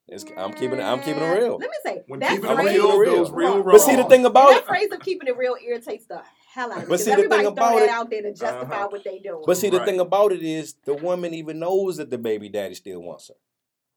It's, 0.08 0.24
I'm 0.36 0.52
keeping 0.52 0.78
it. 0.78 0.82
I'm 0.82 0.98
keeping 1.00 1.22
it 1.22 1.38
real. 1.38 1.58
Let 1.58 1.70
me 1.70 1.76
say 1.84 2.02
When 2.08 2.20
that 2.20 2.30
keeping 2.32 2.50
it 2.50 2.54
phrase, 2.56 2.76
real 2.76 3.04
goes 3.04 3.30
real 3.30 3.62
wrong. 3.62 3.72
But 3.72 3.80
see 3.80 3.96
the 3.96 4.04
thing 4.04 4.24
about 4.26 4.50
that 4.50 4.58
it. 4.58 4.66
phrase 4.66 4.90
of 4.92 5.00
keeping 5.00 5.28
it 5.28 5.36
real 5.36 5.56
irritates 5.64 6.06
the 6.06 6.22
hell 6.52 6.70
out 6.72 6.78
of 6.78 6.82
me. 6.84 6.88
But 6.88 7.00
see, 7.00 7.10
the 7.14 7.28
thing 7.28 7.46
about 7.46 7.56
throw 7.70 7.78
that 7.78 7.84
it- 7.84 7.88
out 7.90 8.10
there 8.10 8.22
to 8.22 8.30
justify 8.32 8.58
Uh-huh. 8.76 8.88
what 8.90 9.04
they 9.04 9.18
doing. 9.20 9.42
But 9.46 9.56
see, 9.56 9.70
the 9.70 9.78
Right. 9.78 9.86
thing 9.88 10.00
about 10.00 10.32
it 10.32 10.42
is, 10.42 10.74
the 10.84 10.94
woman 10.94 11.32
even 11.34 11.60
knows 11.60 11.96
that 11.98 12.10
the 12.10 12.18
baby 12.18 12.48
daddy 12.48 12.74
still 12.74 13.00
wants 13.00 13.28
her. 13.28 13.34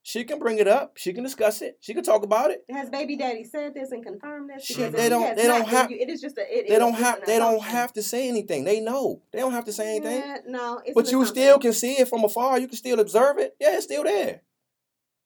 She 0.07 0.23
can 0.23 0.37
bring 0.37 0.59
it 0.59 0.67
up. 0.67 0.97
She 0.97 1.13
can 1.13 1.23
discuss 1.23 1.63
it. 1.63 1.79
She 1.81 1.95
can 1.95 2.03
talk 2.03 2.21
about 2.21 2.51
it. 2.51 2.63
has 2.69 2.91
baby 2.91 3.15
daddy 3.17 3.43
said 3.43 3.73
this 3.73 3.91
and 3.91 4.05
confirmed 4.05 4.51
this? 4.51 4.67
Because 4.67 4.93
they 4.93 5.09
don't- 5.09 5.35
they 5.35 5.47
don't 5.47 5.67
have- 5.67 5.91
It 5.91 6.11
is 6.11 6.21
just 6.21 6.37
a. 6.37 6.41
It 6.59 6.67
They 6.69 6.77
don't 6.77 6.93
have. 6.93 7.25
They 7.25 7.39
don't 7.39 7.63
have 7.63 7.91
to 7.93 8.03
say 8.03 8.27
anything. 8.27 8.65
They 8.65 8.81
know. 8.81 9.23
They 9.31 9.39
don't 9.39 9.53
have 9.53 9.65
to 9.65 9.73
say 9.73 9.95
anything. 9.95 10.19
Yeah, 10.19 10.37
no, 10.45 10.79
But 10.93 11.09
you 11.09 11.25
still 11.25 11.57
can 11.57 11.73
see 11.73 11.93
it 11.93 12.07
from 12.07 12.23
afar. 12.23 12.59
You 12.59 12.67
can 12.67 12.77
still 12.77 12.99
observe 12.99 13.39
it. 13.39 13.55
Yeah, 13.59 13.77
it's 13.77 13.85
still 13.85 14.03
there. 14.03 14.41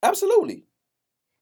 Absolutely. 0.02 0.64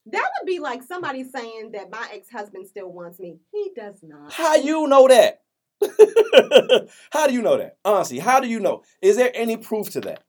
That 0.06 0.28
would 0.40 0.46
be 0.46 0.58
like 0.58 0.82
somebody 0.82 1.22
saying 1.22 1.70
that 1.74 1.90
my 1.92 2.08
ex 2.12 2.28
husband 2.30 2.66
still 2.66 2.90
wants 2.90 3.20
me. 3.20 3.38
He 3.52 3.70
does 3.76 4.00
not. 4.02 4.32
How 4.32 4.56
you 4.56 4.88
know 4.88 5.06
that? 5.06 5.42
how 7.12 7.28
do 7.28 7.32
you 7.34 7.42
know 7.42 7.56
that? 7.56 7.76
Honestly, 7.84 8.18
how 8.18 8.40
do 8.40 8.48
you 8.48 8.58
know? 8.58 8.82
Is 9.00 9.16
there 9.16 9.30
any 9.32 9.56
proof 9.56 9.90
to 9.90 10.00
that? 10.00 10.24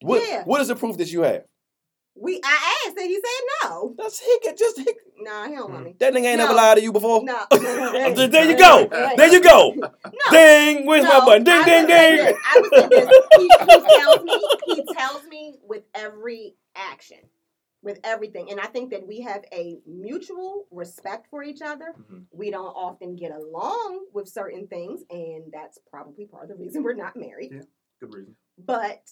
What, 0.00 0.26
Yeah. 0.28 0.42
what 0.42 0.60
is 0.60 0.66
the 0.66 0.74
proof 0.74 0.96
that 0.96 1.12
you 1.12 1.20
have? 1.22 1.44
We 2.20 2.40
I 2.44 2.74
asked 2.86 2.98
and 2.98 3.06
he 3.08 3.14
said 3.14 3.68
no. 3.70 3.94
That's 3.96 4.18
he 4.20 4.38
can 4.42 4.56
just 4.56 4.78
he, 4.78 4.86
Nah, 5.20 5.48
he 5.48 5.54
don't 5.54 5.70
want 5.72 5.84
me. 5.84 5.94
that 5.98 6.12
nigga 6.12 6.24
ain't 6.26 6.38
No. 6.38 6.44
never 6.44 6.54
lied 6.54 6.76
to 6.78 6.82
you 6.82 6.92
before. 6.92 7.22
No. 7.24 7.44
there, 7.50 8.28
there 8.28 8.44
you 8.50 8.56
go. 8.56 8.86
There 9.16 9.32
you 9.32 9.40
go. 9.40 9.74
No. 9.74 9.90
Ding. 10.30 10.86
Where's 10.86 11.04
my 11.04 11.20
button? 11.24 11.44
Ding, 11.44 11.54
I 11.54 11.64
ding, 11.64 11.86
ding. 11.86 12.16
this. 12.16 12.36
I 12.44 12.60
would 12.60 12.70
say 12.74 12.88
this. 12.88 13.08
He, 13.38 13.42
he 13.48 13.98
tells 13.98 14.22
me. 14.24 14.48
He 14.66 14.82
tells 14.94 15.24
me 15.26 15.54
with 15.62 15.82
every 15.94 16.54
action, 16.74 17.18
with 17.82 17.98
everything, 18.04 18.50
and 18.50 18.58
I 18.60 18.66
think 18.66 18.90
that 18.90 19.06
we 19.06 19.20
have 19.20 19.44
a 19.52 19.78
mutual 19.86 20.66
respect 20.70 21.28
for 21.30 21.42
each 21.42 21.62
other. 21.62 21.94
Mhm. 22.00 22.24
We 22.32 22.50
don't 22.50 22.64
often 22.66 23.14
get 23.16 23.32
along 23.32 24.06
with 24.12 24.28
certain 24.28 24.66
things, 24.66 25.02
and 25.10 25.44
that's 25.52 25.78
probably 25.90 26.26
part 26.26 26.44
of 26.44 26.48
the 26.50 26.56
reason 26.56 26.82
we're 26.82 26.94
not 26.94 27.16
married. 27.16 27.50
Yeah. 27.54 27.62
Good 28.00 28.14
reason. 28.14 28.36
But 28.64 29.02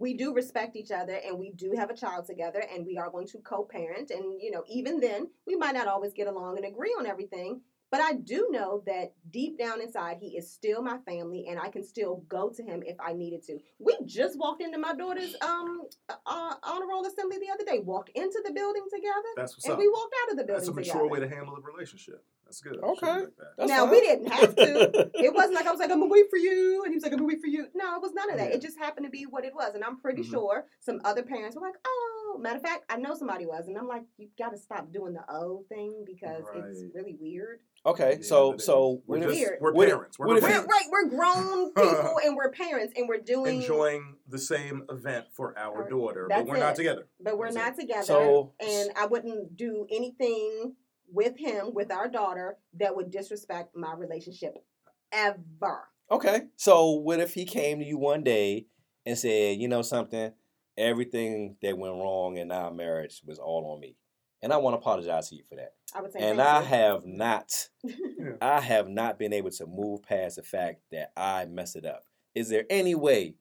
we 0.00 0.14
do 0.14 0.34
respect 0.34 0.76
each 0.76 0.90
other 0.90 1.20
and 1.26 1.38
we 1.38 1.50
do 1.50 1.72
have 1.76 1.90
a 1.90 1.96
child 1.96 2.26
together 2.26 2.64
and 2.72 2.86
we 2.86 2.96
are 2.96 3.10
going 3.10 3.26
to 3.28 3.38
co-parent. 3.38 4.10
And 4.10 4.40
you 4.40 4.50
know 4.50 4.64
even 4.68 5.00
then 5.00 5.28
we 5.46 5.56
might 5.56 5.74
not 5.74 5.88
always 5.88 6.12
get 6.12 6.26
along 6.26 6.56
and 6.56 6.66
agree 6.66 6.94
on 6.98 7.06
everything 7.06 7.60
but 7.90 8.00
i 8.00 8.12
do 8.14 8.48
know 8.50 8.82
that 8.86 9.12
deep 9.30 9.58
down 9.58 9.80
inside 9.80 10.16
he 10.20 10.36
is 10.36 10.50
still 10.52 10.82
my 10.82 10.98
family 11.06 11.46
and 11.48 11.58
i 11.58 11.68
can 11.68 11.82
still 11.84 12.24
go 12.28 12.50
to 12.50 12.62
him 12.62 12.82
if 12.86 12.96
i 13.00 13.12
needed 13.12 13.42
to 13.42 13.58
we 13.78 13.94
just 14.04 14.38
walked 14.38 14.62
into 14.62 14.78
my 14.78 14.94
daughter's 14.94 15.34
um 15.42 15.82
uh, 16.08 16.54
honor 16.62 16.86
roll 16.88 17.04
assembly 17.06 17.38
the 17.38 17.52
other 17.52 17.64
day 17.64 17.80
walked 17.84 18.10
into 18.14 18.40
the 18.44 18.52
building 18.52 18.82
together 18.92 19.28
That's 19.36 19.56
what's 19.56 19.64
and 19.64 19.74
up. 19.74 19.78
we 19.78 19.88
walked 19.88 20.14
out 20.24 20.30
of 20.32 20.36
the 20.38 20.44
building. 20.44 20.56
That's 20.64 20.68
a 20.68 20.72
mature 20.72 20.92
together 21.02 21.08
way 21.08 21.20
to 21.20 21.28
handle 21.28 21.56
a 21.56 21.60
relationship. 21.60 22.24
That's 22.44 22.60
good. 22.60 22.78
Okay. 22.78 23.06
Shit 23.06 23.24
like 23.24 23.36
that. 23.38 23.52
That's 23.58 23.68
now 23.68 23.82
fine. 23.84 23.90
we 23.90 24.00
didn't 24.00 24.32
have 24.32 24.54
to 24.56 25.10
it 25.26 25.34
wasn't 25.34 25.54
like 25.54 25.66
I 25.66 25.70
was 25.72 25.80
like, 25.80 25.90
I'm 25.90 25.98
gonna 26.00 26.10
wait 26.12 26.26
for 26.30 26.36
you, 26.36 26.82
and 26.84 26.92
he 26.92 26.96
was 26.96 27.02
like, 27.02 27.12
I'm 27.12 27.18
gonna 27.18 27.28
wait 27.28 27.40
for 27.40 27.48
you. 27.48 27.66
No, 27.74 27.96
it 27.96 28.02
was 28.02 28.12
none 28.14 28.30
of 28.30 28.38
that. 28.38 28.50
Yeah. 28.50 28.54
It 28.56 28.62
just 28.62 28.78
happened 28.78 29.06
to 29.06 29.10
be 29.10 29.24
what 29.24 29.44
it 29.44 29.52
was, 29.54 29.74
and 29.74 29.82
I'm 29.82 29.98
pretty 30.00 30.22
Mhm. 30.22 30.30
sure 30.30 30.66
some 30.80 31.00
other 31.04 31.22
parents 31.22 31.56
were 31.56 31.62
like, 31.62 31.74
oh, 31.84 32.15
matter 32.38 32.56
of 32.56 32.62
fact, 32.62 32.84
I 32.90 32.96
know 32.96 33.14
somebody 33.14 33.46
was, 33.46 33.66
and 33.68 33.76
I'm 33.78 33.86
like, 33.88 34.02
you 34.18 34.28
got 34.38 34.50
to 34.50 34.58
stop 34.58 34.92
doing 34.92 35.12
the 35.14 35.24
O 35.28 35.64
thing 35.68 36.04
because 36.06 36.44
it's 36.54 36.82
really 36.94 37.16
weird. 37.20 37.60
Okay, 37.84 38.14
Yeah, 38.20 38.26
so 38.26 38.56
so 38.56 39.02
we're 39.06 39.20
just 39.20 39.30
Weird. 39.34 39.58
we're 39.60 39.72
parents. 39.72 40.18
We're 40.18 40.26
what 40.26 40.36
if 40.38 40.42
We're, 40.42 40.48
he- 40.48 40.54
parents. 40.54 40.72
right, 40.74 40.86
we're 40.90 41.08
grown 41.08 41.72
people, 41.74 42.18
and 42.24 42.36
we're 42.36 42.50
parents, 42.50 42.92
and 42.96 43.08
we're 43.08 43.20
doing, 43.20 43.60
enjoying 43.62 44.16
the 44.28 44.38
same 44.38 44.82
event 44.90 45.26
for 45.32 45.56
our 45.58 45.72
Alright. 45.76 45.90
daughter, 45.90 46.26
That's 46.28 46.42
but 46.42 46.48
we're 46.48 46.58
not 46.58 46.74
together. 46.74 47.06
but 47.20 47.38
we're 47.38 47.52
That's 47.52 47.76
not 47.78 47.80
together, 47.80 48.02
So- 48.04 48.52
and 48.60 48.90
I 48.96 49.06
wouldn't 49.06 49.56
do 49.56 49.86
anything 49.90 50.74
with 51.12 51.36
him, 51.38 51.72
with 51.74 51.92
our 51.92 52.08
daughter, 52.08 52.58
that 52.74 52.96
would 52.96 53.12
disrespect 53.12 53.76
my 53.76 53.94
relationship 53.94 54.64
ever. 55.12 55.88
okay, 56.10 56.42
so 56.56 56.90
what 56.90 57.20
if 57.20 57.34
he 57.34 57.44
came 57.44 57.78
to 57.78 57.84
you 57.84 57.98
one 57.98 58.22
day 58.24 58.66
and 59.04 59.16
said, 59.16 59.58
you 59.58 59.68
know 59.68 59.82
something, 59.82 60.32
everything 60.76 61.56
that 61.62 61.76
went 61.78 61.94
wrong 61.94 62.36
in 62.36 62.50
our 62.52 62.70
marriage 62.72 63.22
was 63.24 63.38
all 63.38 63.72
on 63.74 63.80
me, 63.80 63.96
and 64.42 64.52
I 64.52 64.56
want 64.58 64.74
to 64.74 64.78
apologize 64.78 65.28
to 65.30 65.36
you 65.36 65.42
for 65.48 65.56
that. 65.56 65.74
I 65.94 66.00
would 66.02 66.12
say, 66.12 66.20
and 66.20 66.40
I 66.40 66.60
you. 66.60 66.66
have 66.66 67.04
not, 67.06 67.68
I 68.40 68.60
have 68.60 68.88
not 68.88 69.18
been 69.18 69.32
able 69.32 69.50
to 69.50 69.66
move 69.66 70.02
past 70.02 70.36
the 70.36 70.42
fact 70.42 70.80
that 70.92 71.12
I 71.16 71.46
messed 71.46 71.76
it 71.76 71.86
up. 71.86 72.04
Is 72.34 72.48
there 72.48 72.64
any 72.68 72.94
way? 72.94 73.36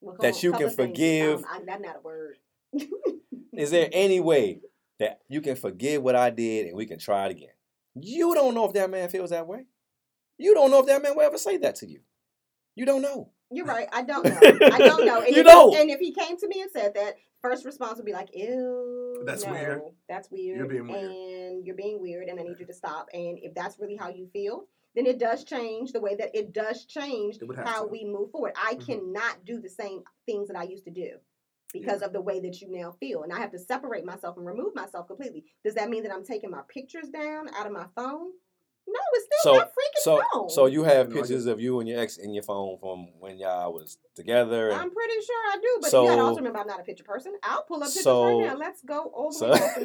Well, 0.00 0.16
that 0.20 0.34
couple- 0.34 0.40
you 0.42 0.52
can 0.52 0.70
forgive- 0.70 1.38
Um, 1.40 1.44
I, 1.50 1.60
that's 1.64 1.82
not 1.82 1.96
a 1.96 2.00
word. 2.00 2.36
Is 3.52 3.70
there 3.70 3.88
any 3.92 4.20
way 4.20 4.60
that 4.98 5.20
you 5.28 5.40
can 5.40 5.56
forgive 5.56 6.02
what 6.02 6.16
I 6.16 6.30
did 6.30 6.66
and 6.66 6.76
we 6.76 6.86
can 6.86 6.98
try 6.98 7.26
it 7.26 7.30
again? 7.32 7.48
You 7.94 8.34
don't 8.34 8.54
know 8.54 8.64
if 8.66 8.72
that 8.74 8.90
man 8.90 9.08
feels 9.08 9.30
that 9.30 9.46
way. 9.46 9.66
You 10.38 10.54
don't 10.54 10.70
know 10.70 10.80
if 10.80 10.86
that 10.86 11.02
man 11.02 11.14
will 11.14 11.22
ever 11.22 11.38
say 11.38 11.56
that 11.58 11.76
to 11.76 11.86
you. 11.86 12.00
You 12.74 12.84
don't 12.86 13.02
know. 13.02 13.30
You're 13.52 13.66
right. 13.66 13.88
I 13.92 14.02
don't 14.02 14.24
know. 14.24 14.38
I 14.42 14.78
don't 14.78 15.04
know. 15.06 15.20
And 15.26 15.34
You 15.34 15.40
if, 15.40 15.46
don't. 15.46 15.76
And 15.76 15.90
if 15.90 16.00
he 16.00 16.12
came 16.12 16.36
to 16.38 16.48
me 16.48 16.62
and 16.62 16.70
said 16.70 16.94
that, 16.94 17.16
first 17.40 17.64
response 17.64 17.96
would 17.96 18.06
be 18.06 18.12
like, 18.12 18.30
"Ew, 18.34 19.22
That's 19.26 19.44
no, 19.44 19.52
weird. 19.52 19.82
That's 20.08 20.30
weird. 20.30 20.58
You're 20.58 20.66
being 20.66 20.88
weird." 20.88 21.04
And 21.10 21.66
you're 21.66 21.76
being 21.76 22.00
weird, 22.00 22.28
and 22.28 22.38
I 22.40 22.42
need 22.42 22.58
you 22.58 22.66
to 22.66 22.72
stop. 22.72 23.08
And 23.12 23.38
if 23.40 23.54
that's 23.54 23.78
really 23.78 23.96
how 23.96 24.08
you 24.08 24.28
feel, 24.32 24.64
then 24.94 25.06
it 25.06 25.18
does 25.18 25.44
change 25.44 25.92
the 25.92 26.00
way 26.00 26.14
that 26.16 26.34
it 26.34 26.52
does 26.52 26.84
change 26.84 27.36
It 27.36 27.56
how 27.64 27.82
to. 27.84 27.88
we 27.88 28.04
move 28.04 28.30
forward. 28.30 28.52
I 28.56 28.74
Mhm. 28.74 28.86
cannot 28.86 29.44
do 29.44 29.60
the 29.60 29.68
same 29.68 30.02
things 30.26 30.48
that 30.48 30.56
I 30.56 30.64
used 30.64 30.84
to 30.84 30.90
do. 30.90 31.18
Because 31.72 32.02
of 32.02 32.12
the 32.12 32.20
way 32.20 32.38
that 32.40 32.60
you 32.60 32.68
now 32.70 32.90
feel. 33.00 33.22
And 33.22 33.32
I 33.32 33.38
have 33.38 33.50
to 33.52 33.58
separate 33.58 34.04
myself 34.04 34.36
and 34.36 34.44
remove 34.44 34.74
myself 34.74 35.06
completely. 35.06 35.46
Does 35.64 35.72
that 35.76 35.88
mean 35.88 36.02
that 36.02 36.12
I'm 36.12 36.22
taking 36.22 36.50
my 36.50 36.60
pictures 36.68 37.08
down 37.08 37.48
out 37.54 37.64
of 37.64 37.72
my 37.72 37.86
phone? 37.96 38.32
No, 38.92 39.00
it's 39.14 39.24
still 39.26 39.52
So- 39.54 39.58
my 39.58 39.64
freaking 39.64 40.02
So, 40.02 40.22
phone. 40.32 40.50
so 40.50 40.66
you 40.66 40.82
have 40.84 41.10
pictures 41.10 41.46
of 41.46 41.60
you 41.60 41.80
and 41.80 41.88
your 41.88 41.98
ex 42.00 42.16
in 42.18 42.32
your 42.34 42.42
phone 42.42 42.76
from 42.78 43.08
when 43.20 43.38
y'all 43.38 43.72
was 43.72 43.98
together. 44.14 44.68
And 44.70 44.80
I'm 44.80 44.90
pretty 44.90 45.14
sure 45.24 45.36
I 45.52 45.56
do, 45.62 45.78
but 45.80 45.90
So- 45.90 46.02
you 46.02 46.08
gotta 46.10 46.22
also 46.22 46.36
remember 46.36 46.58
I'm 46.58 46.66
not 46.66 46.80
a 46.80 46.82
picture 46.82 47.04
person. 47.04 47.34
I'll 47.42 47.62
pull 47.62 47.82
up 47.82 47.88
pictures 47.88 48.02
So- 48.04 48.38
right 48.40 48.46
now. 48.48 48.56
Let's 48.56 48.82
go 48.82 49.10
over. 49.14 49.32
so- 49.32 49.50
way 49.52 49.58
back. 49.58 49.76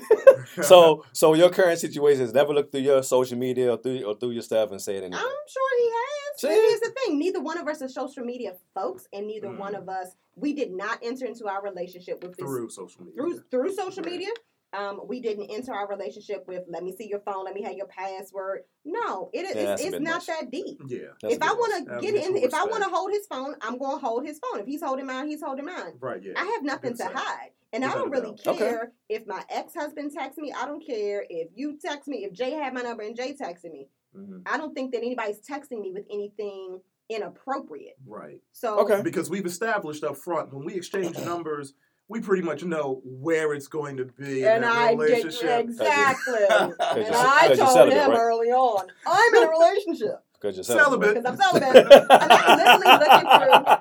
and- 0.58 0.66
so, 0.66 1.04
so 1.14 1.34
your 1.34 1.50
current 1.50 1.80
situation 1.80 2.24
is 2.24 2.34
never 2.34 2.54
look 2.54 2.72
through 2.72 2.82
your 2.82 3.02
social 3.04 3.38
media 3.38 3.72
or 3.74 3.78
through 3.78 4.04
or 4.04 4.16
through 4.16 4.32
your 4.32 4.44
stuff 4.44 4.72
and 4.72 4.82
say 4.82 4.98
it 4.98 5.04
I'm 5.04 5.12
sure 5.12 5.78
he 5.78 5.90
has. 5.90 6.42
See? 6.42 6.48
here's 6.50 6.80
the 6.82 6.92
thing: 6.92 7.18
neither 7.18 7.42
one 7.42 7.58
of 7.58 7.68
us 7.68 7.82
is 7.82 7.94
social 7.96 8.24
media 8.24 8.56
folks, 8.76 9.08
and 9.14 9.26
neither 9.26 9.48
Mm. 9.48 9.58
one 9.60 9.74
of 9.76 9.90
us 9.90 10.10
we 10.36 10.54
did 10.54 10.72
not 10.72 11.00
enter 11.02 11.26
into 11.26 11.48
our 11.48 11.64
relationship 11.64 12.22
with 12.24 12.36
this 12.38 12.46
through 12.46 12.70
social 12.70 13.04
media. 13.04 13.20
through 13.22 13.40
through 13.50 13.74
social 13.74 14.04
Right. 14.04 14.12
media. 14.14 14.30
Um, 14.74 15.02
we 15.08 15.22
didn't 15.22 15.50
enter 15.50 15.74
our 15.74 15.88
relationship 15.88 16.46
with 16.48 16.64
"Let 16.68 16.84
me 16.84 16.94
see 16.96 17.08
your 17.08 17.20
phone, 17.22 17.46
let 17.46 17.54
me 17.54 17.62
have 17.64 17.74
your 17.74 17.88
password." 17.88 18.64
No, 18.84 19.30
it 19.34 19.46
is 19.46 19.56
Yeah, 19.56 19.74
it's, 19.74 19.82
it's 19.84 20.00
not 20.00 20.16
much. 20.16 20.26
that 20.28 20.52
deep. 20.52 20.82
Yeah. 20.88 21.00
If 21.24 21.42
I 21.42 21.54
want 21.54 21.88
to 21.88 22.00
get 22.02 22.16
in, 22.16 22.34
mutual 22.34 22.44
if 22.48 22.54
I 22.54 22.66
want 22.66 22.84
to 22.84 22.90
hold 22.90 23.12
his 23.12 23.26
phone, 23.28 23.56
I'm 23.62 23.78
going 23.78 24.00
to 24.00 24.06
hold 24.06 24.26
his 24.26 24.40
phone. 24.40 24.60
If 24.60 24.66
he's 24.68 24.82
holding 24.82 25.06
mine, 25.06 25.28
he's 25.28 25.42
holding 25.42 25.66
mine. 25.66 25.94
Right. 26.00 26.22
Yeah. 26.22 26.34
I 26.36 26.46
have 26.46 26.64
nothing 26.64 26.96
to 26.98 27.06
hide. 27.06 27.52
And 27.74 27.84
I 27.84 27.94
don't 27.94 28.08
a 28.08 28.12
really 28.12 28.32
doubt. 28.36 28.48
Okay. 28.48 28.58
care 28.60 28.92
if 29.10 29.26
my 29.28 29.44
ex 29.50 29.74
husband 29.74 30.12
texts 30.14 30.38
me. 30.38 30.54
I 30.54 30.66
don't 30.66 30.86
care 30.86 31.26
if 31.30 31.50
you 31.56 31.78
text 31.82 32.08
me. 32.08 32.26
If 32.26 32.34
Jay 32.34 32.52
had 32.52 32.74
my 32.74 32.82
number 32.82 33.04
and 33.04 33.16
Jay 33.16 33.34
texted 33.40 33.72
me, 33.72 33.88
Mhm. 34.16 34.44
I 34.46 34.58
don't 34.58 34.74
think 34.74 34.92
that 34.94 35.00
anybody's 35.00 35.40
texting 35.42 35.82
me 35.82 35.92
with 35.92 36.06
anything 36.10 36.82
inappropriate. 37.10 37.98
Right. 38.06 38.42
So 38.52 38.80
Okay. 38.80 39.02
Because 39.02 39.30
we've 39.30 39.46
established 39.46 40.04
up 40.04 40.18
front 40.18 40.54
when 40.54 40.66
we 40.66 40.76
exchange 40.76 41.18
numbers, 41.20 41.74
we 42.10 42.20
pretty 42.22 42.42
much 42.44 42.64
know 42.64 43.02
where 43.04 43.54
it's 43.54 43.68
going 43.68 43.98
to 43.98 44.06
be 44.06 44.44
in 44.44 44.48
And 44.48 44.64
that 44.64 44.76
I 44.76 44.92
did 44.96 45.00
relationship. 45.00 45.60
exactly. 45.60 46.40
And 46.50 46.74
you're- 46.96 47.10
I 47.12 47.48
cause 47.50 47.58
you're 47.58 47.58
told 47.58 47.70
celibate, 47.78 47.98
him 47.98 48.10
right? 48.12 48.20
early 48.20 48.48
on, 48.48 48.88
I'm 49.06 49.36
in 49.36 49.44
a 49.44 49.50
relationship 49.50 50.24
Because 50.40 50.56
you're 50.56 50.64
Celibate. 50.64 51.16
because 51.16 51.26
I'm 51.26 51.38
celibate. 51.38 51.76
And 51.92 52.32
I'm 52.32 52.58
literally 52.58 52.92
looking 53.06 53.30
through. 53.40 53.78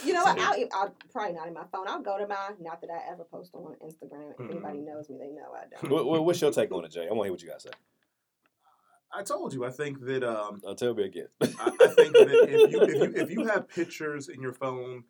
You 0.04 0.12
know 0.14 0.22
what? 0.24 0.38
I'll, 0.40 0.56
I'll 0.72 0.94
probably 1.12 1.34
not 1.34 1.48
in 1.48 1.54
my 1.54 1.64
phone. 1.70 1.86
I'll 1.86 2.00
go 2.02 2.18
to 2.18 2.26
my. 2.26 2.50
Not 2.60 2.80
that 2.80 2.88
I 2.90 3.12
ever 3.12 3.24
post 3.24 3.50
on 3.54 3.74
Instagram. 3.84 4.32
If 4.38 4.50
anybody 4.50 4.78
knows 4.78 5.08
me, 5.10 5.18
they 5.18 5.28
know 5.28 5.52
I 5.54 5.64
don't. 5.80 5.90
What- 5.92 6.06
what- 6.06 6.24
what's 6.24 6.40
your 6.40 6.50
take 6.50 6.72
on 6.72 6.84
it, 6.84 6.90
Jay? 6.92 7.06
I 7.08 7.12
want 7.12 7.20
to 7.20 7.24
hear 7.24 7.32
what 7.32 7.42
you 7.42 7.48
guys 7.50 7.62
say. 7.64 7.70
I 9.12 9.22
told 9.22 9.52
you. 9.52 9.64
I 9.64 9.70
think 9.70 10.00
that 10.06 10.22
um, 10.24 10.60
I'll 10.66 10.74
tell 10.74 10.94
me 10.94 11.04
again. 11.04 11.28
I, 11.40 11.46
I 11.46 11.86
think 11.88 12.12
that 12.14 12.28
if 12.48 12.72
you, 12.72 12.80
if 12.82 12.94
you 12.94 13.22
if 13.22 13.30
you 13.30 13.46
have 13.46 13.68
pictures 13.68 14.28
in 14.28 14.40
your 14.42 14.52
phone 14.54 15.04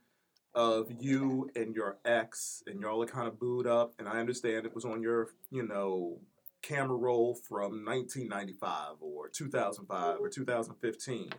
of 0.54 0.88
you 0.98 1.50
and 1.54 1.74
your 1.74 1.98
ex, 2.04 2.62
and 2.66 2.80
y'all 2.80 3.02
are 3.02 3.06
kind 3.06 3.28
of 3.28 3.38
booed 3.38 3.66
up, 3.66 3.94
and 3.98 4.08
I 4.08 4.18
understand 4.18 4.66
it 4.66 4.74
was 4.74 4.84
on 4.84 5.02
your 5.02 5.28
you 5.50 5.66
know 5.66 6.20
camera 6.62 6.96
roll 6.96 7.34
from 7.34 7.84
1995 7.84 8.96
or 9.00 9.28
2005 9.28 10.16
or 10.20 10.28
2015. 10.28 11.30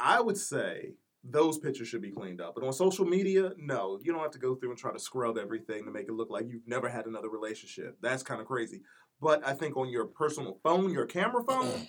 I 0.00 0.20
would 0.20 0.36
say 0.36 0.94
those 1.24 1.58
pictures 1.58 1.88
should 1.88 2.02
be 2.02 2.10
cleaned 2.10 2.40
up. 2.40 2.54
But 2.54 2.64
on 2.64 2.72
social 2.72 3.06
media, 3.06 3.52
no, 3.56 3.98
you 4.02 4.12
don't 4.12 4.20
have 4.20 4.30
to 4.32 4.38
go 4.38 4.54
through 4.54 4.70
and 4.70 4.78
try 4.78 4.92
to 4.92 4.98
scrub 4.98 5.38
everything 5.38 5.84
to 5.84 5.90
make 5.90 6.08
it 6.08 6.12
look 6.12 6.30
like 6.30 6.46
you've 6.48 6.66
never 6.68 6.88
had 6.88 7.06
another 7.06 7.30
relationship. 7.30 7.96
That's 8.02 8.22
kind 8.22 8.40
of 8.40 8.46
crazy. 8.46 8.82
But 9.20 9.46
I 9.46 9.54
think 9.54 9.76
on 9.76 9.88
your 9.88 10.04
personal 10.04 10.58
phone, 10.62 10.92
your 10.92 11.06
camera 11.06 11.42
phone, 11.42 11.88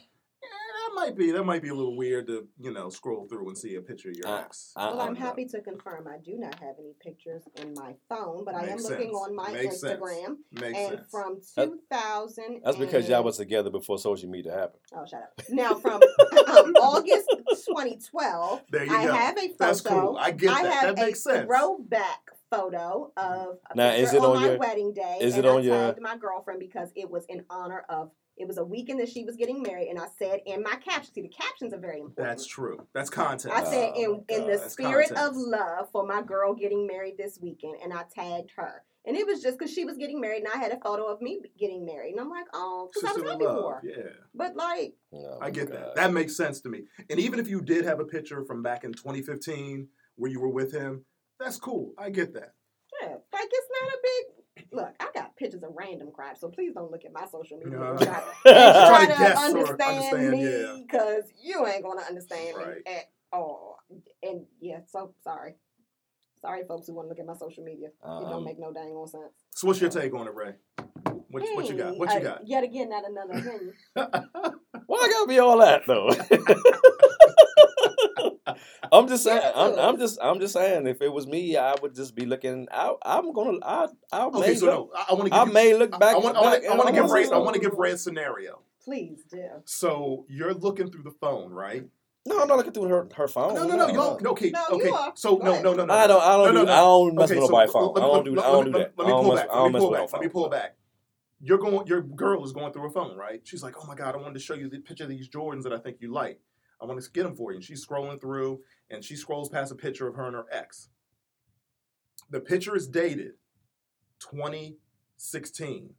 might 0.96 1.16
be 1.16 1.32
that 1.32 1.44
might 1.44 1.62
be 1.62 1.70
a 1.70 1.74
little 1.76 1.96
weird 1.96 2.28
to 2.28 2.48
you 2.60 2.72
know 2.72 2.90
scroll 2.90 3.28
through 3.28 3.48
and 3.50 3.58
see 3.58 3.76
a 3.76 3.82
picture 3.82 4.10
of 4.10 4.16
your 4.16 4.28
Uh, 4.28 4.42
ex. 4.42 4.74
I- 4.76 4.90
Well, 4.90 5.02
I- 5.02 5.06
I'm 5.08 5.16
happy 5.16 5.46
to 5.46 5.62
confirm 5.62 6.08
I 6.08 6.18
do 6.18 6.36
not 6.38 6.56
have 6.60 6.76
any 6.80 6.94
pictures 7.00 7.44
in 7.62 7.74
my 7.76 7.96
phone, 8.10 8.44
but 8.46 8.56
I 8.56 8.62
am 8.64 8.70
Makes 8.78 8.90
looking 8.90 9.12
on 9.12 9.36
my 9.36 9.52
Makes 9.52 9.82
sense. 9.82 10.00
Instagram. 10.02 10.38
Makes 10.52 10.78
and 10.80 10.98
sense. 10.98 11.12
from 11.12 11.40
2000. 11.92 12.62
That's 12.64 12.78
because 12.78 13.08
y'all 13.10 13.24
was 13.24 13.38
together 13.38 13.70
before 13.70 13.98
social 14.00 14.30
media 14.30 14.52
happened. 14.54 14.82
Oh, 14.94 15.06
shut 15.06 15.22
up. 15.24 15.42
Now, 15.50 15.76
from 15.76 16.02
um, 16.02 16.74
August 16.82 17.30
2012, 17.66 18.62
there 18.72 18.86
you 18.86 18.96
I 18.96 19.06
go. 19.06 19.14
have 19.14 19.38
a 19.38 19.42
photo. 19.50 19.56
That's 19.60 19.82
cool. 19.82 20.18
I 20.20 20.32
get 20.32 20.52
I 20.52 20.64
that. 20.64 20.74
have 20.74 20.96
That 20.96 21.06
makes 21.06 21.20
a 21.26 21.30
sense. 21.30 21.46
throwback 21.48 22.32
photo 22.52 23.12
of 23.18 23.58
a 23.72 23.76
Now, 23.76 23.92
is 23.94 24.14
it 24.14 24.22
on, 24.22 24.36
on 24.38 24.42
my 24.42 24.48
your- 24.50 24.58
wedding 24.58 24.94
day. 24.94 25.18
is 25.22 25.36
and 25.36 25.46
it 25.46 25.50
on 25.50 25.58
I 25.60 25.62
your- 25.62 25.96
my 26.00 26.18
girlfriend 26.18 26.60
because 26.60 26.90
it 26.96 27.10
was 27.10 27.26
in 27.26 27.46
honor 27.50 27.86
of. 27.90 28.12
It 28.38 28.48
was 28.48 28.58
a 28.58 28.66
weekend 28.66 29.00
that 29.00 29.08
she 29.10 29.24
was 29.24 29.36
getting 29.38 29.62
married, 29.62 29.88
and 29.90 29.98
I 29.98 30.08
said 30.20 30.42
in 30.46 30.62
my 30.62 30.76
caption. 30.76 31.14
See, 31.14 31.22
the 31.22 31.30
captions 31.30 31.74
are 31.74 31.80
very 31.80 32.00
important. 32.02 32.18
That's 32.28 32.46
true. 32.46 32.86
That's 32.94 33.10
content. 33.10 33.54
I 33.54 33.64
said 33.64 33.94
Oh, 33.96 34.02
in 34.02 34.12
my 34.12 34.36
in 34.36 34.42
the 34.52 34.58
that's 34.58 34.74
spirit 34.74 35.12
of 35.12 35.32
love 35.36 35.90
for 35.92 36.06
my 36.06 36.22
girl 36.22 36.54
getting 36.54 36.86
married 36.86 37.18
this 37.18 37.40
weekend, 37.42 37.76
and 37.82 37.94
I 37.94 38.04
tagged 38.14 38.52
her. 38.58 38.84
And 39.08 39.16
it 39.16 39.26
was 39.28 39.42
just 39.42 39.58
because 39.60 39.72
she 39.72 39.86
was 39.86 39.98
getting 39.98 40.20
married, 40.20 40.44
and 40.44 40.52
I 40.54 40.58
had 40.58 40.72
a 40.72 40.80
photo 40.80 41.06
of 41.06 41.22
me 41.22 41.40
getting 41.60 41.86
married, 41.86 42.12
and 42.12 42.20
I'm 42.20 42.30
like, 42.30 42.48
oh, 42.54 42.90
because 42.92 43.04
I 43.04 43.14
was 43.14 43.16
Sisterly 43.22 43.32
happy 43.32 43.46
love. 43.46 43.62
for. 43.62 43.82
Yeah. 43.88 44.10
But 44.34 44.56
like, 44.56 44.96
Oh, 45.14 45.38
I 45.42 45.52
get 45.52 45.70
God. 45.72 45.78
that. 45.78 45.96
That 45.96 46.12
makes 46.12 46.36
sense 46.36 46.60
to 46.62 46.70
me. 46.70 46.82
And 47.10 47.20
even 47.20 47.40
if 47.40 47.48
you 47.48 47.62
did 47.62 47.86
have 47.86 48.00
a 48.00 48.06
picture 48.06 48.44
from 48.44 48.64
back 48.64 48.84
in 48.84 48.92
2015 48.94 49.88
where 50.16 50.32
you 50.32 50.40
were 50.42 50.50
with 50.50 50.72
him, 50.74 51.06
that's 51.40 51.58
cool. 51.58 51.94
I 51.98 52.10
get 52.10 52.34
that. 52.34 52.54
yeah, 53.02 53.10
like 53.10 53.50
it's 53.52 53.68
not 53.82 53.92
a 53.94 53.98
big. 54.04 54.35
Look, 54.76 54.94
I 55.00 55.08
got 55.16 55.36
pictures 55.38 55.64
of 55.64 55.70
random 55.74 56.10
crap, 56.14 56.38
so 56.38 56.50
please 56.50 56.74
don't 56.74 56.92
look 56.92 57.06
at 57.06 57.14
my 57.14 57.26
social 57.32 57.58
media 57.58 57.80
No. 57.80 57.92
and 57.92 58.00
try, 58.00 58.22
and 58.46 58.74
Try 58.74 58.88
try 58.88 59.06
to 59.06 59.14
to 59.16 59.40
understand, 59.40 59.82
understand, 59.82 60.32
me 60.32 60.44
yeah. 60.44 60.76
because 60.86 61.24
you 61.42 61.66
ain't 61.66 61.84
gonna 61.84 62.02
understand 62.02 62.58
Right. 62.58 62.78
me 62.86 62.94
at 62.94 63.06
all. 63.32 63.78
And 64.22 64.46
yeah, 64.60 64.80
so 64.88 65.14
sorry, 65.24 65.56
sorry, 66.42 66.64
folks 66.68 66.88
who 66.88 66.94
want 66.94 67.06
to 67.06 67.10
look 67.10 67.20
at 67.20 67.26
my 67.26 67.36
social 67.38 67.64
media. 67.64 67.88
it 67.88 67.94
Um, 68.04 68.30
don't 68.30 68.44
make 68.44 68.60
no 68.60 68.74
dang 68.74 68.92
on 68.92 69.08
sense. 69.08 69.34
So 69.52 69.68
what's 69.68 69.80
your 69.80 69.90
take 69.90 70.14
on 70.14 70.28
it, 70.28 70.34
Ray? 70.36 70.56
What, 71.30 71.44
what 71.56 71.70
you 71.70 71.76
got? 71.76 71.98
What 71.98 72.12
you 72.12 72.20
uh, 72.20 72.24
got? 72.24 72.48
Yet 72.48 72.64
again, 72.64 72.90
not 72.90 73.04
another 73.10 73.34
opinion. 73.34 73.74
Why 74.88 75.00
I 75.00 75.10
gotta 75.10 75.28
be 75.28 75.40
all 75.40 75.58
that 75.60 75.84
though? 75.88 76.10
I'm 78.92 79.08
just 79.08 79.24
saying. 79.24 79.42
I'm, 79.56 79.78
I'm 79.78 79.98
just. 79.98 80.20
I'm 80.22 80.40
just 80.40 80.54
saying. 80.54 80.88
If 80.88 81.02
it 81.02 81.12
was 81.12 81.28
me, 81.28 81.58
I 81.58 81.76
would 81.82 81.96
just 81.96 82.16
be 82.16 82.26
looking. 82.26 82.68
I, 82.72 82.94
I'm 83.04 83.32
gonna. 83.34 83.58
I. 83.64 83.88
I 84.12 84.30
may. 84.30 84.38
Okay, 84.40 84.56
so 84.56 84.66
look, 84.66 84.74
no, 84.76 84.92
I, 84.98 85.06
I 85.10 85.14
want 85.14 85.28
to 85.30 85.36
I 85.36 85.46
you, 85.46 85.52
may 85.54 85.74
look 85.76 85.92
back. 85.92 86.16
I 86.16 86.20
want, 86.20 86.38
I 86.38 86.40
I 86.40 86.76
want 86.76 86.88
to 86.88 86.94
give 86.94 87.04
wanna 87.06 87.14
Ray, 87.14 87.30
I 87.30 87.38
want 87.38 87.54
to 87.56 87.62
give 87.62 87.74
Ray 87.74 87.92
a 87.92 87.98
scenario. 87.98 88.62
Please 88.84 89.24
do. 89.32 89.44
So 89.66 90.26
you're 90.30 90.54
looking 90.54 90.92
through 90.92 91.04
the 91.04 91.12
phone, 91.20 91.52
right? 91.52 91.86
No, 92.28 92.42
I'm 92.42 92.48
not 92.48 92.58
looking 92.58 92.74
through 92.74 92.86
her 92.90 93.08
her 93.16 93.28
phone. 93.28 93.54
no, 93.56 93.68
no, 93.68 93.76
no, 93.76 93.88
y'all. 93.88 94.20
no, 94.20 94.32
Okay, 94.32 94.50
No, 94.52 94.64
you 94.72 94.76
okay. 94.82 94.90
are. 94.90 95.12
So 95.16 95.38
no, 95.38 95.62
no, 95.62 95.74
no, 95.74 95.86
no. 95.86 95.94
I 95.94 96.08
don't. 96.08 96.22
I 96.24 96.32
don't. 96.38 96.54
No, 96.56 96.62
do, 96.62 96.66
no, 96.66 96.72
I 96.74 96.76
don't 96.78 97.16
mess 97.16 97.32
Okay, 97.32 97.40
with 97.40 97.50
so 97.50 97.68
phone. 97.72 97.94
let 97.94 98.04
I 98.04 98.08
me- 98.08 98.14
don't 98.14 98.26
do. 98.26 98.36
let- 98.36 98.46
I 98.46 98.52
don't 98.52 98.58
let 98.58 98.66
do 98.66 98.72
me- 98.72 98.80
that. 98.80 98.94
Let 98.98 99.08
me 99.08 99.14
pull 99.14 99.36
back. 99.36 99.48
Let 99.54 99.72
me 99.72 99.80
pull 99.80 99.92
back. 99.92 100.12
Let 100.14 100.22
me 100.22 100.28
pull 100.30 100.50
back. 100.50 100.76
You're 101.42 101.58
going. 101.58 101.86
Your 101.88 102.02
girl 102.02 102.44
is 102.44 102.52
going 102.52 102.74
through 102.74 102.84
her 102.84 102.90
phone, 102.90 103.16
right? 103.16 103.42
She's 103.44 103.62
like, 103.62 103.76
"Oh 103.82 103.86
my 103.86 103.94
god, 103.94 104.16
I 104.16 104.18
wanted 104.18 104.34
to 104.36 104.40
show 104.40 104.56
you 104.56 104.70
the 104.70 104.80
picture 104.80 105.04
of 105.04 105.10
these 105.10 105.30
Jordans 105.30 105.64
that 105.64 105.74
I 105.74 105.78
think 105.78 105.98
you 106.00 106.12
like. 106.12 106.40
I 106.82 106.86
want 106.86 107.02
to 107.02 107.12
get 107.12 107.24
them 107.24 107.36
for 107.36 107.52
you." 107.52 107.58
And 107.58 107.64
she's 107.64 107.86
scrolling 107.86 108.20
through, 108.20 108.62
and 108.90 109.04
she 109.04 109.16
scrolls 109.16 109.50
past 109.50 109.72
a 109.72 109.76
picture 109.76 110.08
of 110.08 110.16
her 110.16 110.26
and 110.26 110.36
her 110.36 110.46
ex. 110.52 110.90
The 112.30 112.40
picture 112.40 112.76
is 112.76 112.88
dated 112.88 113.34
2016, 114.20 115.94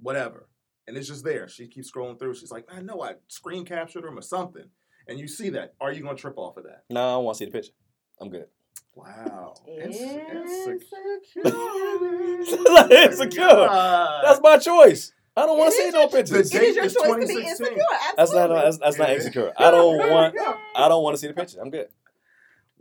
whatever, 0.00 0.48
and 0.86 0.96
it's 0.96 1.08
just 1.08 1.24
there. 1.24 1.48
She 1.48 1.66
keeps 1.66 1.90
scrolling 1.90 2.18
through. 2.18 2.34
She's 2.34 2.52
like, 2.52 2.66
"I 2.70 2.80
know 2.80 3.02
I 3.02 3.14
screen 3.28 3.64
captured 3.64 4.04
them 4.04 4.18
or 4.18 4.22
something." 4.22 4.70
And 5.08 5.18
you 5.18 5.26
see 5.26 5.50
that. 5.50 5.74
Are 5.80 5.92
you 5.92 6.02
going 6.02 6.16
to 6.16 6.20
trip 6.20 6.38
off 6.38 6.56
of 6.56 6.64
that? 6.64 6.84
No, 6.88 7.00
I 7.00 7.12
don't 7.14 7.24
want 7.24 7.38
to 7.38 7.38
see 7.40 7.44
the 7.46 7.50
picture. 7.50 7.72
I'm 8.20 8.30
good. 8.30 8.46
Wow. 8.94 9.54
Insecurity. 9.66 10.50
Insecure. 10.50 11.42
Oh 13.44 14.20
That's 14.24 14.40
my 14.42 14.58
choice. 14.58 15.12
I 15.36 15.46
don't 15.46 15.58
want 15.58 15.72
to 15.72 15.76
see 15.78 15.90
no 15.90 16.08
pictures. 16.08 16.50
The 16.50 16.56
It 16.58 16.62
is 16.62 16.76
your 16.76 16.82
date 16.84 16.86
is 16.88 16.94
choice 16.94 17.04
to 17.06 17.14
be 17.16 17.26
2016. 17.26 17.66
insecure. 17.66 17.82
That's 18.16 18.32
not. 18.34 18.46
That's, 18.48 18.78
that's 18.78 18.98
not 18.98 19.10
insecure. 19.10 19.52
I 19.56 19.70
don't 19.70 19.96
want. 20.10 20.34
I 20.76 20.88
don't 20.88 21.02
want 21.02 21.14
to 21.14 21.18
see 21.20 21.28
the 21.28 21.34
picture. 21.34 21.58
I'm 21.60 21.70
good. 21.70 21.88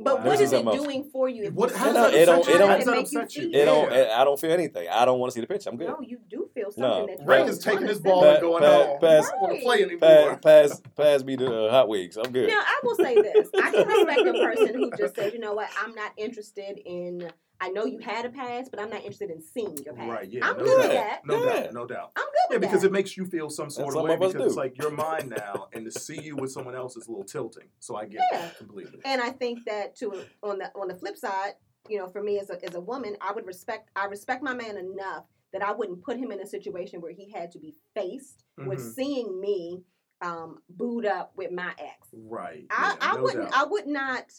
But 0.03 0.17
Wow. 0.17 0.25
what 0.25 0.31
This 0.39 0.47
is 0.47 0.53
is 0.53 0.59
it 0.59 0.65
doing 0.71 1.03
for 1.13 1.29
you? 1.29 1.43
If 1.43 1.53
What- 1.53 1.71
how 1.75 1.93
does 1.93 1.93
that 1.93 2.25
something, 2.25 2.29
upset 2.29 2.47
you? 2.47 2.53
It 2.55 2.57
don't- 2.57 2.71
it 2.71 2.75
does 2.77 2.85
don't- 2.85 2.95
make 2.95 3.11
you 3.11 3.19
upset 3.21 3.35
you? 3.35 3.49
It 3.53 3.65
don't. 3.65 3.91
Yeah. 3.91 4.19
I 4.19 4.23
don't 4.23 4.39
feel 4.39 4.51
anything. 4.51 4.87
I 4.89 5.05
don't 5.05 5.19
want 5.19 5.31
to 5.31 5.33
see 5.35 5.41
the 5.41 5.47
picture. 5.47 5.69
I'm 5.69 5.77
good. 5.77 5.89
No, 5.89 5.99
you 6.01 6.17
do 6.27 6.49
feel 6.55 6.69
No. 6.75 6.97
something 6.97 7.17
that 7.17 7.27
Ray 7.27 7.37
don't 7.37 7.49
is 7.49 7.59
taking 7.59 7.75
wanna 7.81 7.87
his 7.89 7.99
ball 7.99 8.21
Pa- 8.23 8.29
and 8.31 8.41
going 8.41 8.63
pa- 8.63 8.83
home. 8.83 8.99
pass- 8.99 9.27
I 9.27 9.31
don't 9.31 9.41
want 9.41 9.55
to 9.57 9.61
play 9.61 9.83
anymore. 9.83 9.99
Pass, 9.99 10.39
pass, 10.41 10.81
pass 10.97 11.23
me 11.23 11.35
the 11.35 11.65
uh, 11.67 11.69
hot 11.71 11.87
wigs. 11.87 12.17
I'm 12.17 12.31
good. 12.31 12.47
Now, 12.47 12.61
I 12.65 12.79
will 12.81 12.95
say 12.95 13.13
this. 13.21 13.47
I 13.53 13.71
can 13.71 13.87
respect 13.87 14.19
a 14.21 14.33
person 14.33 14.73
who 14.73 14.91
just 14.97 15.15
says, 15.15 15.33
you 15.33 15.39
know 15.39 15.53
what, 15.53 15.69
I'm 15.79 15.93
not 15.93 16.13
interested 16.17 16.79
in, 16.83 17.31
I 17.63 17.69
know 17.69 17.85
you 17.85 17.99
had 17.99 18.25
a 18.25 18.29
past, 18.29 18.71
but 18.71 18.79
I'm 18.81 18.89
not 18.89 19.01
interested 19.01 19.29
in 19.29 19.39
seeing 19.41 19.77
your 19.85 19.93
past. 19.93 20.09
Right, 20.09 20.29
yeah, 20.29 20.49
I'm 20.49 20.57
no 20.57 20.63
good 20.63 20.77
with 20.79 20.85
doubt. 20.87 20.93
that. 20.93 21.21
No 21.25 21.43
Yeah. 21.43 21.61
doubt, 21.63 21.73
no 21.73 21.85
doubt. 21.85 22.11
I'm 22.15 22.23
good 22.25 22.31
Yeah, 22.49 22.55
with 22.55 22.61
because 22.61 22.81
that. 22.81 22.87
it 22.87 22.91
makes 22.91 23.15
you 23.15 23.25
feel 23.27 23.49
some 23.51 23.69
sort 23.69 23.89
And 23.89 23.97
of 23.97 24.03
way 24.03 24.13
of 24.15 24.21
us 24.23 24.31
because 24.33 24.45
it's 24.47 24.55
do. 24.55 24.59
like 24.61 24.77
your 24.79 24.89
mind 24.89 25.29
now, 25.29 25.67
and 25.71 25.85
to 25.85 25.91
see 25.91 26.19
you 26.19 26.35
with 26.35 26.51
someone 26.51 26.73
else 26.75 26.97
is 26.97 27.05
a 27.07 27.11
little 27.11 27.23
tilting. 27.23 27.67
So 27.79 27.95
I 27.95 28.05
get 28.05 28.21
Yeah. 28.31 28.39
that 28.41 28.57
completely. 28.57 28.99
and 29.05 29.21
I 29.21 29.29
think 29.29 29.63
that 29.65 29.95
to 29.97 30.25
on 30.41 30.57
the 30.57 30.71
on 30.75 30.87
the 30.87 30.95
flip 30.95 31.15
side, 31.17 31.53
you 31.87 31.99
know, 31.99 32.07
for 32.09 32.23
me 32.23 32.39
as 32.39 32.49
a 32.49 32.63
as 32.65 32.73
a 32.73 32.81
woman, 32.81 33.15
I 33.21 33.31
would 33.31 33.45
respect 33.45 33.89
I 33.95 34.05
respect 34.05 34.41
my 34.41 34.55
man 34.55 34.77
enough 34.77 35.25
that 35.53 35.61
I 35.61 35.71
wouldn't 35.71 36.01
put 36.01 36.17
him 36.17 36.31
in 36.31 36.39
a 36.41 36.47
situation 36.47 36.99
where 36.99 37.11
he 37.11 37.29
had 37.29 37.51
to 37.51 37.59
be 37.59 37.75
faced 37.93 38.43
with 38.57 38.79
Mhm. 38.79 38.93
seeing 38.95 39.39
me 39.39 39.83
um, 40.21 40.61
booed 40.69 41.05
up 41.05 41.35
with 41.35 41.51
my 41.51 41.73
ex. 41.79 42.07
Right. 42.13 42.65
I, 42.69 42.91
yeah, 42.91 42.97
I 43.01 43.15
no 43.17 43.21
wouldn't 43.23 43.51
doubt. 43.51 43.53
I 43.55 43.63
would 43.69 43.87
not 43.87 44.31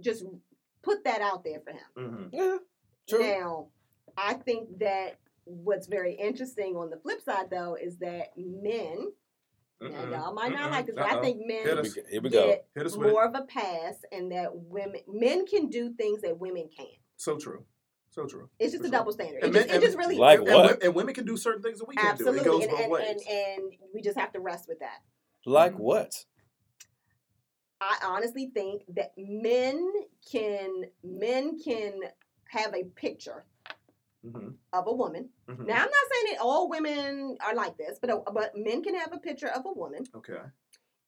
just 0.00 0.24
put 0.88 1.04
that 1.04 1.20
out 1.20 1.44
there 1.44 1.60
for 1.60 1.72
him. 1.72 1.80
Mhm. 1.96 2.28
Yeah. 2.32 2.56
True. 3.08 3.18
Now, 3.22 3.68
I 4.16 4.34
think 4.34 4.78
that 4.78 5.18
what's 5.44 5.86
very 5.86 6.14
interesting 6.14 6.76
on 6.76 6.90
the 6.90 6.96
flip 6.98 7.20
side 7.20 7.50
though 7.50 7.74
is 7.74 7.98
that 7.98 8.28
men, 8.36 9.12
now 9.80 9.88
Mm-mm. 9.88 10.10
y'all 10.10 10.34
might 10.34 10.52
not 10.52 10.68
Mm-mm. 10.68 10.70
like 10.72 10.86
this, 10.86 10.94
but 10.94 11.04
I 11.06 11.14
Uh-oh. 11.16 11.22
think 11.22 11.38
Hit 11.38 11.66
men 11.66 11.78
us. 11.78 11.94
Here 11.94 12.20
we, 12.20 12.30
go. 12.30 12.46
get 12.46 12.66
Hit 12.74 12.86
us 12.86 12.96
more 12.96 13.24
it. 13.24 13.28
of 13.28 13.34
a 13.34 13.44
pass 13.44 13.96
and 14.12 14.32
that 14.32 14.50
women 14.54 15.00
men 15.06 15.46
can 15.46 15.68
do 15.68 15.92
things 15.92 16.22
that 16.22 16.38
women 16.38 16.68
can't. 16.74 16.88
So 17.16 17.36
true. 17.38 17.64
So 18.10 18.26
true. 18.26 18.48
It's 18.58 18.72
just 18.72 18.82
For 18.82 18.88
a 18.88 18.90
sure. 18.90 18.98
double 18.98 19.12
standard. 19.12 19.38
It 19.38 19.44
And 19.44 19.54
just, 19.54 19.66
men- 19.68 19.76
it 19.76 19.80
just 19.82 19.96
really 19.98 20.16
Like 20.16 20.40
and, 20.40 20.48
what? 20.48 20.70
wo- 20.72 20.78
and 20.82 20.94
women 20.94 21.14
can 21.14 21.24
do 21.26 21.36
certain 21.36 21.62
things 21.62 21.78
that 21.78 21.86
we 21.88 21.94
can't 21.94 22.18
do. 22.18 22.28
Absolutely, 22.28 22.64
and, 22.64 22.72
and, 22.72 23.02
and 23.02 23.20
and 23.30 23.72
we 23.94 24.00
just 24.02 24.18
have 24.18 24.32
to 24.32 24.40
rest 24.40 24.66
with 24.68 24.80
that. 24.80 25.02
Like 25.46 25.74
Mhm. 25.74 25.78
what? 25.78 26.24
I 27.80 27.98
honestly 28.04 28.50
think 28.52 28.82
that 28.94 29.12
men 29.16 29.92
can 30.30 30.84
men 31.02 31.58
can 31.58 32.00
have 32.48 32.74
a 32.74 32.84
picture 32.84 33.44
Mhm. 34.24 34.56
of 34.72 34.86
a 34.86 34.92
woman. 34.92 35.30
Mhm. 35.46 35.66
Now 35.66 35.74
I'm 35.76 35.90
not 35.90 36.12
saying 36.12 36.34
that 36.34 36.40
all 36.40 36.68
women 36.68 37.36
are 37.40 37.54
like 37.54 37.76
this, 37.76 37.98
but 38.00 38.24
but 38.34 38.56
men 38.56 38.82
can 38.82 38.94
have 38.94 39.12
a 39.12 39.18
picture 39.18 39.48
of 39.48 39.64
a 39.64 39.72
woman 39.72 40.04
Okay. 40.14 40.40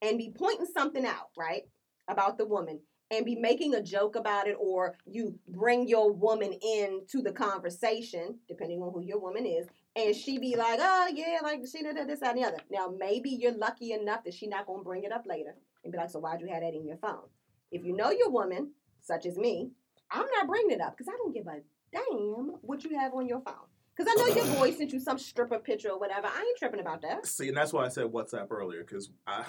and 0.03 0.19
be 0.19 0.31
pointing 0.31 0.67
something 0.67 1.05
out, 1.05 1.31
right, 1.37 1.69
about 2.09 2.39
the 2.39 2.47
woman 2.47 2.81
and 3.11 3.27
be 3.27 3.35
making 3.35 3.75
a 3.75 3.83
joke 3.83 4.15
about 4.15 4.47
it 4.47 4.57
or 4.61 4.97
you 5.05 5.37
bring 5.49 5.89
your 5.89 6.13
woman 6.13 6.53
into 6.53 7.21
the 7.21 7.33
conversation 7.33 8.41
depending 8.47 8.81
on 8.81 8.93
who 8.93 9.01
your 9.01 9.19
woman 9.19 9.45
is 9.45 9.67
and 9.97 10.15
she 10.15 10.39
be 10.39 10.55
like, 10.55 10.79
"Oh, 10.81 11.09
yeah, 11.13 11.41
like 11.43 11.67
she 11.67 11.83
did 11.83 11.97
this 11.97 12.21
that 12.21 12.37
and 12.37 12.39
the 12.39 12.47
other." 12.47 12.63
Now, 12.71 12.87
maybe 12.89 13.31
you're 13.31 13.51
lucky 13.51 13.93
enough 13.93 14.23
that 14.23 14.35
she 14.35 14.47
not 14.47 14.67
going 14.67 14.81
to 14.81 14.85
bring 14.85 15.03
it 15.03 15.11
up 15.11 15.27
later 15.27 15.57
and 15.85 15.93
be 15.93 15.99
like, 15.99 16.11
"So 16.11 16.19
why'd 16.19 16.41
you 16.41 16.49
have 16.49 16.63
that 16.63 16.75
in 16.75 16.87
your 16.87 16.97
phone?" 16.97 17.29
If 17.71 17.85
you 17.85 17.95
know 17.95 18.11
your 18.11 18.31
woman, 18.31 18.73
such 19.01 19.27
as 19.27 19.39
me, 19.39 19.71
I'm 20.11 20.27
not 20.37 20.47
bringing 20.47 20.73
it 20.73 20.81
up 20.81 20.97
because 20.97 21.09
I 21.09 21.17
don't 21.17 21.33
give 21.33 21.47
a 21.47 21.61
damn 21.93 22.57
what 22.63 22.85
you 22.85 22.99
have 22.99 23.15
on 23.15 23.27
your 23.27 23.41
phone. 23.41 23.55
Because 23.97 24.13
I 24.13 24.23
know 24.23 24.35
your 24.35 24.55
boy 24.57 24.73
sent 24.73 24.93
you 24.93 25.01
some 25.01 25.19
stripper 25.19 25.59
picture 25.59 25.91
or 25.91 25.99
whatever. 25.99 26.27
I 26.27 26.41
ain't 26.41 26.59
tripping 26.59 26.81
about 26.81 27.03
that. 27.03 27.27
See, 27.27 27.49
and 27.49 27.57
that's 27.57 27.73
why 27.73 27.85
I 27.85 27.89
said 27.89 28.07
WhatsApp 28.07 28.51
earlier 28.51 28.81
because 28.83 29.11
I, 29.27 29.45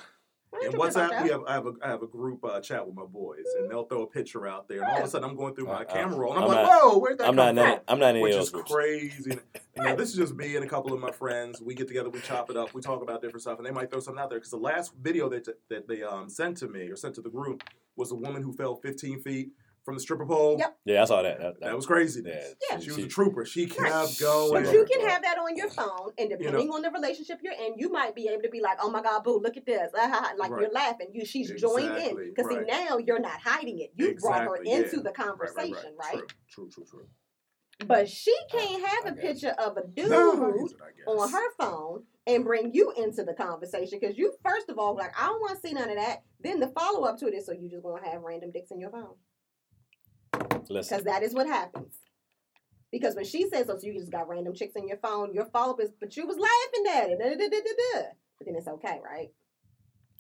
I 0.54 0.58
ain't 0.66 0.74
In 0.74 0.80
tripping 0.80 1.02
WhatsApp, 1.02 1.24
we 1.24 1.30
have 1.30 1.44
I 1.48 1.54
have 1.54 1.66
a 1.68 1.74
I 1.82 1.88
have 1.90 2.04
a 2.04 2.08
group 2.08 2.44
uh, 2.44 2.60
chat 2.60 2.86
with 2.86 2.96
my 2.96 3.06
boys, 3.06 3.46
and 3.60 3.70
they'll 3.72 3.86
throw 3.86 4.04
a 4.04 4.08
picture 4.08 4.48
out 4.48 4.68
there, 4.68 4.82
and 4.82 4.92
all 4.92 4.98
of 5.00 5.04
a 5.06 5.08
sudden 5.08 5.30
I'm 5.30 5.36
going 5.36 5.56
through 5.56 5.68
my 5.68 5.82
Uh, 5.82 5.84
camera 5.86 6.18
roll, 6.18 6.34
and 6.34 6.44
I'm, 6.44 6.50
I'm 6.50 6.56
like, 6.56 6.66
not- 6.68 6.82
"Whoa, 6.84 6.98
where'd 7.00 7.18
that 7.20 7.28
I'm 7.30 7.36
come 7.36 7.56
not. 7.56 7.56
From?" 7.56 7.72
any, 7.72 7.80
I'm 7.88 8.00
not 8.00 8.10
in 8.10 8.16
any 8.18 8.22
Which 8.24 8.34
of 8.36 8.42
is 8.42 8.52
those 8.52 8.62
groups. 8.64 8.72
crazy. 8.72 9.40
You 9.78 9.84
know, 9.84 9.96
this 9.96 10.10
is 10.10 10.16
just 10.16 10.36
me 10.42 10.56
and 10.56 10.66
a 10.66 10.68
couple 10.68 10.94
of 10.94 11.00
my 11.00 11.12
friends. 11.12 11.62
We 11.62 11.74
get 11.74 11.88
together, 11.88 12.10
we 12.10 12.20
chop 12.20 12.50
it 12.50 12.58
up, 12.58 12.74
we 12.74 12.82
talk 12.82 13.02
about 13.02 13.22
different 13.22 13.42
stuff, 13.44 13.58
and 13.60 13.66
they 13.66 13.72
might 13.72 13.90
throw 13.90 14.02
something 14.02 14.22
out 14.22 14.30
there. 14.30 14.40
Because 14.40 14.52
the 14.52 14.58
last 14.58 14.94
video 15.02 15.30
that 15.30 15.48
that 15.70 15.88
they 15.88 16.04
um, 16.04 16.30
sent 16.30 16.58
to 16.58 16.68
me 16.68 16.90
or 16.90 16.96
sent 16.96 17.16
to 17.16 17.22
the 17.22 17.30
group 17.30 17.64
was 17.96 18.12
a 18.12 18.16
woman 18.16 18.42
who 18.44 18.52
fell 18.54 18.76
15 18.76 19.22
feet 19.22 19.52
from 19.84 19.96
the 19.96 20.02
stripper 20.02 20.26
pole. 20.26 20.58
Yep. 20.60 20.78
Yeah, 20.86 21.02
I 21.02 21.06
saw 21.06 21.22
that. 21.24 21.40
That, 21.40 21.60
That 21.62 21.76
was 21.76 21.86
crazy. 21.86 22.22
Yeah, 22.26 22.44
Yeah. 22.70 22.80
She 22.80 22.90
was 22.90 23.00
a 23.00 23.08
trooper. 23.08 23.46
She 23.46 23.66
kept 23.66 23.82
Right. 23.82 24.18
going. 24.20 24.64
But 24.64 24.74
you 24.74 24.86
can 24.86 25.08
have 25.08 25.22
that 25.24 25.38
on 25.40 25.56
your 25.56 25.70
phone, 25.70 26.12
and 26.18 26.30
You 26.30 26.38
depending 26.38 26.70
on 26.70 26.82
the 26.82 26.92
relationship 26.92 27.40
you're 27.44 27.54
in, 27.54 27.76
you 27.78 27.90
might 27.90 28.14
be 28.16 28.28
able 28.28 28.44
to 28.44 28.50
be 28.50 28.62
like, 28.62 28.78
"Oh 28.82 28.90
my 28.92 29.02
God, 29.02 29.24
boo, 29.24 29.40
look 29.40 29.58
at 29.58 29.66
this!" 29.66 29.92
Ah, 29.96 30.08
ha, 30.08 30.20
ha," 30.24 30.34
like 30.38 30.52
Right. 30.52 30.62
you're 30.62 30.72
laughing. 30.72 31.08
You, 31.14 31.26
she's 31.26 31.52
joined 31.60 31.98
in 31.98 32.16
because 32.16 32.46
right. 32.46 32.66
see 32.66 32.72
now 32.72 32.98
you're 32.98 33.20
not 33.20 33.40
hiding 33.42 33.80
it. 33.80 33.92
You 33.96 34.16
brought 34.16 34.44
her 34.44 34.58
into 34.58 34.98
yeah. 34.98 35.04
the 35.04 35.12
conversation, 35.12 35.96
right? 35.98 36.22
True, 36.50 36.70
true, 36.70 36.70
true, 36.70 36.86
true. 36.86 37.08
But 37.88 38.08
she 38.08 38.36
can't 38.52 38.84
I 38.84 38.88
have 38.90 39.06
a 39.08 39.16
guess. 39.16 39.24
picture 39.26 39.56
of 39.58 39.76
a 39.78 39.88
dude 39.88 40.10
No, 40.12 40.32
I 40.34 40.52
guess- 40.52 40.74
I 40.80 40.92
guess. 40.96 41.08
on 41.08 41.32
her 41.32 41.52
phone 41.58 42.04
and 42.28 42.44
bring 42.46 42.72
you 42.76 42.92
into 42.96 43.24
the 43.24 43.34
conversation 43.34 43.98
because 44.00 44.18
you 44.20 44.34
first 44.44 44.70
of 44.70 44.78
all 44.78 44.96
like 44.96 45.12
I 45.20 45.26
don't 45.26 45.40
want 45.42 45.60
to 45.60 45.68
see 45.68 45.74
none 45.74 45.90
of 45.90 45.96
that. 45.96 46.22
Then 46.40 46.60
the 46.60 46.68
follow 46.68 47.08
up 47.08 47.18
to 47.20 47.28
it 47.28 47.34
is 47.34 47.48
so 47.48 47.54
you 47.54 47.68
just 47.70 47.82
gonna 47.82 48.08
have 48.08 48.22
random 48.22 48.52
dicks 48.52 48.70
in 48.70 48.80
your 48.80 48.92
phone 48.92 49.02
Listen, 49.02 49.31
because 50.50 51.04
that 51.04 51.24
is 51.24 51.34
what 51.34 51.48
happens. 51.48 51.96
Because 52.92 53.16
when 53.16 53.26
she 53.26 53.48
says 53.50 53.68
so, 53.68 53.78
so 53.78 53.88
you 53.88 53.94
just 53.94 54.12
got 54.12 54.28
random 54.28 54.54
chicks 54.54 54.76
in 54.76 54.88
your 54.88 54.98
phone. 54.98 55.34
Your 55.34 55.46
follow 55.46 55.74
up 55.74 55.82
is, 55.82 55.92
but 56.00 56.16
you 56.18 56.28
was 56.28 56.38
laughing 56.38 57.04
at 57.04 57.10
it. 57.10 57.20
Da, 57.20 57.36
da, 57.36 57.50
da. 57.50 58.08
But 58.38 58.48
then 58.48 58.56
it's 58.56 58.68
okay, 58.68 59.00
right? 59.04 59.30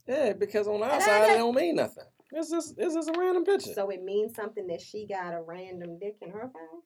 yeah, 0.07 0.33
because 0.33 0.67
on 0.67 0.79
the 0.79 0.85
And 0.85 0.93
I 0.93 0.95
outside 0.97 1.31
it 1.31 1.37
don't 1.37 1.55
mean 1.55 1.75
nothing. 1.75 2.03
It's 2.31 2.49
just 2.49 2.75
it's 2.77 2.93
just 2.95 3.09
a 3.09 3.19
random 3.19 3.43
picture. 3.43 3.73
So 3.73 3.89
it 3.89 4.03
means 4.03 4.35
something 4.35 4.67
that 4.67 4.81
she 4.81 5.05
got 5.05 5.33
a 5.33 5.41
random 5.41 5.99
dick 5.99 6.15
in 6.21 6.29
her 6.31 6.49
phone, 6.53 6.81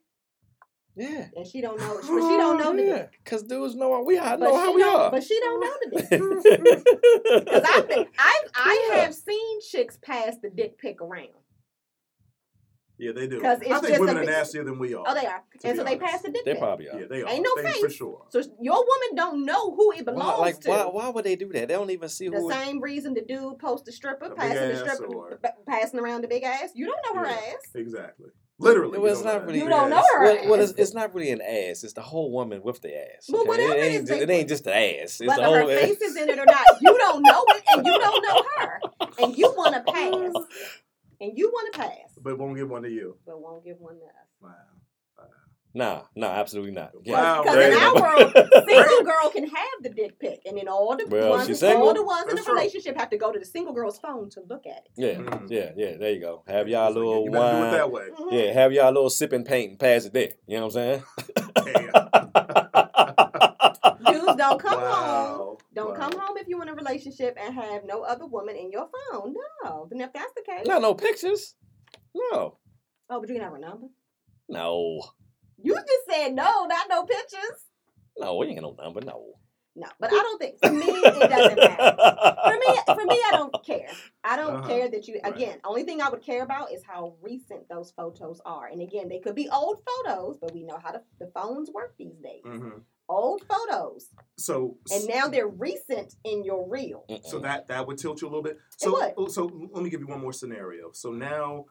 yeah. 0.96 1.28
and 1.36 1.46
she 1.46 1.62
don't 1.62 1.80
know. 1.80 1.96
But 1.98 2.04
she 2.04 2.12
don't 2.38 2.58
know 2.58 2.76
the 2.76 2.82
dick. 2.82 3.20
Because 3.24 3.44
dudes 3.44 3.76
know 3.76 4.02
we 4.02 4.18
I 4.18 4.38
know 4.38 4.58
how 4.58 4.74
we 4.74 4.82
are. 4.82 5.12
But 5.12 5.24
she 5.24 5.40
don't 5.40 5.62
know 5.62 5.74
the 5.84 6.02
dick. 6.02 6.10
Because 7.46 7.64
I 7.64 7.82
think 7.88 8.10
I 8.18 8.44
I 8.56 8.90
Yeah. 8.96 9.02
have 9.04 9.14
seen 9.14 9.62
chicks 9.62 9.98
pass 10.02 10.36
the 10.42 10.50
dick 10.50 10.80
pic 10.80 11.00
around. 11.02 11.30
Yeah, 12.98 13.12
they 13.12 13.28
do. 13.28 13.42
'Cause 13.42 13.60
it's 13.62 13.72
I 13.72 13.80
think 13.80 14.00
women 14.00 14.18
are 14.20 14.24
nastier 14.24 14.64
than 14.64 14.80
we 14.80 14.94
are. 14.94 15.04
Oh, 15.06 15.14
they 15.14 15.26
are, 15.26 15.44
and 15.64 15.74
be 15.74 15.78
so 15.78 15.84
they 15.84 15.98
pass 15.98 16.22
the 16.22 16.32
dick 16.32 16.46
they 16.46 16.56
probably 16.56 16.90
are. 16.90 17.00
Yeah, 17.00 17.08
they 17.10 17.24
are. 17.24 17.30
Ain't 17.30 17.44
no 17.44 17.52
they, 17.62 17.72
face. 17.72 17.80
for 17.82 17.90
sure. 17.90 18.26
So 18.30 18.40
your 18.62 18.76
woman 18.78 19.16
don't 19.16 19.46
know 19.46 19.76
who 19.76 19.92
it 19.92 20.06
Why, 20.06 20.14
belongs 20.14 20.40
like 20.40 20.60
to. 20.62 20.70
why 20.70 20.86
why 20.86 21.10
would 21.10 21.26
they 21.26 21.36
do 21.36 21.48
that? 21.54 21.68
They 21.68 21.74
don't 21.74 21.90
even 21.92 22.08
see 22.10 22.30
the 22.30 22.38
who. 22.40 22.50
it- 22.50 22.54
same 22.54 22.80
reason 22.82 23.14
the 23.14 23.22
dude 23.22 23.60
post 23.60 23.86
the 23.86 23.92
stripper, 23.92 24.26
A 24.26 24.30
big 24.30 24.38
passing 24.38 24.70
the 24.70 24.78
stripper, 24.78 25.14
or- 25.14 25.40
b- 25.44 25.50
passing 25.68 26.00
around 26.00 26.22
the 26.22 26.28
big 26.30 26.44
ass. 26.44 26.70
You 26.74 26.86
don't 26.88 27.16
know 27.16 27.22
her 27.22 27.28
Yeah. 27.28 27.34
ass. 27.54 27.62
Exactly. 27.76 28.30
Literally. 28.58 29.00
Well, 29.00 29.12
it's 29.12 29.22
don't 29.22 29.42
know 29.42 29.46
really. 29.48 29.60
You 29.60 29.68
don't 29.68 29.90
know 29.90 30.02
her 30.14 30.24
Well, 30.24 30.50
well, 30.52 30.60
it's, 30.62 30.72
it's 30.78 30.94
not 30.94 31.14
really 31.14 31.30
an 31.32 31.42
ass. 31.42 31.84
It's 31.84 31.92
the 31.92 32.02
whole 32.02 32.32
woman 32.32 32.64
with 32.64 32.82
the 32.82 32.96
ass. 32.98 33.28
Well, 33.30 33.42
okay? 33.42 33.50
whatever 33.50 33.74
it 33.74 33.80
it 33.80 33.82
ain't. 33.84 34.04
is, 34.04 34.10
ju- 34.18 34.24
it 34.24 34.30
ain't 34.30 34.48
just 34.48 34.64
the 34.64 34.74
ass. 34.74 35.20
It's 35.20 35.36
the 35.36 35.44
whole. 35.44 35.56
her 35.56 35.68
face 35.68 36.00
is 36.02 36.16
in 36.16 36.30
it 36.30 36.40
or 36.40 36.46
not, 36.46 36.64
you 36.82 36.98
don't 36.98 37.22
know 37.22 37.44
it, 37.50 37.64
and 37.76 37.86
you 37.86 38.00
don't 38.00 38.24
know 38.24 38.44
her, 38.60 38.80
and 39.20 39.38
you 39.38 39.48
want 39.58 39.74
to 39.76 39.92
pass, 39.92 40.34
and 41.22 41.38
you 41.38 41.50
want 41.50 41.74
to 41.74 41.80
pass, 41.80 42.18
But 42.22 42.38
won't 42.38 42.56
give 42.58 42.70
one 42.70 42.84
to 42.84 42.90
you. 42.90 43.18
but 43.26 43.40
won't 43.42 43.64
give 43.66 43.80
one 43.80 43.96
to 43.96 44.06
us. 44.06 44.12
Wow. 44.42 44.50
Nah, 45.78 46.04
no, 46.16 46.28
absolutely 46.28 46.72
not. 46.72 46.92
Wow, 47.06 47.44
Because 47.44 47.58
in 47.58 47.74
our 47.74 47.94
world, 47.96 48.34
single 48.66 49.04
girl 49.04 49.30
can 49.30 49.44
have 49.46 49.58
the 49.84 49.90
dick 49.90 50.18
pic, 50.20 50.40
and 50.46 50.58
then 50.58 50.70
all 50.70 50.96
the 50.96 51.06
Well, 51.06 51.32
ones, 51.32 51.48
she's 51.48 51.62
all 51.64 51.94
the 51.94 52.02
ones 52.02 52.24
in 52.24 52.30
the 52.30 52.36
That's 52.36 52.46
true. 52.46 52.56
relationship 52.56 52.98
have 52.98 53.10
to 53.10 53.18
go 53.18 53.34
to 53.34 53.40
the 53.40 53.44
single 53.46 53.74
girl's 53.74 54.00
phone 54.00 54.30
to 54.30 54.42
look 54.50 54.66
at 54.66 54.84
it. 54.86 54.90
Yeah, 54.96 55.16
Mm. 55.16 55.50
yeah, 55.52 55.72
yeah. 55.76 55.98
There 55.98 56.12
you 56.14 56.22
go. 56.22 56.44
Have 56.48 56.70
y'all 56.70 56.94
So, 56.94 57.00
yeah, 57.02 57.06
little 57.10 57.26
you 57.26 57.32
better 57.32 57.52
do 57.52 57.58
it 57.58 57.60
wine. 57.60 57.72
that 57.72 57.92
way. 57.92 58.08
Mhm. 58.10 58.32
Yeah, 58.32 58.54
have 58.54 58.72
y'all 58.72 58.92
little 58.94 59.10
sipping 59.10 59.44
paint 59.44 59.72
and 59.72 59.80
pass 59.80 60.06
it 60.06 60.14
there. 60.14 60.30
You 60.48 60.60
know 60.60 60.68
what 60.68 60.78
I'm 60.78 61.04
saying? 61.66 62.64
Don't 64.44 64.60
come 64.60 64.80
home. 64.80 65.58
Don't 65.74 65.90
Wow. 65.98 66.10
come 66.10 66.20
home 66.20 66.38
if 66.38 66.48
you're 66.48 66.62
in 66.62 66.70
a 66.70 66.74
relationship 66.74 67.38
and 67.42 67.54
have 67.54 67.84
no 67.86 68.02
other 68.04 68.26
woman 68.26 68.56
in 68.56 68.72
your 68.72 68.88
phone. 69.12 69.34
No. 69.64 69.88
Then 69.90 70.02
if 70.02 70.14
that's 70.14 70.34
the 70.36 70.42
case, 70.44 70.66
Not 70.66 70.82
no 70.82 70.94
pictures. 70.94 71.56
No, 72.14 72.58
oh, 73.10 73.20
but 73.20 73.28
you 73.30 73.36
can 73.36 73.44
have 73.44 73.52
her 73.54 73.60
number. 73.60 73.88
no, 74.50 75.02
You 75.62 75.76
just 75.76 76.06
said 76.10 76.34
no, 76.34 76.66
not 76.66 76.88
no 76.90 77.04
pictures. 77.04 77.66
no. 78.18 78.38
We 78.38 78.48
ain't 78.48 78.60
got 78.62 78.76
no 78.78 78.84
number. 78.84 79.02
No. 79.02 79.34
No, 79.78 79.88
but 80.00 80.10
I 80.10 80.16
don't 80.16 80.40
think 80.40 80.56
for 80.64 80.72
me 80.72 80.86
it 80.88 81.04
doesn't 81.30 81.58
matter. 81.58 81.98
For 82.46 82.54
me, 82.54 82.78
for 82.86 83.06
me, 83.06 83.20
I 83.28 83.32
don't 83.34 83.54
care. 83.66 83.90
I 84.24 84.38
don't 84.38 84.56
Uh-huh. 84.56 84.68
care 84.70 84.88
that 84.90 85.06
you. 85.06 85.20
Right. 85.22 85.36
Again, 85.36 85.60
only 85.66 85.84
thing 85.84 86.02
I 86.02 86.08
would 86.08 86.22
care 86.22 86.44
about 86.44 86.72
is 86.72 86.82
how 86.82 87.16
recent 87.22 87.68
those 87.68 87.92
photos 87.92 88.40
are. 88.46 88.68
And 88.68 88.82
again, 88.82 89.10
they 89.10 89.20
could 89.20 89.36
be 89.36 89.50
old 89.50 89.82
photos, 89.86 90.38
but 90.40 90.54
we 90.54 90.64
know 90.64 90.78
how 90.82 90.94
the, 90.94 91.04
the 91.20 91.30
phones 91.36 91.70
work 91.72 91.96
these 91.98 92.16
days. 92.24 92.44
Mhm. 92.46 92.84
Old 93.08 93.44
photos, 93.48 94.10
So 94.38 94.78
and 94.92 95.08
now 95.08 95.28
they're 95.28 95.48
recent 95.48 96.16
in 96.24 96.44
your 96.44 96.68
reel. 96.68 97.06
So 97.24 97.40
that 97.40 97.68
that 97.68 97.86
would 97.88 97.98
tilt 97.98 98.22
you 98.22 98.28
a 98.28 98.30
little 98.30 98.44
bit. 98.44 98.60
So 98.78 99.00
would. 99.18 99.32
so 99.32 99.46
let 99.72 99.84
me 99.84 99.90
give 99.90 100.02
you 100.02 100.08
one 100.08 100.22
more 100.22 100.34
scenario. 100.34 100.92
So 100.92 101.12
now 101.12 101.66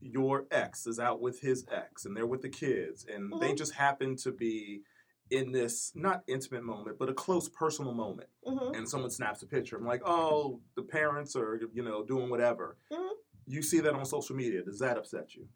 your 0.00 0.46
ex 0.50 0.86
is 0.86 0.98
out 0.98 1.20
with 1.20 1.40
his 1.40 1.66
ex 1.70 2.06
and 2.06 2.16
they're 2.16 2.26
with 2.26 2.40
the 2.40 2.48
kids 2.48 3.04
and 3.12 3.38
they 3.40 3.52
Mhm. 3.52 3.58
just 3.58 3.74
happen 3.74 4.16
to 4.16 4.32
be 4.32 4.82
in 5.28 5.52
this 5.52 5.92
not 5.94 6.24
intimate 6.26 6.64
moment 6.64 6.98
but 6.98 7.10
a 7.10 7.14
close 7.14 7.48
personal 7.50 7.92
moment 7.92 8.30
hmm 8.46 8.74
and 8.74 8.88
someone 8.88 9.10
snaps 9.10 9.42
a 9.42 9.46
picture. 9.46 9.76
I'm 9.76 9.84
like, 9.84 10.00
"Oh, 10.04 10.60
the 10.76 10.82
parents 10.82 11.36
are, 11.36 11.56
you 11.74 11.82
know, 11.82 12.02
doing 12.04 12.30
whatever." 12.30 12.76
Mhm. 12.90 13.10
You 13.46 13.62
see 13.62 13.80
that 13.80 13.94
on 13.94 14.04
social 14.06 14.34
media. 14.36 14.62
Does 14.62 14.78
that 14.78 14.96
upset 14.96 15.34
you? 15.34 15.48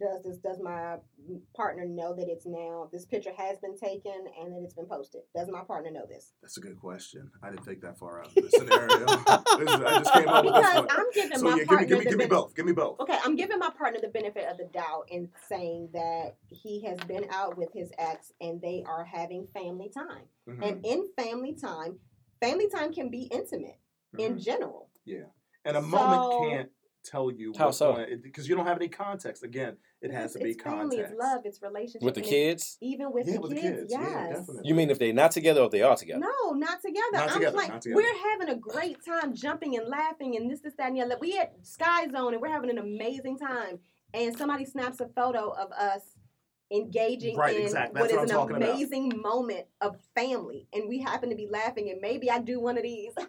Does 0.00 0.24
this? 0.24 0.38
Does 0.38 0.58
my 0.60 0.96
partner 1.56 1.86
know 1.86 2.14
that 2.16 2.26
it's 2.28 2.46
now 2.46 2.88
this 2.92 3.04
picture 3.04 3.30
has 3.36 3.58
been 3.58 3.76
taken 3.78 4.24
and 4.40 4.52
that 4.52 4.60
it's 4.64 4.74
been 4.74 4.86
posted? 4.86 5.20
Does 5.36 5.48
my 5.48 5.62
partner 5.62 5.92
know 5.92 6.04
this? 6.08 6.32
That's 6.42 6.56
a 6.56 6.60
good 6.60 6.76
question. 6.80 7.30
I 7.44 7.50
didn't 7.50 7.64
think 7.64 7.80
that 7.82 7.96
far 7.96 8.20
out 8.20 8.26
of 8.26 8.34
the 8.34 8.50
scenario. 8.50 9.06
I 9.86 9.98
just 10.00 10.12
came 10.12 10.28
up 10.28 10.44
with 10.44 10.54
this 10.54 10.74
one. 10.74 10.86
I'm 10.90 11.06
giving 11.14 11.38
So 11.38 11.44
my 11.44 11.56
yeah, 11.56 11.64
give 11.64 11.78
me 11.80 11.86
give 11.86 11.98
me 11.98 12.04
give 12.04 12.04
me 12.04 12.04
benefit- 12.16 12.30
both. 12.30 12.54
Give 12.56 12.66
me 12.66 12.72
both. 12.72 12.98
Okay, 13.00 13.16
I'm 13.24 13.36
giving 13.36 13.58
my 13.60 13.70
partner 13.70 14.00
the 14.00 14.08
benefit 14.08 14.48
of 14.50 14.58
the 14.58 14.64
doubt 14.72 15.04
in 15.10 15.28
saying 15.48 15.90
that 15.92 16.36
he 16.48 16.84
has 16.86 16.98
been 17.06 17.26
out 17.30 17.56
with 17.56 17.68
his 17.72 17.92
ex 17.98 18.32
and 18.40 18.60
they 18.60 18.82
are 18.88 19.04
having 19.04 19.46
family 19.54 19.90
time. 19.96 20.24
Mhm, 20.48 20.68
And 20.68 20.84
in 20.84 21.06
family 21.16 21.54
time, 21.54 22.00
family 22.40 22.68
time 22.68 22.92
can 22.92 23.10
be 23.10 23.28
intimate 23.32 23.78
in 24.18 24.34
mhm. 24.34 24.40
general. 24.44 24.90
And 25.66 25.76
a 25.78 25.80
So- 25.80 25.86
moment 25.86 26.50
can't 26.50 26.70
tell 27.04 27.30
you 27.30 27.52
How 27.56 27.66
what's 27.66 27.78
so? 27.78 28.04
because 28.22 28.48
you 28.48 28.56
don't 28.56 28.66
have 28.66 28.76
any 28.76 28.88
context. 28.88 29.42
Again, 29.42 29.76
it 30.00 30.10
has 30.10 30.32
to 30.32 30.38
be 30.38 30.50
it's 30.50 30.62
family, 30.62 30.96
context. 30.96 31.12
it's 31.12 31.20
love, 31.20 31.40
it's 31.44 31.62
relationship. 31.62 32.02
With 32.02 32.14
the 32.14 32.20
kids? 32.22 32.76
even 32.80 33.12
with, 33.12 33.26
Yeah, 33.26 33.34
the, 33.34 33.40
with 33.40 33.50
the 33.50 33.60
kids, 33.60 33.78
kids. 33.80 33.92
Yeah, 33.92 34.00
yes. 34.28 34.38
definitely. 34.38 34.62
You 34.68 34.74
mean 34.74 34.90
if 34.90 34.98
they're 34.98 35.12
not 35.12 35.30
together 35.30 35.60
or 35.60 35.66
if 35.66 35.70
they 35.72 35.82
are 35.82 35.96
together? 35.96 36.20
No, 36.20 36.52
not 36.52 36.80
together. 36.82 37.06
Not 37.12 37.28
I'm 37.28 37.34
together, 37.34 37.56
like, 37.56 37.68
not 37.68 37.82
together. 37.82 38.02
we're 38.02 38.30
having 38.30 38.48
a 38.48 38.56
great 38.56 38.98
time 39.04 39.34
jumping 39.34 39.76
and 39.76 39.88
laughing 39.88 40.36
and 40.36 40.50
this, 40.50 40.60
this, 40.60 40.74
that, 40.78 40.88
and 40.88 40.96
the 40.96 41.02
other. 41.02 41.16
We 41.20 41.38
at 41.38 41.54
Sky 41.62 42.08
Zone 42.10 42.32
and 42.32 42.40
we're 42.42 42.48
having 42.50 42.70
an 42.70 42.78
amazing 42.78 43.38
time. 43.38 43.78
And 44.12 44.36
somebody 44.36 44.64
snaps 44.64 45.00
a 45.00 45.08
photo 45.08 45.50
of 45.50 45.72
us 45.72 46.02
engaging 46.74 47.36
Right, 47.36 47.56
in 47.56 47.62
exactly. 47.62 48.00
what 48.00 48.10
That's 48.10 48.12
is 48.12 48.16
what 48.18 48.30
an 48.30 48.36
talking 48.36 48.56
about. 48.56 48.70
amazing 48.74 49.12
moment 49.22 49.66
of 49.80 49.96
family. 50.14 50.66
And 50.72 50.88
we 50.88 51.00
happen 51.00 51.30
to 51.30 51.36
be 51.36 51.48
laughing 51.50 51.90
and 51.90 52.00
maybe 52.00 52.30
I 52.30 52.40
do 52.40 52.60
one 52.60 52.76
of 52.76 52.82
these. 52.82 53.12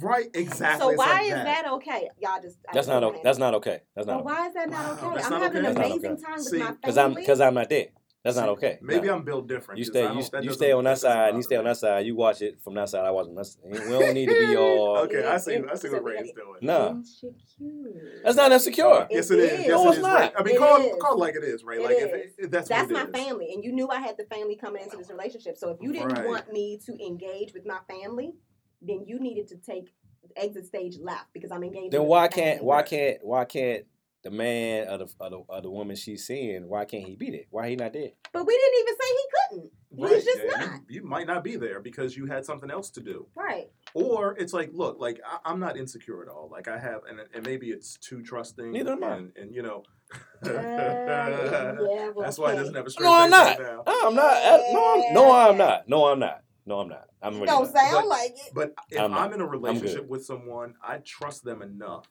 Right, 0.00 0.26
exactly. 0.34 0.80
so 0.80 0.90
It's 0.90 0.98
why 0.98 1.06
like 1.14 1.24
is 1.24 1.30
that. 1.32 1.64
okay? 1.72 2.08
Y'all 2.20 2.40
just 2.42 2.58
I 2.68 2.72
That's 2.74 2.86
not. 2.86 3.02
Okay. 3.02 3.20
That's 3.24 3.38
not 3.38 3.54
okay. 3.54 3.80
That's 3.96 4.06
Well, 4.06 4.16
not. 4.18 4.24
why 4.26 4.46
is 4.48 4.54
that 4.54 4.68
not 4.70 4.86
okay? 4.90 5.14
that's 5.14 5.26
I'm 5.26 5.32
not 5.32 5.42
having 5.42 5.66
okay. 5.66 5.70
an 5.70 5.76
amazing 5.76 6.10
okay. 6.12 6.22
time 6.22 6.34
with 6.36 6.44
See, 6.46 6.58
my 6.58 6.70
Because 6.72 6.98
I'm. 6.98 7.14
Because 7.14 7.40
I'm 7.40 7.54
not 7.54 7.68
there. 7.70 7.86
That's 8.22 8.36
not 8.36 8.50
okay. 8.50 8.78
Maybe 8.82 9.06
No. 9.06 9.14
I'm 9.14 9.24
built 9.24 9.48
different. 9.48 9.78
You 9.78 9.84
'cause 9.86 9.92
stay. 9.92 10.38
You, 10.42 10.42
you 10.48 10.52
stay 10.52 10.72
on 10.72 10.84
that 10.84 10.98
side. 10.98 11.28
bother 11.28 11.36
You 11.38 11.42
stay 11.42 11.56
on 11.56 11.64
that 11.64 11.78
side. 11.78 12.04
You 12.04 12.14
watch 12.14 12.42
it 12.42 12.60
from 12.60 12.74
that 12.74 12.90
side. 12.90 13.06
I 13.06 13.10
watch 13.10 13.28
on 13.28 13.34
that. 13.34 13.46
side. 13.46 13.62
We 13.64 13.78
don't 13.78 14.12
need 14.12 14.28
to 14.28 14.46
be 14.46 14.56
all. 14.58 14.98
Okay, 14.98 15.24
I 15.24 15.38
see. 15.38 15.56
I 15.56 15.74
see 15.74 15.88
what 15.88 16.04
we 16.04 16.10
Ray's 16.12 16.30
gotta- 16.32 16.32
doing. 16.34 16.58
No, 16.60 16.90
Insecure. 16.90 18.20
that's 18.22 18.36
not 18.36 18.52
insecure. 18.52 19.02
It 19.02 19.06
Yes, 19.10 19.30
it 19.30 19.38
is. 19.38 19.52
is. 19.52 19.58
Yes, 19.60 19.68
No, 19.68 19.84
it 19.84 19.88
it's 19.88 19.96
is. 19.96 20.02
not. 20.02 20.20
Ray. 20.20 20.30
I 20.36 20.42
mean, 20.42 20.54
It 20.54 20.58
call 20.58 20.80
is. 20.82 20.96
call 21.00 21.14
it 21.14 21.18
like 21.18 21.34
it 21.36 21.44
is, 21.44 21.64
Ray. 21.64 21.76
It 21.76 21.82
like 21.82 21.96
if 21.96 22.14
is. 22.26 22.34
it, 22.38 22.50
that's 22.50 22.68
That's 22.68 22.92
what 22.92 22.92
my 22.92 23.04
it 23.04 23.16
is. 23.22 23.26
family, 23.26 23.52
and 23.54 23.64
you 23.64 23.72
knew 23.72 23.88
I 23.88 24.00
had 24.00 24.16
the 24.18 24.24
family 24.24 24.56
coming 24.56 24.82
into 24.82 24.98
this 24.98 25.10
relationship. 25.10 25.56
So 25.56 25.70
if 25.70 25.78
you 25.80 25.90
didn't 25.92 26.12
Right. 26.12 26.26
want 26.28 26.52
me 26.52 26.78
to 26.84 26.92
engage 27.02 27.54
with 27.54 27.64
my 27.64 27.78
family, 27.88 28.34
then 28.82 29.04
you 29.06 29.18
needed 29.18 29.48
to 29.48 29.56
take 29.56 29.88
exit 30.36 30.66
stage 30.66 30.98
left 30.98 31.32
because 31.32 31.50
I'm 31.50 31.64
engaged. 31.64 31.92
Then 31.92 32.02
with 32.02 32.10
why 32.10 32.28
can't 32.28 32.62
why 32.62 32.82
can't 32.82 33.18
why 33.24 33.44
can't 33.46 33.84
the 34.22 34.30
man 34.30 34.86
of 34.88 34.98
the, 35.00 35.24
of 35.24 35.30
the 35.32 35.42
of 35.48 35.62
the 35.62 35.70
woman 35.70 35.96
she's 35.96 36.26
seeing 36.26 36.68
why 36.68 36.84
can't 36.84 37.04
he 37.04 37.16
be 37.16 37.30
there? 37.30 37.44
Why 37.50 37.70
he 37.70 37.76
not 37.76 37.92
there? 37.92 38.10
But 38.32 38.46
we 38.46 38.54
didn't 38.56 38.80
even 38.80 38.94
say 38.94 39.08
he 39.08 39.24
couldn't. 39.58 39.72
He's 40.14 40.24
just 40.24 40.38
yeah, 40.38 40.60
not. 40.66 40.80
You, 40.88 41.00
you 41.00 41.04
might 41.04 41.26
not 41.26 41.42
be 41.42 41.56
there 41.56 41.80
because 41.80 42.16
you 42.16 42.26
had 42.26 42.44
something 42.44 42.70
else 42.70 42.90
to 42.90 43.00
do. 43.00 43.26
Right. 43.34 43.70
Or 43.94 44.36
it's 44.38 44.52
like, 44.52 44.70
look, 44.72 44.98
like 45.00 45.20
I, 45.26 45.38
I'm 45.50 45.58
not 45.58 45.76
insecure 45.76 46.22
at 46.22 46.28
all. 46.28 46.48
Like 46.50 46.68
I 46.68 46.78
have, 46.78 47.00
and, 47.08 47.18
and 47.34 47.44
maybe 47.44 47.70
it's 47.70 47.96
too 47.96 48.22
trusting. 48.22 48.70
Neither 48.72 48.92
am 48.92 49.02
I. 49.04 49.16
And, 49.16 49.32
and 49.36 49.54
you 49.54 49.62
know, 49.62 49.82
Uh, 50.44 50.50
yeah, 50.50 51.72
well, 51.80 52.14
that's 52.20 52.38
why 52.38 52.52
it 52.52 52.56
doesn't 52.56 52.74
have 52.74 52.86
a 52.86 52.90
straight 52.90 53.06
No, 53.06 53.14
I'm 53.14 53.30
not. 53.30 53.58
right 53.58 53.60
now. 53.60 53.82
No, 53.86 54.08
I'm 54.08 54.14
not. 54.14 54.36
Uh, 54.36 54.58
No, 54.72 54.94
I'm, 55.08 55.14
no, 55.14 55.32
I'm 55.32 55.56
not. 55.58 55.88
No, 55.88 56.06
I'm 56.06 56.18
not. 56.18 56.42
No, 56.66 56.78
I'm 56.80 56.88
not. 56.88 57.04
I'm 57.22 57.32
You 57.34 57.40
really 57.40 57.46
don't 57.48 57.74
not. 57.74 57.82
sound 57.82 57.92
But- 58.02 58.08
like 58.08 58.30
it. 58.32 58.52
But 58.54 58.74
if 58.90 59.00
I'm 59.00 59.12
I'm, 59.14 59.32
in 59.32 59.40
a 59.40 59.46
relationship 59.46 60.08
with 60.08 60.24
someone, 60.24 60.74
I 60.82 60.98
trust 60.98 61.42
them 61.44 61.62
enough 61.62 62.06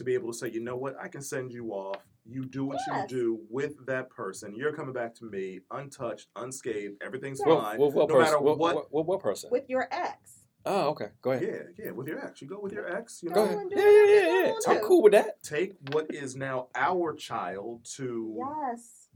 to 0.00 0.04
be 0.04 0.14
able 0.14 0.32
to 0.32 0.36
say, 0.38 0.50
you 0.50 0.60
know 0.60 0.76
what, 0.76 0.96
I 1.00 1.08
can 1.08 1.20
send 1.20 1.52
you 1.52 1.68
off. 1.72 2.02
You 2.24 2.46
do 2.46 2.64
what 2.64 2.78
Yes. 2.88 3.10
you 3.10 3.16
do 3.18 3.40
with 3.50 3.86
that 3.86 4.08
person. 4.08 4.54
You're 4.54 4.72
coming 4.72 4.94
back 4.94 5.14
to 5.16 5.24
me 5.26 5.60
untouched, 5.70 6.28
unscathed. 6.36 6.94
Everything's 7.04 7.40
Yes. 7.44 7.62
Fine. 7.62 7.78
well, 7.78 7.90
what 7.90 8.08
no 8.08 8.14
person? 8.14 8.32
matter 8.32 8.40
what, 8.40 8.58
what- 8.58 8.74
what, 8.74 8.92
what, 8.92 9.06
what 9.06 9.20
person? 9.20 9.50
With 9.52 9.68
your 9.68 9.86
ex. 9.90 10.46
oh, 10.64 10.88
okay. 10.88 11.08
Go 11.20 11.32
ahead. 11.32 11.74
Yeah, 11.78 11.84
yeah, 11.86 11.90
with 11.92 12.06
your 12.08 12.24
ex. 12.24 12.40
You 12.40 12.48
go 12.48 12.58
with 12.60 12.72
your 12.72 12.88
ex. 12.96 13.22
You 13.22 13.30
Go 13.30 13.44
know, 13.44 13.50
ahead. 13.52 13.66
Yeah, 13.70 13.78
yeah, 13.78 14.06
yeah, 14.06 14.44
yeah. 14.46 14.52
wanna 14.66 14.78
I'm 14.80 14.84
cool 14.86 15.02
with 15.02 15.12
that. 15.12 15.42
take 15.42 15.74
what 15.92 16.06
is 16.14 16.34
now 16.34 16.68
our 16.74 17.14
child 17.14 17.84
to 17.96 18.36
Yes. 18.38 19.08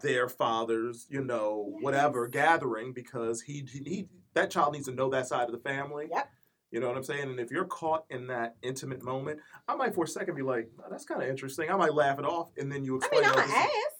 their 0.00 0.28
fathers, 0.28 1.06
you 1.08 1.22
know, 1.22 1.76
whatever 1.80 2.26
gathering 2.26 2.92
because 2.92 3.42
he, 3.42 3.64
he 3.72 3.78
he 3.84 4.08
that 4.34 4.50
child 4.50 4.72
needs 4.72 4.86
to 4.86 4.92
know 4.92 5.08
that 5.10 5.26
side 5.28 5.46
of 5.48 5.52
the 5.52 5.58
family. 5.70 6.08
Yep. 6.10 6.28
You 6.72 6.80
know 6.80 6.88
what 6.88 6.96
I'm 6.96 7.04
saying? 7.04 7.28
And 7.30 7.38
if 7.38 7.50
you're 7.50 7.66
caught 7.66 8.04
in 8.10 8.26
that 8.28 8.56
intimate 8.62 9.02
moment, 9.02 9.38
I 9.68 9.74
might 9.76 9.94
for 9.94 10.04
a 10.04 10.08
second 10.08 10.34
be 10.34 10.42
like, 10.42 10.68
oh, 10.80 10.84
"That's 10.90 11.04
kind 11.04 11.22
of 11.22 11.28
interesting." 11.28 11.70
I 11.70 11.76
might 11.76 11.92
laugh 11.94 12.18
it 12.18 12.24
off, 12.24 12.50
and 12.56 12.72
then 12.72 12.82
you 12.82 12.96
explain. 12.96 13.24
I 13.24 13.28
explain. 13.28 13.46
mean, 13.46 13.54
I'm 13.56 13.62
gonna 13.62 13.68
ask. 13.68 13.96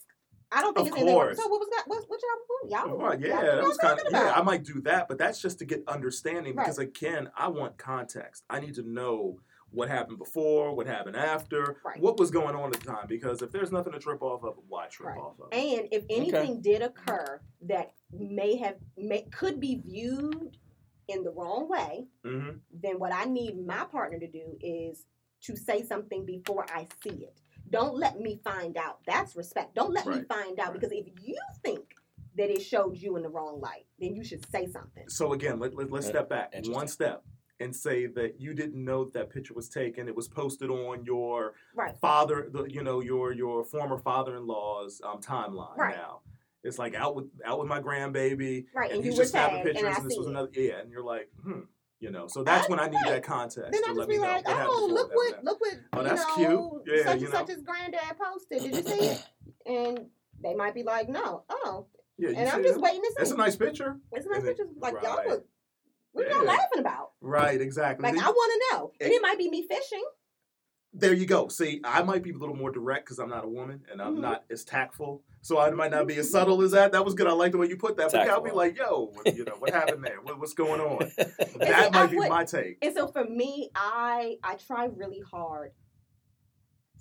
I 0.54 0.60
don't 0.62 0.74
think 0.76 0.86
Of 0.88 0.92
it's 0.92 0.96
anything. 1.02 1.14
course. 1.14 1.36
So 1.38 1.48
what 1.48 1.60
was 1.60 1.68
that? 1.70 1.84
What, 1.86 2.04
what 2.08 2.20
y'all? 2.22 2.88
Y'all? 2.88 2.98
Right, 2.98 3.20
y'all- 3.20 3.28
yeah, 3.28 3.36
what 3.36 3.44
that 3.56 3.64
was 3.64 3.76
kind 3.78 3.92
of 3.98 4.04
talking 4.10 4.26
yeah. 4.26 4.32
I 4.34 4.42
might 4.42 4.64
do 4.64 4.80
that, 4.82 5.06
but 5.08 5.18
that's 5.18 5.40
just 5.40 5.58
to 5.60 5.64
get 5.66 5.82
understanding 5.88 6.54
Right. 6.54 6.64
because 6.64 6.78
again, 6.78 7.30
I 7.36 7.48
want 7.48 7.76
context. 7.78 8.44
I 8.50 8.60
need 8.60 8.74
to 8.76 8.82
know 8.82 9.38
what 9.70 9.88
happened 9.88 10.18
before, 10.18 10.74
what 10.76 10.86
happened 10.86 11.16
after, 11.16 11.78
Right. 11.84 11.98
what 12.00 12.18
was 12.18 12.30
going 12.30 12.54
on 12.54 12.66
at 12.74 12.80
the 12.80 12.86
time. 12.86 13.06
Because 13.08 13.40
if 13.40 13.50
there's 13.50 13.72
nothing 13.72 13.94
to 13.94 13.98
trip 13.98 14.20
off 14.22 14.44
of, 14.44 14.56
why 14.68 14.86
trip 14.88 15.10
Right. 15.10 15.18
off 15.18 15.40
of? 15.40 15.48
And 15.52 15.88
if 15.90 16.04
anything 16.10 16.60
did 16.60 16.82
occur 16.82 17.40
that 17.62 17.92
may 18.12 18.56
have 18.56 18.76
may, 18.98 19.22
could 19.32 19.58
be 19.58 19.76
viewed 19.76 20.56
in 21.08 21.22
the 21.24 21.30
wrong 21.30 21.68
way, 21.68 22.06
Mhm. 22.24 22.60
then 22.70 22.98
what 22.98 23.12
I 23.12 23.24
need 23.24 23.64
my 23.66 23.84
partner 23.84 24.18
to 24.18 24.26
do 24.28 24.56
is 24.60 25.06
to 25.42 25.56
say 25.56 25.82
something 25.82 26.24
before 26.24 26.64
I 26.70 26.86
see 27.02 27.24
it. 27.24 27.40
Don't 27.70 27.96
let 27.96 28.20
me 28.20 28.40
find 28.44 28.76
out. 28.76 29.00
That's 29.06 29.34
respect. 29.34 29.74
Don't 29.74 29.92
let 29.92 30.06
me 30.06 30.22
find 30.22 30.58
out 30.60 30.70
Right. 30.72 30.80
because 30.80 30.92
if 30.92 31.06
you 31.22 31.36
think 31.62 31.94
that 32.36 32.50
it 32.50 32.62
showed 32.62 32.96
you 32.96 33.16
in 33.16 33.22
the 33.22 33.28
wrong 33.28 33.60
light, 33.60 33.86
then 33.98 34.14
you 34.14 34.22
should 34.24 34.44
say 34.50 34.66
something. 34.66 35.08
So 35.08 35.32
again, 35.32 35.58
let, 35.58 35.74
let, 35.74 35.90
let's 35.90 36.06
step 36.06 36.28
back 36.28 36.50
Interesting. 36.52 36.74
one 36.74 36.88
step 36.88 37.24
and 37.60 37.74
say 37.74 38.06
that 38.06 38.40
you 38.40 38.54
didn't 38.54 38.82
know 38.82 39.04
that, 39.04 39.12
that 39.14 39.30
picture 39.30 39.54
was 39.54 39.68
taken. 39.68 40.08
It 40.08 40.14
was 40.16 40.28
posted 40.28 40.70
on 40.70 41.04
your 41.04 41.54
Right. 41.74 41.96
father, 41.98 42.48
the, 42.50 42.64
you 42.64 42.82
know, 42.82 43.00
your 43.00 43.32
your 43.32 43.64
former 43.64 43.98
father-in-law's 43.98 45.00
um, 45.04 45.20
timeline. 45.20 45.76
Right. 45.76 45.96
Now 45.96 46.22
it's 46.64 46.78
like 46.78 46.94
out 46.94 47.14
with 47.16 47.26
out 47.44 47.58
with 47.58 47.68
my 47.68 47.80
grandbaby, 47.80 48.66
Right. 48.74 48.90
and, 48.90 48.96
And, 48.98 49.04
he's 49.04 49.16
just 49.16 49.32
snapping 49.32 49.56
and 49.56 49.64
pictures, 49.64 49.84
I 49.84 50.00
and 50.00 50.10
this 50.10 50.16
was 50.16 50.26
it. 50.26 50.30
another 50.30 50.48
yeah, 50.54 50.78
and 50.80 50.90
you're 50.90 51.02
like, 51.04 51.28
hmm, 51.42 51.60
you 52.00 52.10
know. 52.10 52.26
So 52.28 52.42
that's 52.44 52.66
I- 52.66 52.70
when 52.70 52.80
I 52.80 52.88
need 52.88 53.00
that 53.06 53.22
context 53.24 53.72
Then 53.72 53.82
I 53.88 53.94
just 53.94 54.08
be 54.08 54.18
like, 54.18 54.44
oh, 54.46 54.88
look 54.90 55.10
what 55.14 55.44
look 55.44 55.60
what, 55.60 55.74
Oh, 55.92 56.02
you 56.02 56.08
that's 56.08 56.22
know, 56.38 56.80
cute. 56.84 56.96
Yeah, 56.98 57.04
such 57.04 57.22
and 57.22 57.28
such 57.30 57.50
as 57.50 57.62
granddad 57.62 58.16
posted. 58.18 58.62
Did 58.62 58.76
you 58.76 58.82
see 58.82 59.06
it? 59.06 59.24
And 59.66 60.06
they 60.42 60.54
might 60.54 60.74
be 60.74 60.82
like, 60.82 61.08
no, 61.08 61.44
oh, 61.50 61.86
Yeah, 62.18 62.30
and 62.30 62.48
I'm 62.48 62.62
just 62.62 62.76
it? 62.76 62.80
waiting 62.80 63.00
to 63.02 63.08
see. 63.08 63.22
It's 63.22 63.30
a 63.30 63.36
nice 63.36 63.56
picture. 63.56 63.98
It's 64.12 64.26
a 64.26 64.28
nice 64.28 64.38
and 64.38 64.46
picture. 64.48 64.66
Like 64.78 64.94
right. 64.94 65.04
y'all 65.04 65.20
look, 65.28 65.46
what 66.12 66.28
y'all 66.30 66.44
laughing 66.44 66.78
about? 66.80 67.12
Right, 67.20 67.60
exactly. 67.60 68.02
Like 68.10 68.20
I 68.22 68.28
want 68.30 68.52
to 68.52 68.76
know, 68.76 68.92
and 69.00 69.12
it 69.12 69.22
might 69.22 69.38
be 69.38 69.48
me 69.50 69.66
fishing. 69.68 70.04
There 70.94 71.12
you 71.14 71.26
go. 71.26 71.48
See, 71.48 71.80
I 71.84 72.02
might 72.02 72.22
be 72.22 72.30
a 72.30 72.36
little 72.36 72.54
more 72.56 72.70
direct 72.70 73.06
because 73.06 73.18
I'm 73.18 73.30
not 73.30 73.44
a 73.44 73.48
woman 73.48 73.82
and 73.90 74.00
I'm 74.02 74.16
Mhm. 74.16 74.20
not 74.20 74.44
as 74.50 74.64
tactful. 74.64 75.22
So 75.40 75.58
I 75.58 75.70
might 75.70 75.90
not 75.90 76.06
be 76.06 76.16
as 76.18 76.30
subtle 76.30 76.62
as 76.62 76.70
that. 76.72 76.92
That 76.92 77.04
was 77.04 77.14
good. 77.14 77.26
I 77.26 77.32
like 77.32 77.50
the 77.52 77.58
way 77.58 77.66
you 77.68 77.76
put 77.76 77.96
that. 77.96 78.12
But 78.12 78.28
I'll 78.28 78.40
be 78.40 78.52
like, 78.52 78.76
yo, 78.78 79.12
you 79.26 79.44
know, 79.44 79.56
what 79.58 79.70
happened 79.72 80.04
there? 80.04 80.20
What, 80.22 80.38
what's 80.38 80.54
going 80.54 80.80
on? 80.80 81.10
That 81.58 81.86
I 81.86 81.90
might 81.90 82.10
be 82.10 82.18
would- 82.18 82.28
my 82.28 82.44
take. 82.44 82.78
And 82.82 82.94
so 82.94 83.06
for 83.08 83.24
me, 83.24 83.70
I 83.74 84.36
I 84.44 84.54
try 84.54 84.84
really 84.86 85.20
hard 85.20 85.72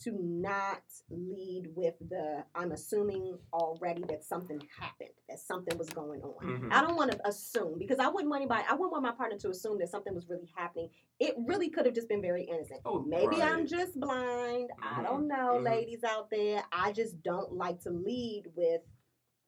to 0.03 0.11
not 0.19 0.81
lead 1.09 1.67
with 1.75 1.93
the 2.09 2.43
I'm 2.55 2.71
assuming 2.71 3.37
already 3.53 4.03
that 4.09 4.23
something 4.23 4.59
happened, 4.79 5.09
that 5.29 5.39
something 5.39 5.77
was 5.77 5.89
going 5.89 6.21
on. 6.21 6.43
Mhm. 6.43 6.71
I 6.71 6.81
don't 6.81 6.95
want 6.95 7.11
to 7.11 7.27
assume 7.27 7.77
because 7.77 7.99
I 7.99 8.07
wouldn't 8.07 8.29
want 8.29 8.41
anybody 8.41 8.63
I 8.67 8.73
wouldn't 8.73 8.91
want 8.91 9.03
my 9.03 9.11
partner 9.11 9.37
to 9.39 9.49
assume 9.49 9.77
that 9.79 9.89
something 9.89 10.13
was 10.15 10.27
really 10.27 10.49
happening. 10.55 10.89
It 11.19 11.35
really 11.37 11.69
could 11.69 11.85
have 11.85 11.93
just 11.95 12.09
been 12.09 12.21
very 12.21 12.43
innocent. 12.43 12.81
Oh, 12.85 13.01
Maybe 13.03 13.41
I'm 13.41 13.67
just 13.67 13.99
blind. 13.99 14.71
I 14.81 15.01
Mhm, 15.01 15.03
don't 15.03 15.27
know, 15.27 15.59
mhm. 15.59 15.65
ladies 15.65 16.03
out 16.03 16.29
there. 16.29 16.63
I 16.71 16.91
just 16.93 17.21
don't 17.21 17.53
like 17.53 17.79
to 17.81 17.91
lead 17.91 18.51
with 18.55 18.81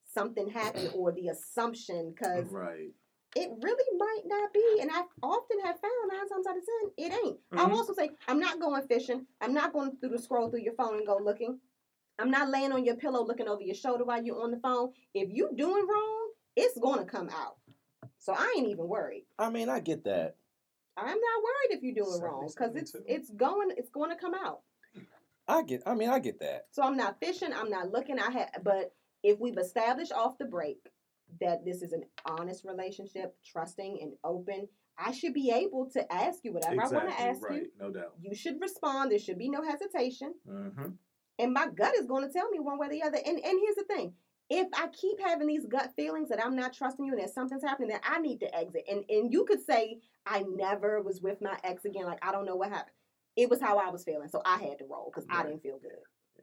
something 0.05 0.47
happened 0.47 0.91
or 0.93 1.11
the 1.11 1.29
assumption 1.29 2.11
because 2.11 2.51
Right. 2.51 2.93
It 3.35 3.49
really 3.61 3.97
might 3.97 4.21
not 4.25 4.53
be. 4.53 4.77
And 4.81 4.89
I 4.91 5.03
often 5.21 5.59
have 5.61 5.79
found 5.79 5.93
nine 6.11 6.29
times 6.29 6.47
out 6.47 6.57
of 6.57 6.63
ten, 6.65 6.91
it 6.97 7.13
ain't. 7.25 7.39
I'll 7.53 7.69
Mhm. 7.69 7.75
also 7.75 7.93
say, 7.93 8.11
I'm 8.27 8.39
not 8.39 8.59
going 8.59 8.85
fishing. 8.87 9.25
I'm 9.41 9.53
not 9.53 9.73
going 9.73 9.97
through 9.97 10.09
the 10.09 10.19
scroll 10.19 10.49
through 10.49 10.61
your 10.61 10.73
phone 10.75 10.97
and 10.97 11.07
go 11.07 11.17
looking. 11.17 11.59
I'm 12.19 12.29
not 12.29 12.49
laying 12.49 12.71
on 12.71 12.85
your 12.85 12.95
pillow 12.95 13.23
looking 13.25 13.47
over 13.47 13.61
your 13.61 13.75
shoulder 13.75 14.03
while 14.05 14.23
you're 14.23 14.41
on 14.41 14.51
the 14.51 14.59
phone. 14.59 14.93
If 15.13 15.31
you 15.31 15.49
doing 15.55 15.87
wrong, 15.87 16.31
it's 16.55 16.77
gonna 16.79 17.05
come 17.05 17.29
out. 17.29 17.57
So 18.19 18.33
I 18.33 18.53
ain't 18.57 18.67
even 18.67 18.87
worried. 18.87 19.25
I 19.39 19.49
mean, 19.49 19.67
I 19.69 19.79
get 19.79 20.03
that. 20.03 20.35
I'm 20.95 21.07
not 21.07 21.43
worried 21.43 21.77
if 21.77 21.81
you're 21.83 21.95
doing 21.95 22.11
Seventy 22.19 22.25
wrong 22.27 22.47
because 22.47 22.75
it's 22.75 22.91
too. 22.91 23.03
it's 23.07 23.29
going 23.31 23.71
it's 23.75 23.89
going 23.89 24.11
to 24.11 24.15
come 24.15 24.35
out. 24.35 24.61
I 25.47 25.63
get. 25.63 25.81
I 25.85 25.95
mean, 25.95 26.09
I 26.09 26.19
get 26.19 26.39
that. 26.39 26.67
So 26.71 26.83
I'm 26.83 26.95
not 26.95 27.19
fishing. 27.19 27.51
I'm 27.51 27.69
not 27.69 27.91
looking. 27.91 28.19
I 28.19 28.29
have, 28.31 28.63
but 28.63 28.93
if 29.23 29.39
we've 29.39 29.57
established 29.57 30.13
off 30.13 30.37
the 30.37 30.45
break 30.45 30.77
that 31.41 31.65
this 31.65 31.81
is 31.81 31.93
an 31.93 32.03
honest 32.25 32.65
relationship, 32.65 33.35
trusting 33.45 33.99
and 34.01 34.13
open, 34.23 34.67
I 34.97 35.11
should 35.11 35.33
be 35.33 35.51
able 35.51 35.89
to 35.91 36.13
ask 36.13 36.39
you 36.43 36.53
whatever 36.53 36.81
I 36.81 36.87
want 36.87 37.09
to 37.09 37.21
ask 37.21 37.41
Right. 37.41 37.63
you. 37.63 37.71
No 37.79 37.91
doubt. 37.91 38.13
You 38.21 38.35
should 38.35 38.61
respond. 38.61 39.11
There 39.11 39.19
should 39.19 39.37
be 39.37 39.49
no 39.49 39.63
hesitation, 39.63 40.33
hmm 40.47 40.91
and 41.39 41.51
my 41.51 41.67
gut 41.67 41.95
is 41.95 42.05
going 42.05 42.25
to 42.27 42.31
tell 42.31 42.47
me 42.51 42.59
one 42.59 42.77
way 42.77 42.85
or 42.87 42.89
the 42.91 43.01
other. 43.01 43.17
And 43.17 43.39
and 43.43 43.59
here's 43.59 43.75
the 43.75 43.85
thing: 43.85 44.13
if 44.49 44.67
I 44.75 44.87
keep 44.89 45.19
having 45.19 45.47
these 45.47 45.65
gut 45.65 45.93
feelings 45.95 46.29
that 46.29 46.43
I'm 46.43 46.55
not 46.55 46.73
trusting 46.73 47.03
you 47.05 47.13
and 47.13 47.21
that 47.21 47.33
something's 47.33 47.63
happening, 47.63 47.89
then 47.89 48.01
I 48.03 48.19
need 48.19 48.39
to 48.41 48.55
exit. 48.55 48.83
And 48.87 49.03
and 49.09 49.33
you 49.33 49.45
could 49.45 49.61
say 49.61 49.99
I 50.27 50.43
never 50.47 51.01
was 51.01 51.21
with 51.21 51.41
my 51.41 51.57
ex 51.63 51.85
again. 51.85 52.05
Like 52.05 52.23
I 52.23 52.31
don't 52.31 52.45
know 52.45 52.55
what 52.55 52.69
happened. 52.69 52.95
It 53.35 53.49
was 53.49 53.59
how 53.59 53.79
I 53.79 53.89
was 53.89 54.03
feeling, 54.03 54.29
so 54.29 54.43
I 54.45 54.57
had 54.59 54.77
to 54.77 54.85
roll 54.85 55.11
because 55.11 55.27
I 55.27 55.41
didn't 55.41 55.63
feel 55.63 55.79
good. 55.79 55.97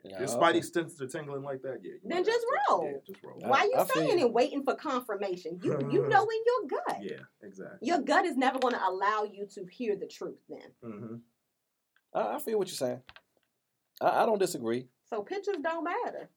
Yeah, 0.04 0.20
Your 0.20 0.28
okay. 0.30 0.60
spidey 0.60 0.64
senses 0.64 1.00
are 1.02 1.06
tingling 1.06 1.42
like 1.42 1.60
that. 1.62 1.80
Yeah. 1.82 1.92
Then 2.04 2.24
just 2.24 2.44
roll. 2.68 2.84
Yeah, 2.86 2.98
just 3.06 3.22
roll. 3.22 3.38
I- 3.44 3.48
Why 3.48 3.64
you 3.64 3.74
I 3.76 3.84
feel 3.84 4.02
saying 4.02 4.20
and 4.22 4.32
waiting 4.32 4.62
for 4.64 4.74
confirmation? 4.74 5.60
You 5.62 5.72
you 5.90 6.08
know 6.08 6.22
in 6.22 6.40
your 6.46 6.80
gut. 6.86 6.98
Yeah. 7.02 7.16
Exactly. 7.42 7.86
Your 7.88 8.00
gut 8.00 8.24
is 8.24 8.36
never 8.36 8.58
going 8.58 8.74
to 8.74 8.82
allow 8.88 9.24
you 9.24 9.46
to 9.54 9.64
hear 9.70 9.96
the 9.96 10.06
truth. 10.06 10.38
Then, 10.48 10.70
hmm 10.82 11.14
I, 12.14 12.36
I 12.36 12.38
feel 12.38 12.58
what 12.58 12.68
you're 12.68 12.76
saying. 12.76 13.00
I, 14.00 14.22
I 14.22 14.26
don't 14.26 14.38
disagree. 14.38 14.88
so 15.10 15.22
pictures 15.22 15.56
don't 15.62 15.84
matter. 15.84 16.30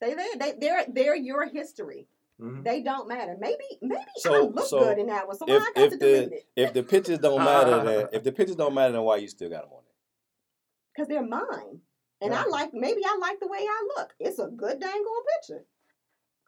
They 0.00 0.14
they 0.14 0.28
they 0.38 0.52
they're 0.60 0.84
they're 0.88 1.16
your 1.16 1.48
history. 1.48 2.06
hmm 2.38 2.62
They 2.62 2.82
don't 2.82 3.08
matter. 3.08 3.36
Maybe 3.38 3.64
maybe 3.82 4.00
I 4.00 4.20
So- 4.20 4.46
look 4.46 4.66
so 4.66 4.78
good 4.80 4.98
in 4.98 5.06
that 5.08 5.26
one, 5.26 5.36
so 5.36 5.44
why 5.46 5.54
I 5.56 5.58
got 5.74 5.84
if 5.84 5.90
to 5.90 5.96
the- 5.98 6.06
delete 6.06 6.32
it 6.32 6.46
If 6.56 6.72
the 6.72 6.82
pictures 6.84 7.18
don't 7.18 7.44
matter, 7.44 7.82
then 7.84 8.08
if 8.12 8.22
the 8.22 8.30
pictures 8.32 8.56
don't 8.56 8.74
matter, 8.74 8.92
then 8.92 9.02
why 9.02 9.16
you 9.16 9.26
still 9.28 9.50
got 9.50 9.62
them 9.62 9.72
on 9.72 9.82
there? 9.84 9.88
because 10.94 11.08
they're 11.08 11.26
mine, 11.26 11.80
and 12.22 12.34
I 12.34 12.44
like 12.46 12.70
maybe 12.72 13.02
I 13.04 13.18
like 13.20 13.40
the 13.40 13.48
way 13.48 13.58
I 13.60 13.86
look. 13.96 14.14
It's 14.20 14.38
a 14.38 14.46
good 14.48 14.80
dang 14.80 14.90
on 14.90 15.24
picture. 15.40 15.64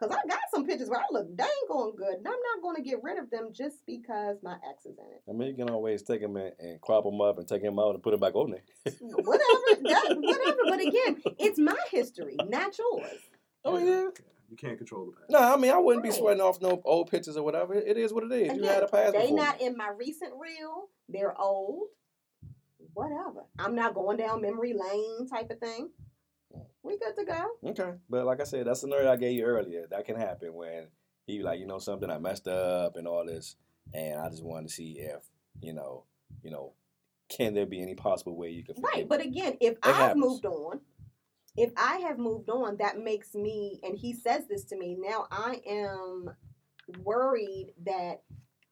Cause 0.00 0.10
I 0.10 0.26
got 0.28 0.40
some 0.52 0.66
pictures 0.66 0.88
where 0.88 0.98
I 0.98 1.04
look 1.12 1.36
dang 1.36 1.48
on 1.70 1.94
good, 1.94 2.14
and 2.14 2.26
I'm 2.26 2.32
not 2.32 2.62
going 2.62 2.76
to 2.76 2.82
get 2.82 2.98
rid 3.02 3.16
of 3.16 3.30
them 3.30 3.50
just 3.52 3.76
because 3.86 4.38
my 4.42 4.56
ex 4.68 4.86
is 4.86 4.98
in 4.98 5.04
it. 5.04 5.22
I 5.28 5.32
mean, 5.32 5.48
you 5.48 5.54
can 5.54 5.70
always 5.70 6.02
take 6.02 6.20
them 6.20 6.36
and, 6.36 6.52
and 6.58 6.80
crop 6.80 7.04
them 7.04 7.20
up 7.20 7.38
and 7.38 7.46
take 7.46 7.62
them 7.62 7.78
out 7.78 7.94
and 7.94 8.02
put 8.02 8.10
them 8.10 8.18
back 8.18 8.34
on 8.34 8.50
there. 8.50 8.62
whatever, 9.00 9.82
that, 9.84 10.16
whatever. 10.20 10.58
But 10.68 10.80
again, 10.80 11.22
it's 11.38 11.60
my 11.60 11.76
history, 11.92 12.36
not 12.48 12.76
yours. 12.76 13.20
Oh 13.64 13.78
yeah. 13.78 14.08
You 14.50 14.56
can't 14.56 14.76
control 14.76 15.06
the 15.06 15.12
past. 15.12 15.30
No, 15.30 15.38
I 15.38 15.56
mean 15.56 15.70
I 15.70 15.78
wouldn't 15.78 16.04
be 16.04 16.10
sweating 16.10 16.42
off 16.42 16.60
no 16.60 16.82
old 16.84 17.10
pictures 17.10 17.36
or 17.36 17.44
whatever. 17.44 17.74
It 17.74 17.96
is 17.96 18.12
what 18.12 18.24
it 18.24 18.32
is. 18.32 18.56
you 18.56 18.64
had 18.64 18.82
a 18.82 18.88
past 18.88 19.12
They 19.12 19.22
before. 19.22 19.36
not 19.36 19.60
in 19.60 19.76
my 19.76 19.90
recent 19.96 20.32
reel. 20.38 20.88
They're 21.08 21.40
old. 21.40 21.88
Whatever. 22.94 23.44
I'm 23.58 23.74
not 23.74 23.94
going 23.94 24.16
down 24.16 24.40
memory 24.40 24.72
lane 24.72 25.28
type 25.28 25.50
of 25.50 25.58
thing. 25.58 25.90
We 26.82 26.98
good 26.98 27.16
to 27.16 27.24
go. 27.24 27.70
Okay, 27.70 27.98
but 28.08 28.26
like 28.26 28.40
I 28.40 28.44
said, 28.44 28.66
that 28.66 28.76
scenario 28.76 29.10
I 29.10 29.16
gave 29.16 29.36
you 29.36 29.44
earlier, 29.44 29.86
that 29.90 30.04
can 30.04 30.16
happen 30.16 30.54
when 30.54 30.88
he 31.26 31.42
like, 31.42 31.58
you 31.58 31.66
know, 31.66 31.78
something 31.78 32.10
I 32.10 32.18
messed 32.18 32.46
up 32.46 32.96
and 32.96 33.08
all 33.08 33.24
this, 33.24 33.56
and 33.92 34.20
I 34.20 34.28
just 34.28 34.44
wanted 34.44 34.68
to 34.68 34.74
see 34.74 34.98
if, 34.98 35.22
you 35.60 35.72
know, 35.72 36.04
you 36.42 36.50
know, 36.50 36.74
can 37.28 37.54
there 37.54 37.66
be 37.66 37.82
any 37.82 37.94
possible 37.94 38.36
way 38.36 38.50
you 38.50 38.62
can 38.62 38.76
Right. 38.80 39.08
But 39.08 39.20
again, 39.22 39.56
if 39.60 39.78
I've 39.82 39.94
happens. 39.94 40.24
moved 40.24 40.46
on, 40.46 40.80
if 41.56 41.72
I 41.76 41.96
have 41.98 42.18
moved 42.18 42.50
on, 42.50 42.76
that 42.76 42.98
makes 42.98 43.34
me, 43.34 43.80
and 43.82 43.96
he 43.96 44.12
says 44.12 44.46
this 44.48 44.64
to 44.64 44.76
me, 44.76 44.96
now 44.98 45.26
I 45.30 45.62
am 45.66 46.30
worried 47.02 47.72
that 47.86 48.22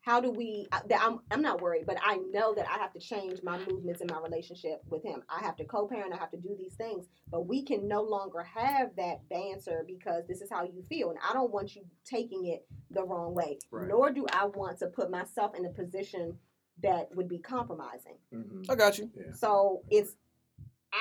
how 0.03 0.21
do 0.21 0.31
we 0.31 0.67
I- 0.73 0.83
that 0.89 1.01
I'm, 1.01 1.21
I'm 1.31 1.41
not 1.43 1.61
worried 1.63 1.87
but 1.87 1.97
i 2.05 2.17
know 2.31 2.53
that 2.55 2.67
i 2.69 2.77
have 2.79 2.93
to 2.93 2.99
change 2.99 3.41
my 3.43 3.59
movements 3.59 4.01
in 4.01 4.09
my 4.11 4.21
relationship 4.21 4.83
with 4.89 5.03
him 5.03 5.23
i 5.29 5.41
have 5.41 5.57
to 5.57 5.65
co-parent 5.65 6.13
i 6.13 6.17
have 6.17 6.31
to 6.33 6.37
do 6.37 6.55
these 6.59 6.75
things 6.75 7.07
but 7.31 7.47
we 7.47 7.63
can 7.63 7.89
no 7.89 8.03
longer 8.03 8.43
have 8.43 8.95
that 8.97 9.27
banter 9.31 9.85
because 9.87 10.25
this 10.29 10.41
is 10.43 10.51
how 10.51 10.65
you 10.65 10.83
feel 10.89 11.11
and 11.11 11.19
i 11.29 11.33
don't 11.33 11.53
want 11.53 11.75
you 11.75 11.83
taking 12.05 12.47
it 12.47 12.67
the 12.91 13.03
wrong 13.03 13.33
way 13.35 13.59
Right. 13.71 13.89
nor 13.89 14.11
do 14.13 14.27
i 14.33 14.45
want 14.45 14.79
to 14.81 14.87
put 14.89 15.11
myself 15.11 15.55
in 15.57 15.65
a 15.65 15.71
position 15.71 16.37
that 16.83 17.09
would 17.15 17.29
be 17.29 17.39
compromising 17.39 18.17
Mhm. 18.33 18.69
I 18.71 18.75
got 18.75 18.99
you. 18.99 19.11
Yeah. 19.15 19.33
so 19.35 19.83
it's 19.91 20.17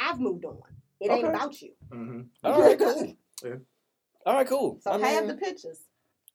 i've 0.03 0.19
moved 0.19 0.45
on 0.45 0.61
it 0.99 1.09
ain't 1.11 1.27
about 1.27 1.59
you 1.61 1.71
Mhm. 1.89 2.27
All 2.43 2.61
right, 2.61 2.77
cool. 2.77 3.17
Yeah. 3.43 3.55
All 4.27 4.35
right, 4.35 4.45
cool. 4.47 4.77
so 4.81 4.91
I 4.91 4.99
have 4.99 5.25
mean, 5.25 5.35
the 5.35 5.41
pictures 5.41 5.79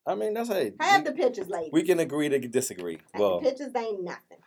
I 0.07 0.15
mean, 0.15 0.35
that's 0.35 0.49
hey. 0.49 0.73
have 0.81 1.03
we, 1.05 1.11
the 1.11 1.17
pictures 1.17 1.49
ladies 1.49 1.71
we 1.73 1.83
can 1.83 1.99
agree 2.01 2.29
to 2.29 2.39
disagree. 2.39 2.99
And 3.13 3.21
Well, 3.21 3.41
the 3.41 3.49
pictures 3.51 3.73
ain't 3.77 4.03
nothing 4.05 4.39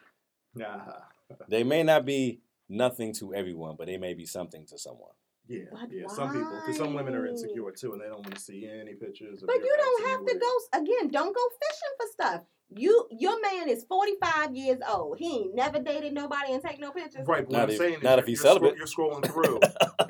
Uh-huh. 0.60 1.36
they 1.48 1.64
may 1.64 1.84
not 1.84 2.06
be 2.06 2.42
nothing 2.68 3.14
to 3.16 3.34
everyone, 3.34 3.76
but 3.78 3.88
they 3.88 3.98
may 3.98 4.14
be 4.14 4.26
something 4.26 4.66
to 4.68 4.78
someone. 4.78 5.12
Yeah, 5.48 5.64
But 5.72 5.92
yeah. 5.92 6.08
Some 6.08 6.32
people, 6.32 6.52
because 6.62 6.78
some 6.78 6.94
women 6.94 7.16
are 7.16 7.26
insecure 7.26 7.72
too, 7.72 7.94
and 7.94 8.02
they 8.02 8.06
don't 8.06 8.22
want 8.22 8.36
to 8.36 8.40
see 8.42 8.68
any 8.70 8.94
pictures. 8.94 9.42
But 9.46 9.56
you 9.56 9.76
don't 9.78 10.10
have 10.10 10.26
to 10.28 10.38
go 10.38 10.80
again. 10.80 11.10
Don't 11.10 11.36
go 11.36 11.42
fishing 11.60 11.94
for 12.00 12.08
stuff. 12.14 12.42
You 12.72 13.08
your 13.10 13.42
man 13.42 13.68
is 13.68 13.84
forty 13.84 14.14
five 14.22 14.56
years 14.56 14.78
old. 14.88 15.18
He 15.18 15.38
ain't 15.38 15.56
never 15.56 15.80
dated 15.80 16.14
nobody 16.14 16.54
and 16.54 16.62
take 16.64 16.80
no 16.80 16.92
pictures. 16.92 17.26
Right, 17.26 17.44
but 17.44 17.50
what 17.52 17.58
Not 17.58 17.70
I'm 17.72 17.78
saying 17.78 17.94
is 17.96 18.04
not 18.04 18.10
you're, 18.12 18.20
if 18.20 18.26
he's 18.28 18.44
you're, 18.44 18.56
scro- 18.56 18.70
celibate. 18.70 18.78
you're 18.78 18.86
scrolling 18.86 19.26
through 19.26 19.60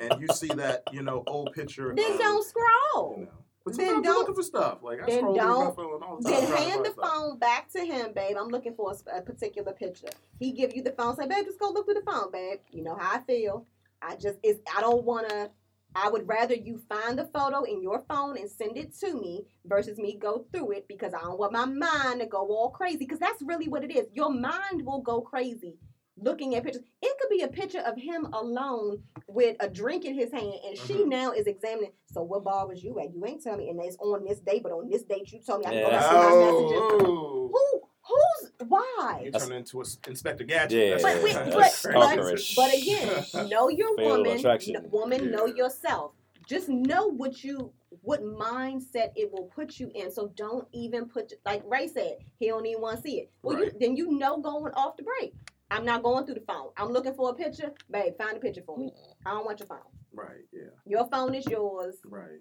and 0.10 0.20
you 0.20 0.28
see 0.34 0.48
that 0.48 0.82
you 0.92 1.00
know 1.02 1.24
old 1.26 1.54
picture. 1.54 1.94
Then 1.96 2.12
of, 2.12 2.18
don't 2.18 2.44
scroll. 2.46 3.14
You 3.20 3.24
know, 3.24 3.30
but 3.76 3.84
Then 3.84 4.02
don't- 4.02 4.18
looking 4.18 4.34
for 4.34 4.42
stuff. 4.42 4.78
Like 4.82 5.02
I 5.02 5.06
then 5.06 5.18
scroll 5.18 5.34
through 5.34 5.42
my 5.46 5.52
don't- 5.52 5.76
phone 5.76 6.02
all 6.02 6.18
the 6.20 6.30
time. 6.30 6.40
Then 6.44 6.56
hand 6.56 6.84
the 6.84 6.90
stuff. 6.92 7.10
phone 7.12 7.38
back 7.38 7.70
to 7.72 7.80
him, 7.84 8.12
babe. 8.14 8.36
I'm 8.38 8.48
looking 8.48 8.74
for 8.74 8.92
a, 8.92 9.18
a 9.18 9.22
particular 9.22 9.72
picture. 9.72 10.08
He 10.38 10.52
give 10.52 10.74
you 10.74 10.82
the 10.82 10.92
phone, 10.92 11.16
say, 11.16 11.26
babe, 11.26 11.44
just 11.44 11.58
go 11.58 11.70
look 11.70 11.86
through 11.86 11.94
the 12.02 12.10
phone, 12.10 12.30
babe. 12.32 12.58
You 12.70 12.82
know 12.82 12.94
how 12.96 13.16
I 13.16 13.20
feel. 13.22 13.66
I 14.02 14.16
just 14.16 14.38
it's 14.42 14.60
I 14.76 14.80
don't 14.80 15.04
wanna 15.04 15.50
I 15.94 16.08
would 16.08 16.28
rather 16.28 16.54
you 16.54 16.80
find 16.88 17.18
the 17.18 17.24
photo 17.34 17.64
in 17.64 17.82
your 17.82 18.04
phone 18.08 18.38
and 18.38 18.48
send 18.48 18.76
it 18.78 18.94
to 19.00 19.12
me 19.12 19.46
versus 19.66 19.98
me 19.98 20.16
go 20.16 20.46
through 20.52 20.70
it 20.70 20.86
because 20.86 21.12
I 21.12 21.20
don't 21.20 21.38
want 21.38 21.52
my 21.52 21.64
mind 21.64 22.20
to 22.20 22.26
go 22.26 22.46
all 22.48 22.70
crazy. 22.70 22.98
Because 22.98 23.18
that's 23.18 23.42
really 23.42 23.66
what 23.68 23.82
it 23.82 23.90
is. 23.94 24.06
Your 24.12 24.30
mind 24.32 24.86
will 24.86 25.00
go 25.00 25.20
crazy 25.20 25.78
looking 26.20 26.54
at 26.54 26.64
pictures. 26.64 26.82
It 27.02 27.16
could 27.20 27.30
be 27.30 27.42
a 27.42 27.48
picture 27.48 27.80
of 27.80 27.96
him 27.96 28.26
alone 28.32 29.02
with 29.26 29.56
a 29.60 29.68
drink 29.68 30.04
in 30.04 30.14
his 30.14 30.30
hand, 30.32 30.52
and 30.66 30.76
she 30.78 30.94
Mhm. 30.94 31.06
now 31.08 31.32
is 31.32 31.46
examining. 31.46 31.92
So 32.12 32.22
what 32.22 32.44
bar 32.44 32.66
was 32.66 32.82
you 32.84 32.98
at? 33.00 33.12
You 33.14 33.24
ain't 33.26 33.42
tell 33.42 33.56
me, 33.56 33.70
and 33.70 33.80
it's 33.82 33.96
on 33.98 34.24
this 34.24 34.40
date, 34.40 34.62
but 34.62 34.72
on 34.72 34.88
this 34.88 35.02
date 35.02 35.32
you 35.32 35.40
told 35.40 35.60
me 35.60 35.66
I 35.66 35.70
can 35.70 35.78
Yeah, 35.78 35.84
go 35.84 35.90
back 35.90 36.10
to 36.10 36.16
my 36.16 36.44
messages. 36.44 37.06
Oh, 37.08 37.50
Who? 37.52 37.80
Who's? 38.08 38.52
Why? 38.68 39.20
you 39.24 39.30
That's- 39.30 39.48
turn 39.48 39.56
into 39.58 39.78
a 39.78 39.82
s- 39.84 39.98
Inspector 40.08 40.42
Gadget. 40.44 40.88
Yeah, 40.88 40.98
But, 41.02 41.22
we, 41.22 41.32
but, 41.32 41.52
but, 41.84 42.42
but 42.56 42.74
again, 42.74 43.48
know 43.48 43.68
your 43.68 43.94
Fatal 43.96 44.16
woman. 44.16 44.36
attraction. 44.38 44.74
kn- 44.74 44.90
woman, 44.90 45.30
know 45.30 45.46
yourself. 45.46 46.12
Just 46.48 46.68
know 46.68 47.06
what 47.06 47.44
you, 47.44 47.72
what 48.02 48.22
mindset 48.24 49.12
it 49.14 49.30
will 49.32 49.44
put 49.54 49.78
you 49.78 49.90
in. 49.94 50.10
So 50.10 50.28
don't 50.34 50.66
even 50.72 51.06
put, 51.08 51.32
like 51.46 51.62
Ray 51.64 51.86
said, 51.86 52.16
he 52.40 52.48
don't 52.48 52.66
even 52.66 52.82
want 52.82 52.96
to 52.96 53.02
see 53.02 53.20
it. 53.20 53.30
Well, 53.42 53.58
you, 53.58 53.70
then 53.78 53.96
you 53.96 54.10
know 54.18 54.38
going 54.38 54.72
off 54.74 54.96
the 54.96 55.04
break. 55.04 55.32
I'm 55.70 55.84
not 55.84 56.02
going 56.02 56.24
through 56.26 56.34
the 56.36 56.40
phone. 56.46 56.68
I'm 56.76 56.90
looking 56.90 57.14
for 57.14 57.30
a 57.30 57.34
picture. 57.34 57.72
Babe, 57.90 58.14
find 58.18 58.36
a 58.36 58.40
picture 58.40 58.62
for 58.66 58.76
me. 58.76 58.86
Mm-hmm. 58.86 59.28
I 59.28 59.30
don't 59.32 59.44
want 59.44 59.58
your 59.60 59.66
phone. 59.68 59.78
right, 60.12 60.44
yeah, 60.52 60.62
Your 60.86 61.08
phone 61.08 61.34
is 61.34 61.46
yours. 61.46 61.96
right, 62.04 62.40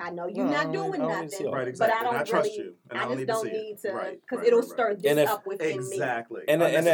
I 0.00 0.10
know 0.10 0.26
you're 0.28 0.44
No, 0.46 0.50
not 0.52 0.72
doing 0.72 0.88
even- 0.94 1.02
I 1.02 1.08
don't 1.08 1.16
even 1.16 1.28
see 1.30 1.34
nothing. 1.36 1.46
all 1.48 1.54
right, 1.54 1.64
that. 1.64 1.68
exactly. 1.70 1.94
But 1.94 2.00
I 2.00 2.04
don't 2.04 2.14
and 2.14 2.22
I 2.22 2.30
trust 2.30 2.50
really- 2.50 2.58
you, 2.64 2.74
and 2.90 2.98
I 2.98 3.02
I, 3.02 3.04
don't 3.04 3.10
just 3.10 3.18
need 3.20 3.26
don't 3.26 3.46
to 3.46 3.52
need 3.52 3.78
to, 3.78 3.92
right, 3.92 4.20
because 4.20 4.38
right, 4.38 4.46
it'll 4.46 4.60
right, 4.60 4.68
stir 4.68 4.88
right. 4.88 4.98
this 5.02 5.10
And 5.10 5.20
if- 5.20 5.28
up 5.28 5.46
within 5.46 5.78
me. 5.80 5.96
Exactly, 5.96 6.42
And- 6.48 6.62
and. 6.62 6.86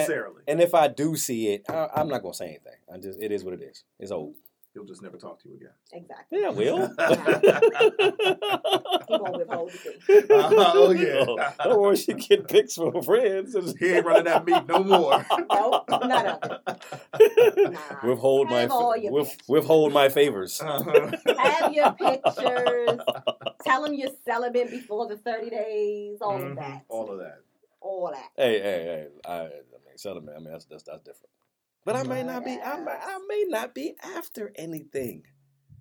And 0.48 0.60
if 0.60 0.74
I 0.74 0.88
do 0.88 1.16
see 1.16 1.48
it, 1.48 1.64
I, 1.68 1.88
I'm 1.94 2.08
not 2.08 2.22
gonna 2.22 2.34
say 2.34 2.46
anything. 2.48 2.78
I 2.92 2.98
just 2.98 3.20
it 3.22 3.30
is 3.32 3.44
what 3.44 3.54
it 3.54 3.62
is. 3.62 3.84
It's 3.98 4.10
old. 4.10 4.34
He'll 4.74 4.84
just 4.84 5.02
never 5.02 5.16
talk 5.16 5.40
to 5.42 5.48
you 5.48 5.54
again. 5.54 5.70
Exactly. 5.92 6.40
Yeah, 6.42 6.48
I 6.48 6.50
will. 6.50 6.90
He 9.06 9.18
gonna 9.18 9.36
withhold 9.38 9.72
the 9.72 9.78
fee. 9.78 10.22
Oh, 10.30 10.90
yeah. 10.90 11.24
Don't 11.62 11.80
worry, 11.80 11.96
she 11.96 12.14
get 12.14 12.48
pics 12.48 12.74
from 12.74 13.00
friends. 13.02 13.54
He 13.78 13.92
ain't 13.92 14.04
running 14.06 14.24
that 14.24 14.44
meat 14.44 14.66
no 14.66 14.82
more. 14.82 15.24
No, 15.52 15.84
none 15.90 16.26
of 16.26 16.38
it. 16.42 17.72
Nah. 17.72 18.08
withhold 18.08 18.50
my 18.50 18.62
Have 18.62 18.70
all 18.72 18.96
your 18.96 19.12
with, 19.12 19.28
pics. 19.30 19.48
withhold 19.48 19.92
my 19.92 20.08
favors. 20.08 20.60
Uh-huh. 20.60 21.12
Have 21.38 21.72
your 21.72 21.92
pictures. 21.92 22.98
Tell 23.64 23.82
them 23.82 23.94
you're 23.94 24.10
celibate 24.26 24.70
before 24.70 25.06
the 25.08 25.16
30 25.18 25.50
days. 25.50 26.18
All 26.20 26.36
of 26.36 26.42
Mhm. 26.42 26.56
that. 26.56 26.84
All 26.88 27.10
of 27.10 27.18
that. 27.18 27.40
All 27.80 28.10
that. 28.12 28.30
Hey, 28.36 28.60
hey, 28.60 28.84
hey! 28.84 29.06
I, 29.26 29.34
I 29.34 29.42
mean, 29.42 29.50
celibate. 29.96 30.34
I 30.34 30.38
mean, 30.38 30.50
that's 30.50 30.64
that's 30.64 30.82
that's 30.84 31.02
different. 31.02 31.30
But 31.84 31.96
I 31.96 32.02
may 32.04 32.22
not 32.22 32.44
be. 32.44 32.52
I 32.52 32.78
may, 32.80 32.90
I 32.92 33.18
may 33.28 33.44
not 33.48 33.74
be 33.74 33.94
after 34.16 34.52
anything. 34.56 35.24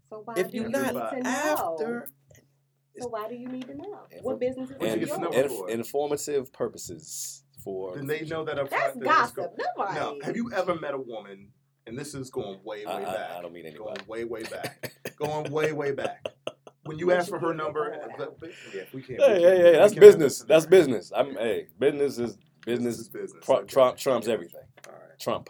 So 0.10 0.22
why 0.26 0.34
If 0.38 0.52
do 0.52 0.58
you're 0.58 0.70
not 0.70 0.94
need 0.94 1.00
to 1.00 1.24
know? 1.24 1.30
after 1.30 2.08
So 3.00 3.08
why 3.08 3.28
do 3.30 3.36
you 3.36 3.48
need 3.48 3.68
to 3.68 3.76
know? 3.76 4.02
Info- 4.12 4.24
What 4.24 4.40
business 4.40 4.70
is 4.70 4.76
What'd 4.78 5.02
you 5.02 5.02
in, 5.02 5.08
yours? 5.08 5.32
to 5.32 5.40
know 5.48 5.48
for? 5.58 5.70
informative 5.70 6.52
purposes 6.54 7.44
for. 7.64 7.96
Then 7.96 8.08
they 8.08 8.22
know 8.26 8.44
that 8.44 8.60
up 8.60 8.70
That's 8.70 8.84
front. 8.94 9.00
that 9.04 9.06
it's 9.24 9.32
gossip. 9.32 9.58
go- 9.58 9.64
Nobody. 9.78 10.00
Now, 10.00 10.16
have 10.26 10.36
you 10.36 10.52
ever 10.54 10.76
met 10.76 10.94
a 10.94 10.98
woman, 11.00 11.50
and 11.88 11.98
this 11.98 12.14
is 12.14 12.30
going 12.30 12.60
way, 12.64 12.86
way 12.86 12.92
I, 12.94 13.00
back. 13.04 13.32
I, 13.32 13.40
I 13.40 13.42
don't 13.42 13.54
mean 13.54 13.74
going 13.76 13.96
way, 14.08 14.26
way 14.26 14.44
back. 14.44 14.94
going 15.18 15.52
way, 15.52 15.72
way 15.72 15.92
back. 15.94 16.26
When 16.86 17.00
you 17.00 17.12
ask 17.14 17.30
for 17.30 17.40
her 17.40 17.54
number, 17.54 17.90
going 17.92 18.18
the- 18.18 18.24
out. 18.26 18.40
the- 18.42 18.52
yeah, 18.76 18.84
we 18.94 19.02
can't. 19.02 19.22
Hey, 19.22 19.36
we 19.38 19.42
hey, 19.44 19.58
hey! 19.58 19.72
That's 19.74 19.96
business. 19.96 20.40
That's 20.42 20.66
business. 20.66 21.12
I'm 21.16 21.34
hey, 21.36 21.68
business 21.80 22.20
is 22.20 22.38
business. 22.66 23.00
is 23.00 23.08
business. 23.10 23.44
Pro- 23.46 23.60
okay. 23.60 23.68
Trump 23.68 23.98
trumps 23.98 24.28
Yeah. 24.28 24.34
everything. 24.34 24.62
All 24.88 24.94
right. 24.94 25.18
Trump, 25.20 25.50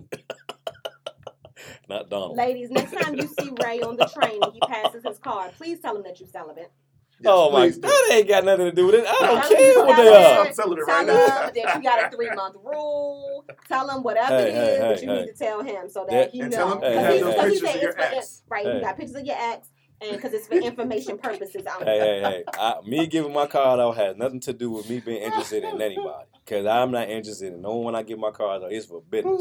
not 1.88 2.10
Donald. 2.10 2.36
Ladies, 2.36 2.70
next 2.70 2.92
time 2.92 3.14
you 3.16 3.26
see 3.26 3.50
Ray 3.62 3.80
on 3.80 3.96
the 3.96 4.06
train 4.06 4.40
and 4.42 4.52
he 4.52 4.60
passes 4.60 5.04
his 5.04 5.18
card, 5.18 5.52
please 5.56 5.80
tell 5.80 5.96
him 5.96 6.02
that 6.04 6.18
you're 6.20 6.28
celibate. 6.28 6.70
Yes, 7.18 7.32
oh 7.34 7.50
my! 7.50 7.60
please 7.66 7.76
do. 7.76 7.88
That 7.88 8.10
ain't 8.12 8.28
got 8.28 8.44
nothing 8.44 8.66
to 8.66 8.72
do 8.72 8.86
with 8.86 8.96
it. 8.96 9.06
I 9.06 9.12
don't 9.26 9.40
Tell 9.40 9.48
care 9.56 9.72
you're 9.72 9.86
what 9.86 9.96
they 9.96 10.08
are. 10.08 10.46
I'm 10.46 10.52
selling 10.52 10.78
it 10.78 10.84
Tell 10.84 10.94
right 10.96 11.08
him 11.08 11.14
now. 11.14 11.50
that 11.50 11.76
you 11.76 11.82
got 11.82 12.12
a 12.12 12.14
three 12.16 12.28
month 12.34 12.56
rule. 12.62 13.46
Tell 13.68 13.88
him 13.88 14.02
whatever 14.02 14.36
Hey, 14.36 14.48
it 14.50 14.54
hey, 14.54 14.78
that 14.78 14.98
hey, 14.98 15.06
you 15.06 15.10
hey. 15.12 15.20
need 15.20 15.26
to 15.28 15.32
tell 15.32 15.62
him 15.62 15.88
so 15.88 16.04
that 16.10 16.34
Yeah. 16.34 16.44
he 16.44 16.48
knows. 16.50 16.54
tell 16.54 16.74
Because 16.76 17.14
he- 17.14 17.20
those 17.22 17.52
he 17.52 17.58
said 17.66 17.76
it's 17.76 17.94
for- 17.94 18.00
ex. 18.02 18.42
Right, 18.50 18.66
Hey. 18.66 18.74
you 18.74 18.80
got 18.82 18.96
pictures 18.98 19.16
of 19.16 19.24
your 19.24 19.36
ex, 19.38 19.68
and 20.00 20.12
because 20.12 20.32
it's 20.32 20.46
for 20.46 20.54
information 20.54 21.18
purposes 21.18 21.64
only. 21.72 21.86
Hey, 21.86 21.98
hey, 21.98 22.20
hey! 22.20 22.44
I, 22.58 22.74
me 22.84 23.06
giving 23.06 23.32
my 23.32 23.46
card 23.46 23.80
out 23.80 23.96
has 23.96 24.16
nothing 24.16 24.40
to 24.40 24.52
do 24.52 24.70
with 24.70 24.88
me 24.88 25.00
being 25.00 25.22
interested 25.22 25.64
in 25.64 25.80
anybody. 25.80 26.28
Cause 26.46 26.64
I'm 26.64 26.92
not 26.92 27.08
interested 27.08 27.52
in 27.52 27.60
no 27.60 27.74
one. 27.76 27.94
I 27.96 28.02
give 28.02 28.18
my 28.18 28.30
card 28.30 28.62
out, 28.62 28.72
it's 28.72 28.86
for 28.86 29.02
business. 29.02 29.40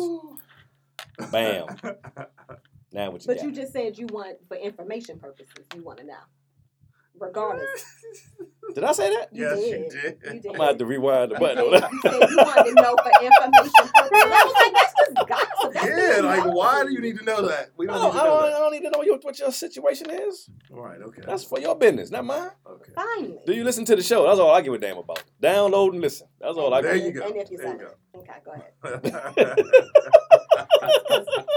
Bam. 1.31 1.67
Now 2.91 3.11
what 3.11 3.21
you 3.23 3.27
But 3.27 3.37
got? 3.37 3.45
you 3.45 3.51
just 3.51 3.73
said 3.73 3.97
you 3.97 4.07
want 4.07 4.37
for 4.47 4.55
information 4.55 5.19
purposes. 5.19 5.65
You 5.75 5.83
want 5.83 5.99
to 5.99 6.05
know, 6.05 6.13
regardless. 7.19 7.67
Did 8.73 8.83
I 8.83 8.91
say 8.93 9.09
that? 9.15 9.29
You 9.31 9.43
Yes, 9.45 9.59
you 9.59 9.71
did. 9.71 9.89
did. 9.89 10.17
You 10.33 10.41
did. 10.41 10.45
I'm 10.47 10.55
gonna 10.57 10.65
have 10.67 10.77
to 10.79 10.85
rewind 10.85 11.31
the 11.31 11.35
button. 11.39 11.57
said, 11.57 11.65
on 11.65 11.71
that. 11.79 11.91
you 11.91 11.99
said 12.01 12.29
you 12.29 12.37
wanted 12.37 12.63
to 12.65 12.81
know 12.81 12.95
for 12.97 13.11
information 13.23 13.91
purposes. 13.95 14.11
I 14.15 14.43
was 14.45 14.53
like, 14.53 14.73
that's 14.73 14.93
just 14.99 15.27
gossip. 15.29 15.73
That's 15.73 15.85
yeah, 16.17 16.21
like 16.23 16.39
nosy. 16.45 16.49
why 16.57 16.83
do 16.83 16.91
you 16.93 16.99
need 17.01 17.17
to 17.19 17.23
know 17.25 17.47
that? 17.47 17.69
We 17.77 17.87
oh, 17.87 17.93
I 17.93 17.95
don't 17.97 18.03
don't, 18.03 18.13
need 18.15 18.19
I, 18.19 18.23
to 18.23 18.25
know 18.25 18.29
don't, 18.29 18.43
I 18.43 18.49
that. 18.49 18.57
don't 18.59 18.71
need 18.73 18.81
to 18.83 18.89
know 18.89 19.03
your, 19.03 19.17
what 19.19 19.39
your 19.39 19.51
situation 19.51 20.09
is. 20.09 20.49
All 20.73 20.81
right, 20.81 20.99
okay. 21.01 21.21
That's 21.25 21.43
for 21.43 21.59
your 21.59 21.75
business, 21.75 22.09
not 22.11 22.25
mine. 22.25 22.49
okay. 22.67 22.91
Finally. 22.95 23.39
Do 23.45 23.53
you 23.53 23.63
listen 23.63 23.85
to 23.85 23.95
the 23.95 24.03
show? 24.03 24.25
That's 24.25 24.39
all 24.39 24.51
I 24.51 24.61
give 24.61 24.73
a 24.73 24.77
damn 24.77 24.97
about. 24.97 25.23
Download 25.41 25.91
and 25.93 26.01
listen. 26.01 26.27
That's 26.41 26.57
all 26.57 26.73
I 26.73 26.81
There 26.81 26.95
give. 26.95 27.05
you 27.05 27.11
go. 27.13 27.27
And 27.27 27.35
if 27.37 27.51
you 27.51 27.57
There 27.57 27.67
you 27.73 27.77
celibate. 27.77 27.97
Okay, 28.15 28.39
go 28.43 28.51
ahead. 28.51 29.65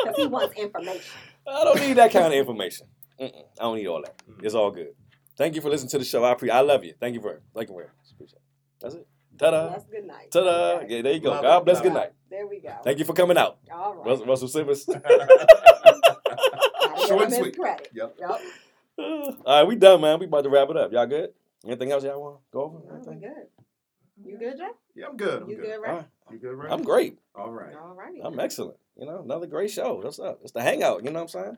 Because 0.05 0.17
he 0.17 0.27
wants 0.27 0.55
information. 0.57 1.03
I 1.47 1.65
don't 1.65 1.81
need 1.81 1.95
that 1.95 2.11
kind 2.13 2.27
of 2.27 2.33
information. 2.33 2.87
Mm-mm, 3.21 3.33
I 3.59 3.63
don't 3.65 3.77
need 3.77 3.87
all 3.87 4.03
that. 4.03 4.23
It's 4.43 4.55
all 4.55 4.71
good. 4.71 4.89
Thank 5.39 5.55
you 5.55 5.61
for 5.61 5.71
listening 5.71 5.91
to 5.91 5.99
the 5.99 6.05
show. 6.05 6.25
I 6.25 6.33
appreciate. 6.33 6.57
I 6.57 6.61
love 6.61 6.85
you. 6.85 6.95
Thank 6.99 7.15
you 7.15 7.21
very, 7.21 7.39
thank 7.55 7.69
you 7.69 7.75
very 7.77 7.87
much. 7.87 8.11
Appreciate 8.13 8.39
it. 8.39 8.43
That's 8.81 8.95
it. 8.97 9.07
Ta-da. 9.39 9.69
That's 9.69 9.85
good 9.85 10.05
night. 10.05 10.33
Ta-da. 10.33 10.81
Yeah, 10.89 11.03
there 11.03 11.13
you 11.13 11.21
go. 11.21 11.31
Love 11.31 11.43
God 11.43 11.65
bless. 11.65 11.77
Love 11.77 11.85
Good 11.85 11.93
night. 11.93 12.13
There 12.29 12.47
we 12.49 12.59
go. 12.61 12.75
Thank 12.83 12.99
you 12.99 13.05
for 13.05 13.13
coming 13.13 13.39
out, 13.39 13.59
All 13.73 13.95
right. 13.95 14.07
Russell, 14.07 14.27
Russell 14.27 14.49
Simmons. 14.49 14.85
Short 17.07 17.23
and 17.25 17.33
sweet. 17.33 17.57
Credit. 17.57 17.89
Yep. 17.95 18.17
Yep. 18.19 18.41
all 18.99 19.37
right, 19.47 19.63
we 19.65 19.77
done, 19.77 20.01
man. 20.01 20.19
We 20.19 20.27
about 20.27 20.43
to 20.43 20.51
wrap 20.51 20.71
it 20.71 20.77
up. 20.77 20.91
Y'all 20.93 21.07
good? 21.07 21.31
Anything 21.65 21.93
else 21.93 22.03
y'all 22.03 22.21
want 22.21 22.39
to 22.39 22.43
go 22.53 22.63
over? 22.65 22.79
We 22.79 22.91
Anything? 22.97 23.21
good. 23.21 23.47
You 24.25 24.37
good, 24.39 24.57
Jay? 24.59 24.65
Yeah, 24.97 25.07
I'm 25.07 25.17
good. 25.17 25.43
I'm 25.43 25.49
You 25.49 25.55
good. 25.57 25.65
good, 25.65 25.75
All 25.77 25.81
right? 25.83 25.95
right. 25.95 26.07
You 26.33 26.39
good, 26.39 26.55
right? 26.55 26.73
I'm 26.73 26.83
great. 26.83 27.17
All 27.37 27.51
right. 27.53 27.75
All 27.75 27.95
righty. 27.95 28.21
I'm 28.23 28.39
excellent. 28.41 28.77
You 28.99 29.07
know, 29.07 29.21
another 29.23 29.47
great 29.47 29.71
show. 29.71 29.95
What's 30.03 30.19
up? 30.19 30.41
It's 30.43 30.51
the 30.51 30.61
hangout. 30.63 31.05
You 31.05 31.13
know 31.13 31.23
what 31.23 31.33
I'm 31.35 31.43
saying? 31.45 31.57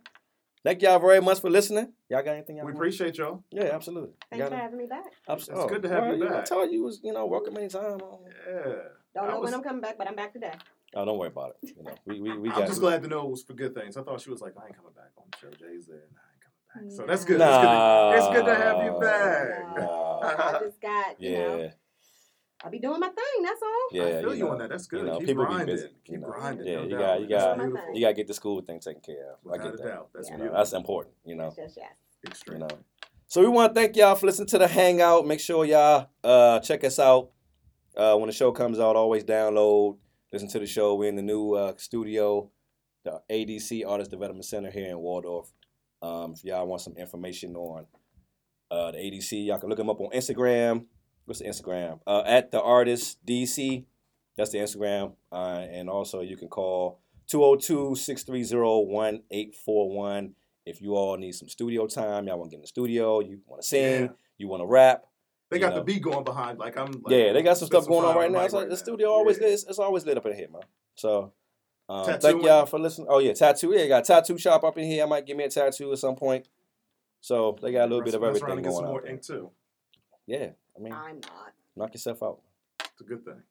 Thank 0.63 0.83
y'all 0.83 0.99
very 0.99 1.21
much 1.23 1.41
for 1.41 1.49
listening. 1.49 1.93
Y'all 2.11 2.23
got 2.23 2.33
anything 2.33 2.57
y'all 2.57 2.67
We 2.67 2.73
want? 2.73 2.77
appreciate 2.85 3.17
y'all. 3.17 3.43
Yeah, 3.51 3.71
absolutely. 3.73 4.11
Thanks 4.31 4.43
Got 4.45 4.49
for 4.51 4.55
it? 4.57 4.61
having 4.61 4.79
me 4.79 4.87
back. 4.87 5.05
Abs- 5.27 5.49
It's 5.49 5.65
good 5.67 5.83
to 5.83 5.89
oh, 5.89 5.93
have 5.93 6.03
well, 6.05 6.17
you 6.19 6.25
back. 6.29 6.35
I 6.35 6.43
told 6.43 6.71
you 6.71 6.79
you 6.79 6.85
was, 6.85 7.01
you 7.03 7.13
know, 7.15 7.25
welcome 7.27 7.57
anytime. 7.57 7.99
Oh, 8.03 8.21
Yeah. 8.47 8.73
Don't 9.15 9.25
I 9.25 9.29
know 9.33 9.41
was- 9.41 9.51
when 9.51 9.55
I'm 9.55 9.63
coming 9.63 9.81
back, 9.81 9.97
but 9.97 10.07
I'm 10.07 10.15
back 10.17 10.33
today. 10.35 10.53
Oh, 10.95 11.05
don't 11.05 11.19
worry 11.19 11.29
about 11.29 11.55
it. 11.63 11.71
You 11.77 11.83
know, 11.85 11.95
we 12.05 12.21
we, 12.21 12.37
we 12.39 12.51
I'm 12.51 12.67
just 12.67 12.79
it. 12.79 12.81
glad 12.81 13.01
to 13.03 13.09
know 13.09 13.25
it 13.25 13.31
was 13.31 13.43
for 13.45 13.55
good 13.55 13.75
things. 13.75 13.97
I 13.97 14.03
thought 14.03 14.21
she 14.21 14.29
was 14.31 14.41
like, 14.43 14.55
I 14.61 14.67
ain't 14.67 14.77
coming 14.77 14.93
back 14.93 15.11
oh, 15.17 15.23
on 15.23 15.29
the 15.31 15.39
show. 15.39 15.51
Jay's 15.53 15.87
there. 15.87 15.97
and 15.97 16.17
I 16.19 16.27
ain't 16.35 16.43
coming 16.75 16.89
back. 16.91 16.97
So 16.97 17.07
that's 17.07 17.25
good. 17.25 17.39
Nah. 17.39 18.13
It's 18.13 18.27
good 18.27 18.33
to, 18.33 18.39
it's 18.41 18.41
good 18.41 18.47
to 18.47 18.55
have 18.63 18.85
you 18.85 19.01
back. 19.01 19.77
No. 19.79 20.21
I 20.23 20.59
just 20.65 20.81
got, 20.81 21.21
you 21.23 21.33
know, 21.33 21.59
Yeah. 21.61 21.71
I 22.63 22.69
be 22.69 22.79
doing 22.79 23.01
my 23.01 23.09
thing. 23.09 23.43
That's 23.43 23.63
all. 23.63 23.89
Yeah, 23.93 24.03
I 24.03 24.21
feel 24.21 24.35
you, 24.35 24.45
know, 24.45 24.51
on 24.53 24.59
that. 24.59 24.69
That's 24.69 24.87
good. 24.87 25.01
you 25.01 25.07
know, 25.07 25.19
Keep 25.19 25.27
people 25.29 25.45
grinding. 25.47 25.67
be 25.67 25.73
busy. 25.73 25.89
Keep 26.05 26.13
you 26.15 26.19
know. 26.19 26.27
grinding. 26.29 26.67
Yeah, 26.67 26.75
no 26.77 26.83
you 26.85 26.99
got 26.99 27.21
you 27.23 27.29
got 27.29 27.59
you 27.95 28.01
got 28.03 28.09
to 28.09 28.15
get 28.15 28.27
the 28.27 28.35
school 28.35 28.61
thing 28.61 28.81
taken 28.81 29.01
care 29.01 29.33
of. 29.33 29.53
I 29.53 29.57
get 29.57 29.75
a 29.75 29.77
that. 29.79 29.87
doubt. 29.87 30.09
That's 30.15 30.29
Yeah. 30.29 30.33
You 30.35 30.39
know, 30.39 30.43
beautiful. 30.45 30.59
that's 30.59 30.73
important. 30.75 31.15
You 31.25 31.35
know. 31.37 31.55
Yes, 31.57 31.57
yes, 31.59 31.73
yes. 31.77 31.89
you 32.25 32.29
Extreme. 32.31 32.59
know. 32.61 32.69
So 33.29 33.41
we 33.41 33.49
want 33.49 33.75
to 33.75 33.81
thank 33.81 33.97
y'all 33.97 34.15
for 34.15 34.27
listening 34.27 34.49
to 34.49 34.59
the 34.59 34.69
Hangout. 34.69 35.27
Make 35.27 35.41
sure 35.41 35.65
y'all 35.65 36.09
uh, 36.25 36.59
check 36.61 36.83
us 36.85 36.99
out 36.99 37.31
uh, 37.97 38.17
when 38.17 38.27
the 38.27 38.33
show 38.33 38.53
comes 38.53 38.79
out. 38.81 38.97
Always 38.97 39.25
download, 39.25 39.99
listen 40.33 40.49
to 40.49 40.59
the 40.59 40.67
show. 40.67 40.97
We're 40.97 41.09
in 41.09 41.17
the 41.17 41.23
new 41.23 41.55
uh, 41.55 41.75
studio, 41.77 42.51
the 43.05 43.23
ADC 43.31 43.87
Artist 43.87 44.11
Development 44.11 44.45
Center 44.45 44.71
here 44.71 44.91
in 44.91 44.99
Waldorf. 44.99 45.51
Um, 46.03 46.33
if 46.35 46.45
y'all 46.45 46.67
want 46.67 46.83
some 46.83 46.97
information 46.97 47.55
on 47.57 47.87
uh, 48.71 48.91
the 48.91 48.99
ADC, 48.99 49.47
y'all 49.47 49.59
can 49.61 49.69
look 49.69 49.79
them 49.79 49.91
up 49.91 50.01
on 50.01 50.11
Instagram. 50.11 50.87
What's 51.31 51.39
the 51.39 51.47
Instagram? 51.47 52.01
Uh, 52.09 52.25
at 52.27 52.51
the 52.51 52.61
artist 52.61 53.25
DC. 53.25 53.85
That's 54.37 54.51
the 54.51 54.59
Instagram. 54.59 55.13
Uh, 55.31 55.65
and 55.71 55.89
also 55.89 56.23
you 56.23 56.37
can 56.37 56.49
call 56.49 56.99
202-630-1841 57.33 60.33
if 60.67 60.83
you 60.83 60.97
all 60.97 61.17
need 61.17 61.31
some 61.33 61.49
studio 61.49 61.87
time, 61.87 62.27
y'all 62.27 62.37
want 62.37 62.51
to 62.51 62.57
get 62.57 62.59
in 62.59 62.63
the 62.63 62.67
studio, 62.67 63.21
you 63.21 63.39
want 63.47 63.63
to 63.63 63.69
sing, 63.69 64.03
Yeah. 64.03 64.09
you 64.39 64.49
want 64.49 64.61
to 64.61 64.67
rap. 64.67 65.05
They 65.51 65.61
got 65.61 65.71
know. 65.71 65.77
the 65.79 65.85
beat 65.85 66.03
going 66.03 66.25
behind. 66.25 66.59
Like 66.59 66.77
I'm. 66.77 66.91
Like, 66.91 67.03
yeah, 67.11 67.33
they 67.33 67.43
got 67.43 67.59
some 67.59 67.67
stuff 67.67 67.87
going 67.87 68.05
on 68.05 68.17
right 68.17 68.31
now. 68.31 68.41
It's 68.41 68.53
like, 68.53 68.63
right 68.63 68.69
the 68.69 68.75
now. 68.75 68.83
studio 68.83 69.09
always 69.11 69.37
Yeah. 69.39 69.45
lit. 69.45 69.53
It's, 69.55 69.65
it's 69.65 69.79
always 69.79 70.05
lit 70.05 70.17
up 70.17 70.27
in 70.27 70.35
here, 70.35 70.49
man. 70.51 70.63
So 70.97 71.33
um, 71.89 72.07
thank 72.19 72.43
y'all 72.43 72.67
for 72.67 72.81
listening. 72.81 73.07
Oh 73.09 73.21
yeah, 73.21 73.35
tattoo. 73.35 73.73
Yeah, 73.73 73.87
got 73.87 74.03
a 74.03 74.05
tattoo 74.05 74.37
shop 74.37 74.65
up 74.65 74.77
in 74.79 74.85
here. 74.85 75.05
I 75.05 75.07
might 75.07 75.27
give 75.27 75.37
me 75.37 75.45
a 75.45 75.49
tattoo 75.49 75.93
at 75.93 75.99
some 75.99 76.17
point. 76.17 76.49
So 77.21 77.57
they 77.63 77.71
got 77.71 77.85
a 77.85 77.87
little 77.87 78.03
bit 78.05 78.15
of 78.15 78.21
Mess- 78.21 78.33
mess 78.35 78.43
around 78.43 78.51
everything 78.51 78.59
and 78.59 78.65
get 78.65 78.73
some 78.75 78.85
going 78.85 78.97
on. 78.97 79.03
more 79.03 79.07
ink 79.07 79.23
too. 79.23 79.51
Yeah, 80.27 80.51
I 80.81 80.83
mean, 80.83 80.93
I'm 80.93 81.21
not. 81.21 81.53
knock 81.77 81.95
yourself 81.95 82.23
out. 82.23 82.41
It's 82.81 83.01
a 83.01 83.05
good 83.05 83.25
thing. 83.25 83.43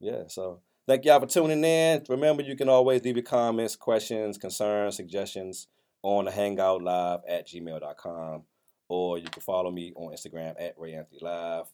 Yeah, 0.00 0.22
so 0.28 0.60
thank 0.86 1.04
y'all 1.04 1.20
for 1.20 1.26
tuning 1.26 1.62
in. 1.62 2.02
Remember, 2.08 2.42
you 2.42 2.56
can 2.56 2.70
always 2.70 3.02
leave 3.02 3.16
your 3.16 3.24
comments, 3.24 3.76
questions, 3.76 4.38
concerns, 4.38 4.96
suggestions 4.96 5.68
on 6.02 6.24
the 6.24 6.30
Hangout 6.30 6.82
Live 6.82 7.20
at 7.28 7.46
gmail.com. 7.48 8.42
Or 8.88 9.18
you 9.18 9.28
can 9.28 9.42
follow 9.42 9.70
me 9.70 9.92
on 9.94 10.12
Instagram 10.12 10.54
at 10.58 10.74
Ray 10.78 10.94
Anthony 10.94 11.18
Live. 11.20 11.66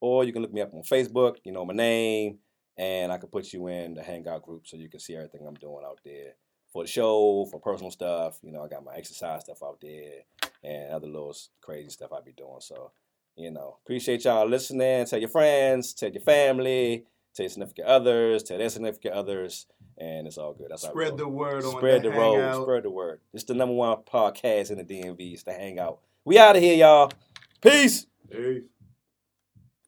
Or 0.00 0.24
you 0.24 0.32
can 0.32 0.42
look 0.42 0.52
me 0.52 0.62
up 0.62 0.72
on 0.74 0.82
Facebook, 0.82 1.36
you 1.44 1.52
know 1.52 1.64
my 1.64 1.74
name, 1.74 2.38
and 2.76 3.12
I 3.12 3.18
can 3.18 3.28
put 3.28 3.52
you 3.52 3.68
in 3.68 3.94
the 3.94 4.02
Hangout 4.02 4.42
group 4.42 4.66
so 4.66 4.76
you 4.76 4.88
can 4.88 5.00
see 5.00 5.14
everything 5.14 5.46
I'm 5.46 5.54
doing 5.54 5.84
out 5.84 6.00
there. 6.04 6.32
For 6.72 6.82
the 6.84 6.88
show, 6.88 7.46
for 7.50 7.60
personal 7.60 7.90
stuff, 7.90 8.38
you 8.42 8.50
know, 8.50 8.64
I 8.64 8.68
got 8.68 8.84
my 8.84 8.94
exercise 8.96 9.42
stuff 9.42 9.62
out 9.62 9.78
there 9.80 10.22
and 10.64 10.90
other 10.90 11.06
little 11.06 11.36
crazy 11.60 11.90
stuff 11.90 12.12
I 12.12 12.20
be 12.20 12.32
doing. 12.32 12.60
So, 12.60 12.90
you 13.36 13.50
know, 13.50 13.78
appreciate 13.84 14.24
y'all 14.24 14.48
listening. 14.48 15.06
Tell 15.06 15.18
your 15.18 15.28
friends, 15.28 15.92
tell 15.94 16.10
your 16.10 16.22
family, 16.22 17.04
tell 17.34 17.44
your 17.44 17.50
significant 17.50 17.88
others, 17.88 18.42
tell 18.42 18.58
their 18.58 18.68
significant 18.68 19.14
others, 19.14 19.66
and 19.98 20.26
it's 20.26 20.38
all 20.38 20.54
good. 20.54 20.68
That's 20.70 20.82
Spread 20.82 21.08
roll. 21.10 21.16
the 21.16 21.28
word 21.28 21.64
on 21.64 21.72
spread 21.72 22.02
the, 22.02 22.10
the 22.10 22.16
road, 22.16 22.62
spread 22.62 22.82
the 22.84 22.90
word. 22.90 23.20
It's 23.32 23.44
the 23.44 23.54
number 23.54 23.74
one 23.74 23.98
podcast 23.98 24.70
in 24.70 24.78
the 24.78 24.84
DMV. 24.84 25.32
It's 25.32 25.42
the 25.42 25.52
Hangout. 25.52 26.00
We 26.24 26.38
out 26.38 26.56
of 26.56 26.62
here, 26.62 26.76
y'all. 26.76 27.10
Peace. 27.60 28.06
Peace. 28.30 28.62